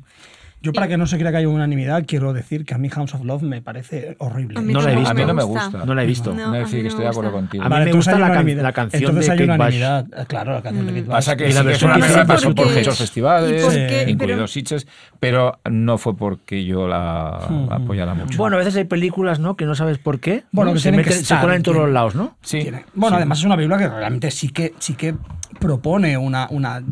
Yo, 0.62 0.74
para 0.74 0.90
que 0.90 0.98
no 0.98 1.08
se 1.08 1.18
crea 1.18 1.32
que 1.32 1.38
haya 1.38 1.48
unanimidad, 1.48 2.04
quiero 2.06 2.34
decir 2.34 2.66
que 2.66 2.74
a 2.74 2.78
mí 2.78 2.90
House 2.90 3.14
of 3.14 3.24
Love 3.24 3.44
me 3.44 3.62
parece 3.62 4.18
horrible. 4.20 4.62
no 4.62 4.82
la 4.82 4.92
he 4.92 4.96
visto. 4.98 5.10
A 5.12 5.14
mí 5.14 5.24
no 5.26 5.34
me 5.34 5.44
gusta. 5.44 5.86
No 5.86 5.96
la 5.96 6.04
he 6.04 6.06
visto. 6.06 6.34
No, 6.34 6.52
decir 6.52 6.82
que 6.82 6.90
estoy 6.90 7.06
de 7.06 7.10
acuerdo 7.12 7.32
contigo. 7.32 7.64
A 7.64 7.70
mí 7.70 7.86
me 7.86 7.94
gusta 7.94 8.20
la, 8.20 8.28
la, 8.28 8.74
canción 8.74 9.02
Entonces 9.04 9.26
de 9.28 9.32
hay 9.32 9.38
Kate 9.38 9.44
unanimidad. 9.54 10.06
Bash. 10.10 10.28
Claro, 10.28 10.52
la 10.56 10.62
canción 10.62 10.86
de 10.88 10.92
Kate 10.92 11.06
Bash. 11.06 11.16
Pasa 11.16 11.38
que, 11.38 11.48
y 11.50 11.54
la 11.54 11.62
sí, 11.62 11.66
versión 11.66 11.94
que 11.94 12.00
pasó 12.28 12.54
por 12.54 12.74
muchos 12.76 12.98
festivales, 12.98 14.10
incluidos 14.10 14.52
Sitges, 14.52 14.86
pero 15.22 15.60
no 15.70 15.98
fue 15.98 16.18
porque 16.18 16.66
yo 16.66 16.90
la 16.90 17.40
Hmm. 17.50 17.72
apoyara 17.72 18.14
mucho. 18.14 18.38
Bueno, 18.38 18.58
a 18.58 18.60
veces 18.60 18.76
hay 18.76 18.84
películas, 18.84 19.40
¿no? 19.40 19.56
Que 19.56 19.64
no 19.66 19.76
sabes 19.76 19.98
por 19.98 20.20
qué. 20.20 20.44
Bueno, 20.52 20.72
¿no? 20.72 20.76
que 20.76 20.82
se, 20.82 20.92
que 20.92 21.12
se 21.14 21.38
colan 21.40 21.56
en 21.56 21.64
todos 21.64 21.78
los 21.78 21.90
lados, 21.90 22.16
¿no? 22.16 22.36
sí. 22.42 22.70
Bueno, 22.96 23.16
además 23.16 23.40
es 23.40 23.46
una 23.46 23.56
película 23.56 23.78
que 23.78 23.88
realmente 23.88 24.30
sí 24.30 24.50
que, 24.50 24.74
sí 24.80 24.96
que 24.96 25.16
propone 25.58 26.18
una, 26.18 26.48
una 26.52 26.84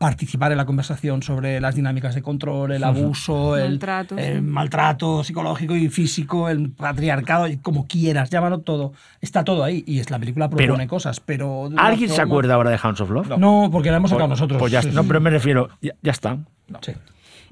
participar 0.00 0.50
en 0.50 0.56
la 0.56 0.64
conversación 0.64 1.22
sobre 1.22 1.60
las 1.60 1.74
dinámicas 1.74 2.14
de 2.14 2.22
control, 2.22 2.72
el 2.72 2.84
abuso, 2.84 3.58
el, 3.58 3.72
Maltrato, 3.72 4.16
el 4.16 4.36
sí. 4.36 4.40
maltrato 4.40 5.22
psicológico 5.22 5.76
y 5.76 5.90
físico, 5.90 6.48
el 6.48 6.70
patriarcado, 6.70 7.46
y 7.46 7.58
como 7.58 7.86
quieras, 7.86 8.30
llámalo 8.30 8.60
todo. 8.60 8.94
Está 9.20 9.44
todo 9.44 9.62
ahí 9.62 9.84
y 9.86 9.98
es 9.98 10.10
la 10.10 10.18
película 10.18 10.48
propone 10.48 10.72
Pero, 10.78 10.88
cosas, 10.88 11.20
pero... 11.20 11.68
¿Alguien 11.76 12.08
se 12.08 12.22
acuerda 12.22 12.54
ahora 12.54 12.70
de 12.70 12.78
Hounds 12.82 13.02
of 13.02 13.10
Love? 13.10 13.36
No, 13.36 13.68
porque 13.70 13.90
la 13.90 13.98
hemos 13.98 14.08
sacado 14.08 14.28
nosotros. 14.28 14.58
Pues 14.58 14.72
ya, 14.72 14.80
Sí, 14.80 14.88
no, 14.90 15.02
sí. 15.02 15.08
pero 15.08 15.20
me 15.20 15.28
refiero, 15.28 15.68
ya, 15.82 15.92
ya 16.00 16.12
está. 16.12 16.38
Sí. 16.80 16.92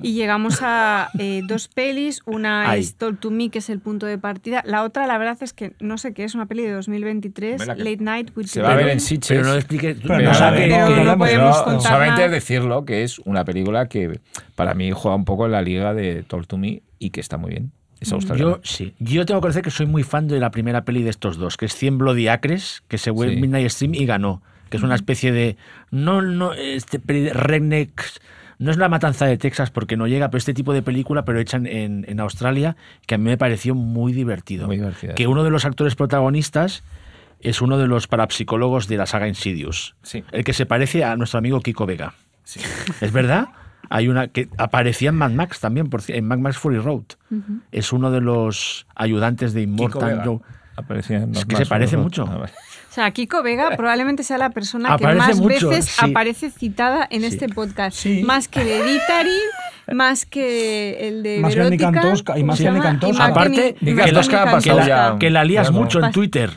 Y 0.01 0.13
llegamos 0.15 0.61
a 0.63 1.11
eh, 1.19 1.43
dos 1.45 1.67
pelis. 1.69 2.21
Una 2.25 2.71
Ahí. 2.71 2.81
es 2.81 2.95
Talk 2.95 3.19
to 3.19 3.31
Me, 3.31 3.51
que 3.51 3.59
es 3.59 3.69
el 3.69 3.81
punto 3.81 4.07
de 4.07 4.17
partida. 4.17 4.63
La 4.65 4.85
otra, 4.85 5.07
la 5.07 5.19
verdad 5.19 5.37
es 5.41 5.53
que 5.53 5.73
no 5.81 5.99
sé 5.99 6.15
qué 6.15 6.23
es, 6.25 6.35
una 6.37 6.47
peli 6.47 6.63
de 6.63 6.71
2023, 6.73 7.53
Hombre, 7.61 7.67
la 7.67 7.75
que 7.75 7.91
Late 7.91 8.05
Night 8.05 8.31
with 8.37 8.47
se 8.47 8.61
the 8.61 8.67
va 8.67 8.73
a 8.73 8.77
ver 8.77 8.89
en 8.91 9.01
Sitges. 9.01 9.29
Pero 9.29 9.45
no 9.45 9.55
explique. 9.55 9.97
Pero 10.01 10.21
no 10.21 10.35
sabe, 10.35 10.69
Pero 10.69 10.87
que- 10.95 11.05
no 11.05 11.13
que- 11.13 11.19
podemos 11.19 11.57
Pero 11.57 11.65
contar 11.65 11.81
solamente 11.93 12.21
nada. 12.23 12.29
decirlo 12.29 12.85
que 12.85 13.03
es 13.03 13.19
una 13.21 13.45
película 13.45 13.89
que 13.89 14.21
para 14.55 14.75
mí 14.75 14.93
juega 14.93 15.17
un 15.17 15.25
poco 15.25 15.47
en 15.47 15.53
la 15.53 15.63
liga 15.63 15.93
de 15.95 16.23
Talk 16.23 16.47
to 16.47 16.59
Me 16.59 16.83
y 16.99 17.11
que 17.11 17.21
está 17.21 17.37
muy 17.37 17.51
bien. 17.51 17.73
Es 18.01 18.13
australiana. 18.13 18.53
Yo 18.53 18.61
sí. 18.63 18.95
Yo 19.01 19.27
tengo 19.27 19.41
que 19.41 19.49
decir 19.49 19.63
que 19.63 19.73
soy 19.73 19.87
muy 19.87 20.05
fan 20.05 20.29
de 20.29 20.39
la 20.39 20.53
primera 20.53 20.85
peli 20.85 21.03
de 21.03 21.11
estos 21.11 21.37
dos, 21.39 21.57
que 21.57 21.67
es 21.67 21.75
100 21.75 21.99
Bloody 21.99 22.29
Acres, 22.29 22.85
que 22.87 22.97
se 22.99 23.13
fue 23.13 23.27
Sí. 23.29 23.35
en 23.35 23.41
Midnight 23.41 23.69
Stream 23.71 23.95
y 23.97 24.07
ganó. 24.07 24.43
Que 24.71 24.77
es 24.77 24.83
una 24.85 24.95
especie 24.95 25.33
de. 25.33 25.57
No, 25.91 26.23
no, 26.23 26.53
este 26.53 27.01
peli 27.01 27.23
de 27.23 27.33
rednecks. 27.33 28.21
No 28.59 28.71
es 28.71 28.77
la 28.77 28.89
matanza 28.89 29.27
de 29.27 29.39
Texas 29.39 29.71
porque 29.71 29.97
no 29.97 30.07
llega, 30.09 30.31
pero 30.31 30.39
este 30.39 30.53
tipo 30.55 30.73
de 30.73 30.83
película, 30.83 31.25
pero 31.25 31.39
hecha 31.39 31.59
en, 31.59 32.05
en 32.09 32.21
Australia, 32.21 32.77
que 33.07 33.15
a 33.15 33.19
mí 33.19 33.25
me 33.25 33.39
pareció 33.39 33.75
muy 33.75 34.13
divertido. 34.13 34.67
Muy 34.67 34.77
divertida, 34.79 35.15
Que 35.15 35.23
sí. 35.25 35.27
uno 35.29 35.45
de 35.45 35.51
los 35.51 35.65
actores 35.65 35.95
protagonistas 35.95 36.83
es 37.41 37.63
uno 37.63 37.79
de 37.79 37.87
los 37.87 38.09
parapsicólogos 38.09 38.89
de 38.89 38.97
la 38.97 39.07
saga 39.07 39.29
Insidious. 39.29 39.95
Sí. 40.03 40.25
El 40.33 40.43
que 40.43 40.53
se 40.53 40.67
parece 40.67 41.05
a 41.05 41.15
nuestro 41.17 41.39
amigo 41.39 41.61
Kiko 41.61 41.87
Vega. 41.87 42.15
¿Es 43.01 43.13
verdad? 43.13 43.49
Hay 43.91 44.09
una 44.09 44.29
que 44.29 44.49
aparecía 44.59 45.11
en 45.11 45.15
Mad 45.17 45.31
Max 45.31 45.61
también, 45.61 45.89
en 46.09 46.25
Mad 46.27 46.39
Max 46.39 46.59
Fury 46.59 46.79
Road. 46.79 47.05
Es 47.71 47.93
uno 47.93 48.11
de 48.11 48.21
los 48.21 48.87
ayudantes 48.97 49.55
de 49.55 49.63
Immortal. 49.63 50.23
Joe. 50.25 50.41
Aparecía 50.77 51.19
en 51.19 51.31
Es 51.31 51.39
Mad 51.39 51.43
que 51.45 51.55
Max 51.55 51.59
se 51.59 51.67
parece 51.71 51.97
mucho. 51.97 52.27
Ah, 52.29 52.37
vale. 52.39 52.53
O 52.99 53.01
sea, 53.01 53.13
Kiko 53.13 53.45
Vega 53.45 53.71
probablemente 53.77 54.25
sea 54.25 54.39
la 54.39 54.51
persona 54.51 54.97
que 54.97 55.07
más 55.07 55.39
mucho, 55.39 55.69
veces 55.69 55.85
sí. 55.87 56.11
aparece 56.11 56.51
citada 56.51 57.07
en 57.11 57.21
Sí. 57.21 57.27
este 57.29 57.49
podcast. 57.49 57.97
Sí. 57.97 58.23
Más 58.25 58.49
que 58.49 58.61
Hereditary, 58.61 59.39
más 59.93 60.27
que 60.27 61.07
el 61.07 61.23
de 61.23 61.39
Más 61.39 61.55
que 61.55 61.61
Verótica. 61.61 61.89
Antosca, 61.89 62.33
y 62.37 62.41
¿cómo 62.41 62.47
más 62.49 62.59
se 62.59 62.65
que 62.65 62.71
llama? 62.71 62.79
Y 62.79 63.13
más 63.13 63.17
que 63.17 63.23
Aparte, 63.23 63.77
Nick 63.81 63.95
más 63.95 64.05
que 64.65 64.71
Antosca. 64.71 64.87
ya. 64.87 65.17
Que 65.21 65.31
la 65.31 65.45
lías 65.45 65.71
mucho 65.71 66.05
en 66.05 66.11
Twitter. 66.11 66.51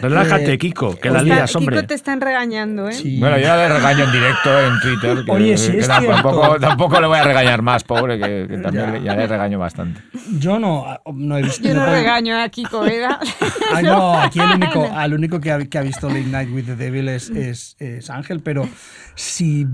Relájate, 0.00 0.52
Eh, 0.54 0.58
Kiko, 0.58 0.96
que 0.98 1.10
la 1.10 1.18
Está- 1.20 1.34
lías, 1.34 1.56
hombre. 1.56 1.76
Kiko 1.76 1.86
te 1.88 1.94
están 1.94 2.20
regañando, 2.20 2.88
¿eh? 2.88 2.92
Sí. 2.92 3.18
Bueno, 3.18 3.38
yo 3.38 3.54
le 3.56 3.68
regaño 3.68 4.04
en 4.04 4.12
directo 4.12 4.60
en 4.60 4.80
Twitter. 4.80 5.24
Que, 5.24 5.30
Oye, 5.30 5.56
sí 5.58 5.72
que 5.72 5.78
es 5.78 5.88
tampoco, 5.88 6.58
tampoco 6.58 7.00
le 7.00 7.06
voy 7.06 7.18
a 7.18 7.24
regañar 7.24 7.62
más, 7.62 7.84
pobre, 7.84 8.18
que, 8.18 8.46
que 8.48 8.58
también 8.58 8.86
Ya. 8.86 8.92
le- 8.92 9.02
ya 9.02 9.16
le 9.16 9.26
regaño 9.26 9.58
bastante. 9.58 10.00
Yo 10.38 10.58
no, 10.58 10.86
no 11.14 11.36
he 11.38 11.42
visto. 11.42 11.66
Yo 11.68 11.74
no 11.74 11.80
puedo- 11.82 11.92
regaño 11.94 12.40
a 12.40 12.48
Kiko 12.48 12.80
Vega. 12.80 13.18
Ay, 13.74 13.84
no, 13.84 14.18
aquí 14.20 14.40
el 14.40 14.50
único, 14.52 14.88
al 14.94 15.14
único 15.14 15.40
que 15.40 15.52
ha, 15.52 15.64
que 15.66 15.78
ha 15.78 15.82
visto 15.82 16.08
Late 16.08 16.24
Night 16.24 16.50
with 16.52 16.64
the 16.64 16.76
Devil 16.76 17.08
es, 17.08 17.30
es, 17.30 17.76
es 17.78 18.10
Ángel, 18.10 18.40
pero 18.40 18.68
si 19.14 19.66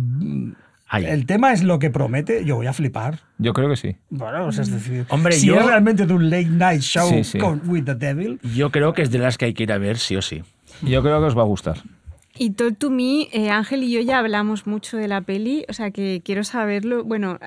el 0.93 1.27
tema 1.27 1.53
es 1.53 1.63
lo 1.63 1.79
que 1.79 1.91
promete, 1.91 2.45
yo 2.45 2.57
voy 2.57 2.67
a 2.67 2.73
flipar. 2.73 3.21
Yo 3.39 3.53
creo 3.53 3.69
que 3.69 3.77
sí. 3.77 3.97
Bueno, 4.11 4.47
o 4.47 4.53
sea, 4.53 4.63
es 4.63 4.71
decir, 4.71 5.05
Hombre, 5.11 5.33
si 5.35 5.47
yo- 5.49 5.59
es 5.59 5.67
realmente 5.67 6.07
de 6.07 6.15
un 6.15 6.31
late 6.31 6.47
night 6.47 6.81
show 6.81 7.09
Sí, 7.11 7.25
sí. 7.25 7.39
con 7.39 7.61
With 7.69 7.85
the 7.85 7.95
Devil, 7.95 8.39
Yo 8.55 8.71
creo 8.71 8.93
que 8.95 9.03
es 9.03 9.11
de 9.11 9.19
las 9.19 9.37
que 9.39 9.47
hay 9.47 9.55
que 9.55 9.65
ir 9.65 9.73
a 9.73 9.79
ver, 9.79 9.99
sí 9.99 10.17
o 10.17 10.23
sí. 10.23 10.43
Yo 10.83 11.03
creo 11.03 11.21
que 11.21 11.27
os 11.27 11.37
va 11.37 11.43
a 11.43 11.47
gustar. 11.47 11.79
Y 12.39 12.51
Talk 12.51 12.77
to 12.77 12.91
Me, 12.91 13.29
eh, 13.33 13.49
Ángel 13.49 13.83
y 13.83 13.91
yo 13.91 14.01
ya 14.03 14.19
hablamos 14.19 14.67
mucho 14.67 14.99
de 14.99 15.09
la 15.09 15.23
peli, 15.23 15.65
o 15.71 15.73
sea 15.73 15.91
que 15.91 16.21
quiero 16.23 16.45
saberlo. 16.45 17.03
Bueno, 17.03 17.39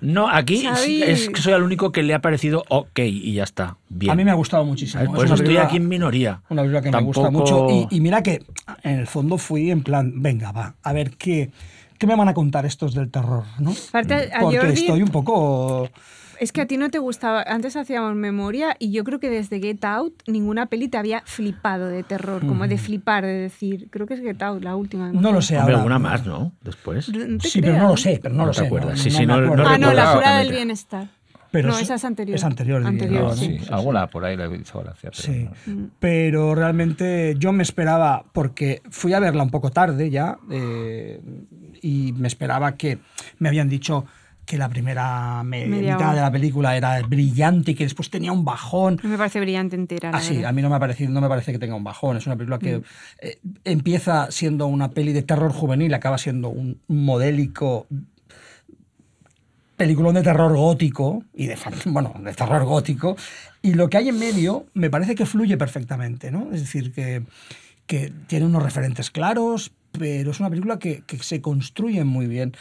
No, 0.00 0.28
aquí 0.28 0.64
Xavi- 0.66 1.04
es 1.04 1.28
que 1.30 1.40
soy 1.40 1.52
el 1.52 1.62
único 1.62 1.92
que 1.92 2.02
le 2.02 2.12
ha 2.12 2.20
parecido 2.20 2.64
ok 2.68 2.98
y 3.04 3.34
ya 3.34 3.44
está. 3.44 3.76
Bien. 3.88 4.10
a 4.10 4.16
mí 4.16 4.24
me 4.24 4.32
ha 4.32 4.34
gustado 4.34 4.64
muchísimo. 4.64 5.00
Es 5.04 5.08
Por 5.08 5.18
eso 5.18 5.26
una 5.26 5.34
estoy 5.34 5.46
película- 5.46 5.66
aquí 5.68 5.76
en 5.76 5.88
minoría. 5.88 6.40
Una 6.48 6.62
película 6.62 6.82
que 6.82 6.90
me 6.90 7.02
gusta 7.02 7.22
Tampoco- 7.22 7.68
mucho. 7.68 7.88
Y, 7.90 7.96
y 7.96 8.00
mira 8.00 8.24
que 8.24 8.42
en 8.82 8.98
el 8.98 9.06
fondo 9.06 9.38
fui 9.38 9.70
en 9.70 9.84
plan, 9.84 10.12
venga, 10.20 10.50
va, 10.50 10.74
a 10.82 10.92
ver 10.92 11.12
qué, 11.16 11.50
qué 11.98 12.06
me 12.06 12.14
van 12.16 12.28
a 12.28 12.34
contar 12.34 12.66
estos 12.66 12.94
del 12.94 13.10
terror, 13.10 13.44
¿no? 13.58 13.72
Aparte, 13.88 14.30
Porque 14.40 14.58
Jordi- 14.60 14.72
estoy 14.72 15.02
un 15.02 15.08
poco... 15.08 15.88
es 16.38 16.52
que 16.52 16.60
a 16.60 16.66
ti 16.66 16.76
no 16.76 16.90
te 16.90 16.98
gustaba. 16.98 17.42
Antes 17.46 17.76
hacíamos 17.76 18.14
memoria 18.14 18.76
y 18.78 18.90
yo 18.92 19.04
creo 19.04 19.18
que 19.20 19.30
desde 19.30 19.58
Get 19.60 19.84
Out 19.84 20.22
ninguna 20.26 20.66
peli 20.66 20.88
te 20.88 20.98
había 20.98 21.22
flipado 21.24 21.88
de 21.88 22.02
terror, 22.02 22.46
como 22.46 22.66
de 22.68 22.76
flipar, 22.78 23.24
de 23.24 23.32
decir. 23.32 23.88
Creo 23.90 24.06
que 24.06 24.14
es 24.14 24.20
Get 24.20 24.42
Out, 24.42 24.62
la 24.62 24.76
última. 24.76 25.10
No 25.12 25.32
lo 25.32 25.40
sé 25.40 25.56
Hombre, 25.56 25.74
ahora. 25.74 25.76
alguna 25.78 25.98
más, 25.98 26.26
¿no? 26.26 26.52
Después. 26.62 27.08
No 27.08 27.40
Sí, 27.40 27.60
pero 27.62 27.78
no 27.78 27.88
lo 27.88 27.96
sé, 27.96 28.18
pero 28.22 28.34
no, 28.34 28.40
No 28.42 28.46
lo 28.48 28.52
te 28.52 28.60
sé. 28.60 28.66
acuerdas. 28.66 28.98
Sí, 29.00 29.08
no 29.10 29.14
sí, 29.16 29.20
me 29.20 29.26
no- 29.26 29.40
no 29.40 29.44
acuerdo. 29.46 29.64
Ah, 29.68 29.78
no, 29.78 29.92
la 29.92 30.14
cura 30.14 30.36
del 30.38 30.50
bienestar. 30.52 31.08
Pero 31.62 31.68
no, 31.68 31.78
esa 31.78 31.94
es 31.94 32.04
anterior. 32.04 32.36
Es 32.36 32.44
anterior, 32.44 32.78
diría. 32.82 32.90
Anterior, 32.90 33.22
No, 33.24 33.34
sí. 33.34 33.58
Sí, 33.58 33.66
alguna 33.70 34.06
por 34.08 34.24
ahí 34.24 34.36
le 34.36 34.46
hizo 34.56 34.80
gracia. 34.80 35.10
Pero 35.10 35.22
Sí, 35.22 35.48
no. 35.66 35.90
pero 35.98 36.54
realmente 36.54 37.34
yo 37.38 37.52
me 37.52 37.62
esperaba, 37.62 38.24
porque 38.32 38.82
fui 38.90 39.12
a 39.12 39.20
verla 39.20 39.42
un 39.42 39.50
poco 39.50 39.70
tarde 39.70 40.10
ya, 40.10 40.38
eh, 40.50 41.20
y 41.82 42.12
me 42.16 42.28
esperaba 42.28 42.76
que 42.76 42.98
me 43.38 43.48
habían 43.48 43.68
dicho 43.68 44.04
que 44.44 44.56
la 44.58 44.68
primera 44.68 45.42
me- 45.42 45.66
Media 45.66 45.94
mitad 45.94 46.10
hora. 46.10 46.14
de 46.14 46.20
la 46.22 46.30
película 46.30 46.76
era 46.76 47.02
brillante 47.02 47.72
y 47.72 47.74
que 47.74 47.82
después 47.82 48.10
tenía 48.10 48.30
un 48.30 48.44
bajón. 48.44 49.00
Me 49.02 49.18
parece 49.18 49.40
brillante 49.40 49.74
entera. 49.74 50.12
la 50.12 50.18
Ah, 50.18 50.20
sí, 50.20 50.34
verdad. 50.36 50.50
a 50.50 50.52
mí 50.52 50.62
no 50.62 50.68
me, 50.70 50.76
ha 50.76 50.78
parecido, 50.78 51.10
no 51.10 51.20
me 51.20 51.28
parece 51.28 51.50
que 51.50 51.58
tenga 51.58 51.74
un 51.74 51.82
bajón. 51.82 52.16
Es 52.16 52.26
una 52.28 52.36
película 52.36 52.60
que 52.60 52.80
eh, 53.20 53.38
empieza 53.64 54.30
siendo 54.30 54.68
una 54.68 54.90
peli 54.92 55.12
de 55.12 55.22
terror 55.22 55.50
juvenil, 55.52 55.92
acaba 55.94 56.16
siendo 56.16 56.48
un 56.48 56.80
modélico 56.86 57.88
peliculón 59.76 60.14
de 60.14 60.22
terror 60.22 60.54
gótico 60.56 61.22
y 61.34 61.46
de 61.46 61.56
bueno 61.86 62.14
de 62.22 62.32
terror 62.34 62.64
gótico 62.64 63.16
y 63.62 63.74
lo 63.74 63.88
que 63.88 63.98
hay 63.98 64.08
en 64.08 64.18
medio 64.18 64.66
me 64.74 64.90
parece 64.90 65.14
que 65.14 65.26
fluye 65.26 65.56
perfectamente 65.56 66.30
no 66.30 66.48
es 66.52 66.60
decir 66.60 66.92
que, 66.92 67.22
que 67.86 68.12
tiene 68.26 68.46
unos 68.46 68.62
referentes 68.62 69.10
claros 69.10 69.72
pero 69.92 70.30
es 70.30 70.40
una 70.40 70.50
película 70.50 70.78
que, 70.78 71.02
que 71.06 71.18
se 71.18 71.40
construye 71.40 72.04
muy 72.04 72.26
bien 72.26 72.52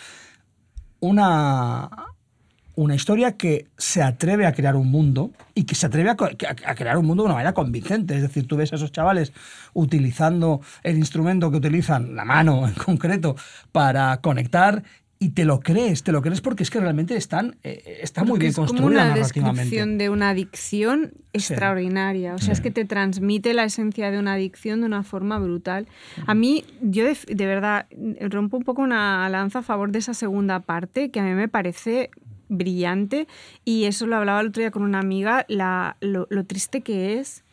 una 0.99 1.89
una 2.77 2.93
historia 2.93 3.37
que 3.37 3.67
se 3.77 4.03
atreve 4.03 4.45
a 4.45 4.51
crear 4.51 4.75
un 4.75 4.91
mundo 4.91 5.31
y 5.53 5.63
que 5.63 5.75
se 5.75 5.85
atreve 5.85 6.09
a- 6.09 6.17
a 6.65 6.75
crear 6.75 6.97
un 6.97 7.05
mundo 7.05 7.23
de 7.23 7.27
una 7.27 7.35
manera 7.35 7.53
convincente. 7.53 8.17
Es 8.17 8.21
decir, 8.21 8.47
tú 8.47 8.57
ves 8.57 8.73
a 8.73 8.75
esos 8.75 8.91
chavales 8.91 9.31
utilizando 9.73 10.59
el 10.83 10.97
instrumento 10.97 11.49
que 11.51 11.55
utilizan, 11.57 12.17
la 12.17 12.25
mano 12.25 12.67
en 12.67 12.73
concreto, 12.73 13.37
para 13.71 14.17
conectar 14.19 14.83
y 15.25 15.29
te 15.29 15.43
lo 15.43 15.59
crees, 15.59 16.03
te 16.03 16.11
lo 16.11 16.21
crees 16.21 16.39
porque 16.41 16.61
es 16.61 16.69
que 16.69 16.79
realmente 16.79 17.15
están, 17.15 17.55
eh, 17.63 17.97
está 18.03 18.21
muy 18.21 18.33
Porque 18.33 18.39
bien 18.41 18.49
es 18.51 18.55
como 18.57 18.67
construida 18.67 18.89
una 19.05 19.09
narrativamente. 19.15 19.61
descripción 19.61 19.97
de 19.97 20.09
una 20.11 20.29
adicción 20.29 21.13
extraordinaria. 21.33 22.35
O 22.35 22.37
sea, 22.37 22.53
es 22.53 22.61
que 22.61 22.69
te 22.69 22.85
transmite 22.85 23.55
la 23.55 23.63
esencia 23.63 24.11
de 24.11 24.19
una 24.19 24.33
adicción 24.33 24.81
de 24.81 24.85
una 24.85 25.01
forma 25.01 25.39
brutal. 25.39 25.87
A 26.27 26.35
mí, 26.35 26.63
yo 26.81 27.05
de, 27.05 27.17
de 27.27 27.45
verdad 27.47 27.87
rompo 28.29 28.57
un 28.57 28.63
poco 28.63 28.83
una 28.83 29.27
lanza 29.29 29.59
a 29.59 29.63
favor 29.63 29.91
de 29.91 29.97
esa 29.97 30.13
segunda 30.13 30.59
parte, 30.59 31.09
que 31.09 31.19
a 31.19 31.23
mí 31.23 31.33
me 31.33 31.47
parece 31.47 32.11
brillante. 32.47 33.27
Y 33.63 33.85
eso 33.85 34.05
lo 34.05 34.17
hablaba 34.17 34.41
el 34.41 34.49
otro 34.49 34.61
día 34.61 34.69
con 34.69 34.83
una 34.83 34.99
amiga, 34.99 35.45
la, 35.47 35.97
lo, 36.01 36.27
lo 36.29 36.45
triste 36.45 36.81
que 36.81 37.17
es 37.19 37.44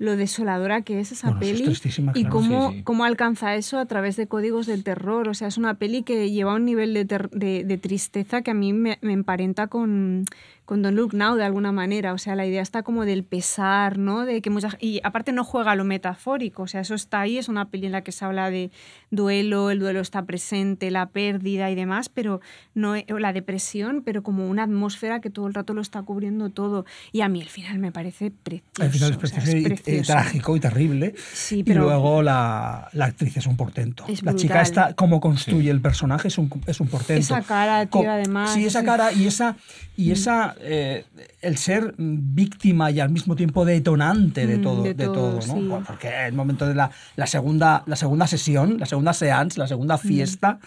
lo 0.00 0.16
desoladora 0.16 0.80
que 0.80 0.98
es 0.98 1.12
esa 1.12 1.28
Bueno, 1.30 1.42
eso 1.42 1.70
es 1.70 1.80
peli 1.82 2.10
y 2.14 2.22
claro. 2.22 2.30
cómo, 2.30 2.70
Sí, 2.70 2.76
sí. 2.78 2.82
cómo 2.84 3.04
alcanza 3.04 3.54
eso 3.54 3.78
a 3.78 3.84
través 3.84 4.16
de 4.16 4.26
códigos 4.26 4.66
del 4.66 4.82
terror. 4.82 5.28
O 5.28 5.34
sea, 5.34 5.46
es 5.48 5.58
una 5.58 5.74
peli 5.74 6.02
que 6.04 6.30
lleva 6.30 6.54
un 6.54 6.64
nivel 6.64 6.94
de, 6.94 7.04
ter- 7.04 7.28
de- 7.30 7.64
de 7.64 7.76
tristeza 7.76 8.40
que 8.40 8.50
a 8.50 8.54
mí 8.54 8.72
me, 8.72 8.98
me 9.02 9.12
emparenta 9.12 9.66
con, 9.66 10.24
con 10.70 10.82
Don't 10.82 10.96
Look 10.96 11.14
Now 11.14 11.34
de 11.34 11.42
alguna 11.42 11.72
manera. 11.72 12.12
O 12.12 12.18
sea, 12.18 12.36
la 12.36 12.46
idea 12.46 12.62
está 12.62 12.84
como 12.84 13.04
del 13.04 13.24
pesar, 13.24 13.98
¿no? 13.98 14.24
De 14.24 14.40
que 14.40 14.50
mucha, 14.50 14.68
y 14.78 15.00
aparte 15.02 15.32
no 15.32 15.42
juega 15.42 15.72
a 15.72 15.74
lo 15.74 15.82
metafórico. 15.84 16.62
O 16.62 16.66
sea, 16.68 16.82
eso 16.82 16.94
está 16.94 17.22
ahí. 17.22 17.38
Es 17.38 17.48
una 17.48 17.70
peli 17.70 17.86
en 17.86 17.92
la 17.92 18.02
que 18.02 18.12
se 18.12 18.24
habla 18.24 18.50
de 18.50 18.70
duelo, 19.10 19.72
el 19.72 19.80
duelo 19.80 19.98
está 19.98 20.22
presente, 20.26 20.92
la 20.92 21.06
pérdida 21.08 21.72
y 21.72 21.74
demás, 21.74 22.08
pero 22.08 22.40
no 22.74 22.92
o 22.92 23.18
la 23.18 23.32
depresión, 23.32 24.02
pero 24.04 24.22
como 24.22 24.48
una 24.48 24.62
atmósfera 24.62 25.20
que 25.20 25.28
todo 25.28 25.48
el 25.48 25.54
rato 25.54 25.74
lo 25.74 25.80
está 25.80 26.02
cubriendo 26.02 26.50
todo. 26.50 26.84
Y 27.10 27.22
a 27.22 27.28
mí 27.28 27.40
el 27.40 27.48
final 27.48 27.80
me 27.80 27.90
parece 27.90 28.30
precioso. 28.30 28.64
Al 28.80 28.90
final 28.90 29.10
es 29.10 29.16
o 29.16 29.26
sea, 29.26 29.40
precioso 29.42 29.56
y- 29.56 29.92
y, 29.92 29.96
eh, 29.96 30.02
trágico 30.06 30.54
y 30.54 30.60
terrible. 30.60 31.14
Sí, 31.32 31.64
Y 31.66 31.74
luego 31.74 32.22
la, 32.22 32.88
la 32.92 33.06
actriz 33.06 33.36
es 33.38 33.46
un 33.48 33.56
portento. 33.56 34.04
Es 34.06 34.22
la 34.22 34.36
chica 34.36 34.62
está, 34.62 34.94
cómo 34.94 35.20
construye 35.20 35.68
el 35.70 35.80
personaje 35.80 36.28
es 36.28 36.38
un, 36.38 36.48
es 36.68 36.78
un 36.80 36.86
portento. 36.86 37.20
Esa 37.20 37.42
cara, 37.42 37.86
tío, 37.86 38.02
Co- 38.02 38.08
además, 38.08 38.54
Sí, 38.54 38.64
esa 38.64 38.78
es- 38.78 38.84
cara 38.86 39.12
y 39.12 39.26
esa, 39.26 39.56
y 39.96 40.12
esa 40.12 40.54
eh, 40.62 41.04
el 41.42 41.56
ser 41.56 41.94
víctima 41.98 42.90
y 42.90 43.00
al 43.00 43.10
mismo 43.10 43.36
tiempo 43.36 43.64
detonante 43.64 44.46
de 44.46 44.58
Mm, 44.58 44.62
todo, 44.62 44.82
de 44.82 44.94
de 44.94 45.04
todo, 45.06 45.14
todo, 45.14 45.34
¿no? 45.34 45.40
sí. 45.42 45.84
Porque 45.86 46.08
en 46.08 46.24
el 46.26 46.32
momento 46.32 46.66
de 46.66 46.74
la, 46.74 46.90
la 47.16 47.26
segunda, 47.26 47.82
la 47.86 47.96
segunda 47.96 48.26
sesión, 48.26 48.78
la 48.78 48.86
segunda 48.86 49.12
seance, 49.12 49.58
la 49.58 49.66
segunda 49.66 49.98
fiesta, 49.98 50.58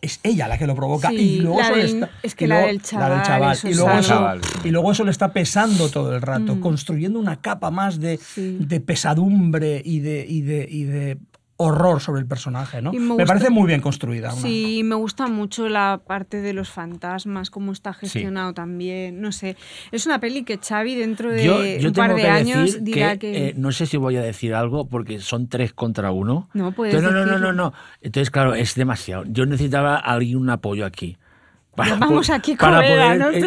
es 0.00 0.18
ella 0.24 0.48
la 0.48 0.58
que 0.58 0.66
lo 0.66 0.74
provoca. 0.74 1.10
Mm. 1.10 1.16
Sí, 1.16 1.22
y 1.22 1.38
luego 1.40 1.60
la 1.60 1.66
eso 1.68 1.76
del- 1.76 1.86
está- 1.86 2.10
es 2.24 2.34
que 2.34 2.44
y 2.44 2.48
la 2.48 2.54
luego- 2.56 2.68
del 2.68 2.82
chaval, 2.82 3.22
chaval. 3.22 3.52
eso 3.56 3.68
Y 3.68 3.70
es 3.70 3.76
luego, 3.76 3.98
eso, 3.98 4.08
Chaval. 4.08 4.40
y 4.64 4.70
luego 4.70 4.92
eso 4.92 5.04
le 5.04 5.10
está 5.12 5.32
pesando 5.32 5.88
todo 5.90 6.14
el 6.16 6.22
rato, 6.22 6.60
construyendo 6.60 7.18
una 7.20 7.40
capa 7.40 7.70
más 7.70 8.00
de, 8.00 8.16
Mm. 8.16 8.20
Sí. 8.34 8.56
de 8.60 8.80
pesadumbre 8.80 9.80
y 9.84 10.00
de, 10.00 10.26
y, 10.28 10.40
de, 10.42 10.66
y 10.68 10.82
de 10.84 11.18
horror 11.62 12.00
sobre 12.00 12.20
el 12.20 12.26
personaje, 12.26 12.80
¿no? 12.82 12.92
Y 12.92 12.98
me 12.98 13.02
Me, 13.06 13.08
gusta- 13.14 13.26
parece 13.26 13.50
muy 13.50 13.66
bien 13.66 13.80
construida. 13.80 14.32
una- 14.32 14.42
Sí, 14.42 14.82
me 14.84 14.94
gusta 14.94 15.26
mucho 15.28 15.68
la 15.68 16.00
parte 16.06 16.40
de 16.40 16.52
los 16.52 16.68
fantasmas, 16.70 17.50
cómo 17.50 17.72
está 17.72 17.92
gestionado 17.92 18.52
también. 18.54 19.20
No 19.20 19.32
sé, 19.32 19.56
es 19.90 20.06
una 20.06 20.18
peli 20.20 20.44
que 20.44 20.58
Xavi 20.58 20.94
dentro 20.94 21.30
de 21.32 21.44
Yo, 21.44 21.64
yo 21.64 21.88
un 21.88 21.94
par 21.94 22.14
de 22.14 22.26
años 22.28 22.82
dirá 22.84 23.12
que, 23.12 23.32
que... 23.32 23.48
eh, 23.48 23.54
no 23.56 23.72
sé 23.72 23.86
si 23.86 23.96
voy 23.96 24.16
a 24.16 24.22
decir 24.22 24.54
algo 24.54 24.88
porque 24.88 25.20
son 25.20 25.48
tres 25.48 25.72
contra 25.72 26.10
uno. 26.10 26.48
No, 26.54 26.72
puedes 26.72 26.94
Entonces, 26.94 27.14
no, 27.14 27.26
no, 27.26 27.38
no, 27.38 27.46
no, 27.46 27.52
no. 27.52 27.72
Entonces, 28.00 28.30
claro, 28.30 28.54
es 28.54 28.74
demasiado. 28.74 29.24
Yo 29.26 29.46
necesitaba 29.46 29.96
alguien 29.96 30.36
un 30.38 30.50
apoyo 30.50 30.84
aquí. 30.86 31.16
Para 31.74 31.94
Vamos 31.96 32.26
po- 32.26 32.34
a 32.34 32.38
Kiko 32.38 32.58
para 32.66 32.80
Vega, 32.80 33.02
poder, 33.06 33.18
¿no? 33.18 33.30
eh, 33.30 33.40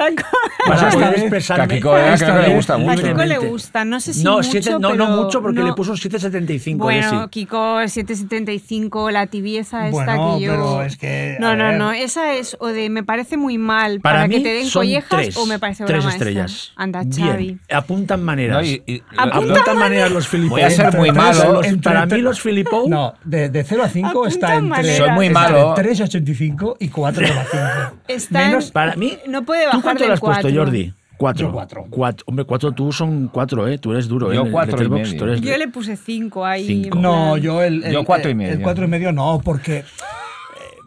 para 0.65 0.75
Esta 0.87 0.89
poder 0.89 1.19
expresarme. 1.19 1.67
Que 1.67 1.73
a 1.73 1.77
Kiko 1.77 1.91
Vega 1.93 2.13
Esta 2.15 2.25
creo 2.25 2.41
que 2.41 2.47
le 2.49 2.55
gusta 2.55 2.77
mucho. 2.79 2.91
A 2.91 2.95
Kiko 2.95 3.25
le 3.25 3.37
gusta, 3.37 3.85
no 3.85 3.99
sé 3.99 4.13
si 4.15 4.23
no, 4.23 4.37
mucho, 4.37 4.49
siete- 4.49 4.71
no, 4.71 4.79
no 4.79 4.89
pero 4.89 5.05
mucho 5.07 5.41
porque 5.43 5.59
no. 5.59 5.67
le 5.67 5.73
puso 5.73 5.93
7.75. 5.93 6.77
Bueno, 6.77 7.11
Desi. 7.19 7.29
Kiko 7.29 7.87
775, 7.87 9.11
la 9.11 9.27
tibieza 9.27 9.87
esta 9.87 9.91
Bueno, 10.15 10.37
que 10.39 10.43
yo... 10.43 10.51
pero 10.53 10.81
es 10.81 10.97
que, 10.97 11.37
No, 11.39 11.55
no, 11.55 11.65
ver. 11.65 11.77
no, 11.77 11.91
esa 11.91 12.33
es 12.33 12.57
o 12.59 12.65
de 12.69 12.89
me 12.89 13.03
parece 13.03 13.37
muy 13.37 13.59
mal 13.59 13.99
Para, 14.01 14.15
para, 14.21 14.27
mí 14.27 14.37
que 14.37 14.41
te 14.41 14.53
den 14.55 14.65
son 14.69 14.81
collejas 14.81 15.09
tres, 15.21 15.37
o 15.37 15.45
me 15.45 15.59
parece 15.59 15.85
tres 15.85 16.03
maestra. 16.03 16.27
estrellas. 16.29 16.71
Anda, 16.75 17.03
Bien, 17.05 17.27
Xavi. 17.29 17.57
Apuntan 17.71 18.23
maneras. 18.23 18.57
No, 18.57 18.63
y- 18.67 18.81
y- 18.87 19.03
apuntan 19.17 19.77
maneras 19.77 20.11
los 20.11 20.27
Filipou. 20.27 20.55
Voy 20.57 20.63
a 20.63 20.71
ser 20.71 20.91
muy 20.97 21.11
malo. 21.11 21.59
tres- 21.61 21.77
para 21.77 22.07
tres- 22.07 22.17
mí 22.17 22.23
los 22.23 22.41
Filipou 22.41 22.89
No, 22.89 23.13
de, 23.23 23.49
de 23.49 23.63
0 23.63 23.83
a 23.83 23.89
5 23.89 24.09
Apunta 24.09 24.29
está 24.29 24.55
entre. 24.55 24.97
Soy 24.97 25.11
muy 25.11 25.29
malo. 25.29 25.75
3,85 25.75 26.77
y 26.79 26.89
4,5. 26.89 27.91
Menos 28.31 28.71
Para 28.71 28.95
mí, 28.95 29.17
No 29.27 29.43
puede 29.43 29.63
¿tú 29.63 29.67
bajar 29.77 29.81
cuánto 29.83 29.99
del 30.03 30.09
le 30.09 30.13
has 30.13 30.19
puesto, 30.19 30.41
cuatro. 30.43 30.59
Jordi? 30.63 30.93
Cuatro. 31.17 31.47
Yo 31.47 31.53
cuatro. 31.53 31.85
Cuatro. 31.89 32.23
Hombre, 32.27 32.43
cuatro 32.45 32.71
tú 32.73 32.91
son 32.91 33.29
cuatro, 33.29 33.67
¿eh? 33.69 33.77
Tú 33.77 33.93
eres 33.93 34.07
duro, 34.09 34.33
¿eh? 34.33 34.35
Yo 34.35 34.51
cuatro 34.51 34.75
y 34.75 34.79
Letterboxd, 34.79 35.05
medio. 35.13 35.17
tú 35.17 35.23
eres- 35.25 35.41
Yo 35.41 35.57
le 35.57 35.67
puse 35.69 35.95
5 35.95 36.45
ahí. 36.45 36.67
Cinco. 36.67 36.99
No, 36.99 37.37
yo 37.37 37.61
el, 37.63 37.83
el, 37.85 37.93
Yo 37.93 38.03
cuatro 38.03 38.29
y 38.29 38.35
medio. 38.35 38.53
El 38.53 38.61
4 38.61 38.83
y 38.83 38.87
medio 38.89 39.11
no, 39.13 39.41
porque. 39.43 39.85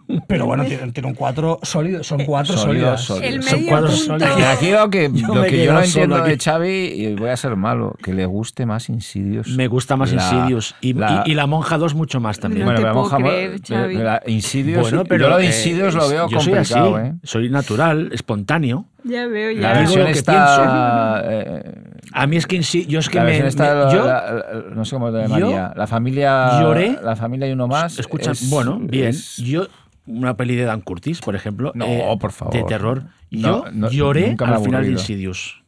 Eh, 0.08 0.20
Pero 0.26 0.46
bueno, 0.46 0.64
tiene, 0.64 0.90
tiene 0.92 1.08
un 1.08 1.14
4 1.14 1.60
sólido, 1.62 2.02
son 2.02 2.24
4 2.24 2.56
Sólido, 2.56 2.96
sólidas. 2.96 3.00
sólido. 3.02 3.26
El 3.28 3.42
Son 3.42 3.60
punto. 3.66 3.88
sólidos. 3.88 4.38
Y 4.38 4.42
aquí 4.42 4.70
lo 4.70 4.88
que 4.90 5.10
Yo 5.12 5.34
lo 5.34 5.42
que 5.42 5.64
yo 5.64 5.72
no 5.74 5.80
entiendo 5.82 6.16
aquí. 6.16 6.30
de 6.30 6.38
Xavi, 6.38 6.68
y 6.70 7.14
voy 7.14 7.28
a 7.30 7.36
ser 7.36 7.56
malo, 7.56 7.94
que 8.02 8.14
le 8.14 8.24
guste 8.26 8.64
más 8.66 8.88
Insidious. 8.88 9.48
Me 9.48 9.66
gusta 9.68 9.96
más 9.96 10.12
La- 10.12 10.22
Insidious. 10.22 10.74
Y 10.80 10.94
la- 10.94 11.24
y- 11.26 11.32
y 11.32 11.34
la 11.34 11.46
monja 11.46 11.76
2 11.78 11.94
mucho 11.94 12.20
más 12.20 12.40
también. 12.40 12.66
No 12.66 12.74
te 12.74 12.82
la 12.82 12.94
monja- 12.94 13.16
creer, 13.18 13.60
Xavi. 13.66 13.94
la- 13.96 14.22
Insidious, 14.26 14.80
Bueno, 14.82 15.04
pero 15.04 15.24
yo 15.24 15.28
lo 15.30 15.36
de 15.38 15.44
eh, 15.44 15.46
Insidious 15.48 15.94
lo 15.94 16.08
veo 16.08 16.28
yo 16.28 16.40
soy 16.40 16.54
complicado, 16.54 16.96
así, 16.96 17.06
¿eh? 17.08 17.12
Soy 17.24 17.50
natural, 17.50 18.08
espontáneo. 18.12 18.86
Ya 19.04 19.26
veo, 19.26 19.52
La 19.52 19.60
ya. 19.60 19.68
Digo 19.68 19.80
versión 19.80 20.00
lo 20.00 20.06
que 20.06 20.12
está. 20.12 21.22
eh, 21.24 21.72
A 22.12 22.26
mí 22.26 22.36
es 22.36 22.46
que 22.46 22.56
Insi- 22.56 22.86
yo 22.86 22.98
es 23.00 23.08
que 23.08 23.18
la 23.18 23.24
me, 23.24 23.30
versión 23.30 23.48
está. 23.48 23.74
me- 23.74 23.84
la- 23.84 23.92
yo 23.92 24.04
la- 24.04 24.32
la- 24.32 24.74
no 24.74 24.84
sé 24.84 24.96
cómo 24.96 25.10
lo 25.10 25.16
yo 25.20 25.22
llamaría. 25.28 25.72
La 25.76 25.86
familia. 25.86 26.60
lloré. 26.60 26.98
La 27.02 27.16
familia 27.16 27.48
y 27.48 27.52
uno 27.52 27.68
más. 27.68 27.98
escucha, 27.98 28.30
es- 28.32 28.48
bueno, 28.50 28.78
bien. 28.80 29.08
es- 29.08 29.36
Yo 29.36 29.66
una 30.08 30.36
peli 30.36 30.56
de 30.56 30.64
Dan 30.64 30.80
Curtis, 30.80 31.20
por 31.20 31.36
ejemplo, 31.36 31.72
No, 31.74 31.84
eh, 31.86 32.16
por 32.20 32.32
favor. 32.32 32.54
de 32.54 32.64
terror. 32.64 33.04
No, 33.30 33.64
Yo 33.66 33.70
no, 33.72 33.90
lloré 33.90 34.36
al 34.38 34.62
final 34.62 34.84
de. 34.84 34.90
Insidious. 34.92 35.62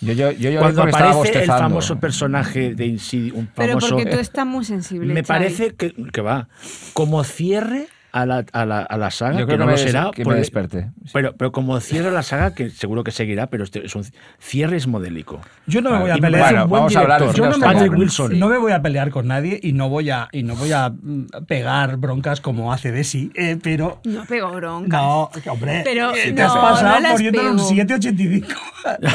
Yo, 0.00 0.12
yo, 0.12 0.30
yo 0.32 0.50
lloré 0.50 0.58
Cuando 0.58 0.82
aparece 0.82 1.40
el 1.42 1.46
famoso 1.46 1.98
personaje 1.98 2.74
de 2.74 2.86
Insidious, 2.86 3.36
un 3.38 3.48
Pero 3.54 3.72
famoso 3.74 3.96
porque 3.96 4.10
tú 4.10 4.18
estás 4.18 4.46
muy 4.46 4.64
sensible. 4.64 5.14
me 5.14 5.22
Xavi. 5.24 5.26
parece 5.26 5.74
que, 5.74 5.92
que 6.12 6.20
va 6.20 6.48
como 6.92 7.24
cierre 7.24 7.86
a 8.16 8.26
la, 8.26 8.44
a 8.52 8.64
la, 8.64 8.78
a 8.82 8.96
la 8.96 9.10
saga, 9.10 9.32
Yo 9.40 9.46
que 9.46 9.56
creo 9.56 9.58
no 9.58 9.64
que, 9.64 9.72
lo 9.72 9.76
me, 9.76 9.82
des- 9.82 9.90
será. 9.90 10.10
que 10.14 10.22
por 10.22 10.34
me 10.34 10.38
desperté. 10.38 10.90
Pero, 11.12 11.34
pero 11.36 11.50
como 11.50 11.80
cierre 11.80 12.12
la 12.12 12.22
saga, 12.22 12.54
que 12.54 12.70
seguro 12.70 13.02
que 13.02 13.10
seguirá, 13.10 13.48
pero 13.48 13.64
este 13.64 13.84
es 13.84 13.96
un 13.96 14.04
cierre 14.38 14.76
es 14.76 14.86
modélico. 14.86 15.40
Yo 15.66 15.80
no 15.82 15.90
me 15.90 15.98
voy 15.98 16.10
a 16.12 16.16
pelear. 16.18 16.44
Bueno, 16.52 16.62
un 16.64 16.68
buen 16.70 16.80
vamos 16.82 16.94
a 16.96 17.00
hablar 17.00 17.20
de 17.20 17.26
director. 17.26 17.44
Yo 17.44 17.50
no 17.52 17.58
me, 17.58 17.66
Patrick 17.74 17.90
voy, 17.90 18.00
Wilson. 18.00 18.38
no 18.38 18.48
me 18.48 18.58
voy 18.58 18.70
a 18.70 18.80
pelear 18.82 19.10
con 19.10 19.26
nadie 19.26 19.58
y 19.60 19.72
no 19.72 19.88
voy 19.88 20.10
a, 20.10 20.28
y 20.30 20.44
no 20.44 20.54
voy 20.54 20.70
a 20.70 20.90
mm, 20.90 21.26
pegar 21.48 21.96
broncas 21.96 22.40
como 22.40 22.72
hace 22.72 22.92
Desi, 22.92 23.32
eh, 23.34 23.58
pero. 23.60 24.00
No 24.04 24.24
pego 24.26 24.52
bronca. 24.52 24.96
No, 24.96 25.30
hombre, 25.48 25.80
Pero 25.84 26.12
te 26.12 26.32
no, 26.34 26.44
has 26.44 26.52
pasado 26.52 26.94
no 26.94 27.00
las 27.00 27.12
poniéndole 27.14 27.50
un 27.50 27.56
pego. 27.56 27.68
7,85. 27.70 28.46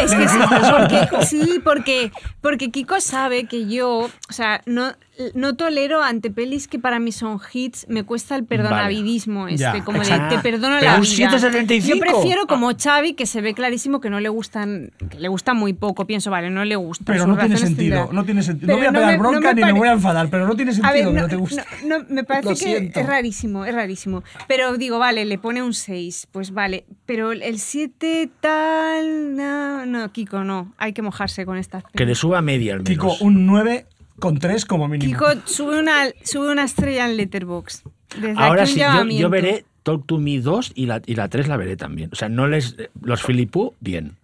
Es 0.04 0.12
que 0.14 0.28
sí, 0.28 0.38
porque, 0.72 1.26
sí, 1.26 1.62
porque, 1.64 2.12
porque 2.42 2.70
Kiko 2.72 3.00
sabe 3.00 3.46
que 3.46 3.66
yo, 3.68 4.00
o 4.00 4.10
sea, 4.34 4.62
no, 4.66 4.92
no 5.34 5.56
tolero 5.56 6.02
ante 6.02 6.32
pelis 6.32 6.68
que 6.68 6.80
para 6.80 7.00
mí 7.00 7.12
son 7.12 7.40
hits, 7.54 7.86
me 7.90 8.04
cuesta 8.04 8.36
el 8.36 8.46
perdonavidismo 8.46 9.48
este, 9.48 9.60
Ya, 9.62 9.84
como 9.84 10.00
de 10.02 10.06
te 10.30 10.40
perdono 10.40 10.78
Pero 10.80 10.92
la 10.92 10.98
un 10.98 11.02
vida. 11.02 11.30
7,75. 11.32 11.80
Yo 11.86 12.00
prefiero 12.00 12.48
como 12.48 12.72
Xavi, 12.76 13.14
que 13.14 13.26
se 13.26 13.42
ve 13.42 13.54
clarísimo 13.54 14.00
que 14.00 14.10
no 14.10 14.20
le 14.20 14.30
gustan, 14.30 14.92
que 15.10 15.20
le 15.20 15.28
gusta 15.28 15.54
muy 15.54 15.74
poco, 15.74 16.06
pienso, 16.08 16.32
vale, 16.32 16.50
no 16.50 16.64
le 16.66 16.76
gusta. 16.76 17.04
Pero 17.06 17.28
no 17.28 17.38
tiene 17.38 17.58
sentido, 17.58 18.10
no 18.12 18.24
tiene 18.24 18.44
sentido. 18.44 18.72
No 18.72 18.78
voy 18.78 18.86
a 18.88 18.92
no 18.92 19.00
pegar 19.00 19.12
me- 19.12 19.18
no 19.24 19.30
bronca 19.30 19.54
ni 19.54 19.64
me 19.64 19.74
voy 19.74 19.88
a 19.88 19.94
enfadar, 19.94 20.30
pero 20.30 20.48
no 20.48 20.56
tiene 20.56 20.72
sentido 20.72 20.90
A 20.90 20.94
ver, 20.94 21.06
que 21.06 21.22
no, 21.22 21.28
te 21.28 21.36
guste. 21.36 21.64
no, 21.86 22.00
no, 22.00 22.06
me 22.10 22.24
parece 22.24 22.46
Lo 22.50 22.52
que 22.52 22.56
siento. 22.56 23.00
es 23.00 23.06
rarísimo, 23.06 23.66
es 23.66 23.76
rarísimo. 23.76 24.24
Pero 24.48 24.78
digo, 24.78 25.00
vale, 25.00 25.26
le 25.26 25.38
pone 25.38 25.62
un 25.62 25.74
6, 25.74 26.28
pues 26.32 26.52
vale. 26.52 26.86
Pero 27.06 27.32
el 27.34 27.60
7 27.60 28.30
tal, 28.40 29.36
no, 29.36 29.86
no, 29.86 30.12
Kiko, 30.12 30.44
no. 30.44 30.74
Hay 30.78 30.94
que 30.94 31.02
mojarse 31.02 31.46
con 31.46 31.58
estas 31.58 31.84
Que 31.84 31.90
le 32.00 32.06
pelis. 32.06 32.18
suba 32.20 32.42
media 32.42 32.74
al 32.74 32.80
menos. 32.84 32.90
Kiko, 32.90 33.16
un 33.24 33.46
9 33.46 33.86
con 34.20 34.40
3 34.40 34.66
como 34.66 34.88
mínimo. 34.88 35.12
Kiko 35.12 35.28
sube 35.46 35.80
una, 35.80 36.06
sube 36.24 36.52
una 36.52 36.64
estrella 36.64 37.06
en 37.06 37.18
Letterboxd. 37.18 37.86
Desde 38.20 38.42
Ahora 38.42 38.64
aquí 38.64 38.82
un 38.82 39.10
sí, 39.10 39.18
yo, 39.18 39.30
veré 39.30 39.66
Talk 39.84 40.06
to 40.06 40.18
Me 40.18 40.40
2 40.40 40.74
y 40.76 40.86
la, 40.88 41.02
y 41.06 41.16
la 41.16 41.28
3 41.28 41.48
la 41.48 41.58
veré 41.58 41.78
también. 41.78 42.10
O 42.12 42.16
sea, 42.16 42.30
no 42.30 42.48
les. 42.48 42.76
Los 43.02 43.22
Filipou, 43.24 43.74
bien. 43.80 44.16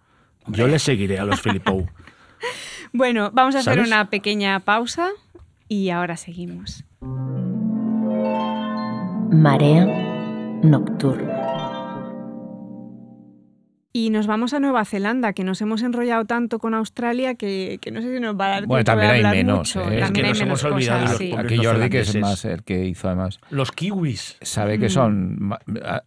Yo 0.47 0.67
les 0.67 0.83
seguiré 0.83 1.19
a 1.19 1.25
los 1.25 1.41
Filipou. 1.41 1.87
Bueno, 2.93 3.29
vamos 3.33 3.55
a 3.55 3.59
hacer 3.59 3.81
una 3.81 4.09
pequeña 4.09 4.57
pausa 4.61 5.09
y 5.67 5.89
ahora 5.89 6.15
seguimos. 6.15 6.85
Marea 9.31 9.85
nocturna. 10.63 11.44
Y 13.97 14.09
nos 14.09 14.27
vamos 14.27 14.53
a 14.53 14.59
Nueva 14.59 14.83
Zelanda, 14.83 15.31
que 15.31 15.45
nos 15.45 15.61
hemos 15.61 15.81
enrollado 15.81 16.25
tanto 16.25 16.59
con 16.59 16.73
Australia 16.73 17.35
que, 17.35 17.77
que 17.81 17.91
no 17.91 18.01
sé 18.01 18.13
si 18.13 18.19
nos 18.19 18.37
va 18.37 18.47
a 18.47 18.49
dar 18.49 18.65
Bueno, 18.65 18.83
también 18.83 19.09
hay 19.11 19.23
menos, 19.23 19.59
mucho. 19.59 19.89
¿eh? 19.89 19.95
Es 19.95 20.01
También 20.01 20.13
que 20.13 20.19
hay 20.21 20.27
nos 20.31 20.39
menos 20.41 20.63
hemos 20.63 20.73
olvidado 20.73 21.01
cosas, 21.03 21.17
de 21.19 21.25
los 21.25 21.29
sí. 21.29 21.29
pobres 21.37 21.45
Aquí 21.59 21.65
Jordi, 21.65 21.89
que 21.89 21.99
es 22.01 22.15
más 22.19 22.43
el 22.43 22.63
que 22.63 22.85
hizo 22.85 23.07
además, 23.07 23.39
Los 23.51 23.71
kiwis. 23.71 24.37
sabe 24.41 24.77
Mm. 24.77 24.81
que 24.81 24.89
son 24.89 25.37
ma- 25.39 25.59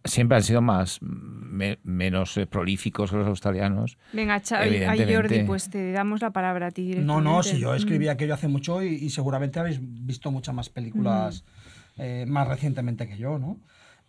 siempre 0.05 0.37
han 0.37 0.43
sido 0.43 0.61
más 0.61 0.99
me- 1.01 1.79
menos 1.83 2.37
eh, 2.37 2.45
prolíficos 2.45 3.09
que 3.09 3.17
los 3.17 3.27
australianos. 3.27 3.97
Venga, 4.13 4.39
Evidentemente. 4.61 5.15
Jordi, 5.15 5.43
pues 5.45 5.71
te 5.71 5.91
damos 5.91 6.21
la 6.21 6.29
palabra 6.29 6.67
a 6.67 6.71
ti 6.71 6.93
No, 6.95 7.21
no, 7.21 7.41
si 7.41 7.57
yo 7.57 7.71
Mm. 7.71 7.75
escribí 7.77 8.07
aquello 8.07 8.35
hace 8.35 8.47
mucho 8.47 8.83
y, 8.83 8.89
y 8.89 9.09
seguramente 9.09 9.59
habéis 9.59 9.79
visto 9.81 10.29
muchas 10.29 10.53
más 10.53 10.69
películas 10.69 11.43
eh, 11.97 12.25
más 12.27 12.47
recientemente 12.47 13.07
que 13.07 13.17
yo, 13.17 13.39
¿no? 13.39 13.57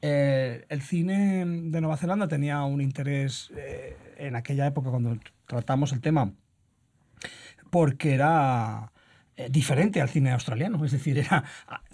Eh, 0.03 0.65
el 0.69 0.81
cine 0.83 1.45
de 1.47 1.81
Nueva 1.81 1.97
Zelanda 1.99 2.27
tenía 2.29 2.63
un 2.65 2.81
interés 2.81 3.51
eh, 3.57 3.97
en 4.19 4.35
aquella 4.37 4.67
época 4.67 4.91
cuando 4.91 5.19
tratamos 5.47 5.93
el 5.93 6.01
tema 6.01 6.33
porque 7.71 8.15
era 8.15 8.93
eh, 9.37 9.49
diferente 9.51 10.01
al 10.01 10.09
cine 10.09 10.33
australiano. 10.33 10.85
Es 10.85 10.93
decir, 10.93 11.19
era. 11.19 11.45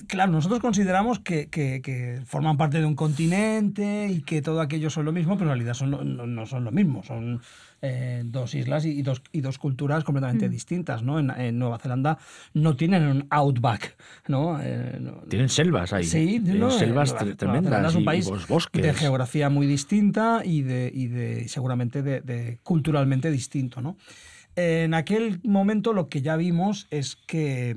Claro, 0.07 0.33
nosotros 0.33 0.61
consideramos 0.61 1.19
que, 1.21 1.49
que- 1.49 2.23
forman 2.25 2.57
parte 2.57 2.79
de 2.79 2.87
un 2.87 2.95
continente 2.97 4.09
y 4.09 4.23
que 4.23 4.43
todo 4.43 4.61
aquello 4.61 4.91
son 4.91 5.05
lo 5.05 5.13
mismo, 5.13 5.37
pero 5.37 5.51
en 5.53 5.59
realidad 5.59 5.75
no 5.87 6.47
son 6.47 6.65
lo 6.65 6.73
mismo. 6.73 7.03
Son 7.03 7.43
eh, 7.83 8.23
dos 8.25 8.55
islas 8.55 8.85
y, 8.87 8.91
y 8.91 9.03
dos, 9.03 9.23
y 9.33 9.41
dos 9.43 9.59
culturas 9.59 10.03
completamente 10.05 10.49
distintas. 10.49 11.03
¿no? 11.03 11.19
En, 11.19 11.31
en 11.31 11.59
Nueva 11.59 11.79
Zelanda 11.79 12.19
no 12.55 12.77
tienen 12.77 13.05
un 13.07 13.27
outback. 13.31 13.97
¿no? 14.29 14.59
Eh, 14.61 14.99
no- 15.01 15.23
Tienen 15.29 15.49
selvas 15.49 15.93
ahí. 15.93 16.05
Sí, 16.05 16.41
Tienen 16.41 16.59
no, 16.61 16.71
selvas 16.71 17.11
Nueva- 17.11 17.21
tre- 17.21 17.25
Nueva 17.27 17.37
tremendas. 17.37 17.71
Zelanda 17.71 17.89
es 17.89 17.95
un 17.97 18.05
país 18.05 18.27
y 18.27 18.31
los 18.31 18.49
bosques. 18.49 18.83
de 18.83 18.95
geografía 18.95 19.51
muy 19.51 19.67
distinta 19.67 20.43
y 20.45 20.63
de, 20.63 20.91
y 20.93 21.07
de 21.09 21.49
seguramente 21.49 22.03
de, 22.03 22.21
de 22.23 22.59
culturalmente 22.63 23.31
distinto, 23.31 23.81
¿no? 23.81 23.97
En 24.57 24.95
aquel 24.95 25.41
momento 25.45 25.93
lo 25.93 26.09
que 26.09 26.23
ya 26.23 26.37
vimos 26.37 26.87
es 26.91 27.17
que 27.27 27.77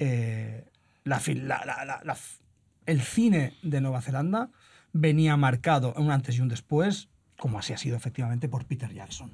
eh, 0.00 0.64
la 1.04 1.20
la- 1.26 1.64
la- 1.64 1.84
la- 1.84 2.00
la 2.04 2.12
f- 2.12 2.42
el 2.86 3.00
cine 3.02 3.54
de 3.62 3.80
Nueva 3.80 4.00
Zelanda 4.00 4.50
venía 4.92 5.36
marcado 5.36 5.94
un 5.96 6.10
antes 6.10 6.36
y 6.36 6.40
un 6.40 6.48
después 6.48 7.08
como 7.38 7.58
así 7.58 7.72
ha 7.72 7.78
sido 7.78 7.96
efectivamente 7.96 8.48
por 8.48 8.64
Peter 8.64 8.92
Jackson. 8.92 9.30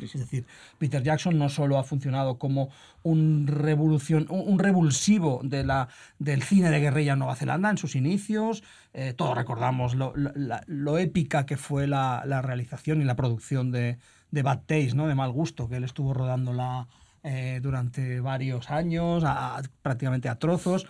Es 0.00 0.14
decir, 0.14 0.46
Peter 0.78 1.02
Jackson 1.02 1.38
no 1.38 1.50
solo 1.50 1.78
ha 1.78 1.84
funcionado 1.84 2.38
como 2.38 2.70
un, 3.02 3.46
revolución, 3.46 4.26
un 4.30 4.58
revulsivo 4.58 5.42
de 5.44 5.62
la, 5.62 5.88
del 6.18 6.42
cine 6.42 6.70
de 6.70 6.80
guerrilla 6.80 7.12
en 7.12 7.18
Nueva 7.18 7.36
Zelanda 7.36 7.68
en 7.68 7.76
sus 7.76 7.94
inicios, 7.94 8.64
eh, 8.94 9.12
todos 9.12 9.36
recordamos 9.36 9.94
lo, 9.94 10.14
lo, 10.16 10.98
épica 10.98 11.44
que 11.44 11.58
fue 11.58 11.86
la, 11.86 12.22
la, 12.24 12.40
realización 12.40 13.02
y 13.02 13.04
la 13.04 13.16
producción 13.16 13.70
de, 13.70 13.98
de 14.30 14.42
Bad 14.42 14.60
Taste, 14.60 14.94
¿no? 14.94 15.06
de 15.06 15.14
Mal 15.14 15.30
Gusto, 15.30 15.68
que 15.68 15.76
él 15.76 15.84
estuvo 15.84 16.14
rodándola 16.14 16.88
eh, 17.22 17.60
durante 17.62 18.20
varios 18.20 18.70
años, 18.70 19.22
prácticamente 19.82 20.30
a 20.30 20.38
trozos. 20.38 20.86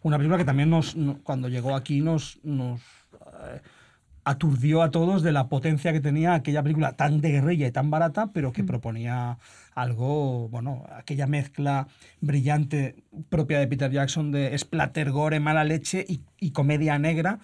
Una 0.00 0.16
película 0.16 0.38
que 0.38 0.46
también 0.46 0.70
nos, 0.70 0.96
cuando 1.24 1.48
llegó 1.48 1.76
aquí 1.76 2.00
nos... 2.00 2.38
nos 2.42 2.80
eh, 3.44 3.60
aturdió 4.24 4.82
a 4.82 4.90
todos 4.90 5.22
de 5.22 5.32
la 5.32 5.48
potencia 5.48 5.92
que 5.92 6.00
tenía 6.00 6.34
aquella 6.34 6.62
película 6.62 6.92
tan 6.92 7.20
de 7.20 7.30
guerrilla 7.30 7.66
y 7.66 7.72
tan 7.72 7.90
barata, 7.90 8.30
pero 8.32 8.52
que 8.52 8.62
mm. 8.62 8.66
proponía 8.66 9.38
algo, 9.74 10.48
bueno, 10.48 10.84
aquella 10.96 11.26
mezcla 11.26 11.88
brillante 12.20 12.96
propia 13.28 13.58
de 13.58 13.66
Peter 13.66 13.90
Jackson 13.90 14.30
de 14.30 14.56
splatter, 14.56 15.10
gore, 15.10 15.40
mala 15.40 15.64
leche 15.64 16.04
y, 16.06 16.50
comedia 16.50 16.98
negra 16.98 17.38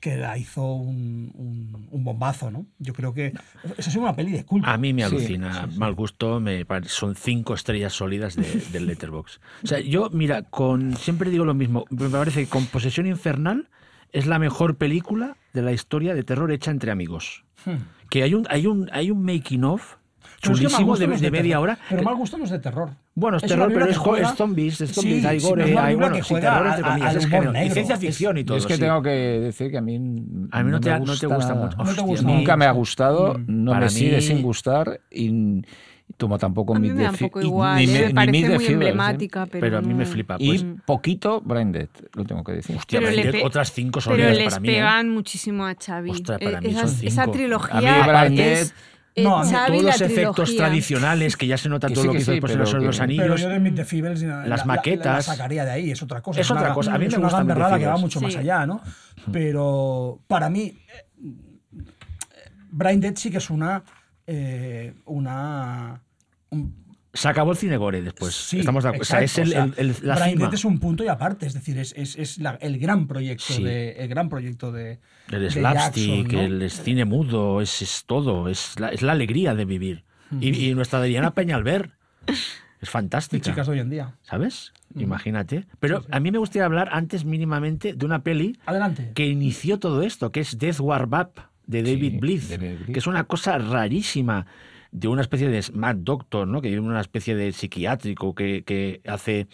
que 0.00 0.16
la 0.16 0.38
hizo 0.38 0.64
un, 0.64 1.88
bombazo, 1.90 2.50
¿no? 2.50 2.66
Yo 2.78 2.94
creo 2.94 3.12
que 3.12 3.34
esa 3.76 3.90
es 3.90 3.96
una 3.96 4.14
peli 4.14 4.32
de 4.32 4.44
culto. 4.44 4.68
A 4.68 4.78
mí 4.78 4.94
me 4.94 5.04
alucina, 5.04 5.68
mal 5.76 5.94
gusto, 5.94 6.40
me 6.40 6.64
son 6.84 7.14
cinco 7.14 7.54
estrellas 7.54 7.92
sólidas 7.92 8.36
de, 8.36 8.62
del 8.72 8.86
Letterbox. 8.86 9.40
O 9.62 9.66
sea, 9.66 9.80
yo, 9.80 10.08
mira, 10.10 10.42
con 10.42 10.96
siempre 10.96 11.30
digo 11.30 11.44
lo 11.44 11.54
mismo, 11.54 11.84
me 11.90 12.08
parece 12.08 12.44
que 12.44 12.48
con 12.48 12.66
Posesión 12.66 13.06
Infernal 13.06 13.68
es 14.12 14.26
la 14.26 14.38
mejor 14.38 14.76
película 14.76 15.36
de 15.52 15.62
la 15.62 15.72
historia 15.72 16.14
de 16.14 16.22
terror 16.22 16.52
hecha 16.52 16.70
entre 16.70 16.90
amigos. 16.90 17.44
Hmm. 17.64 17.76
Que 18.08 18.22
hay 18.22 18.34
un, 18.34 18.46
hay 18.50 18.66
un, 18.66 18.88
hay 18.92 19.10
un 19.10 19.22
making 19.22 19.64
of 19.64 19.96
chulísimo 20.40 20.96
de, 20.96 21.30
media 21.30 21.60
hora. 21.60 21.78
Pero 21.88 22.02
mal 22.02 22.14
gusto 22.14 22.38
no 22.38 22.44
es 22.44 22.50
de 22.50 22.58
terror. 22.58 22.90
Bueno, 23.14 23.36
es, 23.36 23.42
terror, 23.42 23.70
pero 23.72 23.86
es, 23.86 23.96
zombies, 24.34 24.80
es 24.80 24.92
zombies, 24.92 25.24
hay 25.24 25.40
gore, 25.40 25.76
hay 25.78 25.94
bueno, 25.94 26.16
que 26.16 26.22
terror 26.22 26.66
entre 26.66 26.82
comillas, 26.82 27.16
es 27.16 27.26
género, 27.26 27.64
y 27.64 27.70
ciencia 27.70 27.96
ficción 27.96 28.38
y 28.38 28.44
todo. 28.44 28.56
Es 28.56 28.66
que 28.66 28.78
tengo 28.78 29.02
que 29.02 29.10
decir 29.10 29.70
que 29.70 29.78
a 29.78 29.82
mí, 29.82 29.96
a 29.96 30.62
mí 30.62 30.70
no, 30.70 30.80
te, 30.80 30.98
no 30.98 31.16
te 31.16 31.26
gusta 31.26 31.54
mucho. 31.54 31.76
No 31.76 31.94
te 31.94 32.00
gusta 32.00 32.26
nunca 32.26 32.56
me 32.56 32.64
ha 32.64 32.70
gustado, 32.70 33.34
mm. 33.34 33.44
no 33.46 33.74
me 33.74 33.88
sigue 33.90 34.20
sin 34.20 34.42
gustar 34.42 35.00
y 35.10 35.62
como 36.18 36.38
tampoco 36.38 36.74
a 36.74 36.78
mí 36.78 36.90
me 36.90 37.02
da 37.02 37.10
un 37.10 37.16
poco 37.16 37.40
igual, 37.40 37.76
ni, 37.76 37.84
¿eh? 37.84 38.06
me 38.06 38.14
parece 38.14 38.54
muy 38.54 38.66
emblemática, 38.66 39.46
pero, 39.46 39.60
pero, 39.60 39.78
a 39.78 39.80
mí 39.80 39.94
me 39.94 40.06
flipa. 40.06 40.38
Pues. 40.38 40.62
Y 40.62 40.64
poquito 40.84 41.40
Branded, 41.40 41.88
lo 42.14 42.24
tengo 42.24 42.44
que 42.44 42.52
decir. 42.52 42.76
Hostia, 42.76 43.00
Branded, 43.00 43.44
otras 43.44 43.72
cinco 43.72 44.00
son 44.00 44.16
Pero 44.16 44.30
les 44.30 44.44
para 44.44 44.60
mí, 44.60 44.68
pegan 44.68 45.06
¿eh? 45.06 45.10
muchísimo 45.10 45.66
a 45.66 45.74
Xavi. 45.74 46.10
Ostras, 46.10 46.38
para 46.40 46.60
mí 46.60 46.68
esa, 46.68 46.80
son 46.80 46.88
cinco. 46.90 47.08
esa 47.08 47.26
trilogía 47.30 47.76
a 47.76 47.80
mí 47.80 48.08
Branded, 48.08 48.52
es... 48.52 48.74
No, 49.16 49.42
todos 49.42 49.82
los 49.82 50.00
efectos 50.00 50.56
tradicionales 50.56 51.36
que 51.36 51.46
ya 51.46 51.58
se 51.58 51.68
nota 51.68 51.88
todo 51.88 52.04
lo 52.04 52.12
que 52.12 52.18
hizo 52.18 52.30
después 52.30 52.52
de 52.52 52.58
los, 52.58 52.72
los 52.74 53.00
anillos. 53.00 53.24
Pero 53.24 53.36
yo 53.36 53.48
de 53.48 53.70
the 53.72 53.84
Feebles, 53.84 54.22
las 54.22 54.66
maquetas. 54.66 55.04
La, 55.04 55.12
la, 55.14 55.22
sacaría 55.22 55.64
de 55.64 55.70
ahí, 55.72 55.90
es 55.90 56.02
otra 56.02 56.20
cosa. 56.20 56.40
Es, 56.40 56.46
es 56.46 56.50
otra 56.50 56.66
una, 56.66 56.74
cosa. 56.74 56.94
A 56.94 56.98
mí 56.98 57.06
es 57.06 57.12
me 57.12 57.18
una 57.18 57.28
gusta 57.28 57.78
que 57.78 57.86
va 57.86 57.96
mucho 57.96 58.20
más 58.20 58.36
allá, 58.36 58.66
¿no? 58.66 58.80
Pero 59.32 60.20
para 60.28 60.48
mí, 60.48 60.78
Brain 62.70 63.00
Dead 63.00 63.14
sí 63.16 63.30
que 63.30 63.38
es 63.38 63.50
una. 63.50 63.82
Eh, 64.32 64.94
una 65.06 66.00
un, 66.50 66.90
se 67.12 67.28
acabó 67.28 67.50
el 67.50 67.56
cine 67.56 67.76
gore 67.76 68.02
después. 68.02 68.32
Sí, 68.34 68.60
Estamos 68.60 68.84
de 68.84 68.90
acuerdo. 68.90 69.02
O 69.02 69.04
sea, 69.04 69.22
es 69.22 69.36
el, 69.38 69.52
el, 69.52 69.74
el, 69.76 69.96
la 70.02 70.16
cima. 70.28 70.50
es 70.52 70.64
un 70.64 70.78
punto 70.78 71.02
y 71.02 71.08
aparte, 71.08 71.46
es 71.46 71.54
decir, 71.54 71.76
es, 71.78 71.92
es, 71.96 72.14
es 72.16 72.38
la, 72.38 72.52
el 72.60 72.78
gran 72.78 73.08
proyecto 73.08 73.52
sí. 73.52 73.64
de 73.64 73.92
el 73.92 74.08
gran 74.08 74.28
proyecto 74.28 74.70
de 74.70 75.00
el 75.32 75.50
slapstick, 75.50 76.32
¿no? 76.32 76.40
el 76.40 76.70
cine 76.70 77.04
mudo, 77.04 77.60
es, 77.60 77.82
es 77.82 78.04
todo, 78.06 78.48
es 78.48 78.78
la, 78.78 78.90
es 78.90 79.02
la 79.02 79.12
alegría 79.12 79.54
de 79.54 79.64
vivir. 79.64 80.04
Y, 80.40 80.68
y, 80.68 80.74
nuestra 80.76 81.02
Diana 81.02 81.34
Peñalver 81.34 81.90
es 82.80 82.88
fantástica. 82.88 83.38
Y 83.38 83.40
chicas 83.40 83.66
de 83.66 83.72
hoy 83.72 83.80
en 83.80 83.90
día. 83.90 84.14
¿Sabes? 84.22 84.72
Imagínate. 84.94 85.66
Pero 85.80 86.02
sí, 86.02 86.06
a 86.12 86.20
mí 86.20 86.30
me 86.30 86.38
gustaría 86.38 86.66
hablar 86.66 86.90
antes 86.92 87.24
mínimamente 87.24 87.94
de 87.94 88.06
una 88.06 88.22
peli 88.22 88.56
Adelante. 88.66 89.10
que 89.16 89.26
inició 89.26 89.80
todo 89.80 90.02
esto, 90.02 90.30
que 90.30 90.38
es 90.38 90.56
Death 90.58 90.78
War 90.78 91.06
Up 91.06 91.49
de 91.66 91.82
David, 91.82 92.12
sí, 92.12 92.18
Blyth, 92.18 92.42
David 92.48 92.76
Blyth, 92.78 92.92
que 92.92 92.98
es 92.98 93.06
una 93.06 93.24
cosa 93.24 93.58
rarísima 93.58 94.46
de 94.92 95.08
una 95.08 95.22
especie 95.22 95.48
de 95.48 95.64
Mad 95.72 95.96
Doctor, 95.96 96.48
¿no? 96.48 96.60
que 96.60 96.72
es 96.72 96.80
una 96.80 97.00
especie 97.00 97.36
de 97.36 97.52
psiquiátrico 97.52 98.34
que, 98.34 98.64
que 98.64 99.00
hace 99.06 99.46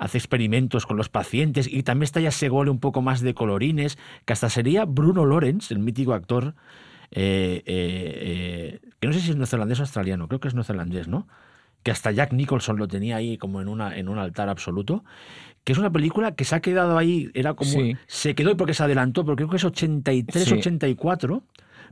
hace 0.00 0.16
experimentos 0.16 0.86
con 0.86 0.96
los 0.96 1.10
pacientes 1.10 1.68
y 1.70 1.82
también 1.82 2.04
está 2.04 2.20
ya 2.20 2.30
ese 2.30 2.48
gole 2.48 2.70
un 2.70 2.80
poco 2.80 3.02
más 3.02 3.20
de 3.20 3.34
colorines, 3.34 3.98
que 4.24 4.32
hasta 4.32 4.48
sería 4.48 4.86
Bruno 4.86 5.26
Lawrence, 5.26 5.74
el 5.74 5.78
mítico 5.78 6.14
actor, 6.14 6.54
eh, 7.10 7.62
eh, 7.66 8.80
eh, 8.86 8.90
que 8.98 9.06
no 9.06 9.12
sé 9.12 9.20
si 9.20 9.30
es 9.30 9.36
neozelandés 9.36 9.78
o 9.78 9.82
australiano, 9.82 10.26
creo 10.26 10.40
que 10.40 10.48
es 10.48 10.54
neozelandés, 10.54 11.06
¿no? 11.06 11.28
Que 11.82 11.90
hasta 11.90 12.12
Jack 12.12 12.32
Nicholson 12.32 12.78
lo 12.78 12.88
tenía 12.88 13.16
ahí 13.16 13.36
como 13.36 13.60
en, 13.60 13.68
una, 13.68 13.94
en 13.94 14.08
un 14.08 14.18
altar 14.18 14.48
absoluto, 14.48 15.04
que 15.64 15.72
es 15.72 15.78
una 15.78 15.90
película 15.90 16.34
que 16.34 16.44
se 16.44 16.54
ha 16.54 16.60
quedado 16.60 16.96
ahí, 16.96 17.30
era 17.34 17.54
como, 17.54 17.70
sí. 17.70 17.96
se 18.06 18.34
quedó 18.34 18.56
porque 18.56 18.74
se 18.74 18.82
adelantó, 18.82 19.24
pero 19.24 19.36
creo 19.36 19.48
que 19.48 19.56
es 19.56 19.64
83, 19.64 20.44
sí. 20.44 20.54
84 20.54 21.42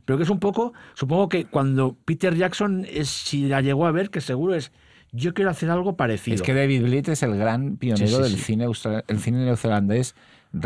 pero 0.05 0.17
que 0.17 0.23
es 0.23 0.29
un 0.31 0.39
poco, 0.39 0.73
supongo 0.95 1.29
que 1.29 1.45
cuando 1.45 1.95
Peter 2.05 2.35
Jackson, 2.35 2.83
es, 2.89 3.09
si 3.09 3.47
la 3.47 3.61
llegó 3.61 3.85
a 3.85 3.91
ver, 3.91 4.09
que 4.09 4.21
seguro 4.21 4.55
es, 4.55 4.71
yo 5.11 5.33
quiero 5.33 5.51
hacer 5.51 5.69
algo 5.69 5.95
parecido. 5.95 6.35
Es 6.35 6.41
que 6.41 6.53
David 6.53 6.83
Blyth 6.83 7.09
es 7.09 7.21
el 7.21 7.35
gran 7.37 7.77
pionero 7.77 8.23
sí, 8.23 8.23
del 8.23 8.37
cine 8.37 8.65
el 9.07 9.19
cine 9.19 9.45
neozelandés 9.45 10.15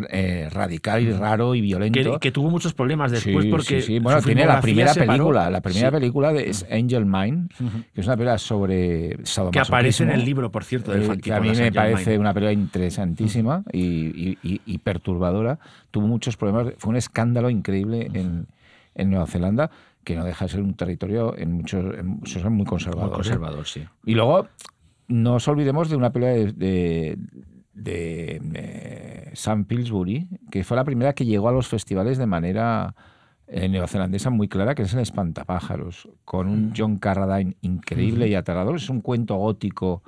eh, 0.10 0.50
radical 0.52 1.04
y 1.04 1.12
raro 1.12 1.56
y 1.56 1.62
violento. 1.62 2.14
Que, 2.14 2.20
que, 2.20 2.32
tuvo 2.32 2.50
muchos 2.50 2.74
problemas 2.74 3.12
después 3.12 3.46
porque. 3.48 3.82
Sí, 3.82 3.94
sí. 3.94 4.00
Bueno, 4.00 4.22
tiene 4.22 4.46
la 4.46 4.62
primera 4.62 4.94
película. 4.94 5.50
La 5.50 5.62
primera 5.62 5.92
película 5.92 6.34
de, 6.34 6.50
es 6.50 6.66
Angel 6.72 7.06
Mine, 7.06 7.48
uh 7.60 7.64
-huh. 7.64 7.86
que 7.94 8.02
es 8.02 8.08
una 8.08 8.16
película 8.16 8.38
sobre 8.38 9.18
Que 9.52 9.60
aparece 9.60 10.04
en 10.04 10.12
el 10.12 10.24
libro, 10.24 10.52
por 10.52 10.64
cierto, 10.64 10.92
del 10.92 11.04
eh, 11.04 11.18
Que 11.18 11.34
a 11.34 11.40
mí 11.40 11.50
me 11.50 11.58
Angel 11.58 11.74
parece 11.74 12.12
Mine. 12.12 12.20
una 12.20 12.34
película 12.34 12.54
interesantísima 12.54 13.58
uh 13.58 13.70
-huh. 13.70 13.72
y, 13.74 14.38
y, 14.42 14.62
y, 14.66 14.78
perturbadora. 14.78 15.60
Tuvo 15.92 16.08
muchos 16.08 16.38
problemas. 16.38 16.74
Fue 16.78 16.90
un 16.90 16.98
escándalo 16.98 17.50
increíble 17.50 18.08
uh 18.10 18.14
-huh. 18.14 18.20
en 18.20 18.48
en 18.96 19.10
Nueva 19.10 19.28
Zelanda, 19.28 19.70
que 20.04 20.16
no 20.16 20.26
deja 20.26 20.46
de 20.46 20.52
ser 20.52 20.62
un 20.62 20.74
territorio 20.76 21.38
en 21.38 21.54
muchos, 21.54 21.98
en 21.98 22.08
muchos 22.08 22.44
muy 22.50 22.66
conservador. 22.66 23.10
Muy 23.10 23.16
conservador, 23.16 23.66
sí. 23.66 23.84
Y 24.06 24.16
luego, 24.16 24.48
no 25.08 25.34
nos 25.34 25.48
olvidemos 25.48 25.90
de 25.90 25.96
una 25.96 26.10
de, 26.10 26.52
de, 26.54 27.18
de, 27.74 28.40
de, 28.42 29.32
Sam 29.34 29.66
Pillsbury, 29.66 30.28
que 30.52 30.64
fue 30.64 30.78
la 30.78 30.84
primera 30.84 31.14
que 31.14 31.26
llegó 31.26 31.50
a 31.50 31.52
los 31.52 31.68
festivales 31.68 32.18
de 32.18 32.26
manera 32.26 32.96
eh, 33.48 33.68
neozelandesa 33.68 34.30
muy 34.30 34.48
clara, 34.48 34.76
que 34.76 34.84
es 34.84 34.94
el 34.94 35.00
Espantapájaros, 35.00 36.10
con 36.26 36.48
un 36.48 36.74
John 36.76 36.98
Carradine 36.98 37.56
increíble 37.62 38.28
y 38.28 38.36
aterrador. 38.36 38.76
Es 38.76 38.90
un 38.90 39.02
cuento 39.02 39.36
gótico 39.36 40.04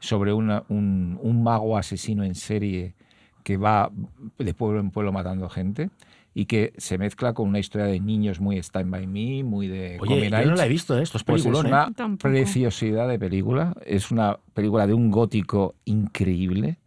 sobre 0.00 0.32
una, 0.32 0.64
un, 0.68 1.18
un 1.22 1.42
mago 1.42 1.76
asesino 1.76 2.24
en 2.24 2.34
serie 2.34 2.94
que 3.42 3.56
va 3.56 3.90
de 4.38 4.54
pueblo 4.54 4.80
en 4.80 4.90
pueblo 4.90 5.12
matando 5.12 5.48
gente 5.48 5.90
y 6.34 6.44
que 6.46 6.72
se 6.76 6.98
mezcla 6.98 7.32
con 7.32 7.48
una 7.48 7.58
historia 7.58 7.86
de 7.86 7.98
niños 7.98 8.40
muy 8.40 8.58
Stand 8.58 8.90
By 8.90 9.06
Me, 9.06 9.42
muy 9.42 9.66
de 9.66 9.98
Oye, 10.00 10.30
yo 10.30 10.44
no 10.46 10.54
la 10.54 10.66
he 10.66 10.68
visto, 10.68 10.96
¿eh? 10.96 11.02
esto 11.02 11.18
es 11.18 11.24
pues 11.24 11.44
es 11.44 11.52
una 11.52 11.90
Tampoco. 11.92 12.30
preciosidad 12.30 13.08
de 13.08 13.18
película, 13.18 13.74
es 13.84 14.10
una 14.10 14.38
película 14.54 14.86
de 14.86 14.94
un 14.94 15.10
gótico 15.10 15.74
increíble. 15.84 16.78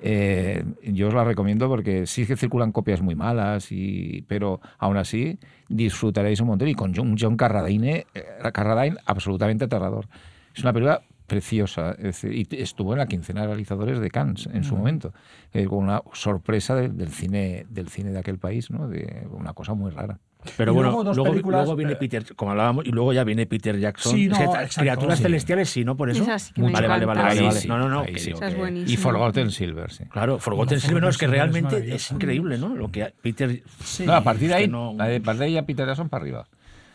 Eh, 0.00 0.64
yo 0.82 1.08
os 1.08 1.14
la 1.14 1.24
recomiendo 1.24 1.68
porque 1.68 2.06
sí 2.06 2.26
que 2.26 2.36
circulan 2.36 2.72
copias 2.72 3.02
muy 3.02 3.14
malas, 3.14 3.72
y, 3.72 4.24
pero 4.28 4.60
aún 4.78 4.96
así 4.96 5.38
disfrutaréis 5.68 6.40
un 6.40 6.48
montón. 6.48 6.68
Y 6.68 6.74
con 6.74 6.94
John, 6.94 7.16
John 7.18 7.36
Carradine, 7.36 8.06
eh, 8.14 8.24
Carradine, 8.52 8.96
absolutamente 9.06 9.64
aterrador. 9.64 10.06
Es 10.54 10.62
una 10.62 10.72
película 10.72 11.02
preciosa. 11.26 11.92
Es 11.92 12.22
decir, 12.22 12.32
y 12.32 12.48
estuvo 12.56 12.92
en 12.92 12.98
la 12.98 13.06
quincena 13.06 13.42
de 13.42 13.48
realizadores 13.48 14.00
de 14.00 14.10
Cannes 14.10 14.48
en 14.52 14.64
su 14.64 14.74
mm. 14.74 14.78
momento, 14.78 15.12
eh, 15.52 15.66
con 15.66 15.78
una 15.84 16.02
sorpresa 16.12 16.74
de, 16.74 16.88
del, 16.88 17.10
cine, 17.10 17.66
del 17.68 17.88
cine 17.88 18.10
de 18.10 18.18
aquel 18.18 18.38
país, 18.38 18.70
¿no? 18.70 18.88
de 18.88 19.26
una 19.30 19.52
cosa 19.52 19.74
muy 19.74 19.90
rara. 19.90 20.18
Pero 20.56 20.72
y 20.72 20.74
bueno, 20.74 20.90
luego, 20.90 21.14
luego, 21.14 21.30
películas, 21.30 21.60
luego, 21.62 21.76
viene 21.76 21.96
Peter, 21.96 22.34
como 22.36 22.52
hablábamos, 22.52 22.86
y 22.86 22.90
luego 22.90 23.12
ya 23.12 23.24
viene 23.24 23.46
Peter 23.46 23.78
Jackson. 23.78 24.12
Sí, 24.12 24.28
no, 24.28 24.34
es 24.34 24.38
que, 24.38 24.44
exacto, 24.44 24.80
criaturas 24.80 25.18
sí. 25.18 25.22
celestiales, 25.24 25.68
sí, 25.68 25.84
¿no? 25.84 25.96
Por 25.96 26.10
eso. 26.10 26.24
Sí 26.24 26.52
vale, 26.56 26.86
vale, 26.86 27.06
vale, 27.06 27.22
vale, 27.22 27.42
vale. 27.42 27.60
Sí, 27.60 27.68
No, 27.68 27.78
no, 27.78 27.88
no. 27.88 28.04
Que, 28.04 28.18
sí, 28.18 28.32
es 28.32 28.90
y 28.90 28.96
Forgotten 28.96 29.50
Silver, 29.50 29.90
sí. 29.90 30.04
Claro, 30.04 30.38
Forgotten 30.38 30.80
Silver, 30.80 31.02
no, 31.02 31.08
es 31.08 31.18
que 31.18 31.26
realmente 31.26 31.94
es, 31.94 32.10
increíble, 32.10 32.58
¿no? 32.58 32.74
Lo 32.74 32.90
que 32.90 33.12
Peter. 33.20 33.62
No, 34.04 34.14
a 34.14 34.22
partir 34.22 34.48
de 34.48 34.54
ahí, 34.54 34.68
no... 34.68 34.90
a 34.92 34.96
partir 34.96 35.36
de 35.36 35.44
ahí 35.44 35.56
a 35.56 35.66
Peter 35.66 35.86
Jackson 35.86 36.08
para 36.08 36.22
arriba. 36.22 36.46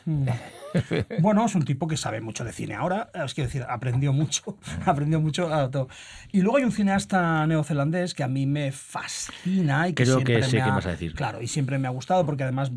Mm. 0.06 0.28
bueno, 1.20 1.46
es 1.46 1.56
un 1.56 1.64
tipo 1.64 1.88
que 1.88 1.98
sabe 1.98 2.22
mucho 2.22 2.44
de 2.44 2.52
cine 2.52 2.76
ahora, 2.76 3.10
es 3.14 3.34
quiero 3.34 3.48
decir, 3.48 3.66
aprendió 3.68 4.14
mucho, 4.14 4.58
aprendió 4.86 5.20
mucho. 5.20 5.50
Todo. 5.70 5.88
Y 6.32 6.42
luego 6.42 6.58
hay 6.58 6.64
un 6.64 6.72
cineasta 6.72 7.46
neozelandés 7.48 8.14
que 8.14 8.24
a 8.24 8.28
mí 8.28 8.46
me 8.46 8.72
fascina 8.72 9.88
y 9.88 9.94
que 9.94 10.04
Creo 10.04 10.16
siempre 10.16 10.36
que 10.36 10.44
sé 10.44 10.58
me 10.58 10.62
ha, 10.62 10.66
qué 10.66 10.72
vas 10.72 10.86
a 10.86 10.92
decir. 10.92 11.14
Claro, 11.14 11.42
y 11.42 11.48
siempre 11.48 11.78
me 11.78 11.88
ha 11.88 11.92
gustado 11.92 12.26
porque 12.26 12.44
además 12.44 12.72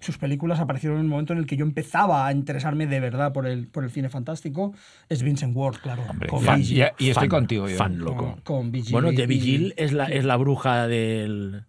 sus 0.00 0.18
películas 0.18 0.60
aparecieron 0.60 0.98
en 0.98 1.04
el 1.04 1.10
momento 1.10 1.32
en 1.32 1.38
el 1.38 1.46
que 1.46 1.56
yo 1.56 1.64
empezaba 1.64 2.26
a 2.26 2.32
interesarme 2.32 2.86
de 2.86 3.00
verdad 3.00 3.32
por 3.32 3.46
el, 3.46 3.66
por 3.66 3.84
el 3.84 3.90
cine 3.90 4.08
fantástico. 4.08 4.74
Es 5.08 5.22
Vincent 5.22 5.56
Ward, 5.56 5.76
claro. 5.76 6.02
Hombre, 6.08 6.28
con 6.28 6.42
fan, 6.42 6.60
y, 6.60 6.64
y, 6.64 6.80
estoy 6.82 7.12
fan, 7.14 7.28
contigo. 7.28 7.68
Yo. 7.68 7.76
Fan 7.76 7.98
loco. 7.98 8.16
Con, 8.16 8.40
con 8.42 8.72
Vigil 8.72 8.92
bueno, 8.92 9.12
de 9.12 9.26
Vigil 9.26 9.74
y, 9.76 9.82
es, 9.82 9.92
la, 9.92 10.06
es 10.06 10.24
la 10.24 10.36
bruja 10.36 10.86
del 10.86 11.64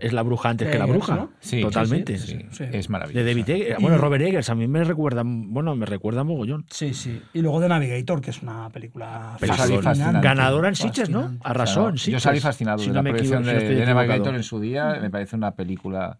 es 0.00 0.12
la 0.12 0.22
bruja 0.22 0.48
antes 0.48 0.68
que 0.68 0.78
la 0.78 0.86
bruja. 0.86 1.28
Sí, 1.40 1.60
totalmente. 1.60 2.14
Es 2.14 2.90
maravilloso. 2.90 3.24
De 3.24 3.30
David 3.30 3.50
Eggers. 3.50 3.80
Bueno, 3.80 3.98
Robert 3.98 4.24
Eggers 4.24 4.50
a 4.50 4.54
mí 4.54 4.66
me 4.66 4.82
recuerda, 4.84 5.22
bueno, 5.24 5.76
me 5.76 5.86
recuerda 5.86 6.24
mogollón. 6.24 6.64
Sí, 6.70 6.94
sí. 6.94 7.20
Y 7.32 7.42
luego 7.42 7.60
de 7.60 7.68
Navigator, 7.68 8.20
que 8.20 8.30
es 8.30 8.42
una 8.42 8.70
película 8.70 9.36
fascinante. 9.38 10.20
Ganadora 10.20 10.68
en 10.68 10.74
Sitges, 10.74 11.10
¿no? 11.10 11.36
Arrasó 11.44 11.88
en 11.88 11.98
Sitges. 11.98 12.14
Yo 12.14 12.20
salí 12.20 12.40
fascinado 12.40 12.78
si 12.78 12.88
de 12.88 12.94
la 12.94 13.02
producción 13.02 13.44
de, 13.44 13.54
de 13.54 13.86
Navigator 13.86 14.34
en 14.34 14.42
su 14.42 14.58
día. 14.60 14.98
Me 15.00 15.10
parece 15.10 15.36
una 15.36 15.52
película 15.52 16.18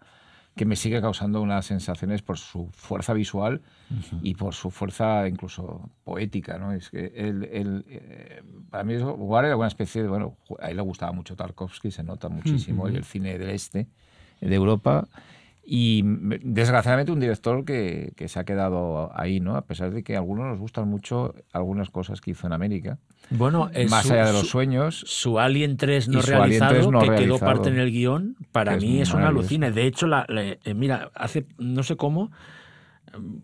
que 0.57 0.65
me 0.65 0.77
sigue 0.77 1.01
causando 1.01 1.41
unas 1.41 1.65
sensaciones 1.67 2.23
por 2.23 2.37
su 2.37 2.69
fuerza 2.73 3.15
visual 3.15 3.63
y 4.23 4.35
por 4.35 4.55
su 4.55 4.71
fuerza 4.71 5.27
incluso 5.29 5.91
poética. 6.05 6.59
¿no? 6.59 6.73
Es 6.73 6.91
que 6.91 7.13
el, 7.15 7.45
el 7.45 7.85
eh, 7.89 8.43
para 8.69 8.85
mí 8.85 8.99
jugar 8.99 9.45
era 9.45 9.57
una 9.57 9.69
especie 9.69 10.03
de, 10.03 10.09
bueno, 10.09 10.37
a 10.61 10.71
él 10.71 10.77
le 10.77 10.83
gustaba 10.83 11.13
mucho 11.13 11.37
Tarkovsky, 11.37 11.91
se 11.91 12.03
nota 12.03 12.29
muchísimo, 12.29 12.89
y 12.89 12.97
el 12.97 13.05
cine 13.05 13.39
del 13.39 13.51
este, 13.51 13.87
de 14.41 14.55
Europa. 14.55 15.09
Y 15.63 16.03
desgraciadamente 16.05 17.13
un 17.13 17.21
director 17.21 17.65
que, 17.65 18.13
que, 18.17 18.29
se 18.29 18.41
ha 18.41 18.45
quedado 18.45 19.11
ahí, 19.15 19.41
¿no? 19.41 19.57
A 19.57 19.67
pesar 19.67 19.93
de 19.93 20.03
que 20.03 20.17
a 20.17 20.19
algunos 20.19 20.47
nos 20.47 20.59
gustan 20.59 20.89
mucho 20.89 21.35
algunas 21.53 21.91
cosas 21.91 22.21
que 22.21 22.33
hizo 22.33 22.47
en 22.47 22.53
América. 22.53 22.99
Bueno, 23.31 23.71
más 23.89 24.11
allá 24.11 24.27
de 24.27 24.33
los 24.33 24.49
sueños. 24.49 25.05
Su 25.07 25.39
Alien 25.39 25.77
3 25.77 26.09
no 26.09 26.23
realizado, 26.23 26.91
que 27.01 27.15
quedó 27.15 27.39
parte 27.39 27.69
en 27.69 27.79
el 27.79 27.91
guion, 27.93 28.37
para 28.53 28.77
mí 28.77 29.01
es, 29.01 29.15
una 29.15 29.29
alucina. 29.29 29.71
De 29.71 29.87
hecho, 29.87 30.07
la, 30.07 30.27
eh, 30.29 30.75
mira, 30.75 31.11
hace 31.15 31.47
no 31.59 31.83
sé 31.83 31.97
cómo, 31.97 32.31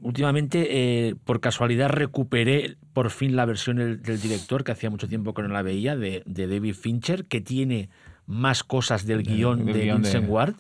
últimamente, 0.01 1.09
eh, 1.09 1.15
por 1.25 1.41
casualidad, 1.41 1.91
recuperé 1.91 2.77
por 2.93 3.11
fin 3.11 3.37
la 3.37 3.45
versión 3.45 3.77
del, 3.77 4.21
director, 4.21 4.65
que 4.65 4.73
hacía 4.73 4.91
mucho 4.91 5.09
tiempo 5.09 5.35
que 5.35 5.43
no 5.43 5.49
la 5.49 5.63
veía, 5.63 5.97
de, 5.97 6.23
David 6.27 6.75
Fincher, 6.75 7.27
que 7.27 7.41
tiene 7.41 7.89
más 8.27 8.65
cosas 8.65 9.07
del, 9.07 9.23
guion 9.23 9.67
de 9.67 9.93
Vincent 9.93 10.29
Ward, 10.29 10.55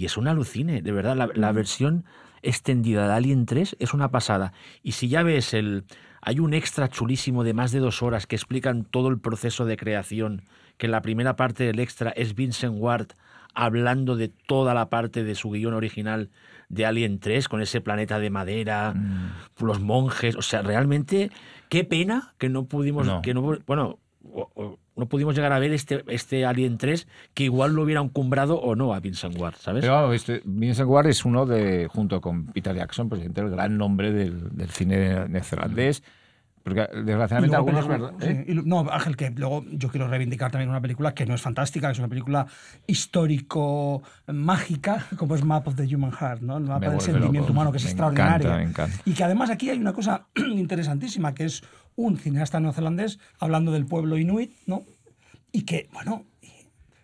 y 0.00 0.06
es 0.06 0.16
una 0.16 0.30
alucine, 0.30 0.80
de 0.80 0.92
verdad. 0.92 1.14
La, 1.14 1.28
la 1.34 1.52
versión 1.52 2.06
extendida 2.40 3.06
de 3.06 3.12
Alien 3.12 3.44
3 3.44 3.76
es 3.78 3.92
una 3.92 4.10
pasada. 4.10 4.54
Y 4.82 4.92
si 4.92 5.08
ya 5.08 5.22
ves 5.22 5.52
el 5.52 5.84
hay 6.22 6.38
un 6.38 6.54
extra 6.54 6.88
chulísimo 6.88 7.44
de 7.44 7.52
más 7.52 7.70
de 7.70 7.80
dos 7.80 8.02
horas 8.02 8.26
que 8.26 8.34
explican 8.34 8.84
todo 8.84 9.08
el 9.08 9.18
proceso 9.18 9.66
de 9.66 9.76
creación, 9.76 10.42
que 10.78 10.86
en 10.86 10.92
la 10.92 11.02
primera 11.02 11.36
parte 11.36 11.64
del 11.64 11.80
extra 11.80 12.10
es 12.10 12.34
Vincent 12.34 12.76
Ward 12.78 13.08
hablando 13.54 14.16
de 14.16 14.28
toda 14.28 14.72
la 14.72 14.88
parte 14.88 15.22
de 15.22 15.34
su 15.34 15.50
guion 15.50 15.74
original 15.74 16.30
de 16.70 16.86
Alien 16.86 17.18
3, 17.18 17.46
con 17.48 17.60
ese 17.60 17.82
planeta 17.82 18.18
de 18.18 18.30
madera, 18.30 18.94
mm. 18.94 19.64
los 19.64 19.80
monjes, 19.80 20.34
o 20.34 20.42
sea, 20.42 20.62
realmente, 20.62 21.30
qué 21.68 21.84
pena 21.84 22.32
que 22.38 22.48
no 22.48 22.64
pudimos, 22.64 23.06
que 23.22 23.34
no, 23.34 23.58
bueno, 23.66 23.98
no 24.22 25.06
pudimos 25.06 25.34
llegar 25.34 25.52
a 25.52 25.58
ver 25.58 25.72
este, 25.72 26.04
este 26.08 26.44
Alien 26.44 26.78
3 26.78 27.06
que 27.34 27.44
igual 27.44 27.72
lo 27.72 27.82
hubiera 27.82 28.00
encumbrado 28.00 28.60
o 28.60 28.76
no 28.76 28.92
a 28.92 29.00
Vincent 29.00 29.38
Ward, 29.38 29.56
¿sabes? 29.56 29.82
Pero 29.82 30.12
este, 30.12 30.42
Vincent 30.44 30.88
Ward 30.88 31.06
es 31.06 31.24
uno 31.24 31.46
de, 31.46 31.88
junto 31.88 32.20
con 32.20 32.46
Peter 32.46 32.76
Jackson, 32.76 33.08
presidente 33.08 33.40
del 33.40 33.50
gran 33.50 33.78
nombre 33.78 34.12
del, 34.12 34.56
del 34.56 34.70
cine 34.70 35.28
neozelandés. 35.28 36.02
Porque 36.62 36.86
desgraciadamente 37.04 37.56
algunos. 37.56 37.86
¿eh? 38.20 38.44
no, 38.66 38.86
Ángel, 38.90 39.16
que 39.16 39.30
luego 39.30 39.64
yo 39.70 39.88
quiero 39.88 40.08
reivindicar 40.08 40.50
también 40.50 40.68
una 40.68 40.82
película 40.82 41.14
que 41.14 41.24
no 41.24 41.34
es 41.34 41.40
fantástica, 41.40 41.88
que 41.88 41.92
es 41.92 41.98
una 41.98 42.08
película 42.08 42.46
histórico-mágica, 42.86 45.06
como 45.16 45.36
es 45.36 45.42
Map 45.42 45.66
of 45.66 45.76
the 45.76 45.94
Human 45.94 46.12
Heart, 46.12 46.42
¿no? 46.42 46.58
el 46.58 46.64
mapa 46.64 46.90
del 46.90 47.00
sentimiento 47.00 47.52
humano, 47.52 47.72
que 47.72 47.78
es 47.78 47.86
extraordinario. 47.86 48.52
Y 49.06 49.14
que 49.14 49.24
además 49.24 49.48
aquí 49.48 49.70
hay 49.70 49.78
una 49.78 49.94
cosa 49.94 50.26
interesantísima, 50.36 51.32
que 51.32 51.46
es 51.46 51.62
un 52.00 52.18
cineasta 52.18 52.60
neozelandés 52.60 53.18
hablando 53.38 53.72
del 53.72 53.86
pueblo 53.86 54.18
inuit, 54.18 54.52
¿no? 54.66 54.82
Y 55.52 55.62
que, 55.62 55.88
bueno, 55.92 56.24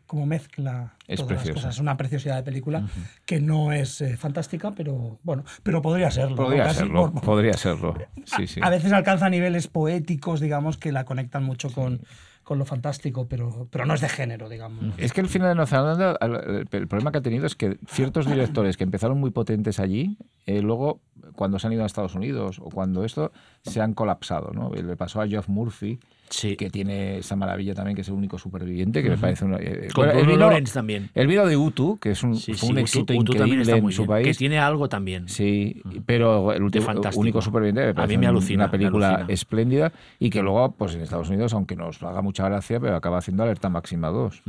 como 0.07 0.25
mezcla 0.25 0.95
es 1.07 1.21
todas 1.21 1.45
las 1.45 1.55
cosas. 1.55 1.75
Es 1.75 1.81
una 1.81 1.97
preciosidad 1.97 2.37
de 2.37 2.43
película 2.43 2.89
que 3.25 3.41
no 3.41 3.73
es 3.73 4.01
eh, 4.01 4.17
fantástica, 4.17 4.73
pero 4.73 5.19
bueno, 5.23 5.45
pero 5.63 5.83
podría 5.83 6.11
serlo. 6.11 6.37
Podría 6.37 6.73
serlo, 6.73 7.13
podría 7.13 7.55
serlo. 7.55 7.97
Sí, 8.25 8.47
sí. 8.47 8.61
A, 8.63 8.71
veces 8.71 8.93
alcanza 8.93 9.29
niveles 9.29 9.69
poéticos, 9.69 10.41
digamos, 10.41 10.79
que 10.79 10.93
la 10.93 11.05
conectan 11.05 11.45
mucho 11.45 11.71
con, 11.71 12.01
con 12.47 12.61
lo 12.61 12.65
fantástico, 12.65 13.27
pero, 13.27 13.67
pero 13.73 13.87
no 13.87 13.95
es 13.95 14.01
de 14.01 14.09
género, 14.09 14.49
digamos. 14.49 14.95
Es 14.99 15.13
que 15.13 15.21
el 15.21 15.27
final 15.27 15.49
de 15.49 15.55
Nueva 15.57 16.17
el, 16.21 16.87
problema 16.87 17.11
que 17.11 17.19
ha 17.19 17.21
tenido 17.21 17.45
es 17.45 17.57
que 17.57 17.77
ciertos 17.89 18.25
directores 18.25 18.77
que 18.77 18.85
empezaron 18.85 19.19
muy 19.19 19.33
potentes 19.33 19.81
allí, 19.81 20.17
eh, 20.47 20.63
luego 20.63 21.01
cuando 21.35 21.59
se 21.59 21.67
han 21.67 21.73
ido 21.73 21.83
a 21.83 21.87
Estados 21.87 22.15
Unidos 22.15 22.61
o 22.61 22.71
cuando 22.71 23.03
esto, 23.03 23.33
se 23.63 23.81
han 23.81 23.95
colapsado. 23.95 24.53
¿no? 24.53 24.71
Le 24.71 24.97
pasó 24.97 25.21
a 25.21 25.27
Geoff 25.27 25.49
Murphy, 25.49 25.99
que 26.29 26.71
tiene 26.71 27.19
esa 27.19 27.37
maravilla 27.37 27.75
también, 27.75 27.95
que 27.95 28.03
es 28.03 28.09
el 28.09 28.15
único 28.15 28.39
superviviente, 28.39 29.03
que 29.03 29.11
me 29.11 29.17
parece 29.17 29.45
una... 29.45 29.57
Eh, 29.59 29.89
Con 29.95 30.09
el 30.09 30.27
vino, 30.27 30.51
también. 30.73 31.11
El 31.15 31.27
vino 31.27 31.47
de 31.47 31.57
Utu, 31.57 31.99
que 31.99 32.11
es 32.11 32.23
un, 32.23 32.39
un 32.63 32.79
éxito 32.79 33.13
increíble 33.13 33.73
en 33.77 33.93
su 33.93 34.07
país. 34.07 34.27
Que 34.27 34.35
tiene 34.35 34.59
algo 34.59 34.89
también. 34.89 35.29
Sí, 35.29 35.83
pero 36.05 36.53
el 36.53 36.63
último, 36.63 36.87
único 37.15 37.41
superviviente 37.41 37.93
me 37.93 38.03
a 38.03 38.07
mí 38.07 38.19
me 38.19 38.27
alucina. 38.27 38.65
Una 38.65 38.71
película 38.71 39.25
espléndida 39.29 39.93
y 40.19 40.31
que 40.31 40.43
luego, 40.43 40.73
pues 40.73 40.95
en 40.95 41.03
Estados 41.03 41.29
Unidos, 41.29 41.53
aunque 41.53 41.77
nos 41.77 42.03
haga 42.03 42.23
mucha 42.23 42.49
gracia, 42.49 42.81
pero 42.81 42.97
acaba 42.97 43.19
haciendo 43.19 43.43
Alerta 43.43 43.69
Máxima 43.69 44.09
2, 44.09 44.43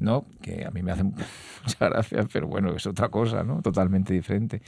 ¿no? 0.00 0.24
Que 0.40 0.64
a 0.64 0.70
mí 0.70 0.82
me 0.82 0.92
hace 0.92 1.02
mucha 1.04 1.88
gracia, 1.88 2.26
pero 2.32 2.46
bueno, 2.48 2.74
es 2.74 2.86
otra 2.86 3.08
cosa, 3.08 3.42
¿no? 3.42 3.62
Totalmente 3.62 4.12
diferente. 4.12 4.62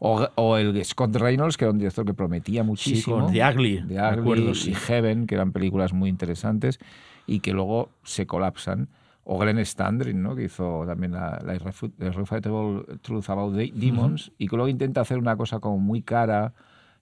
O, 0.00 0.56
el 0.56 0.84
Scott 0.84 1.16
Reynolds, 1.16 1.56
que 1.56 1.64
era 1.64 1.72
un 1.72 1.78
director 1.78 2.04
que 2.04 2.14
prometía 2.14 2.62
muchísimo. 2.62 3.28
de 3.30 3.42
Ugly. 3.42 3.80
De 3.82 4.70
y 4.70 4.74
Heaven, 4.74 5.26
que 5.26 5.34
eran 5.34 5.52
películas 5.52 5.92
muy 5.92 6.08
interesantes 6.08 6.78
y 7.26 7.40
que 7.40 7.52
luego 7.52 7.90
se 8.04 8.26
colapsan. 8.26 8.88
O 9.24 9.38
Glenn 9.38 9.64
Standring, 9.64 10.22
¿no? 10.22 10.34
que 10.34 10.44
hizo 10.44 10.84
también 10.86 11.12
la, 11.12 11.38
la 11.44 11.54
Irrefutable 11.54 12.98
Truth 13.02 13.28
About 13.28 13.54
Demons, 13.54 14.32
y 14.38 14.48
que 14.48 14.56
luego 14.56 14.68
intenta 14.68 15.02
hacer 15.02 15.18
una 15.18 15.36
cosa 15.36 15.58
como 15.58 15.78
muy 15.78 16.00
cara 16.00 16.54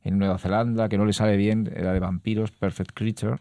en 0.02 0.18
Nueva 0.18 0.39
Zelanda, 0.39 0.89
que 0.89 0.98
no 0.98 1.05
le 1.05 1.12
sale 1.12 1.36
bien, 1.36 1.70
era 1.73 1.93
de 1.93 2.01
vampiros, 2.01 2.51
Perfect 2.51 2.93
Creature, 2.94 3.36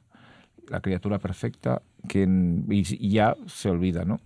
la 0.70 0.82
criatura 0.82 1.18
perfecta, 1.18 1.82
que 2.08 2.28
y 2.68 3.10
ya 3.10 3.36
se 3.48 3.70
olvida, 3.70 4.06
¿no? 4.06 4.20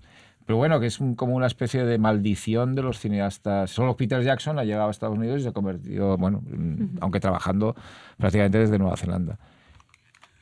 Pero 0.50 0.58
bueno, 0.58 0.80
que 0.80 0.88
es 0.88 0.98
como 1.16 1.36
una 1.36 1.46
especie 1.46 1.86
de 1.86 2.00
maldición 2.00 2.74
de 2.74 2.82
los 2.82 2.98
cineastas. 2.98 3.70
Solo 3.70 3.96
Peter 3.96 4.24
Jackson 4.24 4.58
ha 4.58 4.64
llegado 4.64 4.88
a 4.88 4.90
Estados 4.90 5.16
Unidos 5.16 5.42
y 5.42 5.44
se 5.44 5.50
ha 5.50 5.52
convertido, 5.52 6.18
bueno, 6.18 6.42
aunque 7.02 7.20
trabajando 7.20 7.76
prácticamente 8.18 8.58
desde 8.58 8.80
Nueva 8.80 8.98
Zelanda. 8.98 9.38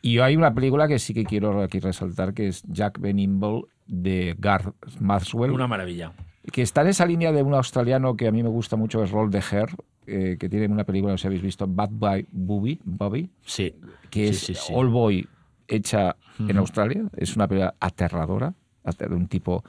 Y 0.01 0.19
hay 0.19 0.37
una 0.37 0.53
película 0.53 0.87
que 0.87 0.97
sí 0.97 1.13
que 1.13 1.25
quiero 1.25 1.61
aquí 1.61 1.81
resaltar, 1.81 2.33
que 2.33 2.47
es 2.47 2.63
Jack 2.69 3.01
Benimble 3.01 3.63
de 3.85 4.33
Garth 4.39 4.73
Maxwell. 5.01 5.51
Una 5.51 5.67
maravilla. 5.67 6.13
Que 6.53 6.61
está 6.61 6.83
en 6.83 6.87
esa 6.87 7.05
línea 7.05 7.33
de 7.33 7.43
un 7.43 7.53
australiano 7.53 8.15
que 8.15 8.29
a 8.29 8.31
mí 8.31 8.41
me 8.43 8.49
gusta 8.49 8.77
mucho, 8.77 9.03
es 9.03 9.11
Roll 9.11 9.29
de 9.29 9.43
Hair, 9.51 9.71
eh, 10.05 10.37
que 10.39 10.47
tiene 10.47 10.69
una 10.69 10.85
película, 10.85 11.11
no 11.11 11.17
sé 11.17 11.23
si 11.23 11.27
habéis 11.27 11.41
visto, 11.41 11.67
Bad 11.67 11.89
Boy 11.91 12.25
Bobby, 12.31 12.79
Bobby 12.85 13.29
sí. 13.41 13.75
que 14.09 14.29
es 14.29 14.69
All 14.73 14.87
Boy 14.87 15.27
hecha 15.67 16.15
en 16.39 16.55
Australia. 16.55 17.03
Es 17.17 17.35
una 17.35 17.45
película 17.45 17.75
aterradora, 17.81 18.53
de 18.85 19.13
un 19.13 19.27
tipo 19.27 19.65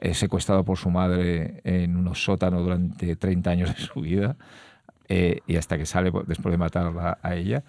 eh, 0.00 0.14
secuestrado 0.14 0.64
por 0.64 0.78
su 0.78 0.90
madre 0.90 1.60
en 1.64 1.96
unos 1.96 2.22
sótanos 2.22 2.62
durante 2.62 3.16
30 3.16 3.50
años 3.50 3.74
de 3.74 3.80
su 3.80 4.00
vida. 4.00 4.36
Eh, 5.10 5.40
y 5.46 5.56
hasta 5.56 5.78
que 5.78 5.86
sale 5.86 6.12
después 6.26 6.52
de 6.52 6.58
matarla 6.58 7.18
a 7.22 7.34
ella. 7.34 7.64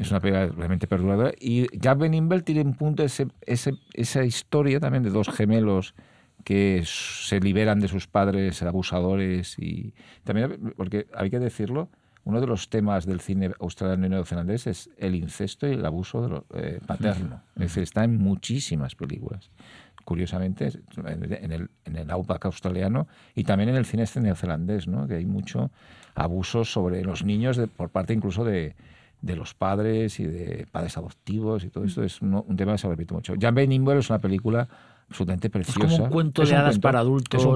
Es 0.00 0.10
una 0.10 0.18
película 0.18 0.48
realmente 0.48 0.88
perduradora. 0.88 1.32
Y 1.38 1.68
Jack 1.78 1.98
Benimble 1.98 2.42
tiene 2.42 2.62
un 2.62 2.74
punto, 2.74 3.04
ese, 3.04 3.28
esa 3.46 4.24
historia 4.24 4.80
también 4.80 5.04
de 5.04 5.10
dos 5.10 5.28
gemelos 5.28 5.94
que 6.44 6.82
se 6.84 7.38
liberan 7.38 7.78
de 7.78 7.86
sus 7.86 8.08
padres 8.08 8.62
abusadores 8.62 9.56
y 9.60 9.94
también, 10.24 10.74
porque 10.76 11.06
hay 11.14 11.30
que 11.30 11.38
decirlo, 11.38 11.88
uno 12.24 12.40
de 12.40 12.48
los 12.48 12.68
temas 12.68 13.06
del 13.06 13.20
cine 13.20 13.52
australiano 13.60 14.06
y 14.06 14.08
neozelandés 14.08 14.66
es 14.66 14.90
el 14.98 15.14
incesto 15.14 15.68
y 15.68 15.74
el 15.74 15.86
abuso 15.86 16.44
eh, 16.54 16.80
paterno. 16.84 17.42
Es 17.54 17.62
decir, 17.62 17.84
está 17.84 18.02
en 18.02 18.18
muchísimas 18.18 18.96
películas 18.96 19.50
curiosamente, 20.04 20.70
en 20.96 21.52
el, 21.52 21.70
en 21.84 21.96
el 21.96 22.10
outback 22.10 22.46
australiano 22.46 23.06
y 23.34 23.44
también 23.44 23.70
en 23.70 23.76
el 23.76 23.84
cine 23.84 24.02
este 24.02 24.20
neozelandés, 24.20 24.88
¿no? 24.88 25.06
que 25.06 25.14
hay 25.14 25.26
mucho 25.26 25.70
abuso 26.14 26.64
sobre 26.64 27.02
los 27.02 27.24
niños 27.24 27.60
por 27.76 27.90
parte 27.90 28.12
incluso 28.12 28.44
de, 28.44 28.74
de, 29.20 29.36
los 29.36 29.54
padres 29.54 30.20
y 30.20 30.24
de 30.24 30.66
padres 30.70 30.96
adoptivos 30.96 31.64
y 31.64 31.70
todo 31.70 31.84
esto 31.84 32.02
es 32.02 32.20
un, 32.20 32.56
tema 32.56 32.72
que 32.72 32.78
se 32.78 32.88
repite 32.88 33.14
mucho. 33.14 33.34
Jan 33.40 33.54
Nimble 33.54 33.98
es 33.98 34.10
una 34.10 34.18
película 34.18 34.68
absolutamente 35.12 35.50
preciosa. 35.50 35.78
Es 35.86 35.92
como 35.92 36.04
un 36.04 36.10
cuento 36.10 36.44
de 36.44 36.56
hadas 36.56 36.78
para 36.78 36.98
adultos. 37.00 37.46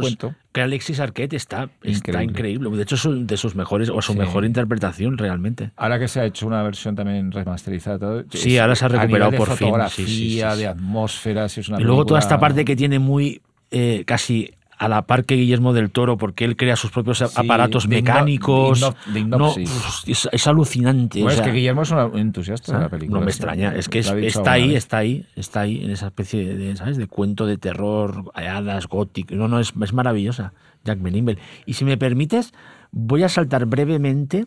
Que 0.53 0.63
Alexis 0.63 1.01
Arquette 1.01 1.35
está 1.35 1.69
increíble. 1.83 2.25
increíble. 2.25 2.71
De 2.77 2.83
hecho, 2.83 2.95
es 2.95 3.27
de 3.27 3.37
sus 3.37 3.55
mejores, 3.55 3.91
o 3.91 4.01
su 4.01 4.15
mejor 4.15 4.45
interpretación 4.45 5.19
realmente. 5.19 5.71
Ahora 5.77 5.99
que 5.99 6.09
se 6.09 6.21
ha 6.21 6.25
hecho 6.25 6.47
una 6.47 6.63
versión 6.63 6.95
también 6.95 7.33
remasterizada. 7.33 8.25
Sí, 8.31 8.59
ahora 8.59 8.75
se 8.75 8.85
ha 8.85 8.89
recuperado 8.89 9.33
de 9.33 9.39
por 9.39 9.49
fotografía, 9.49 10.51
fin. 10.51 10.59
de 10.59 10.67
atmósferas. 10.67 11.59
Es 11.59 11.69
una 11.69 11.81
y 11.81 11.85
luego 11.85 12.07
toda 12.07 12.21
esta 12.21 12.39
parte 12.39 12.65
que 12.65 12.77
tiene 12.77 12.99
muy 12.99 13.43
eh, 13.71 14.05
casi 14.07 14.53
a 14.79 14.89
la 14.89 15.03
par 15.03 15.25
que 15.25 15.37
Guillermo 15.37 15.73
del 15.73 15.91
Toro, 15.91 16.19
porque 16.19 16.45
él 16.45 16.57
crea 16.57 16.77
sus 16.77 16.91
propios 16.91 17.23
aparatos 17.23 17.89
mecánicos. 17.89 18.81
no, 19.27 19.55
es, 19.57 20.47
alucinante. 20.47 21.25
es 21.25 21.41
que 21.41 21.51
Guillermo 21.51 21.83
es 21.83 21.91
un 21.91 22.19
entusiasta 22.19 22.77
de 22.77 22.81
la 22.81 22.89
película. 22.89 23.21
No 23.21 23.25
me 23.25 23.31
extraña, 23.31 23.75
es 23.75 23.89
que 23.89 24.01
está 24.01 24.53
ahí, 24.53 24.75
está 24.75 24.99
ahí, 24.99 25.27
está 25.35 25.61
ahí, 25.63 25.85
en 25.85 25.91
esa 25.91 26.07
especie 26.07 26.55
de, 26.55 26.77
¿sabes? 26.77 26.97
de 26.97 27.07
cuento 27.07 27.47
de 27.47 27.57
terror, 27.57 28.31
hadas, 28.35 28.87
gótico. 28.87 29.35
No, 29.35 29.49
no, 29.49 29.61
es, 29.61 29.73
es 29.81 29.93
maravillosa, 29.93 30.53
Jack 30.85 31.01
Benimbel. 31.01 31.39
Y 31.65 31.75
si 31.75 31.85
me 31.85 31.97
permites, 31.97 32.53
voy 32.91 33.23
a 33.23 33.29
saltar 33.29 33.67
brevemente 33.67 34.47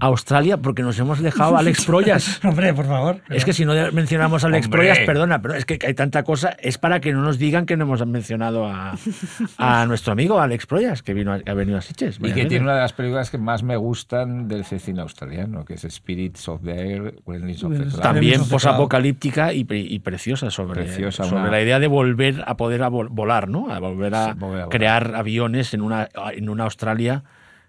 Australia 0.00 0.58
porque 0.58 0.82
nos 0.82 0.98
hemos 0.98 1.20
dejado 1.20 1.56
a 1.56 1.60
Alex 1.60 1.84
Proyas. 1.86 2.44
Hombre, 2.44 2.74
por 2.74 2.86
favor. 2.86 3.20
Es 3.30 3.44
que 3.44 3.52
si 3.52 3.64
no 3.64 3.72
mencionamos 3.92 4.44
a 4.44 4.48
Alex 4.48 4.68
Proyas, 4.68 4.98
perdona, 5.00 5.42
pero 5.42 5.54
es 5.54 5.64
que 5.64 5.78
hay 5.84 5.94
tanta 5.94 6.22
cosa, 6.22 6.56
es 6.60 6.78
para 6.78 7.00
que 7.00 7.12
no 7.12 7.22
nos 7.22 7.38
digan 7.38 7.66
que 7.66 7.76
no 7.76 7.84
hemos 7.84 8.04
mencionado 8.06 8.66
a, 8.66 8.94
nuestro 9.86 10.12
amigo 10.12 10.40
Alex 10.40 10.66
Proyas, 10.66 11.02
que 11.02 11.14
vino 11.14 11.32
ha 11.32 11.54
venido 11.54 11.78
a 11.78 11.80
Sitges. 11.80 12.18
Y 12.22 12.32
que 12.32 12.46
tiene 12.46 12.64
una 12.64 12.74
de 12.74 12.80
las 12.80 12.92
películas 12.92 13.30
que 13.30 13.38
más 13.38 13.62
me 13.62 13.76
gustan 13.76 14.48
del 14.48 14.64
cine 14.64 15.00
australiano, 15.00 15.64
que 15.64 15.74
es 15.74 15.86
Spirits 15.88 16.48
of 16.48 16.62
the 16.62 16.72
Air, 16.72 17.14
of 17.24 17.78
the 17.78 18.00
También 18.00 18.46
posapocalíptica 18.48 19.52
y, 19.52 19.66
y 19.68 19.98
preciosa 20.00 20.50
sobre, 20.50 21.10
sobre 21.10 21.50
la 21.50 21.60
idea 21.60 21.78
de 21.78 21.86
volver 21.86 22.44
a 22.46 22.56
poder 22.56 22.82
volar, 22.90 23.48
¿no? 23.48 23.72
A 23.72 23.78
volver 23.78 24.14
a, 24.14 24.36
crear 24.70 25.14
aviones 25.16 25.74
en 25.74 25.80
una, 25.80 26.08
en 26.32 26.48
una 26.48 26.64
Australia 26.64 27.24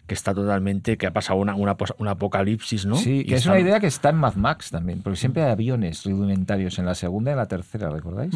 que 0.09 0.15
está 0.15 0.33
totalmente, 0.33 0.97
que 0.97 1.07
ha 1.07 1.13
pasado 1.13 1.39
una, 1.39 1.55
una, 1.55 1.77
un 1.97 2.07
apocalipsis, 2.09 2.85
¿no? 2.85 2.97
Sí, 2.97 3.23
que 3.23 3.35
es 3.35 3.45
una 3.45 3.59
idea 3.59 3.79
que 3.79 3.87
está 3.87 4.09
en 4.09 4.17
Mad 4.17 4.35
Max 4.35 4.71
también, 4.71 5.01
porque 5.01 5.15
siempre 5.15 5.43
hay 5.43 5.51
aviones 5.51 6.03
rudimentarios 6.03 6.77
en 6.79 6.85
la 6.85 6.95
segunda 6.95 7.31
y 7.31 7.33
en 7.33 7.37
la 7.37 7.47
tercera, 7.47 7.89
¿recordáis? 7.89 8.33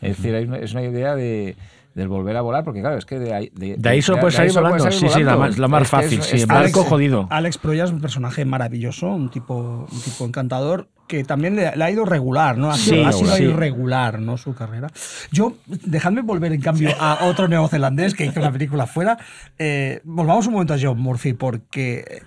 Es 0.00 0.16
decir, 0.16 0.34
es 0.34 0.72
una 0.72 0.82
idea 0.82 1.14
de, 1.14 1.56
del 1.96 2.08
volver 2.08 2.36
a 2.36 2.42
volar, 2.42 2.62
porque 2.62 2.80
claro, 2.80 2.98
es 2.98 3.06
que 3.06 3.18
de 3.18 3.32
ahí... 3.32 3.50
De, 3.54 3.88
ahí 3.88 4.02
solo 4.02 4.20
puedes 4.20 4.34
salir 4.34 4.52
volando, 4.52 4.92
sí, 4.92 5.08
sí, 5.08 5.22
la 5.22 5.38
más, 5.38 5.56
la 5.56 5.66
más 5.66 5.88
fácil, 5.88 6.22
sí, 6.22 6.36
el 6.36 6.46
barco 6.46 6.84
jodido. 6.84 7.26
Alex 7.30 7.56
Proya 7.56 7.84
es 7.84 7.90
un 7.90 8.02
personaje 8.02 8.44
maravilloso, 8.44 9.08
un 9.08 9.30
tipo, 9.30 9.88
un 9.90 10.00
tipo 10.02 10.26
encantador, 10.26 10.88
que 11.06 11.24
también 11.24 11.56
le, 11.56 11.68
ha 11.68 11.90
ido 11.90 12.04
regular, 12.04 12.58
¿no? 12.58 12.70
Ha 12.70 12.76
sido, 12.76 13.38
irregular, 13.38 14.20
¿no? 14.20 14.36
Su 14.36 14.54
carrera. 14.54 14.88
Yo, 15.32 15.54
dejadme 15.66 16.20
volver, 16.20 16.52
en 16.52 16.60
cambio, 16.60 16.90
a 17.00 17.24
otro 17.24 17.48
neozelandés 17.48 18.12
que 18.12 18.26
hizo 18.26 18.40
una 18.40 18.52
película 18.52 18.86
fuera. 18.86 19.16
Eh, 19.58 20.02
volvamos 20.04 20.46
un 20.48 20.52
momento 20.52 20.74
a 20.74 20.78
John 20.78 20.98
Murphy, 20.98 21.32
porque 21.32 22.20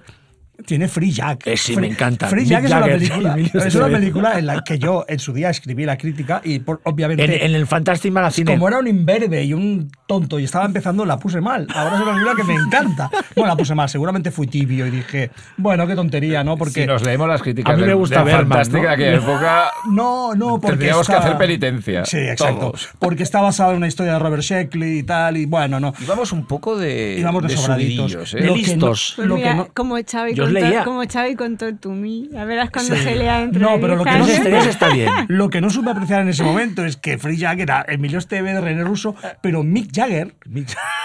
tiene 0.65 0.87
Free 0.87 1.11
Jack. 1.11 1.47
Eh, 1.47 1.57
sí, 1.57 1.75
me 1.75 1.87
encanta. 1.87 2.27
Free 2.27 2.45
Jack 2.45 2.65
es 2.65 2.71
una, 2.71 2.85
película, 2.85 3.37
es 3.65 3.75
una 3.75 3.87
película 3.87 4.39
en 4.39 4.45
la 4.45 4.63
que 4.63 4.77
yo 4.77 5.05
en 5.07 5.19
su 5.19 5.33
día 5.33 5.49
escribí 5.49 5.85
la 5.85 5.97
crítica 5.97 6.41
y 6.43 6.61
obviamente... 6.83 7.45
En, 7.45 7.55
el 7.55 7.67
Fantastic 7.67 8.11
Magazine. 8.11 8.51
Como 8.51 8.67
era 8.67 8.79
un 8.79 8.87
imberbe 8.87 9.43
y 9.43 9.53
un 9.53 9.91
tonto 10.07 10.39
y 10.39 10.43
estaba 10.43 10.65
empezando, 10.65 11.05
la 11.05 11.17
puse 11.17 11.41
mal. 11.41 11.67
Ahora 11.73 11.95
es 11.95 12.01
una 12.01 12.11
película 12.13 12.35
que 12.35 12.43
me 12.43 12.55
encanta. 12.55 13.09
Bueno, 13.35 13.49
la 13.49 13.55
puse 13.55 13.75
mal. 13.75 13.89
Seguramente 13.89 14.31
fui 14.31 14.47
tibio 14.47 14.87
y 14.87 14.91
dije, 14.91 15.31
bueno, 15.57 15.87
qué 15.87 15.95
tontería, 15.95 16.43
¿no? 16.43 16.57
Porque... 16.57 16.81
Si 16.81 16.87
nos 16.87 17.03
leemos 17.03 17.27
las 17.27 17.41
críticas 17.41 17.73
a 17.73 17.77
mí 17.77 17.83
me 17.83 17.93
gusta 17.93 18.23
ver 18.23 18.37
Fantástica 18.37 18.81
de 18.81 18.93
aquella 18.93 19.15
época... 19.15 19.71
No, 19.89 20.35
no, 20.35 20.59
porque 20.59 20.77
Tendríamos 20.77 21.07
que 21.07 21.13
hacer 21.13 21.37
penitencia. 21.37 22.05
Sí, 22.05 22.17
exacto. 22.17 22.73
Porque 22.99 23.23
está 23.23 23.41
basado 23.41 23.71
en 23.71 23.77
una 23.77 23.87
historia 23.87 24.13
de 24.13 24.19
Robert 24.19 24.43
Sheckley 24.43 24.99
y 24.99 25.03
tal, 25.03 25.37
y 25.37 25.45
bueno, 25.45 25.79
no. 25.79 25.93
Íbamos 26.01 26.31
un 26.31 26.45
poco 26.45 26.77
de... 26.77 27.17
Íbamos 27.19 27.43
de, 27.43 27.49
sobraditos. 27.49 28.33
¿eh? 28.33 28.41
De 28.41 28.51
listos. 28.51 29.13
Pues 29.15 29.27
mira, 29.27 29.67
como 29.73 29.95
Xavi, 30.03 30.33
Yo 30.33 30.48
leía. 30.49 30.83
como 30.83 31.03
Xavi 31.07 31.35
con 31.35 31.57
Tortumi. 31.57 32.29
A 32.37 32.45
verás 32.45 32.69
cuando 32.69 32.95
se 32.95 33.15
lea 33.15 33.41
entre 33.43 33.61
No, 33.61 33.79
pero 33.79 33.95
lo 33.95 34.03
que 34.03 34.11
no, 34.11 34.25
está 34.25 34.89
bien. 34.89 35.09
lo 35.27 35.49
que 35.49 35.61
no 35.61 35.69
supe 35.69 35.89
apreciar 35.91 36.21
en 36.21 36.29
ese 36.29 36.43
momento 36.43 36.85
es 36.85 36.97
que 36.97 37.17
Free 37.17 37.37
Jagger 37.37 37.61
era 37.61 37.85
Emilio 37.87 38.19
Esteve 38.19 38.53
de 38.53 38.61
René 38.61 38.83
Russo, 38.83 39.15
pero 39.41 39.63
Mick 39.63 39.91
Jagger 39.93 40.35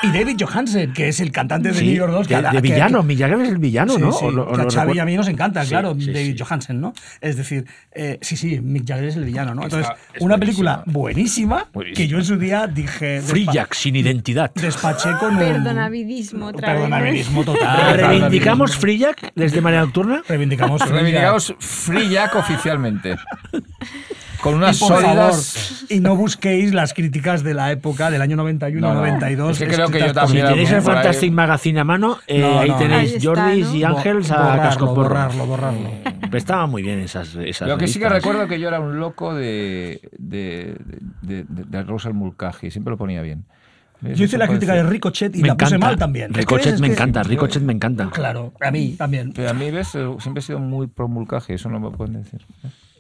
y 0.03 0.11
David 0.11 0.37
Johansen, 0.41 0.93
que 0.93 1.09
es 1.09 1.21
el 1.21 1.33
cantante 1.33 1.73
de 1.73 1.83
New 1.83 1.95
York 1.95 2.13
2. 2.13 2.29
Que, 2.29 2.43
de, 2.43 2.61
villano, 2.61 3.03
Mick 3.03 3.19
Jagger 3.19 3.41
es 3.41 3.49
el 3.49 3.59
villano, 3.59 3.99
¿no? 3.99 4.13
Sí, 4.13 4.25
o 4.25 4.55
a 4.55 4.71
Xavi 4.71 4.99
a 4.99 5.05
mí 5.05 5.17
nos 5.17 5.29
encanta, 5.29 5.65
claro, 5.65 5.95
David 5.95 6.37
Johansen, 6.39 6.81
¿no? 6.81 6.93
Es 7.21 7.37
decir, 7.37 7.67
eh, 7.93 8.19
sí, 8.21 8.37
sí, 8.37 8.61
Mick 8.61 8.87
Jagger 8.87 9.05
es 9.05 9.17
el 9.17 9.25
villano, 9.25 9.55
¿no? 9.55 9.65
Entonces, 9.65 9.91
una 10.21 10.39
película 10.39 10.83
buenísima, 10.87 11.69
que 11.95 12.07
yo 12.07 12.19
en 12.19 12.25
su 12.25 12.37
día 12.37 12.67
dije... 12.67 13.21
Free 13.21 13.47
Jack, 13.53 13.75
sin 13.75 13.97
identidad. 13.97 14.53
Despaché 14.55 15.11
con 15.19 15.37
Perdonavidismo 15.39 16.47
otra 16.47 16.75
Perdonavidismo 16.75 17.45
total. 17.45 17.97
¿Reivindicamos 17.97 18.77
Free 18.77 18.99
Jack 18.99 19.33
desde 19.35 19.61
manera 19.61 19.83
nocturna? 19.83 20.23
Reivindicamos 20.29 20.83
Free 20.83 20.93
Reivindicamos 20.93 21.55
Free 21.59 22.09
Jack 22.09 22.35
oficialmente. 22.37 23.17
Con 24.41 24.57
unas 24.57 24.77
y 24.77 24.79
sólidas... 24.81 25.87
y 25.89 26.01
no 26.01 26.17
busquéis 26.17 26.75
las 26.75 26.93
críticas 26.93 27.43
de 27.43 27.55
la 27.55 27.73
época, 27.73 28.11
del 28.11 28.21
año 28.21 28.37
91, 28.37 28.95
92. 28.95 29.59
Es 29.59 29.69
que 29.69 29.75
creo 29.75 29.89
que 29.89 30.01
yo 30.01 30.13
también... 30.13 30.47
Si 30.47 30.53
tenéis 30.53 30.71
el 30.71 30.83
Fantastic 30.83 31.33
Magazine 31.33 31.81
a 31.81 31.85
mano, 31.85 32.19
eh, 32.27 32.45
ahí 32.45 32.71
tenéis 32.77 33.17
Jordi 33.23 33.63
y 33.79 33.85
Ángels 33.85 34.31
a 34.31 34.59
casco 34.59 34.95
Borrarlo, 34.95 35.47
borrarlo. 35.47 35.89
Pero 36.21 36.37
estaban 36.37 36.69
muy 36.69 36.83
bien 36.83 37.01
esas, 37.01 37.35
esas 37.37 37.67
Lo 37.67 37.79
que 37.79 37.89
sí 37.89 37.99
que 37.99 38.09
recuerdo 38.09 38.47
que 38.47 38.61
yo 38.61 38.69
era 38.69 38.81
un 38.81 38.99
loco 39.01 39.35
de, 39.35 40.01
de, 40.19 40.77
de, 41.23 41.45
de, 41.49 41.83
Rosal 41.83 42.13
Mulcahy, 42.13 42.71
siempre 42.71 42.91
lo 42.91 42.99
ponía 42.99 43.23
bien. 43.23 43.47
Yo 44.15 44.25
hice 44.25 44.39
la 44.39 44.47
crítica 44.49 44.75
de 44.75 44.83
Ricochet 44.83 45.35
y 45.37 45.43
la 45.43 45.57
puse 45.57 45.79
mal 45.79 45.97
también. 45.97 46.33
Ricochet 46.33 46.79
me 46.79 46.89
encanta, 46.89 47.23
Ricochet 47.23 47.63
me 47.63 47.73
encanta. 47.73 48.11
Claro, 48.11 48.53
a 48.61 48.71
mí 48.71 48.95
también. 48.97 49.33
Pero 49.33 49.51
a 49.51 49.55
mí, 49.55 49.71
ves, 49.71 49.89
siempre 49.89 50.39
he 50.39 50.43
sido 50.43 50.59
muy 50.59 50.87
pro 50.87 51.09
Mulcahy, 51.09 51.55
eso 51.55 51.69
no 51.69 51.81
me 51.81 51.91
pueden 51.91 52.23
decir. 52.23 52.45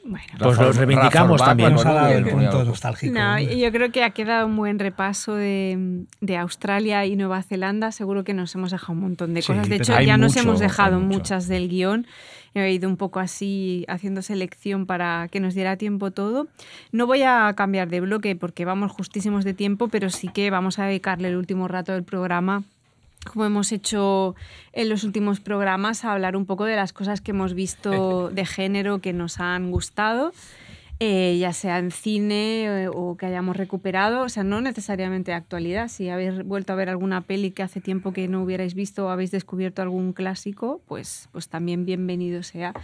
Bueno. 0.06 0.26
Pues 0.38 0.58
lo 0.58 0.70
reivindicamos 0.72 1.42
también. 1.42 1.72
Nos 1.72 1.86
ha 1.86 1.94
dado 1.94 2.12
el 2.12 2.26
punto 2.26 2.64
nostálgico. 2.64 3.14
No, 3.14 3.40
yo 3.40 3.72
creo 3.72 3.90
que 3.90 4.04
ha 4.04 4.10
quedado 4.10 4.46
un 4.46 4.56
buen 4.56 4.78
repaso 4.78 5.34
de, 5.34 6.04
de, 6.20 6.36
Australia 6.36 7.06
y 7.06 7.16
Nueva 7.16 7.42
Zelanda. 7.42 7.90
Seguro 7.90 8.22
que 8.22 8.34
nos 8.34 8.54
hemos 8.54 8.70
dejado 8.70 8.92
un 8.92 9.00
montón 9.00 9.32
de 9.32 9.42
cosas. 9.42 9.68
De 9.68 9.76
hecho, 9.76 9.98
ya 10.00 10.18
nos 10.18 10.36
hemos 10.36 10.60
dejado 10.60 11.00
muchas 11.00 11.48
del 11.48 11.68
guion. 11.68 12.06
He 12.54 12.72
ido 12.72 12.88
un 12.88 12.96
poco 12.96 13.20
así 13.20 13.84
haciendo 13.88 14.22
selección 14.22 14.86
para 14.86 15.28
que 15.30 15.40
nos 15.40 15.54
diera 15.54 15.76
tiempo 15.76 16.10
todo. 16.12 16.46
No 16.92 17.06
voy 17.06 17.22
a 17.22 17.52
cambiar 17.56 17.88
de 17.88 18.00
bloque 18.00 18.36
porque 18.36 18.64
vamos 18.64 18.92
justísimos 18.92 19.44
de 19.44 19.54
tiempo, 19.54 19.88
pero 19.88 20.10
sí 20.10 20.28
que 20.28 20.50
vamos 20.50 20.78
a 20.78 20.86
dedicarle 20.86 21.28
el 21.28 21.36
último 21.36 21.68
rato 21.68 21.92
del 21.92 22.04
programa 22.04 22.62
como 23.24 23.46
hemos 23.46 23.72
hecho 23.72 24.34
en 24.74 24.90
los 24.90 25.02
últimos 25.02 25.40
programas, 25.40 26.04
a 26.04 26.12
hablar 26.12 26.36
un 26.36 26.44
poco 26.44 26.64
de 26.64 26.76
las 26.76 26.92
cosas 26.92 27.22
que 27.22 27.30
hemos 27.30 27.54
visto 27.54 28.28
de 28.32 28.44
género 28.44 29.00
que 29.00 29.12
nos 29.12 29.40
han 29.40 29.70
gustado 29.70 30.32
eh, 31.00 31.36
ya 31.40 31.52
sea 31.52 31.78
en 31.78 31.90
cine 31.90 32.84
eh, 32.84 32.88
o 32.88 33.16
que 33.16 33.26
hayamos 33.26 33.56
recuperado, 33.56 34.22
o 34.22 34.28
sea, 34.28 34.44
no 34.44 34.60
necesariamente 34.60 35.32
de 35.32 35.36
actualidad. 35.36 35.88
Si 35.88 36.08
habéis 36.08 36.44
vuelto 36.44 36.72
a 36.72 36.76
ver 36.76 36.88
alguna 36.88 37.22
peli 37.22 37.50
que 37.50 37.64
hace 37.64 37.80
tiempo 37.80 38.12
que 38.12 38.28
no 38.28 38.42
hubierais 38.42 38.74
visto 38.74 39.06
o 39.06 39.08
habéis 39.08 39.32
descubierto 39.32 39.82
algún 39.82 40.12
clásico, 40.12 40.82
pues, 40.86 41.28
pues 41.32 41.48
también 41.48 41.84
bienvenido 41.84 42.44
sea. 42.44 42.74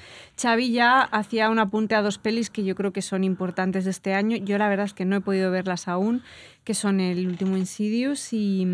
Xavi 0.41 0.73
ya 0.73 1.03
hacía 1.03 1.51
un 1.51 1.61
apunte 1.61 1.95
a 1.95 2.03
dos 2.03 2.19
pelis 2.19 2.51
que 2.51 2.65
yo 2.65 2.75
creo 2.75 2.93
que 2.93 3.01
son 3.01 3.23
importantes 3.23 3.85
de 3.85 3.93
este 3.93 4.13
año. 4.13 4.37
Yo 4.39 4.59
la 4.59 4.69
verdad 4.69 4.87
es 4.87 4.95
que 4.95 5.05
no 5.05 5.15
he 5.15 5.21
podido 5.21 5.53
verlas 5.53 5.87
aún, 5.87 6.23
que 6.65 6.75
son 6.75 6.99
El 6.99 7.29
último 7.29 7.57
Insidious 7.57 8.33
y, 8.33 8.67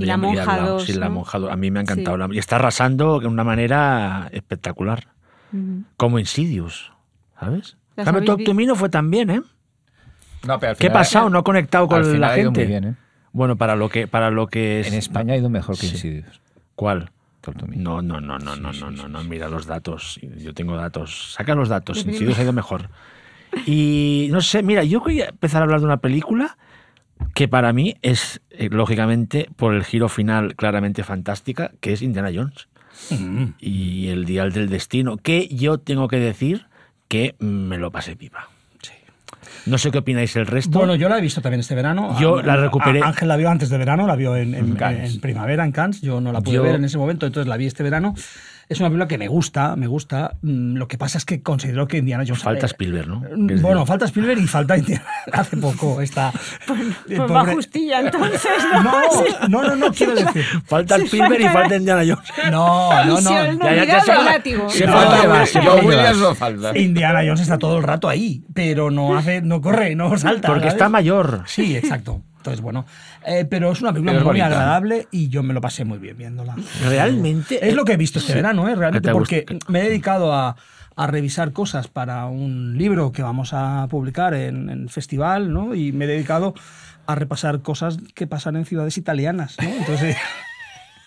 La 0.00 0.16
Monja 0.16 0.58
2. 0.58 0.84
Sí, 0.84 0.94
La 0.94 1.08
Monja 1.08 1.38
2. 1.38 1.52
A 1.52 1.56
mí 1.56 1.70
me 1.70 1.78
ha 1.78 1.82
encantado. 1.82 2.32
Y 2.32 2.38
está 2.38 2.56
arrasando 2.56 3.20
de 3.20 3.28
una 3.28 3.44
manera 3.44 4.28
espectacular. 4.32 5.06
Como 5.96 6.18
Insidious, 6.18 6.92
¿sabes? 7.38 7.76
Cambio 8.04 8.24
Talk 8.24 8.44
to 8.44 8.54
Me 8.54 8.66
no 8.66 8.74
fue 8.74 8.88
tan 8.88 9.10
bien, 9.10 9.30
¿eh? 9.30 9.42
No, 10.46 10.58
pero 10.58 10.74
¿Qué 10.76 10.88
ha 10.88 10.92
pasado? 10.92 11.28
No 11.30 11.38
ha 11.38 11.44
conectado 11.44 11.86
con 11.88 12.20
la 12.20 12.30
gente. 12.30 12.60
Muy 12.60 12.68
bien, 12.68 12.84
¿eh? 12.84 12.94
Bueno, 13.32 13.56
para 13.56 13.76
lo 13.76 13.88
que 13.88 14.06
para 14.08 14.30
lo 14.30 14.48
que 14.48 14.80
es... 14.80 14.88
En 14.88 14.94
España 14.94 15.34
ha 15.34 15.36
ido 15.36 15.50
mejor 15.50 15.78
que 15.78 15.86
Insidious. 15.86 16.40
¿Cuál? 16.74 17.10
No, 17.74 18.02
no, 18.02 18.20
no, 18.20 18.38
no, 18.38 18.56
no, 18.56 18.72
no, 18.72 18.90
no, 18.90 19.08
no, 19.08 19.24
mira 19.24 19.48
los 19.48 19.66
datos. 19.66 20.18
Yo 20.38 20.52
tengo 20.52 20.76
datos. 20.76 21.32
Saca 21.34 21.54
los 21.54 21.68
datos. 21.68 22.04
Insidious 22.04 22.38
ha 22.38 22.42
ido 22.42 22.52
mejor. 22.52 22.90
Y 23.66 24.28
no 24.30 24.40
sé, 24.40 24.62
mira, 24.62 24.84
yo 24.84 25.00
voy 25.00 25.22
a 25.22 25.28
empezar 25.28 25.62
a 25.62 25.64
hablar 25.64 25.80
de 25.80 25.86
una 25.86 25.98
película 25.98 26.56
que 27.34 27.48
para 27.48 27.72
mí 27.72 27.96
es, 28.02 28.40
eh, 28.50 28.68
lógicamente, 28.70 29.48
por 29.56 29.74
el 29.74 29.84
giro 29.84 30.08
final 30.08 30.54
claramente 30.56 31.02
fantástica, 31.02 31.72
que 31.80 31.92
es 31.92 32.02
Indiana 32.02 32.30
Jones. 32.34 32.68
Mm. 33.10 33.54
Y 33.58 34.08
el 34.08 34.24
Dial 34.24 34.52
del 34.52 34.68
Destino, 34.68 35.16
que 35.16 35.48
yo 35.48 35.78
tengo 35.78 36.08
que 36.08 36.18
decir 36.18 36.66
que 37.10 37.34
me 37.40 37.76
lo 37.76 37.90
pasé 37.90 38.14
pipa. 38.14 38.48
No 39.66 39.78
sé 39.78 39.90
qué 39.90 39.98
opináis 39.98 40.36
el 40.36 40.46
resto. 40.46 40.78
Bueno, 40.78 40.94
yo 40.94 41.08
la 41.08 41.18
he 41.18 41.20
visto 41.20 41.42
también 41.42 41.60
este 41.60 41.74
verano. 41.74 42.16
Yo 42.20 42.40
la 42.40 42.56
recuperé. 42.56 43.02
Ángel 43.02 43.28
la 43.28 43.36
vio 43.36 43.50
antes 43.50 43.68
de 43.68 43.76
verano, 43.76 44.06
la 44.06 44.14
vio 44.14 44.36
en, 44.36 44.76
primavera, 45.20 45.64
en 45.64 45.72
Cannes. 45.72 46.00
Yo 46.00 46.20
no 46.20 46.32
la 46.32 46.40
pude 46.40 46.60
ver 46.60 46.76
en 46.76 46.84
ese 46.84 46.98
momento, 46.98 47.26
entonces 47.26 47.48
la 47.48 47.56
vi 47.56 47.66
este 47.66 47.82
verano. 47.82 48.14
Es 48.70 48.78
una 48.78 48.88
película 48.88 49.08
que 49.08 49.18
me 49.18 49.26
gusta, 49.26 49.74
me 49.74 49.88
gusta. 49.88 50.36
Mm, 50.42 50.76
lo 50.76 50.86
que 50.86 50.96
pasa 50.96 51.18
es 51.18 51.24
que 51.24 51.42
considero 51.42 51.88
que 51.88 51.98
Indiana 51.98 52.22
Jones. 52.24 52.40
Falta 52.40 52.66
Spielberg, 52.66 53.08
¿no? 53.08 53.20
Mm, 53.36 53.60
bueno, 53.60 53.84
falta 53.84 54.04
Spielberg 54.04 54.38
y 54.38 54.46
falta 54.46 54.78
Indiana. 54.78 55.04
Hace 55.32 55.56
poco 55.56 56.00
está. 56.00 56.32
Pues, 56.68 56.80
pues 57.04 57.20
va 57.20 57.46
justilla 57.46 57.98
entonces. 57.98 58.40
No, 58.84 59.48
no, 59.48 59.62
no, 59.64 59.74
no, 59.74 59.92
quiero 59.92 60.14
decir. 60.14 60.44
Falta 60.66 60.98
Spielberg 60.98 61.40
y 61.40 61.48
falta 61.48 61.74
Indiana 61.74 62.02
Jones. 62.06 62.30
No, 62.52 63.04
no, 63.06 63.20
no. 63.20 63.30
Ya, 63.30 63.74
ya, 63.74 63.84
ya 63.84 64.00
se 64.02 64.12
falta. 66.36 66.78
Indiana 66.78 67.22
Jones 67.24 67.40
está 67.40 67.58
todo 67.58 67.76
el 67.76 67.82
rato 67.82 68.08
ahí, 68.08 68.44
pero 68.54 68.92
no 68.92 69.18
hace, 69.18 69.42
no 69.42 69.60
corre, 69.60 69.96
no 69.96 70.16
salta. 70.16 70.46
Porque 70.46 70.68
está 70.68 70.88
mayor. 70.88 71.42
Sí, 71.46 71.76
exacto. 71.76 72.22
Entonces, 72.40 72.62
bueno, 72.62 72.86
eh, 73.26 73.44
pero 73.44 73.70
es 73.70 73.82
una 73.82 73.92
película 73.92 74.24
muy 74.24 74.40
agradable 74.40 75.08
y 75.10 75.28
yo 75.28 75.42
me 75.42 75.52
lo 75.52 75.60
pasé 75.60 75.84
muy 75.84 75.98
bien 75.98 76.16
viéndola. 76.16 76.56
Realmente. 76.88 77.68
Es 77.68 77.74
lo 77.74 77.84
que 77.84 77.92
he 77.92 77.96
visto 77.98 78.18
este 78.18 78.34
verano, 78.34 78.66
¿eh? 78.66 78.74
Realmente, 78.74 79.12
porque 79.12 79.44
me 79.68 79.80
he 79.80 79.84
dedicado 79.84 80.32
a, 80.32 80.56
a, 80.96 81.06
revisar 81.06 81.52
cosas 81.52 81.88
para 81.88 82.24
un 82.24 82.78
libro 82.78 83.12
que 83.12 83.22
vamos 83.22 83.52
a 83.52 83.86
publicar 83.90 84.32
en, 84.32 84.70
el 84.70 84.88
festival, 84.88 85.52
¿no? 85.52 85.74
Y 85.74 85.92
me 85.92 86.06
he 86.06 86.08
dedicado 86.08 86.54
a 87.06 87.14
repasar 87.14 87.60
cosas 87.60 87.98
que 88.14 88.26
pasan 88.26 88.56
en 88.56 88.64
ciudades 88.64 88.96
italianas, 88.96 89.56
¿no? 89.62 89.68
Entonces. 89.68 90.16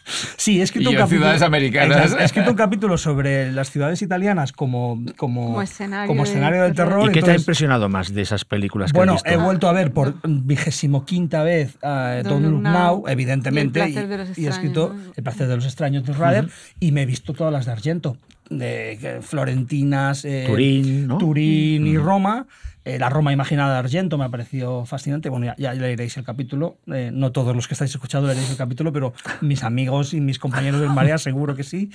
Sí, 0.06 0.60
he 0.60 0.64
escrito, 0.64 0.90
un 0.90 0.96
capítulo, 0.96 1.22
ciudades 1.22 1.42
americanas. 1.42 2.16
he 2.20 2.24
escrito 2.24 2.52
un 2.52 2.58
capítulo 2.58 2.98
sobre 2.98 3.52
las 3.52 3.72
ciudades 3.72 4.02
italianas 4.02 4.52
como, 4.52 5.02
como, 5.18 5.48
como 5.48 5.62
escenario, 5.62 6.64
del 6.64 6.74
terror. 6.74 7.10
¿Y 7.10 7.14
qué 7.14 7.22
te 7.22 7.32
ha 7.32 7.36
impresionado 7.36 7.90
más 7.90 8.14
de 8.14 8.22
esas 8.22 8.46
películas 8.46 8.92
que 8.92 8.98
Bueno, 8.98 9.14
has 9.14 9.24
visto? 9.24 9.40
he 9.40 9.42
vuelto 9.42 9.70
a 9.70 9.74
ver 9.74 9.92
por 9.94 10.16
vigésimo 10.24 11.06
quinta 11.06 11.44
vez 11.44 11.76
uh, 11.84 12.24
Don't, 12.24 12.46
Look 12.46 12.62
Now, 12.62 13.04
evidentemente, 13.08 13.90
y, 14.36 14.46
he 14.46 14.50
escrito 14.50 14.96
El 15.16 15.24
placer 15.24 15.48
de 15.48 15.56
los 15.56 15.66
extraños 15.66 16.04
de 16.06 16.14
Rader, 16.14 16.50
y 16.80 16.92
me 16.92 17.04
he 17.04 17.06
visto 17.06 17.34
todas 17.34 17.54
las 17.54 17.66
de 17.66 17.72
Argento, 17.72 18.18
de 18.50 19.20
Florentinas, 19.22 20.26
eh, 20.26 20.46
Turín, 20.48 21.08
¿no? 21.08 21.18
Turín 21.18 21.88
y 21.88 21.98
Roma. 21.98 22.46
Eh, 22.86 23.00
la 23.00 23.10
Roma 23.10 23.32
imaginada 23.32 23.74
de 23.74 23.80
Argento 23.80 24.18
me 24.18 24.26
ha 24.26 24.30
parecido 24.30 24.86
fascinante. 24.86 25.30
Bueno, 25.30 25.46
ya, 25.46 25.56
ya 25.58 25.74
leeréis 25.74 26.18
el 26.18 26.24
capítulo. 26.24 26.78
Eh, 26.88 27.12
no 27.14 27.32
todos 27.32 27.56
los 27.56 27.68
que 27.68 27.74
estáis 27.74 27.92
escuchando 27.92 28.28
leeréis 28.28 28.52
el 28.52 28.58
capítulo, 28.58 28.92
pero 28.92 29.14
mis 29.42 29.64
amigos 29.64 30.14
y 30.14 30.22
mis 30.22 30.40
compañeros 30.40 30.82
del 30.82 30.90
Marea 30.90 31.18
seguro 31.18 31.56
que 31.56 31.64
sí. 31.64 31.92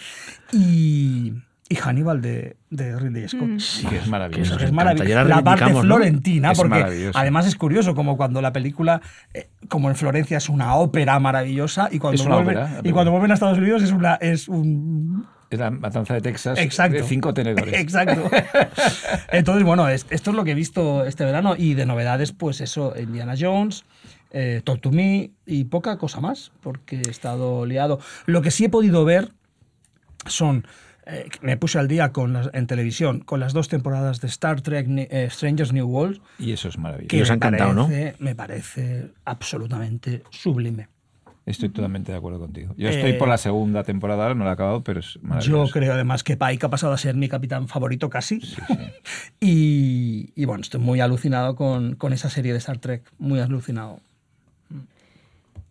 Y, 0.52 1.34
y 1.68 1.74
Hannibal 1.74 2.22
de, 2.22 2.56
de 2.70 2.98
Ridley 2.98 3.28
Scott. 3.28 3.48
Mm. 3.48 3.58
Sí, 3.58 3.86
que 3.86 3.96
es 3.96 4.08
maravilloso. 4.08 4.58
Es 4.58 4.72
maravilloso. 4.72 5.24
La, 5.24 5.44
parte 5.44 5.74
florentina, 5.74 6.52
porque 6.54 7.10
además 7.14 7.46
es 7.46 7.56
curioso, 7.56 7.94
como 7.94 8.16
cuando 8.16 8.40
la 8.40 8.52
película, 8.52 9.02
eh, 9.34 9.50
como 9.68 9.90
en 9.90 9.96
Florencia, 9.96 10.38
es 10.38 10.48
una 10.48 10.74
ópera 10.76 11.18
maravillosa 11.18 11.88
y 11.92 11.98
cuando, 11.98 12.24
vuelven, 12.24 12.58
y 12.82 12.92
cuando 12.92 13.10
vuelven 13.10 13.30
a 13.30 13.34
Estados 13.34 13.58
Unidos 13.58 13.82
es, 13.82 13.92
una, 13.92 14.14
es 14.14 14.48
un 14.48 15.26
la 15.56 15.70
matanza 15.70 16.14
de 16.14 16.20
Texas 16.20 16.58
Exacto. 16.58 16.98
de 16.98 17.04
cinco 17.04 17.32
tenedores. 17.32 17.74
Exacto. 17.80 18.30
Entonces, 19.32 19.64
bueno, 19.64 19.88
esto 19.88 20.10
es 20.10 20.36
lo 20.36 20.44
que 20.44 20.52
he 20.52 20.54
visto 20.54 21.04
este 21.04 21.24
verano 21.24 21.54
y 21.56 21.74
de 21.74 21.86
novedades, 21.86 22.32
pues 22.32 22.60
eso, 22.60 22.94
Indiana 22.98 23.34
Jones, 23.38 23.84
eh, 24.30 24.60
Talk 24.64 24.80
to 24.80 24.90
Me 24.90 25.30
y 25.46 25.64
poca 25.64 25.96
cosa 25.96 26.20
más, 26.20 26.52
porque 26.60 26.96
he 26.96 27.10
estado 27.10 27.64
liado. 27.64 27.98
Lo 28.26 28.42
que 28.42 28.50
sí 28.50 28.66
he 28.66 28.68
podido 28.68 29.04
ver 29.04 29.30
son 30.26 30.66
eh, 31.06 31.26
me 31.40 31.56
puse 31.56 31.78
al 31.78 31.88
día 31.88 32.12
con 32.12 32.36
en 32.52 32.66
televisión 32.66 33.20
con 33.20 33.40
las 33.40 33.54
dos 33.54 33.68
temporadas 33.68 34.20
de 34.20 34.28
Star 34.28 34.60
Trek 34.60 34.86
eh, 34.88 35.28
Strangers 35.30 35.72
New 35.72 35.88
Worlds. 35.88 36.20
Y 36.38 36.52
eso 36.52 36.68
es 36.68 36.76
maravilloso. 36.76 37.08
Que 37.08 37.22
os 37.22 37.30
ha 37.30 37.34
encantado, 37.34 37.72
¿no? 37.72 37.88
Me 38.18 38.34
parece 38.34 39.12
absolutamente 39.24 40.22
sublime. 40.30 40.88
Estoy 41.48 41.70
totalmente 41.70 42.12
de 42.12 42.18
acuerdo 42.18 42.38
contigo. 42.38 42.74
Yo 42.76 42.90
estoy 42.90 43.14
por 43.14 43.26
la 43.26 43.36
eh, 43.36 43.38
segunda 43.38 43.82
temporada, 43.82 44.34
no 44.34 44.44
la 44.44 44.50
he 44.50 44.52
acabado, 44.52 44.84
pero 44.84 45.00
es 45.00 45.18
maravilloso. 45.22 45.64
Yo 45.64 45.72
creo 45.72 45.94
además 45.94 46.22
que 46.22 46.36
Pike 46.36 46.66
ha 46.66 46.68
pasado 46.68 46.92
a 46.92 46.98
ser 46.98 47.14
mi 47.16 47.28
capitán 47.28 47.68
favorito 47.68 48.10
casi. 48.10 48.40
Sí, 48.42 48.56
sí. 48.66 48.74
y, 49.40 50.32
y, 50.36 50.44
bueno, 50.44 50.60
estoy 50.60 50.80
muy 50.80 51.00
alucinado 51.00 51.56
con, 51.56 51.96
con 51.96 52.12
esa 52.12 52.28
serie 52.28 52.52
de 52.52 52.58
Star 52.58 52.78
Trek, 52.78 53.10
muy 53.18 53.40
alucinado. 53.40 54.00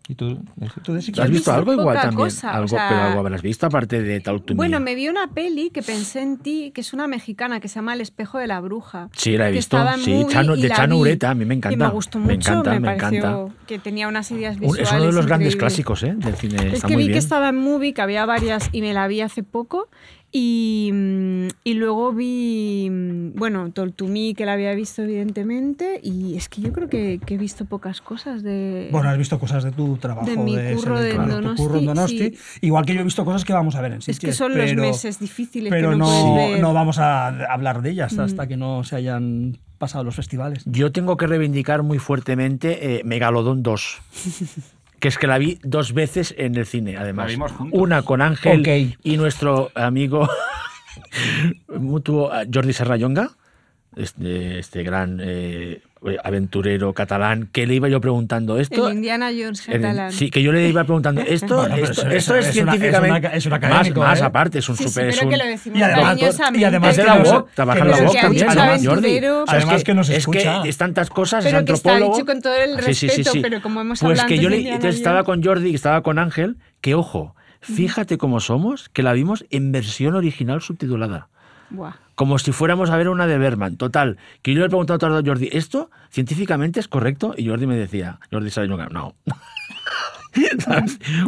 ¿Y 0.09 0.15
tú? 0.15 0.39
¿Tú 0.83 0.93
has 0.93 1.29
visto 1.29 1.51
algo 1.51 1.73
igual 1.73 1.99
también? 1.99 2.29
algo, 2.43 2.77
pero 2.77 3.01
algo 3.01 3.19
habrás 3.19 3.41
visto 3.41 3.65
aparte 3.65 4.01
de 4.01 4.21
Talk 4.21 4.45
to 4.45 4.55
Bueno, 4.55 4.79
me 4.79 4.95
vi 4.95 5.09
una 5.09 5.27
peli 5.27 5.69
que 5.69 5.81
pensé 5.81 6.21
en 6.21 6.37
ti, 6.37 6.71
que 6.73 6.79
es 6.79 6.93
una 6.93 7.07
mexicana 7.07 7.59
que 7.59 7.67
se 7.67 7.75
llama 7.75 7.93
El 7.93 7.99
espejo 7.99 8.37
de 8.37 8.47
la 8.47 8.61
bruja. 8.61 9.09
Sí, 9.11 9.37
la 9.37 9.49
he 9.49 9.51
visto. 9.51 9.77
Sí, 9.97 10.25
Chano, 10.29 10.55
de 10.55 10.69
Chano 10.69 10.97
Ureta, 10.97 11.31
a 11.31 11.35
mí 11.35 11.43
me 11.43 11.55
encanta. 11.55 11.73
Y 11.73 11.77
me 11.77 11.89
gustó 11.89 12.19
mucho, 12.19 12.27
me, 12.27 12.35
encanta, 12.35 12.71
me, 12.71 12.79
me 12.79 12.93
encanta. 12.93 13.47
que 13.65 13.79
tenía 13.79 14.07
unas 14.07 14.31
ideas 14.31 14.57
visuales 14.57 14.87
Es 14.87 14.93
uno 14.93 15.07
de 15.07 15.11
los 15.11 15.25
grandes 15.25 15.57
clásicos 15.57 16.03
¿eh? 16.03 16.13
del 16.15 16.35
cine. 16.35 16.71
Es 16.73 16.83
que 16.83 16.95
vi 16.95 17.07
que 17.09 17.17
estaba 17.17 17.49
en 17.49 17.57
Movie, 17.57 17.93
que 17.93 18.01
había 18.01 18.25
varias 18.25 18.69
y 18.71 18.81
me 18.81 18.93
la 18.93 19.07
vi 19.07 19.19
hace 19.19 19.43
poco 19.43 19.89
y, 20.31 20.89
mm, 20.93 21.47
y, 21.63 21.73
luego 21.75 22.11
vi, 22.11 22.89
mm, 22.89 23.33
bueno, 23.35 23.71
Toltumí, 23.71 24.33
que 24.33 24.45
la 24.45 24.53
había 24.53 24.73
visto 24.73 25.01
evidentemente, 25.03 25.99
y 26.03 26.35
es 26.35 26.49
que 26.49 26.61
yo 26.61 26.73
creo 26.73 26.89
que, 26.89 27.19
que, 27.25 27.35
he 27.35 27.37
visto 27.37 27.65
pocas 27.65 28.01
cosas 28.01 28.43
de... 28.43 28.89
Bueno, 28.91 29.09
has 29.09 29.17
visto 29.17 29.39
cosas 29.39 29.63
de 29.63 29.71
tu 29.71 29.97
trabajo, 29.97 30.27
de 30.27 30.37
mi 30.37 30.55
curro 30.75 30.99
de, 30.99 31.17
de 31.17 31.55
curro 31.55 31.79
en 31.79 31.85
Donosti, 31.85 32.37
igual 32.61 32.85
que 32.85 32.93
yo 32.93 33.01
he 33.01 33.03
visto 33.03 33.23
cosas 33.23 33.45
que 33.45 33.53
vamos 33.53 33.75
a 33.75 33.81
ver 33.81 33.93
en 33.93 34.01
Sitges, 34.01 34.17
Es 34.17 34.19
que 34.19 34.33
son 34.33 34.51
pero, 34.53 34.65
los 34.65 34.75
meses 34.75 35.19
difíciles 35.19 35.69
pero 35.69 35.91
que 35.91 35.95
no, 35.95 36.07
no, 36.07 36.35
ver. 36.35 36.59
no 36.59 36.73
vamos 36.73 36.99
a 36.99 37.27
hablar 37.27 37.81
de 37.81 37.91
ellas 37.91 38.17
hasta 38.19 38.45
mm. 38.45 38.47
que 38.47 38.57
no 38.57 38.83
se 38.83 38.97
hayan 38.97 39.57
pasado 39.77 40.03
los 40.03 40.15
festivales. 40.15 40.63
Yo 40.65 40.91
tengo 40.91 41.17
que 41.17 41.27
reivindicar 41.27 41.83
muy 41.83 41.99
fuertemente 41.99 42.97
eh, 42.97 43.01
Megalodón 43.05 43.63
2. 43.63 44.01
que 44.99 45.07
es 45.07 45.17
que 45.17 45.27
la 45.27 45.37
vi 45.37 45.59
dos 45.63 45.93
veces 45.93 46.33
en 46.37 46.55
el 46.55 46.65
cine, 46.65 46.97
además. 46.97 47.31
Una 47.71 48.01
con 48.01 48.21
Ángel 48.21 48.97
y 49.03 49.17
nuestro 49.17 49.71
amigo 49.75 50.27
mutuo 51.67 52.31
Jordi 52.51 52.73
Serrayonga, 52.73 53.31
este, 53.95 54.59
este 54.59 54.83
gran 54.83 55.19
eh, 55.21 55.81
aventurero 56.23 56.93
catalán, 56.93 57.49
que 57.51 57.65
le 57.65 57.75
iba 57.75 57.89
yo 57.89 57.99
preguntando 58.01 58.57
esto. 58.57 58.87
El 58.87 58.97
Indiana 58.97 59.29
Jones 59.31 59.61
catalán. 59.61 60.11
sí, 60.11 60.29
que 60.29 60.41
yo 60.41 60.51
le 60.51 60.67
iba 60.67 60.83
preguntando 60.83 61.21
esto. 61.27 61.65
esto, 61.67 62.07
es, 62.09 62.29
es, 62.29 62.53
científicamente. 62.53 63.29
es, 63.33 63.45
una, 63.45 63.59
más, 63.59 63.95
más 63.95 64.21
¿eh? 64.21 64.23
aparte, 64.23 64.59
es 64.59 64.69
un 64.69 64.77
sí, 64.77 64.87
super. 64.87 65.13
Sí, 65.13 65.25
un, 65.25 65.31
que 65.31 65.37
lo 65.37 65.45
decimos 65.45 65.79
y 65.79 65.83
además, 65.83 66.17
y 66.53 66.63
además 66.63 66.95
que, 66.95 67.01
que 67.01 67.07
la 67.07 67.17
voz, 67.17 67.45
trabaja 67.53 67.85
la 67.85 68.01
voz 68.01 68.15
también, 68.15 68.49
además, 68.49 68.85
Jordi. 68.85 69.17
O 69.17 69.21
sea, 69.21 69.43
además 69.47 69.75
es 69.75 69.83
que, 69.83 69.83
que 69.83 69.93
nos 69.93 70.09
escucha. 70.09 70.57
Es 70.57 70.63
que 70.63 70.69
es 70.69 70.77
tantas 70.77 71.09
cosas, 71.09 71.43
pero 71.43 71.57
es 71.57 71.59
antropólogo. 71.59 71.99
Que 71.99 72.03
está 72.05 72.17
dicho 72.17 72.25
con 72.25 72.41
todo 72.41 72.55
el 72.55 72.77
respeto, 72.77 73.31
pero 73.41 73.61
como 73.61 73.81
hemos 73.81 73.99
pues 73.99 74.19
hablado 74.19 74.27
que 74.27 74.39
yo 74.39 74.49
le, 74.49 74.87
estaba 74.87 75.23
con 75.23 75.43
Jordi 75.43 75.69
y 75.69 75.75
estaba 75.75 76.01
con 76.01 76.19
Ángel, 76.19 76.57
que 76.81 76.95
ojo, 76.95 77.35
fíjate 77.61 78.17
cómo 78.17 78.39
somos, 78.39 78.89
que 78.89 79.03
la 79.03 79.13
vimos 79.13 79.45
en 79.49 79.71
versión 79.71 80.15
original 80.15 80.61
subtitulada. 80.61 81.29
Buah. 81.69 81.93
Como 82.15 82.39
si 82.39 82.51
fuéramos 82.51 82.89
a 82.89 82.97
ver 82.97 83.09
una 83.09 83.27
de 83.27 83.37
Berman. 83.37 83.77
Total, 83.77 84.17
que 84.41 84.53
yo 84.53 84.59
le 84.59 84.65
he 84.65 84.69
preguntado 84.69 85.05
a 85.05 85.23
Jordi, 85.23 85.49
¿esto 85.51 85.91
científicamente 86.09 86.79
es 86.79 86.87
correcto? 86.87 87.35
Y 87.37 87.47
Jordi 87.47 87.67
me 87.67 87.75
decía, 87.75 88.19
Jordi 88.31 88.49
Sarayonga, 88.49 88.89
no. 88.89 89.15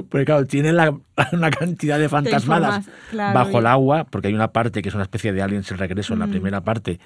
Porque 0.09 0.25
claro, 0.25 0.45
tiene 0.45 0.71
la, 0.71 0.95
una 1.31 1.49
cantidad 1.49 1.99
de 1.99 2.09
fantasmadas 2.09 2.87
claro, 3.09 3.39
bajo 3.39 3.53
y... 3.53 3.57
el 3.57 3.67
agua, 3.67 4.03
porque 4.05 4.27
hay 4.27 4.33
una 4.33 4.49
parte 4.49 4.81
que 4.81 4.89
es 4.89 4.95
una 4.95 5.03
especie 5.03 5.33
de 5.33 5.41
aliens 5.41 5.71
el 5.71 5.77
regreso 5.77 6.13
en 6.13 6.19
la 6.19 6.27
primera 6.27 6.61
parte, 6.61 6.99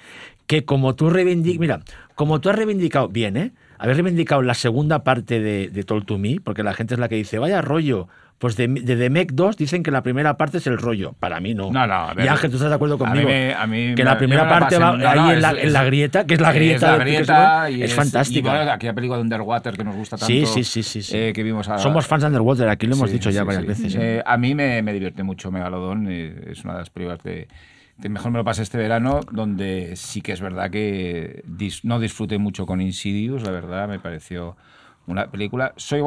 que 0.46 0.64
como 0.64 0.94
tú 0.94 1.10
reivindicas, 1.10 1.60
mira, 1.60 1.80
como 2.14 2.40
tú 2.40 2.50
has 2.50 2.56
reivindicado, 2.56 3.08
bien, 3.08 3.36
¿eh? 3.36 3.52
Haber 3.78 3.96
reivindicado 3.96 4.42
la 4.42 4.54
segunda 4.54 5.02
parte 5.02 5.40
de, 5.40 5.68
de 5.68 5.82
Told 5.82 6.06
to 6.06 6.18
Me, 6.18 6.40
porque 6.42 6.62
la 6.62 6.74
gente 6.74 6.94
es 6.94 7.00
la 7.00 7.08
que 7.08 7.16
dice, 7.16 7.38
vaya 7.38 7.60
rollo, 7.60 8.08
pues 8.44 8.56
de, 8.56 8.68
de 8.68 8.96
The 8.96 9.08
Mech 9.08 9.32
2 9.32 9.56
dicen 9.56 9.82
que 9.82 9.90
la 9.90 10.02
primera 10.02 10.36
parte 10.36 10.58
es 10.58 10.66
el 10.66 10.76
rollo. 10.76 11.14
Para 11.18 11.40
mí 11.40 11.54
no. 11.54 11.72
No, 11.72 11.86
no, 11.86 11.94
a 11.94 12.12
ver, 12.12 12.26
y 12.26 12.28
Ángel, 12.28 12.50
¿tú 12.50 12.56
estás 12.58 12.68
de 12.68 12.74
acuerdo 12.74 12.98
conmigo? 12.98 13.26
A 13.26 13.32
mí, 13.32 13.52
a 13.56 13.66
mí 13.66 13.94
que 13.94 14.04
la 14.04 14.18
primera 14.18 14.46
parte 14.46 14.76
va 14.76 14.94
no, 14.94 15.08
ahí 15.08 15.18
no, 15.18 15.32
en, 15.32 15.40
la, 15.40 15.52
es, 15.52 15.64
en, 15.64 15.72
la, 15.72 15.84
grieta, 15.84 16.26
que 16.26 16.34
es 16.34 16.40
la 16.42 16.52
grieta. 16.52 16.74
Es, 16.74 16.98
la 16.98 16.98
grieta 16.98 17.70
y 17.70 17.82
es, 17.82 17.90
es 17.90 17.96
fantástica. 17.96 18.38
Y 18.40 18.42
bueno, 18.42 18.70
aquella 18.70 18.92
película 18.92 19.16
de 19.16 19.22
Underwater 19.22 19.74
que 19.78 19.82
nos 19.82 19.96
gusta 19.96 20.18
tanto. 20.18 20.26
Sí, 20.26 20.44
sí, 20.44 20.62
sí. 20.62 20.82
sí, 20.82 21.00
sí. 21.00 21.16
Eh, 21.16 21.32
que 21.32 21.42
vimos 21.42 21.66
a, 21.70 21.78
Somos 21.78 22.06
fans 22.06 22.20
de 22.24 22.26
Underwater, 22.26 22.68
aquí 22.68 22.86
lo 22.86 22.96
hemos 22.96 23.08
sí, 23.08 23.16
dicho 23.16 23.30
ya 23.30 23.40
sí, 23.40 23.46
varias 23.46 23.64
veces. 23.64 23.96
Eh, 23.98 24.22
a 24.26 24.36
mí 24.36 24.54
me, 24.54 24.82
me, 24.82 24.92
divierte 24.92 25.22
mucho 25.22 25.50
Megalodón, 25.50 26.06
eh, 26.10 26.50
es 26.50 26.62
una 26.64 26.74
de 26.74 26.80
las 26.80 26.90
películas 26.90 27.22
de, 27.22 27.48
de, 27.96 28.08
mejor 28.10 28.30
me 28.30 28.36
lo 28.36 28.44
pasé 28.44 28.60
este 28.60 28.76
verano, 28.76 29.20
donde 29.32 29.96
sí 29.96 30.20
que 30.20 30.32
es 30.32 30.42
verdad 30.42 30.70
que 30.70 31.42
dis, 31.46 31.82
no 31.82 31.98
disfruté 31.98 32.36
mucho 32.36 32.66
con 32.66 32.82
Insidious, 32.82 33.42
la 33.42 33.52
verdad, 33.52 33.88
me 33.88 34.00
pareció 34.00 34.54
una 35.06 35.26
película. 35.30 35.72
Soy 35.76 36.00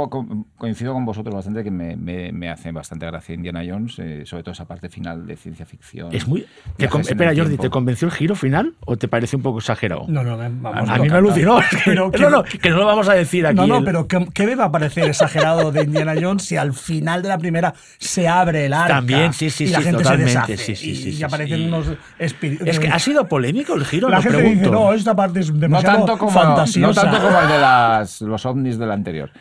coincido 0.58 0.94
con 0.94 1.06
vosotros 1.06 1.34
bastante 1.34 1.64
que 1.64 1.72
me, 1.72 1.96
me, 1.96 2.32
me 2.32 2.50
hace 2.50 2.72
bastante 2.72 3.06
gracia 3.06 3.36
Indiana 3.36 3.62
Jones, 3.68 4.00
eh, 4.00 4.26
sobre 4.26 4.44
todo 4.44 4.54
esa 4.54 4.66
parte 4.66 4.90
final 4.90 5.26
de 5.28 5.36
ciencia 5.36 5.66
ficción. 5.66 6.14
Es 6.14 6.28
muy. 6.28 6.46
Te 6.78 6.86
espera, 6.86 7.30
Jordi, 7.30 7.42
tiempo. 7.42 7.64
¿te 7.64 7.70
convenció 7.70 8.08
el 8.08 8.14
giro 8.14 8.36
final 8.36 8.74
o 8.86 8.98
te 8.98 9.08
parece 9.08 9.36
un 9.36 9.42
poco 9.42 9.60
exagerado? 9.60 10.06
No, 10.08 10.24
no, 10.24 10.38
vamos, 10.38 10.90
a, 10.90 10.96
a 10.96 10.98
mí 10.98 11.10
me 11.10 11.18
alucinó. 11.18 11.60
Pero, 11.86 12.12
no, 12.12 12.30
no, 12.30 12.44
que 12.44 12.70
no 12.70 12.78
lo 12.78 12.86
vamos 12.86 13.08
a 13.10 13.14
decir 13.14 13.46
aquí. 13.46 13.56
No, 13.56 13.68
no, 13.68 13.78
el... 13.78 13.84
pero 13.84 14.08
¿qué, 14.08 14.28
¿qué, 14.34 14.46
me 14.46 14.56
va 14.56 14.66
a 14.66 14.72
parecer 14.72 15.06
exagerado 15.06 15.72
de 15.72 15.84
Indiana 15.84 16.16
Jones 16.20 16.44
si 16.44 16.58
al 16.58 16.74
final 16.74 17.22
de 17.22 17.30
la 17.30 17.38
primera 17.38 17.74
se 17.98 18.28
abre 18.28 18.66
el 18.66 18.74
arca? 18.74 18.96
También, 18.96 19.34
sí, 19.34 19.50
sí, 19.50 19.66
y 19.66 19.68
la 19.68 19.80
sí, 19.80 19.84
gente 19.86 20.04
totalmente. 20.04 20.32
se 20.32 20.38
deshace 20.38 20.58
sí, 20.58 20.76
sí, 20.76 20.96
sí, 20.96 21.10
y, 21.10 21.14
sí, 21.14 21.24
aparecen 21.24 21.58
sí. 21.60 21.68
unos 21.68 21.88
espíritus. 22.18 22.68
Es 22.68 22.80
que 22.80 22.88
ha 22.88 23.00
sido 23.00 23.28
polémico 23.28 23.76
el 23.76 23.86
giro, 23.86 24.10
la 24.10 24.18
lo 24.18 24.24
gente 24.24 24.38
pregunto. 24.38 24.60
dice, 24.60 24.72
no, 24.72 24.94
esta 24.94 25.16
parte 25.16 25.40
es 25.42 25.60
demasiado 25.60 26.00
no 26.00 26.06
tanto 26.06 26.20
como, 26.20 26.32
fantasiosa. 26.32 26.88
No 26.88 26.94
tanto 26.94 27.28
como 27.28 27.40
el 27.40 27.48
de 27.48 27.60
las, 27.60 28.22
los 28.22 28.46
ovnis 28.46 28.78
del 28.88 28.94
anterior. 28.94 29.32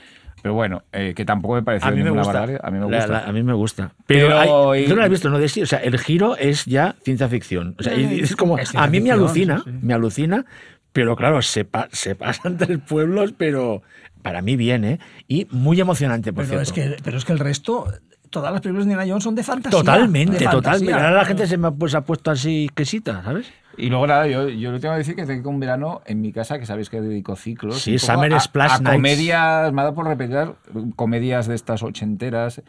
Pero 0.42 0.54
bueno, 0.54 0.84
eh, 0.92 1.12
que 1.16 1.24
tampoco 1.24 1.54
me 1.54 1.62
parece 1.62 1.88
a 1.88 1.90
mí 1.90 1.96
me 1.96 2.04
ninguna 2.04 2.22
gusta. 2.22 2.38
barbarie. 2.40 2.60
A 2.62 2.70
mí 2.70 2.78
me 2.78 2.84
gusta. 2.84 3.06
La, 3.06 3.20
la, 3.20 3.28
a 3.28 3.32
mí 3.32 3.42
me 3.42 3.52
gusta. 3.54 3.92
Pero, 4.06 4.28
Pero 4.28 4.70
hay, 4.70 4.82
y... 4.82 4.86
tú 4.86 4.90
no 4.90 4.96
lo 4.96 5.02
has 5.02 5.10
visto, 5.10 5.28
¿no? 5.28 5.38
De 5.38 5.48
sí, 5.48 5.62
o 5.62 5.66
sea, 5.66 5.80
el 5.80 5.98
giro 5.98 6.36
es 6.36 6.66
ya 6.66 6.94
ciencia 7.02 7.28
ficción. 7.28 7.74
O 7.78 7.82
sea, 7.82 7.94
es 7.94 8.36
como, 8.36 8.58
es 8.58 8.74
a 8.74 8.86
mí 8.86 9.00
me 9.00 9.10
alucina, 9.10 9.62
sí, 9.64 9.70
sí. 9.70 9.78
me 9.82 9.94
alucina, 9.94 10.44
pero 10.92 11.16
claro, 11.16 11.42
se, 11.42 11.64
pa, 11.64 11.88
se 11.90 12.14
pasan 12.14 12.56
tres 12.58 12.78
pueblos, 12.78 13.34
pero 13.36 13.82
para 14.22 14.40
mí 14.40 14.56
bien, 14.56 14.84
¿eh? 14.84 15.00
Y 15.26 15.46
muy 15.50 15.80
emocionante, 15.80 16.32
por 16.32 16.46
pero 16.46 16.62
cierto. 16.62 16.62
Es 16.62 16.72
que, 16.96 17.02
pero 17.02 17.18
es 17.18 17.24
que 17.24 17.32
el 17.32 17.38
resto, 17.38 17.92
todas 18.30 18.52
las 18.52 18.60
películas 18.60 18.86
de 18.86 18.92
Indiana 18.92 19.10
Jones 19.10 19.24
son 19.24 19.34
de 19.34 19.42
fantasía. 19.42 19.78
Totalmente, 19.78 20.38
de 20.38 20.44
totalmente. 20.44 20.92
fantasía. 20.92 20.96
Ahora 20.96 21.10
la 21.18 21.24
gente 21.24 21.46
se 21.46 21.56
me 21.56 21.68
ha, 21.68 21.70
pues, 21.72 21.94
ha 21.94 22.02
puesto 22.02 22.30
así 22.30 22.70
quesita, 22.74 23.22
¿sabes? 23.24 23.52
Y 23.76 23.90
luego 23.90 24.06
nada, 24.06 24.26
yo, 24.26 24.48
yo 24.48 24.72
le 24.72 24.80
tengo 24.80 24.94
que 24.94 24.98
decir 24.98 25.16
que 25.16 25.26
tengo 25.26 25.50
un 25.50 25.60
verano 25.60 26.02
en 26.06 26.20
mi 26.20 26.32
casa, 26.32 26.58
que 26.58 26.66
sabéis 26.66 26.88
que 26.88 27.00
dedico 27.00 27.36
ciclos. 27.36 27.82
Sí, 27.82 27.98
Summer 27.98 28.40
Splash 28.40 28.80
a 28.80 28.92
comedias, 28.92 29.72
me 29.72 29.80
ha 29.80 29.84
dado 29.84 29.94
por 29.94 30.06
repetir 30.06 30.54
comedias 30.96 31.46
de 31.46 31.54
estas 31.54 31.82
ochenteras 31.82 32.62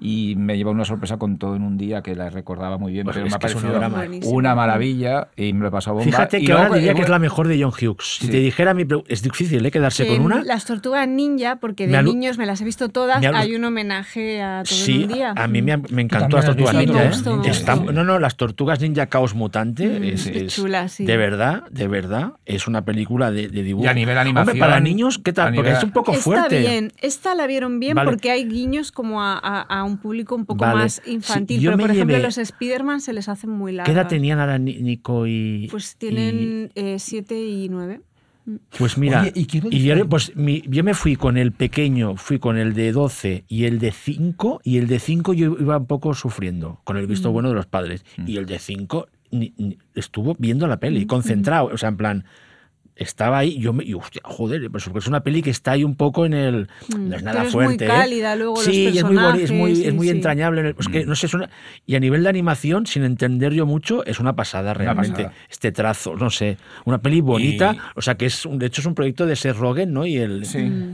y 0.00 0.34
me 0.36 0.56
lleva 0.56 0.70
una 0.70 0.84
sorpresa 0.84 1.16
con 1.16 1.38
todo 1.38 1.56
en 1.56 1.62
un 1.62 1.76
día 1.76 2.02
que 2.02 2.14
la 2.14 2.30
recordaba 2.30 2.78
muy 2.78 2.92
bien, 2.92 3.04
pues 3.04 3.16
pero 3.16 3.28
me 3.28 3.34
ha 3.34 3.38
parecido 3.38 3.76
una, 4.30 4.54
maravilla 4.54 5.28
y 5.36 5.52
me 5.52 5.62
lo 5.62 5.68
he 5.68 5.70
pasado 5.70 5.96
bomba. 5.96 6.10
Fíjate 6.10 6.40
que 6.40 6.52
ahora 6.52 6.76
diría 6.76 6.94
que 6.94 7.02
es 7.02 7.08
la 7.08 7.18
mejor 7.18 7.48
de 7.48 7.60
John 7.60 7.72
Hughes. 7.72 8.18
Si 8.20 8.28
te 8.28 8.38
dijera, 8.38 8.74
mi 8.74 8.86
es 9.08 9.22
difícil 9.22 9.64
¿eh? 9.66 9.70
quedarse 9.70 10.06
con 10.06 10.20
una. 10.20 10.42
Las 10.44 10.64
tortugas 10.64 11.08
ninja, 11.08 11.56
porque 11.56 11.88
de 11.88 12.02
niños 12.02 12.38
me 12.38 12.46
las 12.46 12.60
he 12.60 12.64
visto 12.64 12.88
todas, 12.88 13.24
hay 13.24 13.54
un 13.54 13.64
homenaje 13.64 14.40
a 14.40 14.62
todo 14.64 14.74
sí, 14.74 15.04
un 15.04 15.14
día. 15.14 15.32
a 15.36 15.48
mí 15.48 15.62
me, 15.62 15.76
me 15.76 16.02
encantó 16.02 16.36
las 16.36 16.46
tortugas 16.46 16.74
ninja. 16.74 17.04
¿eh? 17.04 17.92
no, 17.92 18.04
no, 18.04 18.18
las 18.18 18.36
tortugas 18.36 18.80
ninja 18.80 19.06
Caos 19.06 19.34
Mutante 19.34 19.86
mm, 19.86 20.04
es, 20.04 20.54
chula, 20.54 20.88
sí. 20.88 21.04
De 21.04 21.16
verdad, 21.16 21.64
de 21.70 21.88
verdad, 21.88 22.34
es 22.46 22.68
una 22.68 22.84
película 22.84 23.30
de, 23.32 23.48
de 23.48 23.62
dibujo. 23.62 23.84
Y 23.84 23.88
a 23.88 23.94
nivel 23.94 24.16
animación. 24.16 24.50
Hombre, 24.50 24.60
para 24.60 24.80
niños, 24.80 25.18
¿qué 25.18 25.32
tal? 25.32 25.54
Porque 25.54 25.72
es 25.72 25.82
un 25.82 25.90
poco 25.90 26.12
fuerte. 26.12 26.58
Está 26.58 26.70
bien, 26.70 26.92
esta 26.98 27.34
la 27.34 27.46
vieron 27.46 27.80
bien 27.80 27.96
porque 28.04 28.30
hay 28.30 28.44
guiños 28.44 28.92
como 28.92 29.22
a 29.22 29.87
un 29.88 29.98
público 29.98 30.34
un 30.34 30.46
poco 30.46 30.64
más 30.64 31.02
infantil. 31.06 31.60
pero, 31.64 31.78
por 31.78 31.90
ejemplo, 31.90 32.18
los 32.18 32.38
Spider-Man 32.38 33.00
se 33.00 33.12
les 33.12 33.28
hacen 33.28 33.50
muy 33.50 33.72
largas. 33.72 33.86
¿Qué 33.86 33.98
edad 33.98 34.08
tenían 34.08 34.38
ahora 34.38 34.58
Nico 34.58 35.26
y...? 35.26 35.68
Pues 35.70 35.96
tienen 35.96 36.70
7 36.74 37.40
y 37.40 37.68
9. 37.68 37.94
Eh, 37.94 38.00
pues 38.78 38.96
mira, 38.96 39.30
y, 39.34 39.46
yo, 39.46 40.08
pues 40.08 40.32
yo 40.34 40.84
me 40.84 40.94
fui 40.94 41.16
con 41.16 41.36
el 41.36 41.52
pequeño, 41.52 42.16
fui 42.16 42.38
con 42.38 42.56
el 42.56 42.72
de 42.72 42.92
12 42.92 43.44
y 43.46 43.64
el 43.64 43.78
de 43.78 43.92
5, 43.92 44.60
y 44.64 44.78
el 44.78 44.86
de 44.86 44.98
5 44.98 45.34
yo 45.34 45.56
iba 45.58 45.76
un 45.76 45.86
poco 45.86 46.14
sufriendo 46.14 46.80
con 46.84 46.96
el 46.96 47.06
visto 47.06 47.30
mm. 47.30 47.32
bueno 47.32 47.48
de 47.50 47.54
los 47.54 47.66
padres. 47.66 48.04
Mm. 48.16 48.28
Y 48.28 48.36
el 48.38 48.46
de 48.46 48.58
5 48.58 49.08
estuvo 49.94 50.34
viendo 50.38 50.66
la 50.66 50.78
peli, 50.78 51.04
mm. 51.04 51.08
concentrado, 51.08 51.66
o 51.66 51.76
sea, 51.76 51.90
en 51.90 51.96
plan, 51.96 52.24
estaba 52.98 53.38
ahí, 53.38 53.58
yo 53.58 53.72
me, 53.72 53.84
y, 53.84 53.94
hostia, 53.94 54.20
joder, 54.24 54.70
pues 54.70 54.86
es 54.86 55.06
una 55.06 55.20
peli 55.20 55.40
que 55.40 55.50
está 55.50 55.72
ahí 55.72 55.84
un 55.84 55.94
poco 55.94 56.26
en 56.26 56.34
el, 56.34 56.68
no 56.98 57.16
es 57.16 57.22
nada 57.22 57.44
fuerte. 57.44 57.84
Es 57.84 57.90
muy 57.90 57.96
¿eh? 57.96 58.00
cálida, 58.00 58.36
luego 58.36 58.56
sí, 58.56 58.86
los 58.86 58.96
es 58.96 59.04
muy, 59.04 59.42
es 59.42 59.52
muy, 59.52 59.86
es 59.86 59.94
muy 59.94 60.08
entrañable. 60.08 60.74
Pues 60.74 60.88
que, 60.88 61.06
no 61.06 61.14
sé, 61.14 61.28
y 61.86 61.94
a 61.94 62.00
nivel 62.00 62.22
de 62.24 62.28
animación, 62.28 62.86
sin 62.86 63.04
entender 63.04 63.52
yo 63.52 63.66
mucho, 63.66 64.04
es 64.04 64.20
una 64.20 64.34
pasada 64.34 64.74
realmente. 64.74 65.30
Este 65.48 65.72
trazo, 65.72 66.16
no 66.16 66.30
sé, 66.30 66.56
una 66.84 66.98
peli 66.98 67.20
bonita, 67.20 67.92
o 67.94 68.02
sea 68.02 68.16
que 68.16 68.26
es, 68.26 68.46
de 68.50 68.66
hecho 68.66 68.80
es 68.80 68.86
un 68.86 68.94
proyecto 68.94 69.26
de 69.26 69.36
Seth 69.36 69.56
Rogen, 69.56 69.92
¿no? 69.92 70.04
Y 70.04 70.16
el, 70.16 70.42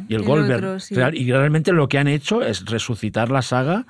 y 0.09 0.15
el 0.15 0.23
Goldberg. 0.23 0.79
y 1.15 1.33
realmente 1.33 1.73
lo 1.73 1.89
que 1.89 1.99
han 1.99 2.09
hecho 2.09 2.43
es 2.43 2.65
resucitar 2.67 3.31
la 3.31 3.43
saga 3.43 3.87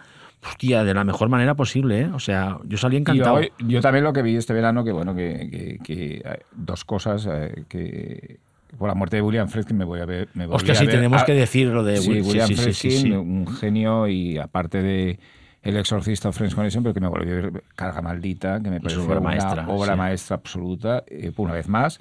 hostia, 0.46 0.84
de 0.84 0.94
la 0.94 1.04
mejor 1.04 1.28
manera 1.28 1.54
posible, 1.54 2.02
¿eh? 2.02 2.10
O 2.12 2.18
sea, 2.18 2.58
yo 2.64 2.76
salí 2.76 2.96
encantado. 2.96 3.40
Yo, 3.58 3.80
también 3.80 4.04
lo 4.04 4.12
que 4.12 4.22
vi 4.22 4.36
este 4.36 4.52
verano, 4.52 4.84
que 4.84 4.92
bueno, 4.92 5.14
que, 5.14 5.78
que, 5.82 6.40
dos 6.52 6.84
cosas, 6.84 7.26
eh, 7.30 7.64
que 7.68 8.38
por 8.78 8.88
la 8.88 8.94
muerte 8.94 9.16
de 9.16 9.22
William 9.22 9.48
Friedkin 9.48 9.76
me 9.76 9.84
voy 9.84 10.00
a 10.00 10.06
ver. 10.06 10.28
Me 10.34 10.46
Hostia, 10.46 10.74
sí, 10.74 10.86
tenemos 10.86 11.24
que 11.24 11.32
decir 11.32 11.68
lo 11.68 11.82
de 11.82 11.98
sí, 11.98 12.20
William 12.20 12.48
sí, 12.48 12.54
Friedkin, 12.54 13.16
un 13.16 13.46
genio 13.46 14.08
y 14.08 14.38
aparte 14.38 14.82
de 14.82 15.18
El 15.62 15.76
Exorcista 15.76 16.28
o 16.28 16.32
Friends 16.32 16.54
Connection, 16.54 16.82
pero 16.82 16.94
que 16.94 17.00
me 17.00 17.08
volvió 17.08 17.32
a 17.32 17.40
ver 17.40 17.64
Carga 17.74 18.02
Maldita, 18.02 18.60
que 18.60 18.70
me 18.70 18.80
pareció 18.80 19.04
una 19.04 19.20
maestra, 19.20 19.68
obra 19.68 19.96
maestra 19.96 20.36
absoluta, 20.36 21.04
eh, 21.06 21.32
una 21.36 21.54
vez 21.54 21.68
más. 21.68 22.00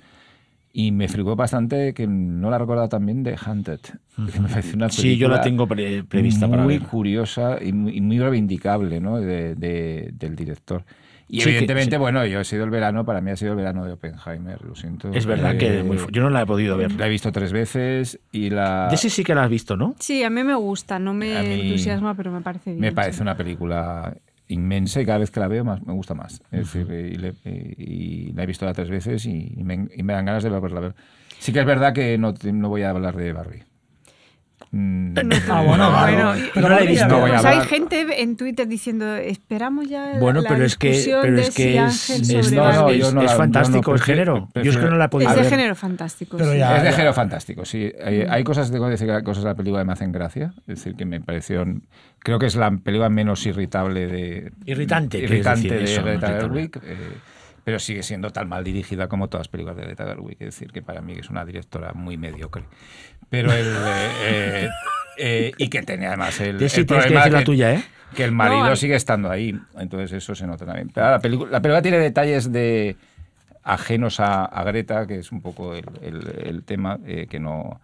Y 0.75 0.91
me 0.91 1.07
fricó 1.07 1.35
bastante 1.35 1.93
que 1.93 2.07
no 2.07 2.49
la 2.49 2.57
recordado 2.57 2.89
también 2.89 3.21
de 3.21 3.35
Hunted. 3.35 3.79
Que 3.79 4.39
me 4.39 4.49
parece 4.49 4.75
una 4.75 4.89
sí, 4.89 5.17
yo 5.17 5.29
la 5.29 5.39
tengo 5.39 5.67
prevista 5.67 6.47
muy 6.47 6.55
para 6.55 6.63
Muy 6.63 6.79
curiosa 6.79 7.59
y 7.61 7.71
muy, 7.71 8.19
reivindicable 8.19 8.99
¿no? 8.99 9.17
de, 9.19 9.53
del 9.55 10.35
director. 10.35 10.83
Y 11.29 11.41
evidentemente, 11.41 11.97
bueno, 11.97 12.25
yo 12.25 12.39
he 12.39 12.43
sido 12.43 12.63
el 12.63 12.69
verano, 12.69 13.05
para 13.05 13.21
mí 13.21 13.31
ha 13.31 13.35
sido 13.35 13.51
el 13.51 13.57
verano 13.57 13.85
de 13.85 13.93
Oppenheimer, 13.93 14.61
lo 14.63 14.75
siento. 14.75 15.11
Es 15.13 15.25
verdad 15.25 15.57
que 15.57 15.79
eh, 15.79 15.97
yo 16.11 16.21
no 16.21 16.29
la 16.29 16.41
he 16.41 16.45
podido 16.45 16.77
ver. 16.77 16.91
La 16.91 17.07
he 17.07 17.09
visto 17.09 17.31
tres 17.31 17.51
veces 17.51 18.19
y 18.31 18.49
la... 18.49 18.87
De 18.87 18.95
ese 18.95 19.09
sí 19.09 19.23
que 19.23 19.33
la 19.33 19.43
has 19.43 19.49
visto, 19.49 19.77
¿no? 19.77 19.95
Sí, 19.99 20.23
a 20.23 20.29
mí 20.29 20.43
me 20.43 20.55
gusta, 20.55 20.99
no 20.99 21.13
me 21.13 21.69
entusiasma, 21.69 22.15
pero 22.15 22.31
me 22.31 22.41
parece 22.41 22.71
bien. 22.71 22.81
Me 22.81 22.91
parece 22.91 23.21
una 23.21 23.35
película 23.35 24.13
inmensa 24.47 25.01
y 25.01 25.05
cada 25.05 25.19
vez 25.19 25.31
que 25.31 25.39
la 25.39 25.47
veo 25.47 25.63
más, 25.63 25.85
me 25.85 25.93
gusta 25.93 26.13
más. 26.13 26.41
Es 26.51 26.73
decir, 26.73 26.87
y, 26.91 28.31
la 28.33 28.43
he 28.43 28.45
visto 28.45 28.71
tres 28.73 28.89
veces 28.89 29.25
y, 29.25 29.55
me, 29.63 29.87
dan 30.13 30.25
ganas 30.25 30.43
de 30.43 30.49
volverla 30.49 30.79
a 30.79 30.81
ver. 30.81 30.95
Sí 31.39 31.51
que 31.51 31.59
es 31.59 31.65
verdad 31.65 31.93
que 31.93 32.17
no, 32.17 32.33
no 32.43 32.69
voy 32.69 32.83
a 32.83 32.89
hablar 32.89 33.15
de 33.15 33.33
Barbie. 33.33 33.63
Mm. 34.71 35.15
ah, 35.49 35.61
bueno, 35.61 35.91
bueno 35.91 36.33
pero 36.53 36.69
no 36.69 36.75
la 36.75 36.81
he 36.81 36.87
visto. 36.87 37.19
Pues 37.19 37.45
hay 37.45 37.61
gente 37.61 38.21
en 38.21 38.37
Twitter 38.37 38.67
diciendo, 38.67 39.15
esperamos 39.15 39.87
ya 39.87 40.17
bueno, 40.19 40.41
la 40.41 40.49
pero 40.49 40.65
es 40.65 40.77
que, 40.77 41.17
pero 41.21 41.37
es, 41.37 41.53
que 41.53 41.77
es, 41.77 42.09
es, 42.09 42.51
no, 42.51 42.89
es 42.89 43.33
fantástico 43.33 43.93
el 43.93 44.01
género. 44.01 44.49
yo 44.55 44.71
es 44.71 44.77
que 44.77 44.85
no 44.85 44.95
la 44.95 45.05
he 45.05 45.09
podido 45.09 45.31
Es 45.31 45.37
de 45.37 45.43
género 45.43 45.75
fantástico. 45.75 46.37
Pero 46.37 46.55
ya, 46.55 46.77
es 46.77 46.83
de 46.83 46.91
género 46.91 47.13
fantástico, 47.13 47.65
sí. 47.65 47.91
Hay, 48.03 48.21
hay 48.21 48.43
cosas, 48.43 48.71
tengo 48.71 48.85
que 48.85 48.91
decir 48.91 49.07
que 49.07 49.23
cosas 49.23 49.43
de 49.43 49.49
la 49.49 49.55
película 49.55 49.81
que 49.81 49.85
me 49.85 49.93
hacen 49.93 50.11
gracia. 50.11 50.53
Es 50.61 50.79
decir, 50.79 50.95
que 50.95 51.05
me 51.05 51.21
pareció 51.21 51.65
creo 52.23 52.39
que 52.39 52.47
es 52.47 52.55
la 52.55 52.71
película 52.71 53.09
menos 53.09 53.45
irritable 53.45 54.07
de 54.07 54.51
irritante, 54.65 55.19
irritante 55.19 55.75
de 55.75 56.01
Greta 56.01 56.27
Gerwig, 56.27 56.77
eh, 56.83 56.97
pero 57.63 57.79
sigue 57.79 58.03
siendo 58.03 58.31
tan 58.31 58.49
mal 58.49 58.63
dirigida 58.63 59.07
como 59.07 59.29
todas 59.29 59.41
las 59.41 59.47
películas 59.47 59.77
de 59.77 59.83
Greta 59.83 60.05
Gerwig, 60.05 60.37
es 60.39 60.47
decir, 60.47 60.71
que 60.71 60.81
para 60.81 61.01
mí 61.01 61.13
es 61.13 61.29
una 61.29 61.45
directora 61.45 61.93
muy 61.93 62.17
mediocre. 62.17 62.63
Pero 63.29 63.51
el 63.51 63.73
eh, 64.25 64.69
eh, 65.17 65.51
y 65.57 65.69
que 65.69 65.81
tenía 65.83 66.09
además 66.09 66.39
el, 66.39 66.57
problema 66.85 67.23
que, 67.23 67.29
la 67.29 67.43
tuya, 67.43 67.73
¿eh? 67.73 67.83
que 68.15 68.23
el 68.23 68.31
marido 68.31 68.75
sigue 68.75 68.95
estando 68.95 69.29
ahí, 69.29 69.57
entonces 69.77 70.11
eso 70.11 70.35
se 70.35 70.45
nota 70.45 70.65
también. 70.65 70.89
Pero 70.93 71.09
la, 71.09 71.19
película, 71.19 71.51
la 71.51 71.61
película 71.61 71.81
tiene 71.81 71.99
detalles 71.99 72.51
de 72.51 72.95
ajenos 73.63 74.19
a, 74.19 74.63
Greta, 74.65 75.07
que 75.07 75.19
es 75.19 75.31
un 75.31 75.41
poco 75.41 75.73
el, 75.73 75.85
el 76.01 76.63
tema 76.63 76.99
que 77.03 77.39
no 77.39 77.79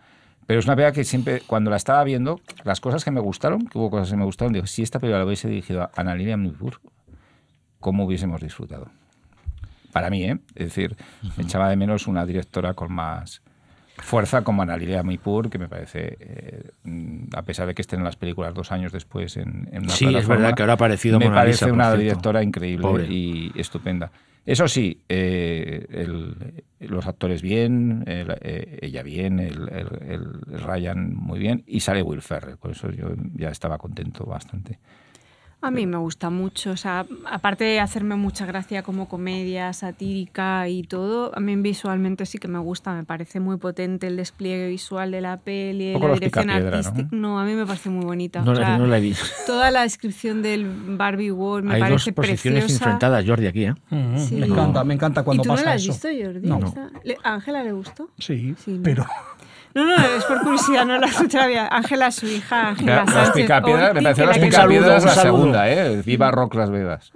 pero 0.50 0.62
es 0.62 0.66
una 0.66 0.76
película 0.76 0.94
que 0.94 1.04
siempre, 1.04 1.44
cuando 1.46 1.70
la 1.70 1.78
estaba 1.78 2.04
viendo, 2.04 2.42
las 2.64 2.82
cosas 2.82 3.06
que 3.06 3.12
me 3.12 3.20
gustaron, 3.20 3.68
que 3.68 3.78
hubo 3.78 3.92
cosas 3.92 4.10
que 4.10 4.18
me 4.18 4.26
gustaron, 4.26 4.52
digo, 4.52 4.66
si 4.66 4.82
esta 4.82 4.98
película 4.98 5.20
la 5.20 5.26
hubiese 5.26 5.48
dirigido 5.48 5.84
a 5.84 5.92
Ana 5.96 6.16
Lilia 6.16 6.36
¿cómo 7.80 8.06
hubiésemos 8.06 8.42
disfrutado? 8.42 8.90
Para 9.92 10.10
mí, 10.10 10.24
¿eh? 10.24 10.40
Es 10.56 10.68
decir, 10.68 10.96
me 11.38 11.44
echaba 11.44 11.70
de 11.70 11.76
menos 11.76 12.08
una 12.08 12.26
directora 12.26 12.74
con 12.74 12.94
más 12.94 13.42
fuerza 14.02 14.44
como 14.44 14.62
Ana 14.62 14.78
Lilia 14.78 15.04
Mipur, 15.04 15.50
que 15.50 15.58
me 15.58 15.68
parece, 15.68 16.18
eh, 16.20 16.72
a 17.34 17.42
pesar 17.42 17.68
de 17.68 17.76
que 17.76 17.82
estén 17.82 18.00
en 18.00 18.06
las 18.06 18.16
películas 18.16 18.54
dos 18.54 18.72
años 18.72 18.92
después 18.92 19.38
en, 19.38 19.68
en 19.72 19.84
una 19.84 19.90
Sí, 19.90 20.14
es 20.16 20.28
verdad 20.28 20.54
que 20.54 20.64
ahora 20.64 20.74
ha 20.74 20.76
aparecido 20.76 21.20
Me 21.20 21.30
parece 21.30 21.72
una 21.72 21.94
directora 21.94 22.44
increíble 22.44 23.08
y 23.10 23.52
estupenda. 23.56 24.12
Eso 24.46 24.68
sí, 24.68 25.04
eh, 25.10 26.08
los 26.80 27.06
actores 27.06 27.42
bien, 27.42 28.04
eh, 28.08 28.80
ella 28.82 29.04
bien, 29.04 29.40
el, 29.40 30.24
Ryan 30.48 31.14
muy 31.14 31.38
bien 31.38 31.64
y 31.68 31.82
sale 31.82 32.02
Will 32.02 32.22
Ferrell, 32.22 32.58
por 32.58 32.72
eso 32.72 32.90
yo 32.90 33.10
ya 33.36 33.50
estaba 33.50 33.78
contento 33.78 34.26
bastante. 34.26 34.80
A 35.62 35.72
mí 35.72 35.86
me 35.86 35.98
gusta 35.98 36.30
mucho, 36.30 36.72
o 36.72 36.78
sea, 36.78 37.06
aparte 37.30 37.66
de 37.66 37.82
hacerme 37.82 38.16
mucha 38.16 38.46
gracia 38.46 38.82
como 38.82 39.10
comedia 39.10 39.74
satírica 39.74 40.70
y 40.70 40.84
todo, 40.84 41.36
a 41.36 41.42
mí 41.42 41.54
visualmente 41.58 42.26
sí 42.26 42.38
que 42.38 42.48
me 42.48 42.60
gusta, 42.60 42.94
me 42.94 43.04
parece 43.04 43.42
muy 43.42 43.58
potente 43.58 44.08
el 44.08 44.16
despliegue 44.16 44.70
visual 44.70 45.12
de 45.12 45.20
la 45.20 45.36
peli, 45.36 46.00
la 46.00 46.14
dirección 46.14 46.50
artística. 46.50 47.10
¿no? 47.12 47.40
a 47.40 47.44
mí 47.44 47.56
me 47.56 47.66
parece 47.66 47.90
muy 47.90 48.06
bonita. 48.06 48.42
No, 48.42 48.54
la 48.54 48.98
he 48.98 49.02
visto. 49.02 49.26
Toda 49.46 49.70
la 49.70 49.82
descripción 49.82 50.42
del 50.42 50.66
Barbie 50.66 51.32
World 51.32 51.68
me 51.68 51.76
Hay 51.76 51.82
parece 51.82 52.12
dos 52.12 52.16
posiciones 52.16 52.64
preciosa. 52.64 52.86
enfrentadas, 52.86 53.26
Jordi, 53.28 53.48
aquí, 53.48 53.66
¿eh? 53.66 53.74
Me 53.92 54.46
encanta, 54.46 54.86
me 54.86 54.94
encanta 54.94 55.24
cuando 55.24 55.44
¿Y 55.44 55.44
tú 55.44 55.50
pasa 55.50 55.64
no 55.64 55.70
la 55.70 55.76
has 55.76 55.86
visto, 55.86 56.08
Jordi? 56.08 56.48
No. 56.48 56.74
¿Ángela 57.24 57.64
le 57.64 57.74
gustó? 57.74 58.10
Sí, 58.18 58.56
pero... 58.82 59.06
No, 59.76 59.86
no, 59.86 59.96
es 59.96 60.24
por 60.26 60.42
curiosidad, 60.42 60.86
no 60.86 60.98
la 60.98 61.08
bien. 61.48 61.68
Ángela, 61.70 62.12
su 62.12 62.26
hija, 62.26 62.70
Ángela 62.70 63.06
Sánchez. 63.06 63.16
Las 63.16 63.32
picapiedras, 63.32 63.94
me 63.94 64.02
pareció 64.02 64.26
las 64.26 64.38
picapiedras 64.40 65.04
la 65.04 65.16
segunda, 65.16 65.70
¿eh? 65.70 66.02
Viva 66.04 66.32
Rock 66.32 66.56
Las 66.56 66.72
Vegas. 66.72 67.12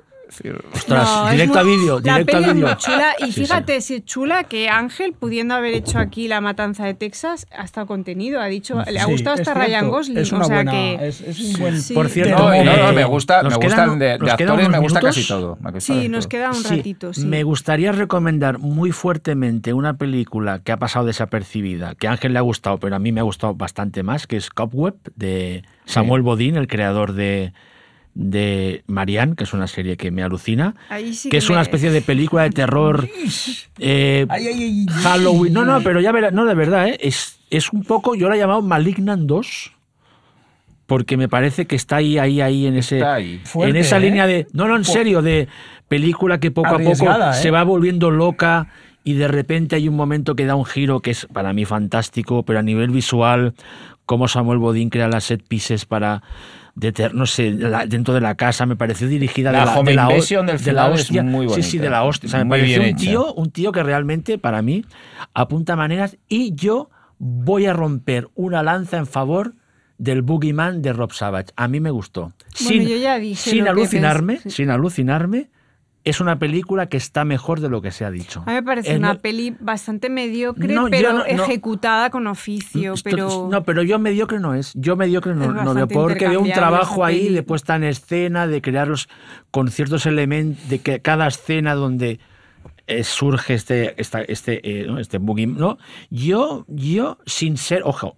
Ostras, 0.73 1.31
directo 1.31 1.59
a 1.59 1.63
vídeo, 1.63 1.99
directo 1.99 2.37
a 2.37 2.39
vídeo. 2.39 2.75
chula 2.75 3.15
y 3.19 3.31
fíjate, 3.31 3.81
si 3.81 3.95
es 3.95 4.05
chula 4.05 4.43
que 4.45 4.69
Ángel, 4.69 5.13
pudiendo 5.13 5.53
haber 5.53 5.73
hecho 5.73 5.99
aquí 5.99 6.27
la 6.27 6.41
matanza 6.41 6.85
de 6.85 6.93
Texas, 6.93 7.47
ha 7.55 7.63
estado 7.63 7.87
contenido. 7.87 8.41
Ha 8.41 8.47
dicho, 8.47 8.81
le 8.89 8.99
ha 8.99 9.05
gustado 9.05 9.35
hasta 9.35 9.53
Ryan 9.53 9.89
Gosling. 9.89 10.17
Es 10.17 10.33
o 10.33 10.43
sea 10.43 10.55
buena, 10.55 10.71
que. 10.71 11.07
Es, 11.07 11.21
un 11.39 11.59
buen. 11.59 11.75
Por 11.93 12.09
cierto, 12.09 12.37
no, 12.37 12.63
no, 12.63 12.77
no, 12.77 12.93
me 12.93 13.03
gusta, 13.03 13.43
me 13.43 13.55
gustan 13.55 13.99
de, 13.99 14.17
de 14.17 14.31
actores, 14.31 14.69
me 14.69 14.79
gusta 14.79 14.99
casi 14.99 15.27
todo. 15.27 15.57
Sí, 15.79 16.09
nos 16.09 16.27
queda 16.27 16.51
un 16.51 16.63
ratito. 16.63 17.13
Sí. 17.13 17.25
Me 17.25 17.43
gustaría 17.43 17.91
recomendar 17.91 18.59
muy 18.59 18.91
fuertemente 18.91 19.73
una 19.73 19.97
película 19.97 20.59
que 20.59 20.71
ha 20.71 20.77
pasado 20.77 21.05
desapercibida, 21.05 21.95
que 21.95 22.07
a 22.07 22.11
Ángel 22.11 22.33
le 22.33 22.39
ha 22.39 22.43
gustado, 22.43 22.79
pero 22.79 22.95
a 22.95 22.99
mí 22.99 23.11
me 23.11 23.19
ha 23.19 23.23
gustado 23.23 23.53
bastante 23.53 24.03
más, 24.03 24.27
que 24.27 24.37
es 24.37 24.49
Cobweb, 24.49 24.95
de 25.15 25.63
Samuel 25.85 26.21
Bodin, 26.21 26.55
el 26.55 26.67
creador 26.67 27.13
de 27.13 27.53
de 28.15 28.83
Marianne, 28.87 29.35
que 29.35 29.43
es 29.43 29.53
una 29.53 29.67
serie 29.67 29.97
que 29.97 30.11
me 30.11 30.23
alucina, 30.23 30.75
que, 31.29 31.37
es 31.37 31.49
una 31.49 31.61
especie 31.61 31.89
de 31.91 32.01
película 32.01 32.43
de 32.43 32.49
terror 32.51 33.07
eh, 33.79 34.27
Halloween. 35.01 35.53
No, 35.53 35.65
no, 35.65 35.81
pero 35.81 35.99
ya 35.99 36.11
verás, 36.11 36.33
no, 36.33 36.45
de 36.45 36.53
verdad, 36.53 36.87
¿eh? 36.89 36.97
es, 37.01 37.39
es 37.49 37.71
un 37.73 37.83
poco, 37.83 38.15
yo 38.15 38.29
la 38.29 38.35
he 38.35 38.39
llamado 38.39 38.61
Malignant 38.61 39.23
2, 39.23 39.73
porque 40.85 41.17
me 41.17 41.27
parece 41.27 41.65
que 41.65 41.75
está 41.75 41.97
ahí, 41.97 42.17
ahí, 42.17 42.41
ahí 42.41 42.67
en 42.67 42.77
ese, 42.77 43.03
ahí. 43.03 43.41
en 43.55 43.75
esa 43.75 43.97
¿eh? 43.97 44.01
línea 44.01 44.27
de, 44.27 44.47
no, 44.53 44.67
no, 44.67 44.75
en 44.75 44.83
serio, 44.83 45.21
de 45.21 45.47
película 45.87 46.39
que 46.39 46.51
poco 46.51 46.67
a 46.67 46.71
poco 46.71 46.81
Arriesgada, 46.81 47.31
¿eh? 47.31 47.41
se 47.41 47.51
va 47.51 47.63
volviendo 47.63 48.11
loca 48.11 48.67
y 49.03 49.13
de 49.13 49.27
repente 49.27 49.75
hay 49.75 49.87
un 49.87 49.95
momento 49.95 50.35
que 50.35 50.45
da 50.45 50.55
un 50.55 50.65
giro 50.65 50.99
que 50.99 51.11
es 51.11 51.25
para 51.25 51.51
mí 51.53 51.65
fantástico, 51.65 52.43
pero 52.43 52.59
a 52.59 52.63
nivel 52.63 52.91
visual, 52.91 53.53
como 54.05 54.27
Samuel 54.27 54.59
Bodin 54.59 54.89
crea 54.89 55.07
las 55.07 55.25
set 55.25 55.43
pieces 55.47 55.85
para 55.85 56.21
de 56.75 56.91
ter- 56.91 57.13
no 57.13 57.25
sé, 57.25 57.51
la- 57.51 57.85
dentro 57.85 58.13
de 58.13 58.21
la 58.21 58.35
casa, 58.35 58.65
me 58.65 58.75
pareció 58.75 59.07
dirigida 59.07 59.51
La 59.51 59.59
de 59.59 59.65
la, 59.65 59.77
home 59.79 59.91
de 59.91 59.95
la, 59.95 60.07
ho- 60.07 60.11
invasion 60.11 60.45
del 60.47 60.63
de 60.63 60.73
la 60.73 60.87
es 60.93 61.01
hostia. 61.01 61.25
sí, 61.55 61.63
sí, 61.63 61.77
de 61.77 61.89
la 61.89 62.03
hostia. 62.03 62.27
O 62.27 62.31
sea, 62.31 62.39
me 62.39 62.45
Muy 62.45 62.59
pareció 62.59 62.79
bien 62.81 62.93
un 62.95 62.99
hecha. 62.99 63.09
tío, 63.11 63.33
un 63.35 63.51
tío 63.51 63.71
que 63.71 63.83
realmente 63.83 64.37
para 64.37 64.61
mí 64.61 64.83
apunta 65.33 65.75
maneras 65.75 66.17
y 66.27 66.55
yo 66.55 66.89
voy 67.19 67.67
a 67.67 67.73
romper 67.73 68.29
una 68.35 68.63
lanza 68.63 68.97
en 68.97 69.05
favor 69.05 69.53
del 69.99 70.23
Boogeyman 70.23 70.81
de 70.81 70.93
Rob 70.93 71.13
Savage. 71.13 71.49
A 71.55 71.67
mí 71.67 71.79
me 71.79 71.91
gustó. 71.91 72.33
Bueno, 72.63 72.83
yo 72.83 72.97
ya 72.97 73.19
dije 73.19 73.51
sin 73.51 73.59
lo 73.59 73.65
que 73.65 73.69
alucinarme, 73.69 74.33
pens- 74.39 74.41
sí. 74.43 74.49
sin 74.49 74.69
alucinarme, 74.71 75.49
es 76.05 76.19
una 76.19 76.37
película 76.37 76.87
que 76.87 76.97
está 76.97 77.23
mejor 77.23 77.61
de 77.61 77.69
lo 77.69 77.81
que 77.81 77.91
se 77.91 78.03
ha 78.03 78.11
dicho. 78.11 78.41
A 78.45 78.49
mí 78.49 78.53
me 78.55 78.63
parece 78.63 78.91
Es 78.91 78.97
una 78.99 79.13
no- 79.13 79.19
peli 79.19 79.55
bastante 79.59 80.09
mediocre, 80.09 80.73
No, 80.73 80.87
pero 80.89 81.13
no- 81.13 81.19
no- 81.19 81.25
ejecutada 81.25 82.09
con 82.09 82.27
oficio. 82.27 82.93
Pero 83.03 83.47
No, 83.49 83.63
pero 83.63 83.83
yo 83.83 83.99
mediocre 83.99 84.39
no 84.39 84.53
es. 84.53 84.73
Yo 84.75 84.95
mediocre 84.97 85.33
no, 85.33 85.51
no 85.53 85.73
veo, 85.73 85.87
porque 85.87 86.27
veo 86.27 86.41
un 86.41 86.51
trabajo 86.51 87.05
ahí 87.05 87.23
peli. 87.23 87.35
de 87.35 87.43
puesta 87.43 87.75
en 87.77 87.85
escena, 87.85 88.47
de 88.47 88.61
crearlos 88.61 89.07
con 89.51 89.69
ciertos 89.69 90.05
elementos, 90.05 90.67
de 90.69 90.79
que 90.79 90.99
cada 91.01 91.27
escena 91.27 91.73
donde 91.75 92.19
eh, 92.85 93.05
surge 93.05 93.53
este, 93.53 93.99
esta- 94.01 94.23
este, 94.23 94.59
eh, 94.81 94.85
¿no? 94.85 94.99
este 94.99 95.17
boogie, 95.17 95.47
¿no? 95.47 95.77
Yo, 96.09 96.65
yo, 96.67 97.17
sin 97.25 97.55
ser, 97.55 97.81
ojo, 97.85 98.17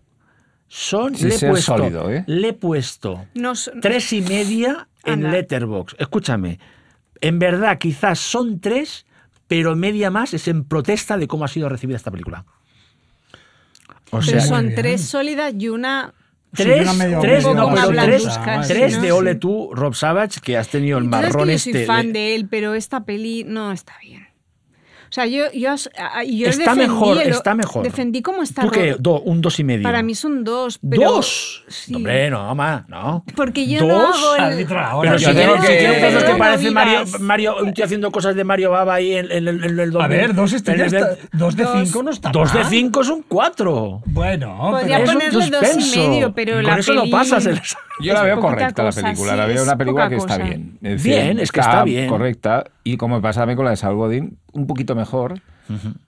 son, 0.68 1.14
Sin 1.16 1.30
le 1.30 1.38
ser 1.38 1.52
puesto, 1.52 1.78
sólido, 1.78 2.10
¿eh? 2.12 2.24
le 2.26 2.48
he 2.50 2.54
puesto 2.54 3.26
tres 3.80 4.12
y 4.14 4.22
media 4.22 4.88
en. 5.04 5.32
Letterbox. 5.32 5.96
Escúchame, 6.00 6.60
en 7.28 7.40
verdad 7.40 7.78
quizás 7.78 8.20
son 8.20 8.60
tres, 8.60 9.06
pero 9.48 9.76
media 9.76 10.10
más 10.12 10.34
es 10.34 10.48
en 10.48 10.64
protesta 10.64 11.18
de 11.18 11.28
cómo 11.28 11.46
ha 11.46 11.48
sido 11.48 11.70
recibida 11.70 11.98
esta 11.98 12.12
película. 12.12 12.46
O 14.12 14.20
pero 14.26 14.42
son 14.42 14.74
tres 14.76 15.02
sólidas 15.06 15.54
y 15.58 15.70
una 15.70 16.14
Sí, 16.56 16.64
Tres, 16.64 16.96
medio- 16.96 17.20
tres, 17.20 17.44
medio 17.44 17.54
no, 17.58 17.76
pero 17.76 17.90
blanca, 17.90 18.04
tres, 18.12 18.38
casi, 18.46 18.74
tres 18.74 18.96
¿no? 18.96 19.02
de 19.02 19.08
Sí. 19.10 19.12
Ole 19.12 19.36
tú, 19.36 19.72
Rob 19.74 19.94
Savage, 19.94 20.40
que 20.42 20.56
has 20.56 20.70
tenido 20.70 20.98
el 21.00 21.04
marrón 21.04 21.50
yo 21.50 21.54
este. 21.54 21.74
soy 21.74 21.86
fan 21.86 22.14
de- 22.14 22.20
de 22.20 22.36
él, 22.36 22.48
pero 22.50 22.76
esta 22.76 23.04
peli 23.04 23.44
no 23.44 23.74
está 23.74 23.94
bien. 24.02 24.25
O 25.10 25.14
sea, 25.16 25.26
yo, 25.26 25.46
yo, 25.54 25.76
yo 25.76 26.48
Está 26.48 26.74
defendí 26.76 26.80
mejor, 26.82 27.22
está 27.22 27.54
mejor. 27.56 27.84
Defendí 27.84 28.22
cómo 28.22 28.44
está. 28.44 28.62
¿Tú 28.64 28.70
qué? 28.72 28.96
Do- 29.00 29.22
un 29.22 29.40
dos 29.42 29.60
y 29.60 29.64
medio. 29.64 29.84
Para 29.84 30.02
mí 30.04 30.16
son 30.16 30.44
dos. 30.44 30.80
Pero, 30.90 31.10
¿Dos? 31.12 31.64
Sí. 31.68 31.96
Hombre, 31.96 32.30
no, 32.30 32.54
ma, 32.56 32.86
no. 32.88 33.24
Porque 33.36 33.68
yo 33.68 33.82
no 33.86 33.88
¿Dos? 34.08 34.18
hago 34.38 34.50
el-. 34.52 34.66
Pero 34.66 35.18
yo 35.18 35.30
si 35.30 35.36
tengo 35.36 35.56
que- 35.62 35.96
si 35.96 36.02
cosas 36.06 36.24
que 36.24 36.32
No 36.32 36.38
parece 36.38 36.72
Mario. 36.72 37.04
Mario, 37.20 37.56
un 37.64 37.74
tío 37.74 37.86
haciendo 37.86 38.12
cosas 38.12 38.36
de 38.36 38.44
Mario 38.44 38.72
Baba 38.72 38.96
ahí 38.96 39.14
en, 39.14 39.32
en- 39.32 39.48
en- 39.48 39.64
en 39.64 39.80
el 39.80 39.92
2000. 39.92 40.02
A 40.02 40.08
ver, 40.08 40.34
dos 40.36 40.54
estrellas, 40.54 40.92
está- 40.92 41.16
dos 41.34 41.56
de 41.56 41.64
Dos- 41.64 41.74
cinco 41.88 42.04
no 42.04 42.12
está 42.12 42.30
Dos 42.32 42.54
de 42.54 42.64
cinco 42.66 43.04
son 43.04 43.24
cuatro. 43.28 44.02
Bueno, 44.06 44.58
Podría 44.72 44.98
pero 44.98 45.04
Es 45.04 45.10
un 45.10 45.16
ponerle 45.16 45.50
dos 45.58 45.96
y 45.96 46.00
medio, 46.00 46.34
pero 46.34 46.54
Con 46.56 46.64
la 46.64 46.78
eso 46.78 46.94
lo 46.94 47.02
peli- 47.02 47.12
pasas. 47.12 47.46
el- 47.46 47.62
Yo 48.02 48.14
la 48.14 48.24
veo 48.24 48.40
correcta 48.42 48.84
la 48.84 48.90
cosa, 48.90 49.02
película, 49.04 49.32
sí, 49.32 49.38
la 49.38 49.46
veo 49.46 49.64
una 49.64 49.78
película 49.78 50.10
que 50.10 50.16
está 50.18 50.38
bien. 50.38 50.78
Es 50.82 51.04
Bien, 51.04 51.40
es 51.40 51.52
que 51.52 51.60
está 51.62 51.84
bien. 51.84 52.10
Correcta. 52.10 52.66
Y 52.84 52.98
como 52.98 53.16
me 53.16 53.22
pasa 53.22 53.44
a 53.44 53.46
mí 53.46 53.56
con 53.56 53.66
la 53.66 53.72
de 53.72 53.78
Saul 53.78 53.96
Godin, 53.96 54.38
un 54.52 54.68
poquito 54.68 54.94
mejor. 54.96 55.05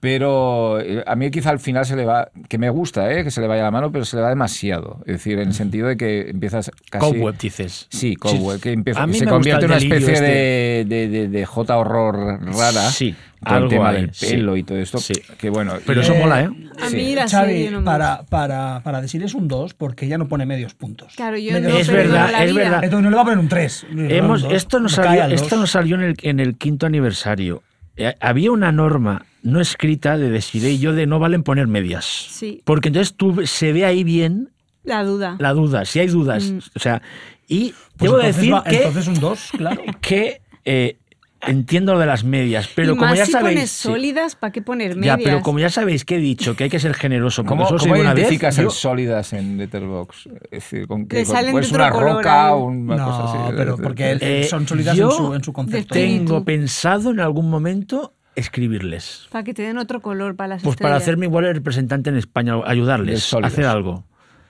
Pero 0.00 0.78
eh, 0.80 1.02
a 1.04 1.16
mí 1.16 1.30
quizá 1.32 1.50
al 1.50 1.58
final 1.58 1.84
se 1.84 1.96
le 1.96 2.04
va, 2.04 2.30
que 2.48 2.58
me 2.58 2.70
gusta, 2.70 3.12
¿eh? 3.12 3.24
que 3.24 3.30
se 3.32 3.40
le 3.40 3.48
vaya 3.48 3.64
la 3.64 3.70
mano, 3.72 3.90
pero 3.90 4.04
se 4.04 4.16
le 4.16 4.22
va 4.22 4.28
demasiado. 4.28 5.00
Es 5.00 5.14
decir, 5.14 5.38
en 5.40 5.48
el 5.48 5.54
sentido 5.54 5.88
de 5.88 5.96
que 5.96 6.30
empiezas 6.30 6.70
casi... 6.90 7.04
Cobweb, 7.04 7.36
dices. 7.38 7.86
Sí, 7.90 8.14
Cobweb, 8.14 8.60
que 8.60 8.70
empieza, 8.72 9.04
se 9.12 9.26
convierte 9.26 9.64
en 9.66 9.72
el 9.72 9.76
una 9.88 9.96
especie 9.96 10.12
este. 10.14 10.24
de, 10.24 10.84
de, 10.86 11.08
de- 11.08 11.28
de 11.28 11.44
J 11.46 11.76
horror 11.76 12.40
rara. 12.56 12.82
Sí, 12.90 13.16
con 13.40 13.48
el 13.52 13.54
algo 13.56 13.68
tema 13.68 13.88
ahí, 13.88 13.96
del 14.02 14.14
sí. 14.14 14.26
pelo 14.26 14.56
y 14.56 14.62
todo 14.62 14.78
esto. 14.78 14.98
Sí. 14.98 15.14
Que 15.36 15.50
bueno. 15.50 15.74
Pero 15.84 16.00
y- 16.00 16.04
eso 16.04 16.14
mola, 16.14 16.42
¿eh? 16.42 16.50
A 16.80 16.88
Sí. 16.90 16.96
mí 16.96 17.14
la 17.16 17.28
Xavi, 17.28 17.68
no 17.70 17.80
me 17.80 17.84
para, 17.84 18.22
para, 18.28 18.80
para 18.84 19.00
decir 19.02 19.22
es 19.24 19.34
un 19.34 19.48
2 19.48 19.74
porque 19.74 20.06
ya 20.06 20.18
no 20.18 20.28
pone 20.28 20.46
medios 20.46 20.74
puntos. 20.74 21.14
Claro, 21.16 21.36
yo 21.36 21.52
Medios 21.52 21.72
no 21.72 21.78
Es 21.78 21.90
verdad, 21.90 22.30
la 22.30 22.44
es 22.44 22.52
vida. 22.52 22.62
verdad. 22.62 22.84
Entonces 22.84 23.04
no 23.04 23.10
le 23.10 23.16
va 23.16 23.22
a 23.22 23.24
poner 23.24 23.38
un 23.40 23.48
3. 23.48 23.86
Hemos, 24.08 24.44
esto, 24.52 24.78
nos 24.78 24.92
salió, 24.92 25.24
esto 25.34 25.56
nos 25.56 25.70
salió 25.72 25.96
en 25.96 26.02
el, 26.02 26.14
en 26.22 26.38
el 26.38 26.56
quinto 26.56 26.86
aniversario. 26.86 27.62
Eh, 27.98 28.14
Había 28.20 28.50
una 28.52 28.72
norma 28.72 29.24
no 29.42 29.60
escrita 29.60 30.16
de 30.18 30.30
Desiree 30.30 30.72
y 30.72 30.78
yo 30.78 30.92
de 30.92 31.06
no 31.06 31.18
valen 31.18 31.42
poner 31.42 31.66
medias. 31.66 32.04
Sí. 32.04 32.62
Porque 32.64 32.88
entonces 32.88 33.14
tú 33.16 33.46
se 33.46 33.72
ve 33.72 33.84
ahí 33.84 34.04
bien 34.04 34.50
La 34.84 35.04
duda. 35.04 35.36
la 35.38 35.52
duda, 35.52 35.84
si 35.84 35.98
hay 36.00 36.08
dudas. 36.08 36.50
Mm. 36.50 36.58
O 36.74 36.78
sea, 36.78 37.02
y 37.46 37.72
Pues 37.96 38.10
debo 38.10 38.16
entonces 38.20 38.36
decir 38.36 38.54
va- 38.54 38.64
que, 38.64 38.76
Entonces 38.76 39.06
un 39.08 39.20
2, 39.20 39.50
claro. 39.56 39.82
que 40.00 40.40
eh, 40.64 40.96
entiendo 41.42 41.92
lo 41.94 42.00
de 42.00 42.06
las 42.06 42.24
medias, 42.24 42.68
pero 42.74 42.92
y 42.94 42.96
como 42.96 43.10
más 43.10 43.18
ya 43.18 43.26
si 43.26 43.32
sabéis. 43.32 43.56
pones 43.58 43.70
sólidas, 43.70 44.34
¿para 44.34 44.52
qué 44.52 44.60
poner 44.62 44.90
Ya, 44.94 45.16
medias? 45.16 45.20
pero 45.24 45.40
como 45.42 45.58
ya 45.60 45.70
sabéis 45.70 46.04
que 46.04 46.16
he 46.16 46.18
dicho 46.18 46.56
que 46.56 46.64
hay 46.64 46.70
que 46.70 46.80
ser 46.80 46.94
generoso, 46.94 47.44
¿Cómo, 47.44 47.64
eso 47.64 47.76
cómo 47.76 47.94
una 47.94 48.12
vez, 48.14 48.24
identificas 48.24 48.56
yo- 48.56 48.62
el 48.64 48.70
sólidas 48.70 49.32
en 49.32 49.56
Letterboxd? 49.58 50.26
Es 50.44 50.50
decir, 50.50 50.86
¿con 50.88 51.06
¿Con- 51.06 51.24
salen 51.26 51.52
pues 51.52 51.70
una 51.72 51.90
color 51.90 52.16
roca 52.16 52.54
o 52.54 52.64
una 52.66 52.96
no, 52.96 53.04
cosa 53.04 53.24
así? 53.44 53.54
pero 53.56 53.76
porque 53.76 54.18
Eh, 54.20 54.44
son 54.44 54.66
sólidas 54.66 54.96
yo 54.96 55.10
en 55.10 55.16
su, 55.16 55.34
en 55.34 55.44
su 55.44 55.52
concepto. 55.52 55.94
Tengo 55.94 56.44
pensado 56.44 57.10
en 57.10 57.20
algún 57.20 57.48
momento 57.48 58.14
escribirles. 58.34 59.26
Para 59.30 59.44
que 59.44 59.54
te 59.54 59.62
den 59.62 59.78
otro 59.78 60.00
color 60.00 60.34
para 60.36 60.48
las 60.48 60.62
Pues 60.62 60.76
para 60.76 60.90
estrellas. 60.90 61.02
hacerme 61.02 61.26
igual 61.26 61.44
el 61.44 61.54
representante 61.54 62.10
en 62.10 62.16
España, 62.16 62.54
ayudarles 62.64 63.32
a 63.34 63.38
hacer 63.38 63.64
algo. 63.66 64.04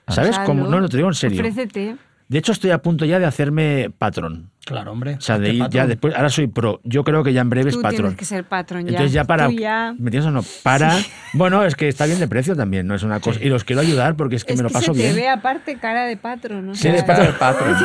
¿Sabes? 0.07 0.31
Hazlo. 0.31 0.45
Como, 0.45 0.67
no, 0.67 0.79
no, 0.81 0.89
te 0.89 0.97
digo 0.97 1.09
en 1.09 1.15
serio. 1.15 1.39
Ofrécete. 1.41 1.95
De 2.27 2.37
hecho, 2.37 2.51
estoy 2.51 2.71
a 2.71 2.79
punto 2.81 3.05
ya 3.05 3.19
de 3.19 3.25
hacerme 3.25 3.91
patrón. 3.95 4.51
Claro, 4.65 4.91
hombre. 4.91 5.15
O 5.15 5.21
sea, 5.21 5.39
de 5.39 5.55
ya 5.57 5.63
patrón. 5.65 5.87
después, 5.87 6.15
ahora 6.15 6.29
soy 6.29 6.45
pro. 6.47 6.79
Yo 6.83 7.03
creo 7.03 7.23
que 7.23 7.33
ya 7.33 7.41
en 7.41 7.49
breve 7.49 7.69
es 7.69 7.75
Tú 7.75 7.81
patrón. 7.81 8.01
tienes 8.01 8.17
que 8.17 8.25
ser 8.25 8.43
patrón 8.43 8.83
ya. 8.83 8.89
Entonces 8.91 9.13
ya 9.13 9.23
para... 9.23 9.47
Tú 9.47 9.53
ya- 9.53 9.93
¿Me 9.97 10.05
entiendes 10.09 10.25
o 10.25 10.31
no? 10.31 10.43
Para... 10.63 10.95
Bueno, 11.33 11.63
es 11.63 11.75
que 11.75 11.87
está 11.87 12.05
bien 12.07 12.19
de 12.19 12.27
precio 12.27 12.55
también, 12.55 12.87
no 12.87 12.95
es 12.95 13.03
una 13.03 13.19
cosa... 13.19 13.39
Y 13.41 13.49
los 13.49 13.63
quiero 13.63 13.81
ayudar 13.83 14.15
porque 14.15 14.35
es 14.35 14.43
que 14.45 14.53
es 14.53 14.57
me 14.59 14.63
lo 14.63 14.69
que 14.69 14.73
paso 14.73 14.93
se 14.93 14.99
te 14.99 15.03
bien. 15.05 15.15
ve 15.15 15.29
aparte 15.29 15.75
cara 15.77 16.05
de 16.05 16.17
patrón. 16.17 16.67
¿no? 16.67 16.75
Sí, 16.75 16.81
sea, 16.89 17.05
patrón. 17.05 17.35
patrón. 17.39 17.75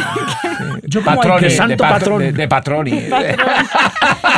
Yo 0.84 1.02
como 1.04 1.16
Patrón, 1.16 1.40
de, 1.42 1.50
santo 1.50 1.76
patrón. 1.76 2.18
De, 2.20 2.32
de 2.32 2.48
patroni. 2.48 2.90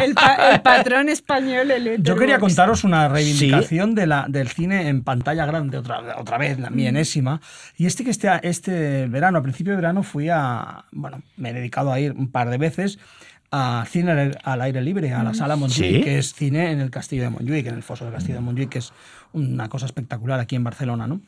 el, 0.05 0.15
pa- 0.15 0.51
el 0.53 0.61
patrón 0.61 1.09
español, 1.09 1.71
el 1.71 2.03
Yo 2.03 2.17
quería 2.17 2.39
contaros 2.39 2.85
una 2.85 3.09
reivindicación 3.09 3.95
de 3.95 4.07
la, 4.07 4.27
del 4.29 4.49
cine 4.49 4.89
en 4.89 5.03
pantalla 5.03 5.47
grande, 5.47 5.79
otra, 5.79 6.01
otra 6.19 6.39
vez, 6.39 6.59
la 6.59 6.71
mi 6.71 6.87
enésima. 6.87 7.41
Y 7.77 7.87
este 7.87 8.05
que 8.05 8.11
este, 8.11 8.29
este 8.43 9.07
verano, 9.07 9.39
a 9.39 9.43
principio 9.43 9.73
de 9.73 9.77
verano, 9.77 10.03
fui 10.03 10.29
a. 10.29 10.85
Bueno, 10.93 11.23
me 11.37 11.51
he 11.51 11.53
dedicado 11.53 11.93
a 11.93 12.01
ir 12.01 12.15
un 12.27 12.31
par 12.33 12.51
de 12.51 12.59
veces 12.59 12.99
a 13.53 13.85
cine 13.89 14.11
al 14.11 14.19
aire- 14.19 14.39
al 14.43 14.61
aire 14.61 14.83
libre, 14.83 15.13
a 15.13 15.23
la 15.23 15.33
sala 15.33 15.55
Montjuic, 15.57 15.97
¿Sí? 15.97 16.01
que 16.03 16.19
es 16.19 16.35
cine 16.35 16.73
en 16.73 16.81
el 16.81 16.91
Castillo 16.91 17.23
de 17.23 17.31
Montjuic, 17.31 17.67
en 17.67 17.75
el 17.77 17.83
foso 17.83 18.05
del 18.05 18.13
Castillo 18.13 18.35
de 18.35 18.41
Montjuic, 18.41 18.69
que 18.71 18.79
es 18.81 18.93
una 19.33 19.69
cosa 19.69 19.87
espectacular 19.87 20.41
aquí 20.41 20.57
en 20.57 20.65
Barcelona, 20.65 21.07
¿no? 21.07 21.21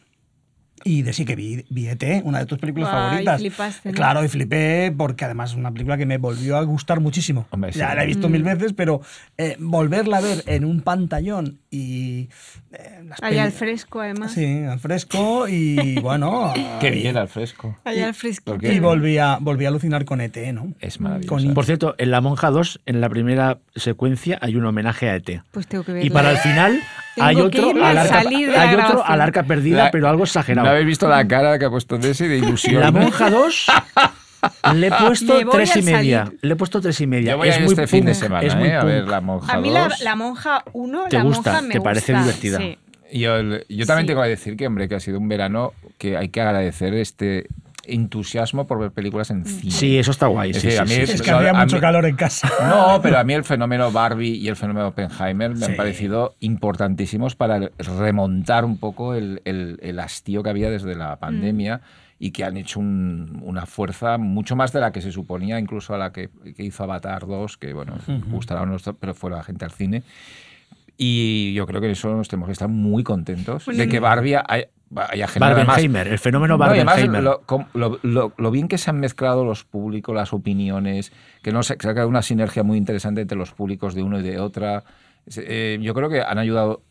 Y 0.84 1.02
de 1.02 1.12
sí 1.12 1.24
que 1.24 1.34
vi, 1.36 1.64
vi 1.70 1.88
E.T., 1.88 2.22
una 2.24 2.38
de 2.40 2.46
tus 2.46 2.58
películas 2.58 2.90
Guau, 2.90 3.00
y 3.00 3.06
favoritas. 3.08 3.40
flipaste, 3.40 3.88
¿no? 3.90 3.94
Claro, 3.94 4.24
y 4.24 4.28
flipé 4.28 4.92
porque 4.96 5.24
además 5.24 5.50
es 5.50 5.56
una 5.56 5.72
película 5.72 5.96
que 5.96 6.06
me 6.06 6.18
volvió 6.18 6.56
a 6.56 6.62
gustar 6.62 7.00
muchísimo. 7.00 7.46
Hombre, 7.50 7.72
sí. 7.72 7.78
ya 7.80 7.94
la 7.94 8.04
he 8.04 8.06
visto 8.06 8.28
mil 8.28 8.42
veces, 8.42 8.72
pero 8.72 9.00
eh, 9.36 9.56
volverla 9.58 10.18
a 10.18 10.20
ver 10.20 10.42
en 10.46 10.64
un 10.64 10.80
pantallón 10.82 11.58
y... 11.70 12.28
eh, 12.72 13.02
las 13.06 13.22
Ahí 13.22 13.38
al 13.38 13.52
fresco, 13.52 14.00
además. 14.00 14.32
Sí, 14.32 14.62
al 14.64 14.78
fresco 14.80 15.48
y 15.48 15.98
bueno... 16.02 16.52
Qué 16.80 16.90
bien 16.90 17.16
al 17.16 17.28
fresco. 17.28 17.76
Ahí 17.84 18.00
al 18.00 18.14
fresco. 18.14 18.56
Y 18.60 18.78
volví 18.80 19.18
a, 19.18 19.38
volví 19.40 19.64
a 19.64 19.68
alucinar 19.68 20.04
con 20.04 20.20
ET, 20.20 20.36
¿no? 20.52 20.72
Es 20.80 21.00
maravilloso. 21.00 21.34
Con- 21.34 21.54
Por 21.54 21.64
cierto, 21.66 21.94
en 21.98 22.10
La 22.10 22.20
Monja 22.20 22.50
2, 22.50 22.80
en 22.86 23.00
la 23.00 23.08
primera 23.08 23.58
secuencia, 23.74 24.38
hay 24.40 24.56
un 24.56 24.64
homenaje 24.64 25.08
a 25.10 25.16
ET. 25.16 25.42
Pues 25.50 25.66
tengo 25.66 25.84
que 25.84 25.92
Y 25.92 25.94
verla. 25.94 26.12
para 26.12 26.30
el 26.32 26.38
final 26.38 26.80
Tengo 27.18 27.44
hay 27.44 27.50
que 27.50 27.58
otro, 27.60 27.70
irme 27.70 27.84
al 27.84 27.98
arca, 27.98 28.22
salir 28.22 28.46
de 28.50 28.56
la 28.56 28.62
hay 28.62 28.68
otro 28.68 28.78
grabación. 28.88 29.12
al 29.12 29.20
arca 29.20 29.42
perdida, 29.42 29.84
La- 29.84 29.90
pero 29.90 30.08
algo 30.08 30.24
exagerado. 30.24 30.64
¿No 30.66 30.70
habéis 30.72 30.86
visto 30.86 31.08
la 31.08 31.26
cara 31.28 31.58
que 31.58 31.64
ha 31.64 31.70
puesto 31.70 31.98
Desi 31.98 32.26
de 32.26 32.38
ilusión? 32.38 32.80
La 32.80 32.90
monja 32.90 33.30
2 33.30 33.66
le 34.74 34.86
he 34.86 34.90
puesto 34.90 35.38
tres 35.50 35.76
y 35.76 35.82
media. 35.82 36.24
salir. 36.26 36.38
Le 36.42 36.52
he 36.52 36.56
puesto 36.56 36.80
tres 36.80 37.00
y 37.00 37.06
media. 37.06 37.32
Yo 37.32 37.38
voy 37.38 37.48
es 37.48 37.54
a 37.56 37.58
ir 37.58 37.64
muy 37.64 37.72
este 37.72 37.86
fin 37.86 38.04
de 38.04 38.12
punk, 38.12 38.20
semana 38.22 38.46
es 38.46 38.54
muy 38.54 38.68
eh, 38.68 38.74
a 38.76 38.84
ver 38.84 39.00
punk. 39.02 39.10
la 39.10 39.20
monja 39.20 39.52
A 39.52 39.60
mí 39.60 39.70
la, 39.70 39.84
2. 39.88 40.00
la 40.00 40.16
monja 40.16 40.64
1, 40.72 41.04
¿Te 41.08 41.16
la 41.16 41.22
gusta? 41.24 41.52
monja 41.52 41.62
me 41.66 41.72
¿Te 41.74 41.80
parece 41.80 42.12
gusta, 42.12 42.24
divertida? 42.26 42.58
sí. 42.58 42.78
Yo, 43.10 43.40
yo 43.70 43.86
también 43.86 44.00
Sí. 44.02 44.06
tengo 44.08 44.22
que 44.22 44.28
decir 44.28 44.56
que, 44.56 44.66
hombre, 44.66 44.86
que 44.86 44.94
ha 44.94 45.00
sido 45.00 45.18
un 45.18 45.28
verano 45.28 45.72
que 45.96 46.16
hay 46.18 46.28
que 46.28 46.40
agradecer 46.42 46.92
este 46.94 47.46
entusiasmo 47.88 48.66
por 48.66 48.78
ver 48.78 48.90
películas 48.92 49.30
en 49.30 49.44
cine. 49.44 49.70
Sí, 49.72 49.98
eso 49.98 50.10
está 50.10 50.26
guay. 50.26 50.50
Es 50.50 50.58
sí, 50.60 50.66
decir, 50.68 50.86
sí, 50.86 50.94
a 50.94 50.98
mí 51.00 51.06
sí, 51.06 51.12
Es 51.14 51.22
que 51.22 51.30
había 51.30 51.52
mucho 51.54 51.76
mí- 51.76 51.80
calor 51.80 52.06
en 52.06 52.16
casa. 52.16 52.50
No, 52.68 53.00
pero 53.02 53.18
a 53.18 53.24
mí 53.24 53.32
el 53.34 53.44
fenómeno 53.44 53.90
Barbie 53.92 54.36
y 54.36 54.48
el 54.48 54.56
fenómeno 54.56 54.88
Oppenheimer 54.88 55.54
me 55.54 55.66
han 55.66 55.76
parecido 55.76 56.34
importantísimos 56.40 57.34
para 57.36 57.70
remontar 57.78 58.64
un 58.64 58.76
poco 58.78 59.14
el, 59.14 59.40
el- 59.44 59.78
el 59.82 59.98
hastío 60.00 60.42
que 60.42 60.50
había 60.50 60.70
desde 60.70 60.94
la 60.94 61.16
pandemia 61.16 61.80
y 62.20 62.32
que 62.32 62.44
han 62.44 62.56
hecho 62.56 62.80
un- 62.80 63.40
una 63.44 63.64
fuerza 63.66 64.18
mucho 64.18 64.56
más 64.56 64.72
de 64.72 64.80
la 64.80 64.90
que 64.92 65.00
se 65.00 65.12
suponía, 65.12 65.58
incluso 65.60 65.94
a 65.94 65.98
la 65.98 66.10
que, 66.12 66.30
que 66.56 66.64
hizo 66.64 66.82
Avatar 66.82 67.26
2, 67.26 67.56
que 67.58 67.72
bueno, 67.72 67.94
gustará 68.28 68.62
o 68.62 68.66
no, 68.66 68.76
pero 68.98 69.14
fue 69.14 69.30
la 69.30 69.42
gente 69.44 69.64
al 69.64 69.70
cine. 69.70 70.02
Y 70.96 71.54
yo 71.54 71.66
creo 71.66 71.80
que 71.80 71.86
en 71.86 71.92
eso 71.92 72.12
nos 72.14 72.26
tenemos 72.28 72.48
que 72.48 72.52
estar 72.54 72.68
muy 72.68 73.04
contentos 73.04 73.64
Bueno, 73.66 73.78
de 73.78 73.88
que 73.88 74.00
Barbie, 74.00 74.34
Barbenheimer, 74.90 76.08
el 76.08 76.18
fenómeno 76.18 76.56
Barbenheimer. 76.56 77.22
lo, 77.22 78.50
bien 78.50 78.68
que 78.68 78.78
se 78.78 78.90
han 78.90 79.00
mezclado 79.00 79.44
los 79.44 79.64
públicos, 79.64 80.14
las 80.14 80.32
opiniones, 80.32 81.12
que 81.42 81.52
no 81.52 81.62
se, 81.62 81.74
ha 81.74 81.76
creado 81.76 82.08
una 82.08 82.22
sinergia 82.22 82.62
muy 82.62 82.78
interesante 82.78 83.20
entre 83.20 83.36
los 83.36 83.52
públicos 83.52 83.94
de 83.94 84.02
uno 84.02 84.18
y 84.20 84.22
de 84.22 84.40
otra. 84.40 84.84
Eh, 85.36 85.78
yo 85.82 85.94
creo 85.94 86.08
que 86.08 86.22
han 86.22 86.38
ayudado, 86.38 86.82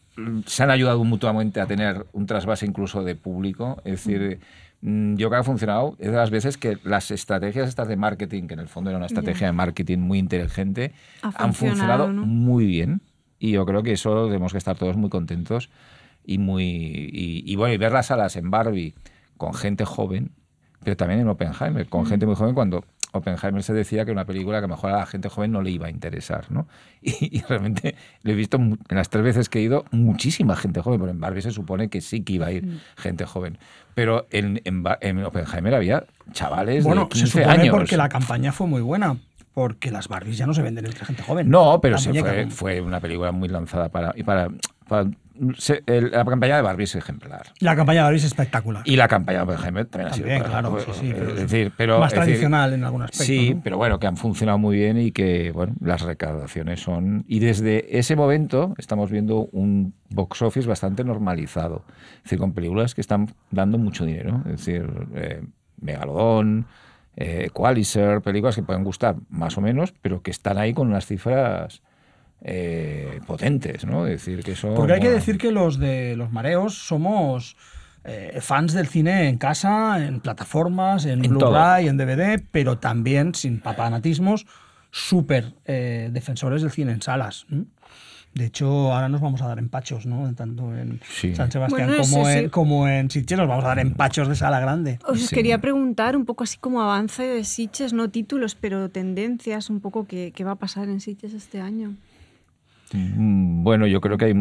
se 0.45 0.63
han 0.63 0.69
ayudado 0.69 1.03
mutuamente 1.03 1.59
a 1.59 1.65
tener 1.65 2.05
un 2.13 2.27
trasvase 2.27 2.65
incluso 2.65 3.03
de 3.03 3.15
público. 3.15 3.81
Es 3.83 4.03
decir, 4.03 4.39
mm, 4.81 5.15
yo 5.15 5.29
creo 5.29 5.41
que 5.41 5.41
ha 5.41 5.43
funcionado. 5.43 5.95
Es 5.97 6.11
de 6.11 6.17
las 6.17 6.29
veces 6.29 6.57
que 6.57 6.77
las 6.83 7.09
estrategias 7.09 7.67
estas 7.67 7.87
de 7.87 7.97
marketing, 7.97 8.47
que 8.47 8.53
en 8.53 8.59
el 8.59 8.67
fondo 8.67 8.91
era 8.91 8.97
una 8.97 9.07
estrategia 9.07 9.47
de 9.47 9.53
marketing 9.53 9.99
muy 9.99 10.19
inteligente, 10.19 10.93
han 11.21 11.55
funcionado 11.55 12.09
muy 12.09 12.67
bien. 12.67 13.01
Y 13.39 13.51
yo 13.51 13.65
creo 13.65 13.83
que 13.83 13.91
eso 13.91 14.27
tenemos 14.27 14.51
que 14.51 14.57
estar 14.57 14.75
todos 14.75 14.97
muy 14.97 15.09
contentos 15.09 15.69
y 16.27 16.37
muy 16.37 17.09
y, 17.11 17.55
bueno 17.55 17.73
y 17.73 17.77
ver 17.77 17.93
las 17.93 18.07
salas 18.07 18.35
en 18.35 18.51
Barbie 18.51 18.93
con 19.37 19.53
gente 19.53 19.85
joven 19.85 20.31
pero 20.83 20.95
también 20.95 21.21
en 21.21 21.29
Oppenheimer 21.29 21.87
con 21.87 22.03
mm. 22.03 22.07
gente 22.07 22.25
muy 22.25 22.35
joven 22.35 22.53
cuando 22.53 22.83
Oppenheimer 23.13 23.63
se 23.63 23.73
decía 23.73 24.05
que 24.05 24.11
una 24.11 24.25
película 24.25 24.59
que 24.59 24.65
a 24.65 24.67
lo 24.67 24.75
mejor 24.75 24.91
a 24.91 24.97
la 24.97 25.05
gente 25.05 25.29
joven 25.29 25.53
no 25.53 25.61
le 25.61 25.71
iba 25.71 25.87
a 25.87 25.89
interesar 25.89 26.51
¿no? 26.51 26.67
y, 27.01 27.41
realmente 27.47 27.95
lo 28.23 28.33
he 28.33 28.35
visto 28.35 28.57
en 28.57 28.77
las 28.89 29.09
tres 29.09 29.23
veces 29.23 29.47
que 29.47 29.59
he 29.59 29.61
ido 29.61 29.85
muchísima 29.91 30.57
gente 30.57 30.81
joven 30.81 30.99
pero 30.99 31.11
en 31.11 31.19
Barbie 31.19 31.41
se 31.41 31.51
supone 31.51 31.89
que 31.89 32.01
sí 32.01 32.23
que 32.23 32.33
iba 32.33 32.47
a 32.47 32.51
ir 32.51 32.65
mm. 32.65 32.79
gente 32.97 33.25
joven 33.25 33.57
pero 33.95 34.27
en, 34.29 34.61
en, 34.65 35.23
Oppenheimer 35.23 35.73
había 35.73 36.05
chavales 36.33 36.83
bueno, 36.83 37.03
de 37.03 37.09
15 37.09 37.25
se 37.25 37.31
supone 37.31 37.61
años 37.61 37.73
porque 37.73 37.95
la 37.95 38.09
campaña 38.09 38.51
fue 38.51 38.67
muy 38.67 38.81
buena 38.81 39.17
porque 39.53 39.89
las 39.89 40.07
Barbies 40.07 40.37
ya 40.37 40.45
no 40.45 40.53
se 40.53 40.61
venden 40.61 40.85
entre 40.85 41.03
gente 41.03 41.23
joven. 41.23 41.49
No, 41.49 41.81
pero 41.81 41.97
se 41.97 42.13
fue, 42.13 42.47
fue, 42.51 42.79
una 42.79 42.99
película 42.99 43.31
muy 43.31 43.49
lanzada 43.49 43.89
para, 43.89 44.13
y 44.15 44.21
para, 44.21 44.49
para 44.49 44.59
la 44.89 46.25
campaña 46.25 46.55
de 46.55 46.61
Barbie 46.61 46.83
es 46.83 46.95
ejemplar. 46.95 47.53
La 47.59 47.75
campaña 47.75 47.99
de 47.99 48.03
Barbie 48.03 48.17
es 48.17 48.23
espectacular. 48.23 48.83
Y 48.85 48.95
la 48.95 49.07
campaña 49.07 49.45
de 49.45 49.53
Oppenheimer 49.53 49.85
también, 49.85 50.11
ha 50.11 50.13
sido 50.13 50.27
claro, 50.43 50.79
sí, 50.79 50.91
sí, 50.93 51.11
es 51.11 51.35
decir, 51.35 51.71
pero, 51.77 51.99
más 51.99 52.13
tradicional 52.13 52.73
en 52.73 52.83
algún 52.83 53.03
aspecto. 53.03 53.23
Sí, 53.23 53.59
pero 53.63 53.77
bueno, 53.77 53.99
que 53.99 54.07
han 54.07 54.17
funcionado 54.17 54.57
muy 54.57 54.77
bien 54.77 54.97
y 54.99 55.11
que 55.11 55.51
bueno, 55.51 55.73
las 55.81 56.01
recaudaciones 56.01 56.81
son. 56.81 57.23
Y 57.27 57.39
desde 57.39 57.97
ese 57.97 58.15
momento 58.15 58.73
estamos 58.77 59.11
viendo 59.11 59.47
un 59.51 59.93
box 60.09 60.41
office 60.41 60.67
bastante 60.67 61.03
normalizado. 61.03 61.83
Es 62.17 62.23
decir, 62.23 62.39
con 62.39 62.53
películas 62.53 62.95
que 62.95 63.01
están 63.01 63.33
dando 63.51 63.77
mucho 63.77 64.05
dinero. 64.05 64.41
Es 64.45 64.65
decir, 64.65 64.89
eh, 65.15 65.43
Megalodón. 65.81 66.65
Eh, 67.19 67.49
películas 68.23 68.55
que 68.55 68.61
pueden 68.61 68.83
gustar 68.83 69.15
más 69.29 69.57
o 69.57 69.61
menos, 69.61 69.91
pero 70.03 70.21
que 70.21 70.29
están 70.29 70.59
ahí 70.59 70.75
con 70.75 70.87
unas 70.87 71.07
cifras 71.07 71.81
eh, 72.41 73.19
potentes, 73.25 73.85
¿no? 73.85 74.05
decir, 74.05 74.43
que 74.43 74.55
son, 74.55 74.75
Porque 74.75 74.93
hay 74.93 74.99
que 74.99 75.09
decir 75.09 75.37
que 75.37 75.51
los 75.51 75.79
de 75.79 76.15
los 76.15 76.31
mareos 76.31 76.75
somos 76.75 77.57
eh, 78.03 78.39
fans 78.41 78.73
del 78.73 78.87
cine 78.87 79.27
en 79.27 79.37
casa, 79.37 80.05
en 80.05 80.21
plataformas, 80.21 81.05
en, 81.05 81.21
Blu-ray, 81.21 81.87
en 81.87 81.97
DVD, 81.97 82.41
pero 82.51 82.77
también, 82.77 83.35
sin 83.35 83.59
papanatismos, 83.59 84.45
súper 84.91 85.55
eh, 85.65 86.09
defensores 86.11 86.61
del 86.61 86.71
cine 86.71 86.93
en 86.93 87.01
salas. 87.01 87.45
De 88.33 88.45
hecho, 88.45 88.93
ahora 88.93 89.09
nos 89.09 89.19
vamos 89.19 89.41
a 89.41 89.47
dar 89.47 89.57
empachos, 89.57 90.05
¿no? 90.05 90.33
Tanto 90.35 90.75
en 90.75 91.01
San 91.35 91.51
Sebastián 91.51 91.91
como, 91.99 92.29
en, 92.29 92.49
como 92.49 92.87
en 92.87 93.09
Sitges 93.09 93.37
nos 93.37 93.47
vamos 93.47 93.65
a 93.65 93.69
dar 93.69 93.79
empachos 93.79 94.27
de 94.27 94.35
sala 94.35 94.59
grande. 94.59 94.99
Os 95.07 95.29
quería 95.29 95.59
preguntar 95.59 96.15
un 96.15 96.23
poco 96.23 96.43
así 96.43 96.57
como 96.57 96.81
avance 96.81 97.23
de 97.23 97.43
Sitges, 97.43 97.93
no 97.93 98.09
títulos, 98.09 98.53
pero 98.55 98.89
tendencias, 98.89 99.69
un 99.69 99.79
poco 99.79 100.05
qué, 100.05 100.31
qué 100.35 100.43
va 100.43 100.51
a 100.51 100.55
pasar 100.55 100.87
en 100.87 101.01
Sitges 101.01 101.33
este 101.33 101.59
año. 101.59 101.95
Mm, 102.93 103.63
bueno, 103.63 103.87
yo 103.87 104.01
creo 104.01 104.17
que 104.17 104.25
hay, 104.25 104.35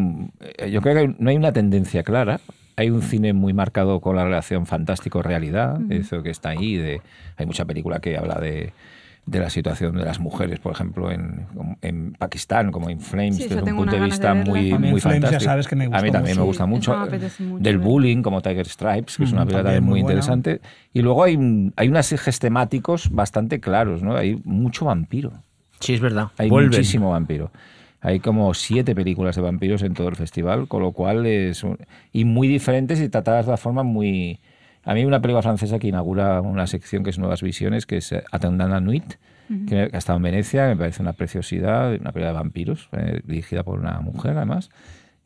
eh, 0.59 0.71
yo 0.71 0.81
creo 0.83 0.95
que 0.95 1.15
no 1.19 1.31
hay 1.31 1.37
una 1.37 1.53
tendencia 1.53 2.03
clara. 2.03 2.41
Hay 2.77 2.91
un 2.91 3.01
cine 3.01 3.33
muy 3.33 3.55
marcado 3.55 4.01
con 4.01 4.17
la 4.17 4.25
relación 4.25 4.67
fantástico-realidad, 4.67 5.81
eso 5.89 6.23
que 6.23 6.29
está 6.29 6.51
ahí. 6.51 6.77
De, 6.77 7.01
hay 7.39 7.47
mucha 7.47 7.65
película 7.65 8.01
que 8.01 8.19
habla 8.19 8.35
de, 8.39 8.75
de 9.27 9.41
la 9.41 9.51
situación 9.51 9.97
de 9.97 10.05
las 10.05 10.21
mujeres, 10.21 10.61
por 10.61 10.73
ejemplo, 10.73 11.11
en, 11.11 11.47
en 11.83 12.13
Pakistán, 12.13 12.71
como 12.71 12.89
In 12.89 13.01
Flames, 13.01 13.39
desde 13.39 13.61
un 13.61 13.77
punto 13.77 13.97
de 13.97 14.03
vista 14.03 14.35
muy, 14.35 14.73
muy 14.79 15.01
fantástico. 15.01 15.51
a 15.51 16.03
mí 16.03 16.11
también 16.13 16.37
me 16.37 16.45
gusta 16.45 16.65
mucho. 16.67 16.95
Del 17.59 17.79
bullying, 17.79 18.23
como 18.23 18.41
Tiger 18.41 18.69
Stripes, 18.69 19.17
que 19.17 19.25
es 19.25 19.33
una 19.33 19.45
película 19.45 19.65
también 19.65 19.85
muy, 19.85 20.01
interesante. 20.01 20.61
Y 20.93 21.03
luego 21.03 21.25
hay, 21.25 21.73
hay 21.75 21.89
unos 21.89 22.13
ejes 22.13 22.39
temáticos 22.39 23.11
bastante 23.11 23.59
claros, 23.59 24.03
¿no? 24.03 24.17
Hay 24.17 24.41
mucho 24.45 24.85
vampiro. 24.85 25.33
Sí, 25.81 25.95
es 25.95 26.01
verdad. 26.01 26.29
Hay 26.39 26.49
muchísimo 26.49 27.11
vampiro. 27.11 27.51
Hay 28.07 28.21
como 28.21 28.55
siete 28.55 28.95
películas 28.95 29.35
de 29.35 29.43
vampiros 29.43 29.83
en 29.83 29.93
todo 29.93 30.07
el 30.07 30.15
festival, 30.15 30.69
con 30.69 30.81
lo 30.81 30.93
cual 30.93 31.27
es... 31.27 31.67
y 32.13 32.25
muy 32.25 32.47
diferentes 32.47 33.01
y 33.01 33.09
tratadas 33.09 33.47
de 33.47 33.57
forma 33.57 33.83
muy... 33.83 34.39
A 34.85 34.95
mí 34.95 35.05
una 35.05 35.21
película 35.21 35.43
francesa 35.43 35.81
que 35.81 35.89
inaugura 35.89 36.41
una 36.41 36.69
sección 36.69 37.03
que 37.03 37.11
es 37.11 37.19
Nuevas 37.19 37.43
Visiones, 37.43 37.85
que 37.85 37.97
es 37.97 38.15
Atendana 38.31 38.79
Nuit, 38.79 39.15
que 39.67 39.91
ha 39.93 39.99
estado 39.99 40.19
en 40.19 40.23
Venecia, 40.23 40.69
me 40.69 40.77
parece 40.77 41.03
una 41.03 41.15
preciosidad, 41.15 41.89
una 42.01 42.13
película 42.13 42.29
de 42.29 42.33
vampiros, 42.33 42.89
eh, 42.93 43.23
dirigida 43.25 43.65
por 43.65 43.81
una 43.81 43.99
mujer 43.99 44.37
además. 44.37 44.71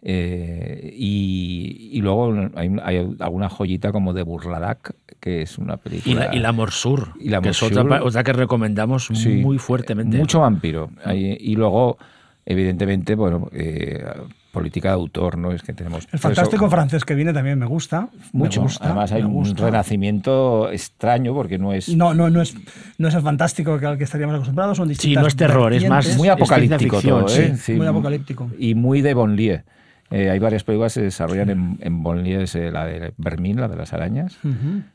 Eh, 0.01 0.95
y, 0.97 2.01
luego 2.01 2.35
hay, 2.55 3.15
alguna 3.19 3.51
joyita 3.51 3.93
como 3.93 4.15
de 4.15 4.23
Burladac, 4.23 4.95
que 5.21 5.43
es 5.43 5.59
una 5.59 5.77
película. 5.77 6.31
Y 6.33 6.39
la, 6.39 6.53
Morsur, 6.53 7.13
y 7.21 7.29
la 7.29 7.43
que 7.43 7.51
es 7.51 7.63
otra, 7.63 8.25
que 8.25 8.33
recomendamos 8.33 9.11
muy 9.11 9.59
fuertemente. 9.59 10.17
Mucho 10.17 10.41
vampiro. 10.41 10.89
y 11.13 11.55
luego 11.57 11.99
evidentemente, 12.47 13.15
bueno, 13.15 13.49
eh, 13.53 14.05
política 14.51 14.89
de 14.89 14.95
autor, 14.95 15.39
¿no? 15.39 15.53
Es 15.53 15.63
que 15.63 15.73
tenemos... 15.73 16.09
El 16.13 16.19
fantástico 16.19 16.69
francés 16.69 17.05
que 17.05 17.15
viene 17.15 17.33
también 17.33 17.59
me 17.59 17.67
gusta. 17.67 18.09
Mucho. 18.33 18.67
Además 18.81 19.13
hay 19.13 19.23
un 19.23 19.57
renacimiento 19.57 20.71
extraño 20.71 21.35
porque 21.35 21.59
no 21.59 21.73
es... 21.73 21.89
No, 21.89 22.15
no, 22.15 22.31
no 22.31 22.43
es, 22.43 22.55
no 22.99 23.09
es 23.09 23.15
el 23.15 23.23
fantástico 23.23 23.79
al 23.83 23.97
que 23.97 24.05
estaríamos 24.05 24.35
acostumbrados, 24.35 24.77
son 24.77 24.89
distintas 24.89 25.21
Sí, 25.21 25.23
no 25.23 25.29
es 25.29 25.37
terror, 25.37 25.73
es 25.73 25.89
más... 25.89 26.17
Muy 26.17 26.29
apocalíptico 26.29 27.01
todo, 27.01 27.29
¿eh? 27.29 27.57
Sí, 27.57 27.75
muy 27.75 27.87
apocalíptico. 27.87 28.51
Y 28.59 28.75
muy 28.75 29.03
de 29.03 29.15
Bonlier. 29.15 29.65
Eh, 30.11 30.29
hay 30.29 30.41
varias 30.41 30.65
películas 30.65 30.95
que 30.95 31.01
se 31.01 31.05
desarrollan 31.05 31.51
en, 31.51 31.79
en 31.81 32.03
Bonlier, 32.03 32.49
la 32.73 32.85
de 32.85 33.15
Bermín, 33.17 33.61
la 33.61 33.69
de 33.69 33.77
las 33.77 33.93
arañas, 33.93 34.39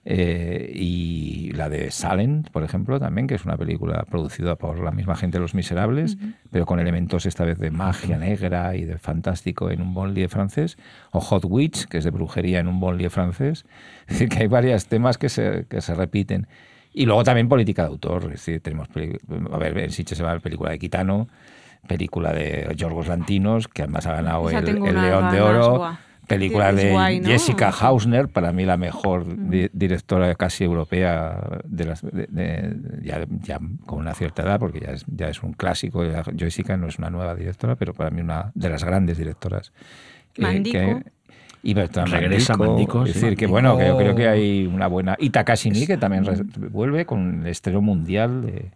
eh, 0.04 0.72
y 0.76 1.52
la 1.54 1.70
de 1.70 1.90
Salem, 1.90 2.44
por 2.44 2.64
ejemplo, 2.64 3.00
también, 3.00 3.26
que 3.26 3.36
es 3.36 3.46
una 3.46 3.56
película 3.56 4.04
producida 4.10 4.56
por 4.58 4.84
la 4.84 4.92
misma 4.92 5.16
gente 5.16 5.38
de 5.38 5.42
Los 5.42 5.56
Miserables, 5.56 6.18
pero 6.52 6.66
con 6.66 6.80
elementos 6.80 7.26
esta 7.26 7.46
vez 7.46 7.58
de 7.60 7.72
magia 7.72 8.18
negra 8.18 8.76
y 8.76 8.84
de 8.84 8.98
fantástico 8.98 9.72
en 9.72 9.82
un 9.82 9.94
Bonlier 9.94 10.28
francés, 10.28 10.78
o 11.12 11.22
Hot 11.22 11.46
Witch, 11.46 11.86
que 11.86 12.00
es 12.00 12.04
de 12.04 12.12
brujería 12.12 12.60
en 12.60 12.68
un 12.68 12.82
Bonlier 12.82 13.10
francés. 13.10 13.66
Es 14.08 14.20
decir, 14.20 14.30
que 14.30 14.40
hay 14.40 14.48
varios 14.48 14.88
temas 14.88 15.18
que 15.18 15.30
se, 15.30 15.66
que 15.70 15.80
se 15.80 15.96
repiten. 15.96 16.48
Y 16.94 17.06
luego 17.06 17.24
también 17.24 17.48
política 17.50 17.84
de 17.84 17.90
autor, 17.90 18.24
es 18.26 18.32
decir, 18.32 18.62
tenemos, 18.62 18.90
a 19.52 19.58
ver, 19.58 19.78
en 19.78 19.92
Sitges 19.92 20.18
se 20.18 20.24
va 20.24 20.34
la 20.34 20.40
película 20.40 20.72
de 20.72 20.80
Quitano, 20.80 21.28
película 21.88 22.34
de 22.34 22.72
Yorgos 22.76 23.08
Lantinos, 23.08 23.68
que 23.68 23.84
además 23.84 24.06
ha 24.08 24.14
ganado 24.14 24.50
el, 24.50 24.66
León 24.66 25.32
de 25.32 25.42
Oro. 25.42 25.98
Película 26.28 26.74
de 26.74 27.22
Jessica 27.24 27.70
Hausner, 27.80 28.28
para 28.30 28.52
mí 28.52 28.66
la 28.66 28.78
mejor 28.78 29.26
directora 29.74 30.34
casi 30.36 30.64
europea, 30.64 31.38
de 31.66 31.86
las, 31.86 32.04
ya, 33.44 33.60
con 33.86 34.00
una 34.00 34.14
cierta 34.16 34.42
edad, 34.42 34.60
porque 34.60 34.80
ya 34.80 34.92
es, 34.92 35.06
ya 35.08 35.30
es 35.30 35.44
un 35.44 35.54
clásico. 35.54 36.04
Jessica 36.36 36.78
no 36.78 36.88
es 36.88 36.98
una 36.98 37.10
nueva 37.10 37.36
directora, 37.36 37.76
pero 37.76 37.94
para 37.94 38.10
mí 38.10 38.22
una 38.22 38.52
de 38.56 38.70
las 38.70 38.84
grandes 38.84 39.18
directoras. 39.18 39.72
Eh, 40.38 41.04
y 41.64 41.74
Bertrand 41.74 42.12
Regresa 42.12 42.56
Mandico. 42.58 43.06
es 43.06 43.16
decir, 43.16 43.36
que 43.36 43.48
bueno, 43.48 43.78
que 43.78 43.88
yo 43.88 43.98
creo 43.98 44.16
que 44.16 44.28
hay 44.28 44.66
una 44.68 44.88
buena. 44.88 45.16
Y 45.20 45.32
Takashi 45.32 45.86
que 45.86 45.98
también 45.98 46.24
vuelve 46.72 47.06
con 47.06 47.42
el 47.42 47.48
estreno 47.48 47.82
mundial 47.82 48.46
de 48.46 48.72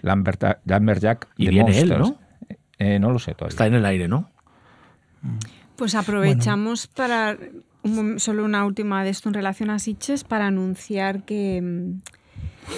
Lambert, 0.00 0.42
Lambert 0.64 1.00
Jack. 1.00 1.28
Y 1.36 1.48
viene 1.48 1.78
él, 1.78 1.90
¿no? 1.90 2.21
Eh, 2.78 2.98
no 2.98 3.10
lo 3.10 3.18
sé 3.18 3.34
todavía. 3.34 3.52
Está 3.52 3.66
en 3.66 3.74
el 3.74 3.84
aire, 3.84 4.08
¿no? 4.08 4.30
Pues 5.76 5.94
aprovechamos 5.94 6.86
para 6.86 7.38
solo 8.18 8.44
una 8.44 8.64
última 8.64 9.04
de 9.04 9.10
esto 9.10 9.28
en 9.28 9.34
relación 9.34 9.70
a 9.70 9.78
Sitches 9.78 10.24
para 10.24 10.46
anunciar 10.46 11.24
que, 11.24 11.94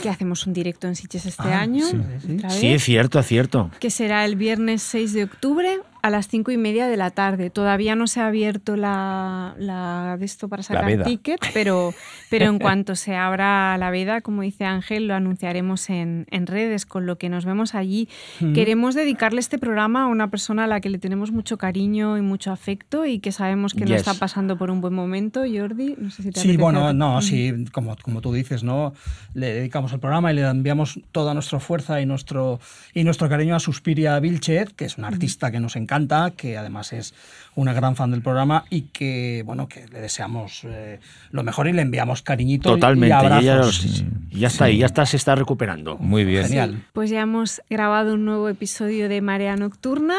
que 0.03 0.09
hacemos 0.09 0.47
un 0.47 0.53
directo 0.53 0.87
en 0.87 0.97
Sitches 0.97 1.27
este 1.27 1.49
ah, 1.49 1.61
año. 1.61 1.85
Sí, 1.87 2.41
sí, 2.49 2.67
es 2.69 2.83
cierto, 2.83 3.19
es 3.19 3.27
cierto. 3.27 3.71
Que 3.81 3.91
será 3.91 4.25
el 4.25 4.37
viernes 4.37 4.83
6 4.83 5.13
de 5.13 5.25
octubre 5.25 5.81
a 6.05 6.11
las 6.11 6.29
cinco 6.29 6.51
y 6.51 6.59
media 6.59 6.87
de 6.87 6.99
la 6.99 7.13
tarde. 7.13 7.49
Todavía 7.49 7.97
no 7.97 8.07
se 8.07 8.21
ha 8.21 8.27
abierto 8.27 8.77
la, 8.77 9.55
la 9.59 10.19
de 10.19 10.27
esto 10.27 10.51
para 10.51 10.63
sacar 10.63 11.03
ticket, 11.03 11.41
pero, 11.55 11.95
pero 12.29 12.45
en 12.45 12.59
cuanto 12.59 12.95
se 12.95 13.17
abra 13.17 13.79
la 13.79 13.91
veda, 13.91 14.21
como 14.21 14.43
dice 14.43 14.67
Ángel, 14.67 15.09
lo 15.09 15.15
anunciaremos 15.15 15.89
en, 15.89 16.27
en 16.31 16.47
redes, 16.47 16.85
con 16.85 17.07
lo 17.07 17.17
que 17.17 17.31
nos 17.31 17.47
vemos 17.47 17.75
allí. 17.75 18.11
Queremos 18.53 18.95
dedicarle 18.95 19.41
este 19.41 19.57
programa 19.57 20.03
a 20.03 20.07
una 20.09 20.29
persona 20.29 20.65
a 20.65 20.67
la 20.67 20.83
que 20.83 20.91
le 20.91 20.99
tenemos 20.99 21.33
mucho 21.33 21.57
cariño 21.57 22.19
y 22.19 22.21
mucho 22.21 22.53
afecto 22.53 23.07
y 23.07 23.19
que 23.19 23.33
sabemos 23.33 23.73
que 23.73 23.87
no 23.87 23.95
está 23.95 24.13
pasando 24.13 24.59
por 24.59 24.71
un 24.71 24.83
buen 24.83 24.93
momento, 24.93 25.41
Jordi. 25.51 25.95
No 25.97 26.11
sé 26.11 26.23
si 26.23 26.31
te 26.33 26.41
sí, 26.41 26.55
bueno, 26.59 26.93
no, 26.93 27.23
sí, 27.23 27.65
como, 27.73 27.97
como 28.03 28.21
tú 28.21 28.31
dices, 28.31 28.63
¿no? 28.63 28.93
Le 29.33 29.55
dedicamos 29.55 29.91
el 29.95 30.01
programa 30.01 30.31
y 30.33 30.35
le 30.35 30.43
enviamos 30.43 31.01
toda 31.13 31.33
nuestra 31.33 31.61
fuerza 31.61 32.03
y 32.03 32.05
nuestro, 32.05 32.61
y 32.93 33.05
nuestro 33.05 33.31
cariño 33.31 33.57
a 33.57 33.59
Suspiria 33.59 34.21
Vilchez, 34.21 34.75
que 34.75 34.85
es 34.85 34.99
una 34.99 35.09
artista 35.09 35.51
que 35.51 35.61
nos 35.61 35.77
encanta 35.77 35.94
que 36.37 36.59
además 36.59 36.93
es 36.93 37.15
una 37.57 37.73
gran 37.73 37.97
fan 37.97 38.11
del 38.11 38.23
programa 38.23 38.65
y 38.71 38.83
que, 38.83 39.43
bueno, 39.47 39.69
que 39.69 39.87
le 39.89 40.01
deseamos 40.01 40.63
eh, 40.65 40.99
lo 41.31 41.43
mejor 41.43 41.69
y 41.69 41.73
le 41.73 41.83
enviamos 41.83 42.23
cariñito 42.23 42.71
Totalmente, 42.71 43.09
y 43.09 43.13
abrazos. 43.13 44.05
ya, 44.31 44.39
ya, 44.39 44.47
está 44.49 44.65
ahí, 44.65 44.79
ya 44.79 44.87
está, 44.87 45.07
se 45.07 45.17
está 45.17 45.35
recuperando. 45.35 45.97
Muy 45.99 46.25
bien. 46.25 46.45
Genial. 46.45 46.83
Pues 46.93 47.11
ya 47.11 47.21
hemos 47.21 47.63
grabado 47.71 48.15
un 48.15 48.25
nuevo 48.25 48.49
episodio 48.49 49.09
de 49.09 49.21
Marea 49.21 49.57
Nocturna. 49.57 50.17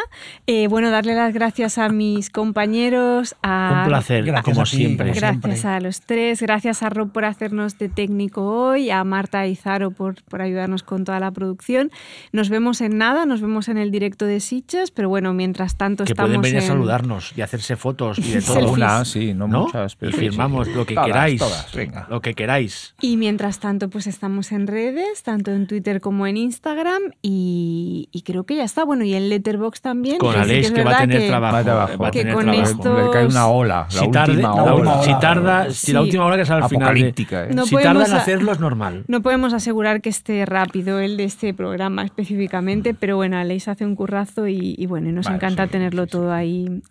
Eh, 0.48 0.68
bueno, 0.68 0.92
darle 0.92 1.16
las 1.16 1.34
gracias 1.34 1.78
a 1.78 1.90
mis 1.90 2.30
compañeros. 2.30 3.36
A, 3.42 3.82
un 3.84 3.90
placer, 3.90 4.34
como 4.44 4.66
siempre. 4.66 5.12
Gracias 5.12 5.66
a 5.66 5.80
los 5.80 6.02
tres. 6.02 6.42
Gracias 6.42 6.84
a 6.84 6.90
Rob 6.90 7.12
por 7.12 7.26
hacernos 7.26 7.78
de 7.78 7.90
técnico 7.90 8.44
hoy, 8.46 8.90
a 8.90 9.04
Marta 9.04 9.46
y 9.48 9.56
Zaro 9.56 9.92
por, 9.92 10.24
por 10.24 10.42
ayudarnos 10.42 10.84
con 10.84 11.04
toda 11.04 11.20
la 11.20 11.32
producción. 11.32 11.92
Nos 12.32 12.50
vemos 12.50 12.82
en 12.82 12.98
nada, 12.98 13.26
nos 13.26 13.42
vemos 13.42 13.68
en 13.68 13.78
el 13.78 13.92
directo 13.92 14.26
de 14.26 14.40
Siches, 14.40 14.92
pero 14.92 15.10
bueno, 15.10 15.34
mientras 15.34 15.76
tanto 15.76 16.06
que 16.06 16.14
estamos 16.14 16.30
pueden 16.30 16.42
venir 16.42 16.58
en... 16.58 16.64
a 16.64 16.68
saludarnos 16.68 17.25
y 17.36 17.42
hacerse 17.42 17.76
fotos 17.76 18.20
y 18.20 18.24
de 18.32 18.42
todo. 18.42 18.56
Selfies. 18.56 18.72
Una, 18.74 19.06
sí, 19.06 19.34
no, 19.34 19.48
¿no? 19.48 19.62
muchas. 19.64 19.96
Pero 19.96 20.10
y 20.12 20.14
sí, 20.14 20.20
firmamos 20.20 20.68
sí. 20.68 20.74
lo 20.74 20.86
que 20.86 20.94
Todas, 20.96 21.08
queráis. 21.08 21.40
todas, 21.40 21.74
venga. 21.74 22.08
Lo 22.10 22.22
que 22.22 22.34
queráis. 22.34 22.94
Y 23.02 23.18
mientras 23.18 23.60
tanto, 23.60 23.90
pues 23.90 24.08
estamos 24.08 24.52
en 24.52 24.68
redes, 24.68 25.24
tanto 25.24 25.52
en 25.52 25.68
Twitter 25.68 26.02
como 26.02 26.28
en 26.28 26.38
Instagram. 26.38 27.02
Y, 27.22 28.10
y 28.12 28.22
creo 28.22 28.44
que 28.46 28.56
ya 28.56 28.64
está. 28.64 28.84
Bueno, 28.86 29.04
y 29.04 29.14
en 29.14 29.30
Letterbox 29.30 29.82
también. 29.82 30.18
Con 30.18 30.34
que 30.34 30.60
es 30.60 30.72
que, 30.72 30.84
va 30.84 30.98
a 30.98 31.02
tener 31.02 31.22
que- 31.22 31.28
trabajo. 31.28 31.54
Va 31.54 31.60
a 31.60 31.64
trabajo. 31.64 31.98
va 31.98 32.08
a 32.08 32.12
Que 32.12 32.20
tener 32.20 32.34
con 32.34 32.44
trabajo. 32.46 32.64
esto- 32.72 33.06
Le 33.06 33.12
cae 33.12 33.26
una 33.28 33.48
ola. 33.48 33.88
La 33.94 34.00
si, 34.00 34.12
tarde- 34.12 34.32
última 34.34 34.56
la 34.56 34.64
ola. 34.64 34.74
última 34.76 35.04
si 35.04 35.10
hora. 35.10 35.20
tarda, 35.20 35.72
si 35.72 35.94
la 35.94 36.02
última 36.02 36.26
hora 36.26 36.36
que 36.36 36.42
es 36.44 36.50
al 36.52 36.70
final. 36.70 36.94
de- 36.96 37.10
¿eh? 37.18 37.50
No 37.54 37.66
si 37.66 37.76
tarda 37.76 38.06
en 38.06 38.14
hacerlo 38.14 38.52
es 38.52 38.60
normal. 38.60 39.04
No 39.08 39.22
podemos 39.22 39.54
asegurar 39.54 40.02
que 40.02 40.10
esté 40.10 40.46
rápido 40.46 41.00
el 41.00 41.18
de 41.18 41.24
este 41.26 41.54
programa 41.54 42.04
específicamente, 42.04 42.94
pero 42.94 43.16
bueno, 43.16 43.38
Aleix 43.38 43.68
hace 43.68 43.86
un 43.86 43.96
currazo 43.96 44.48
y, 44.48 44.76
y 44.78 44.86
bueno, 44.86 45.10
y 45.10 45.12
nos 45.12 45.26
Vale, 45.26 45.38
encanta 45.38 45.66
sí, 45.66 45.72
tenerlo 45.72 46.04
sí, 46.04 46.08
sí. 46.08 46.12
todo 46.12 46.32
ahí 46.34 46.82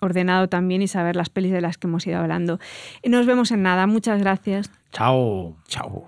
también 0.48 0.82
y 0.82 0.88
saber 0.88 1.16
las 1.16 1.30
pelis 1.30 1.52
de 1.52 1.60
las 1.60 1.78
que 1.78 1.86
hemos 1.86 2.06
ido 2.06 2.18
hablando. 2.18 2.58
Nos 3.04 3.26
vemos 3.26 3.50
en 3.50 3.62
nada. 3.62 3.86
Muchas 3.86 4.20
gracias. 4.20 4.70
Chao. 4.92 5.56
Chao. 5.68 6.04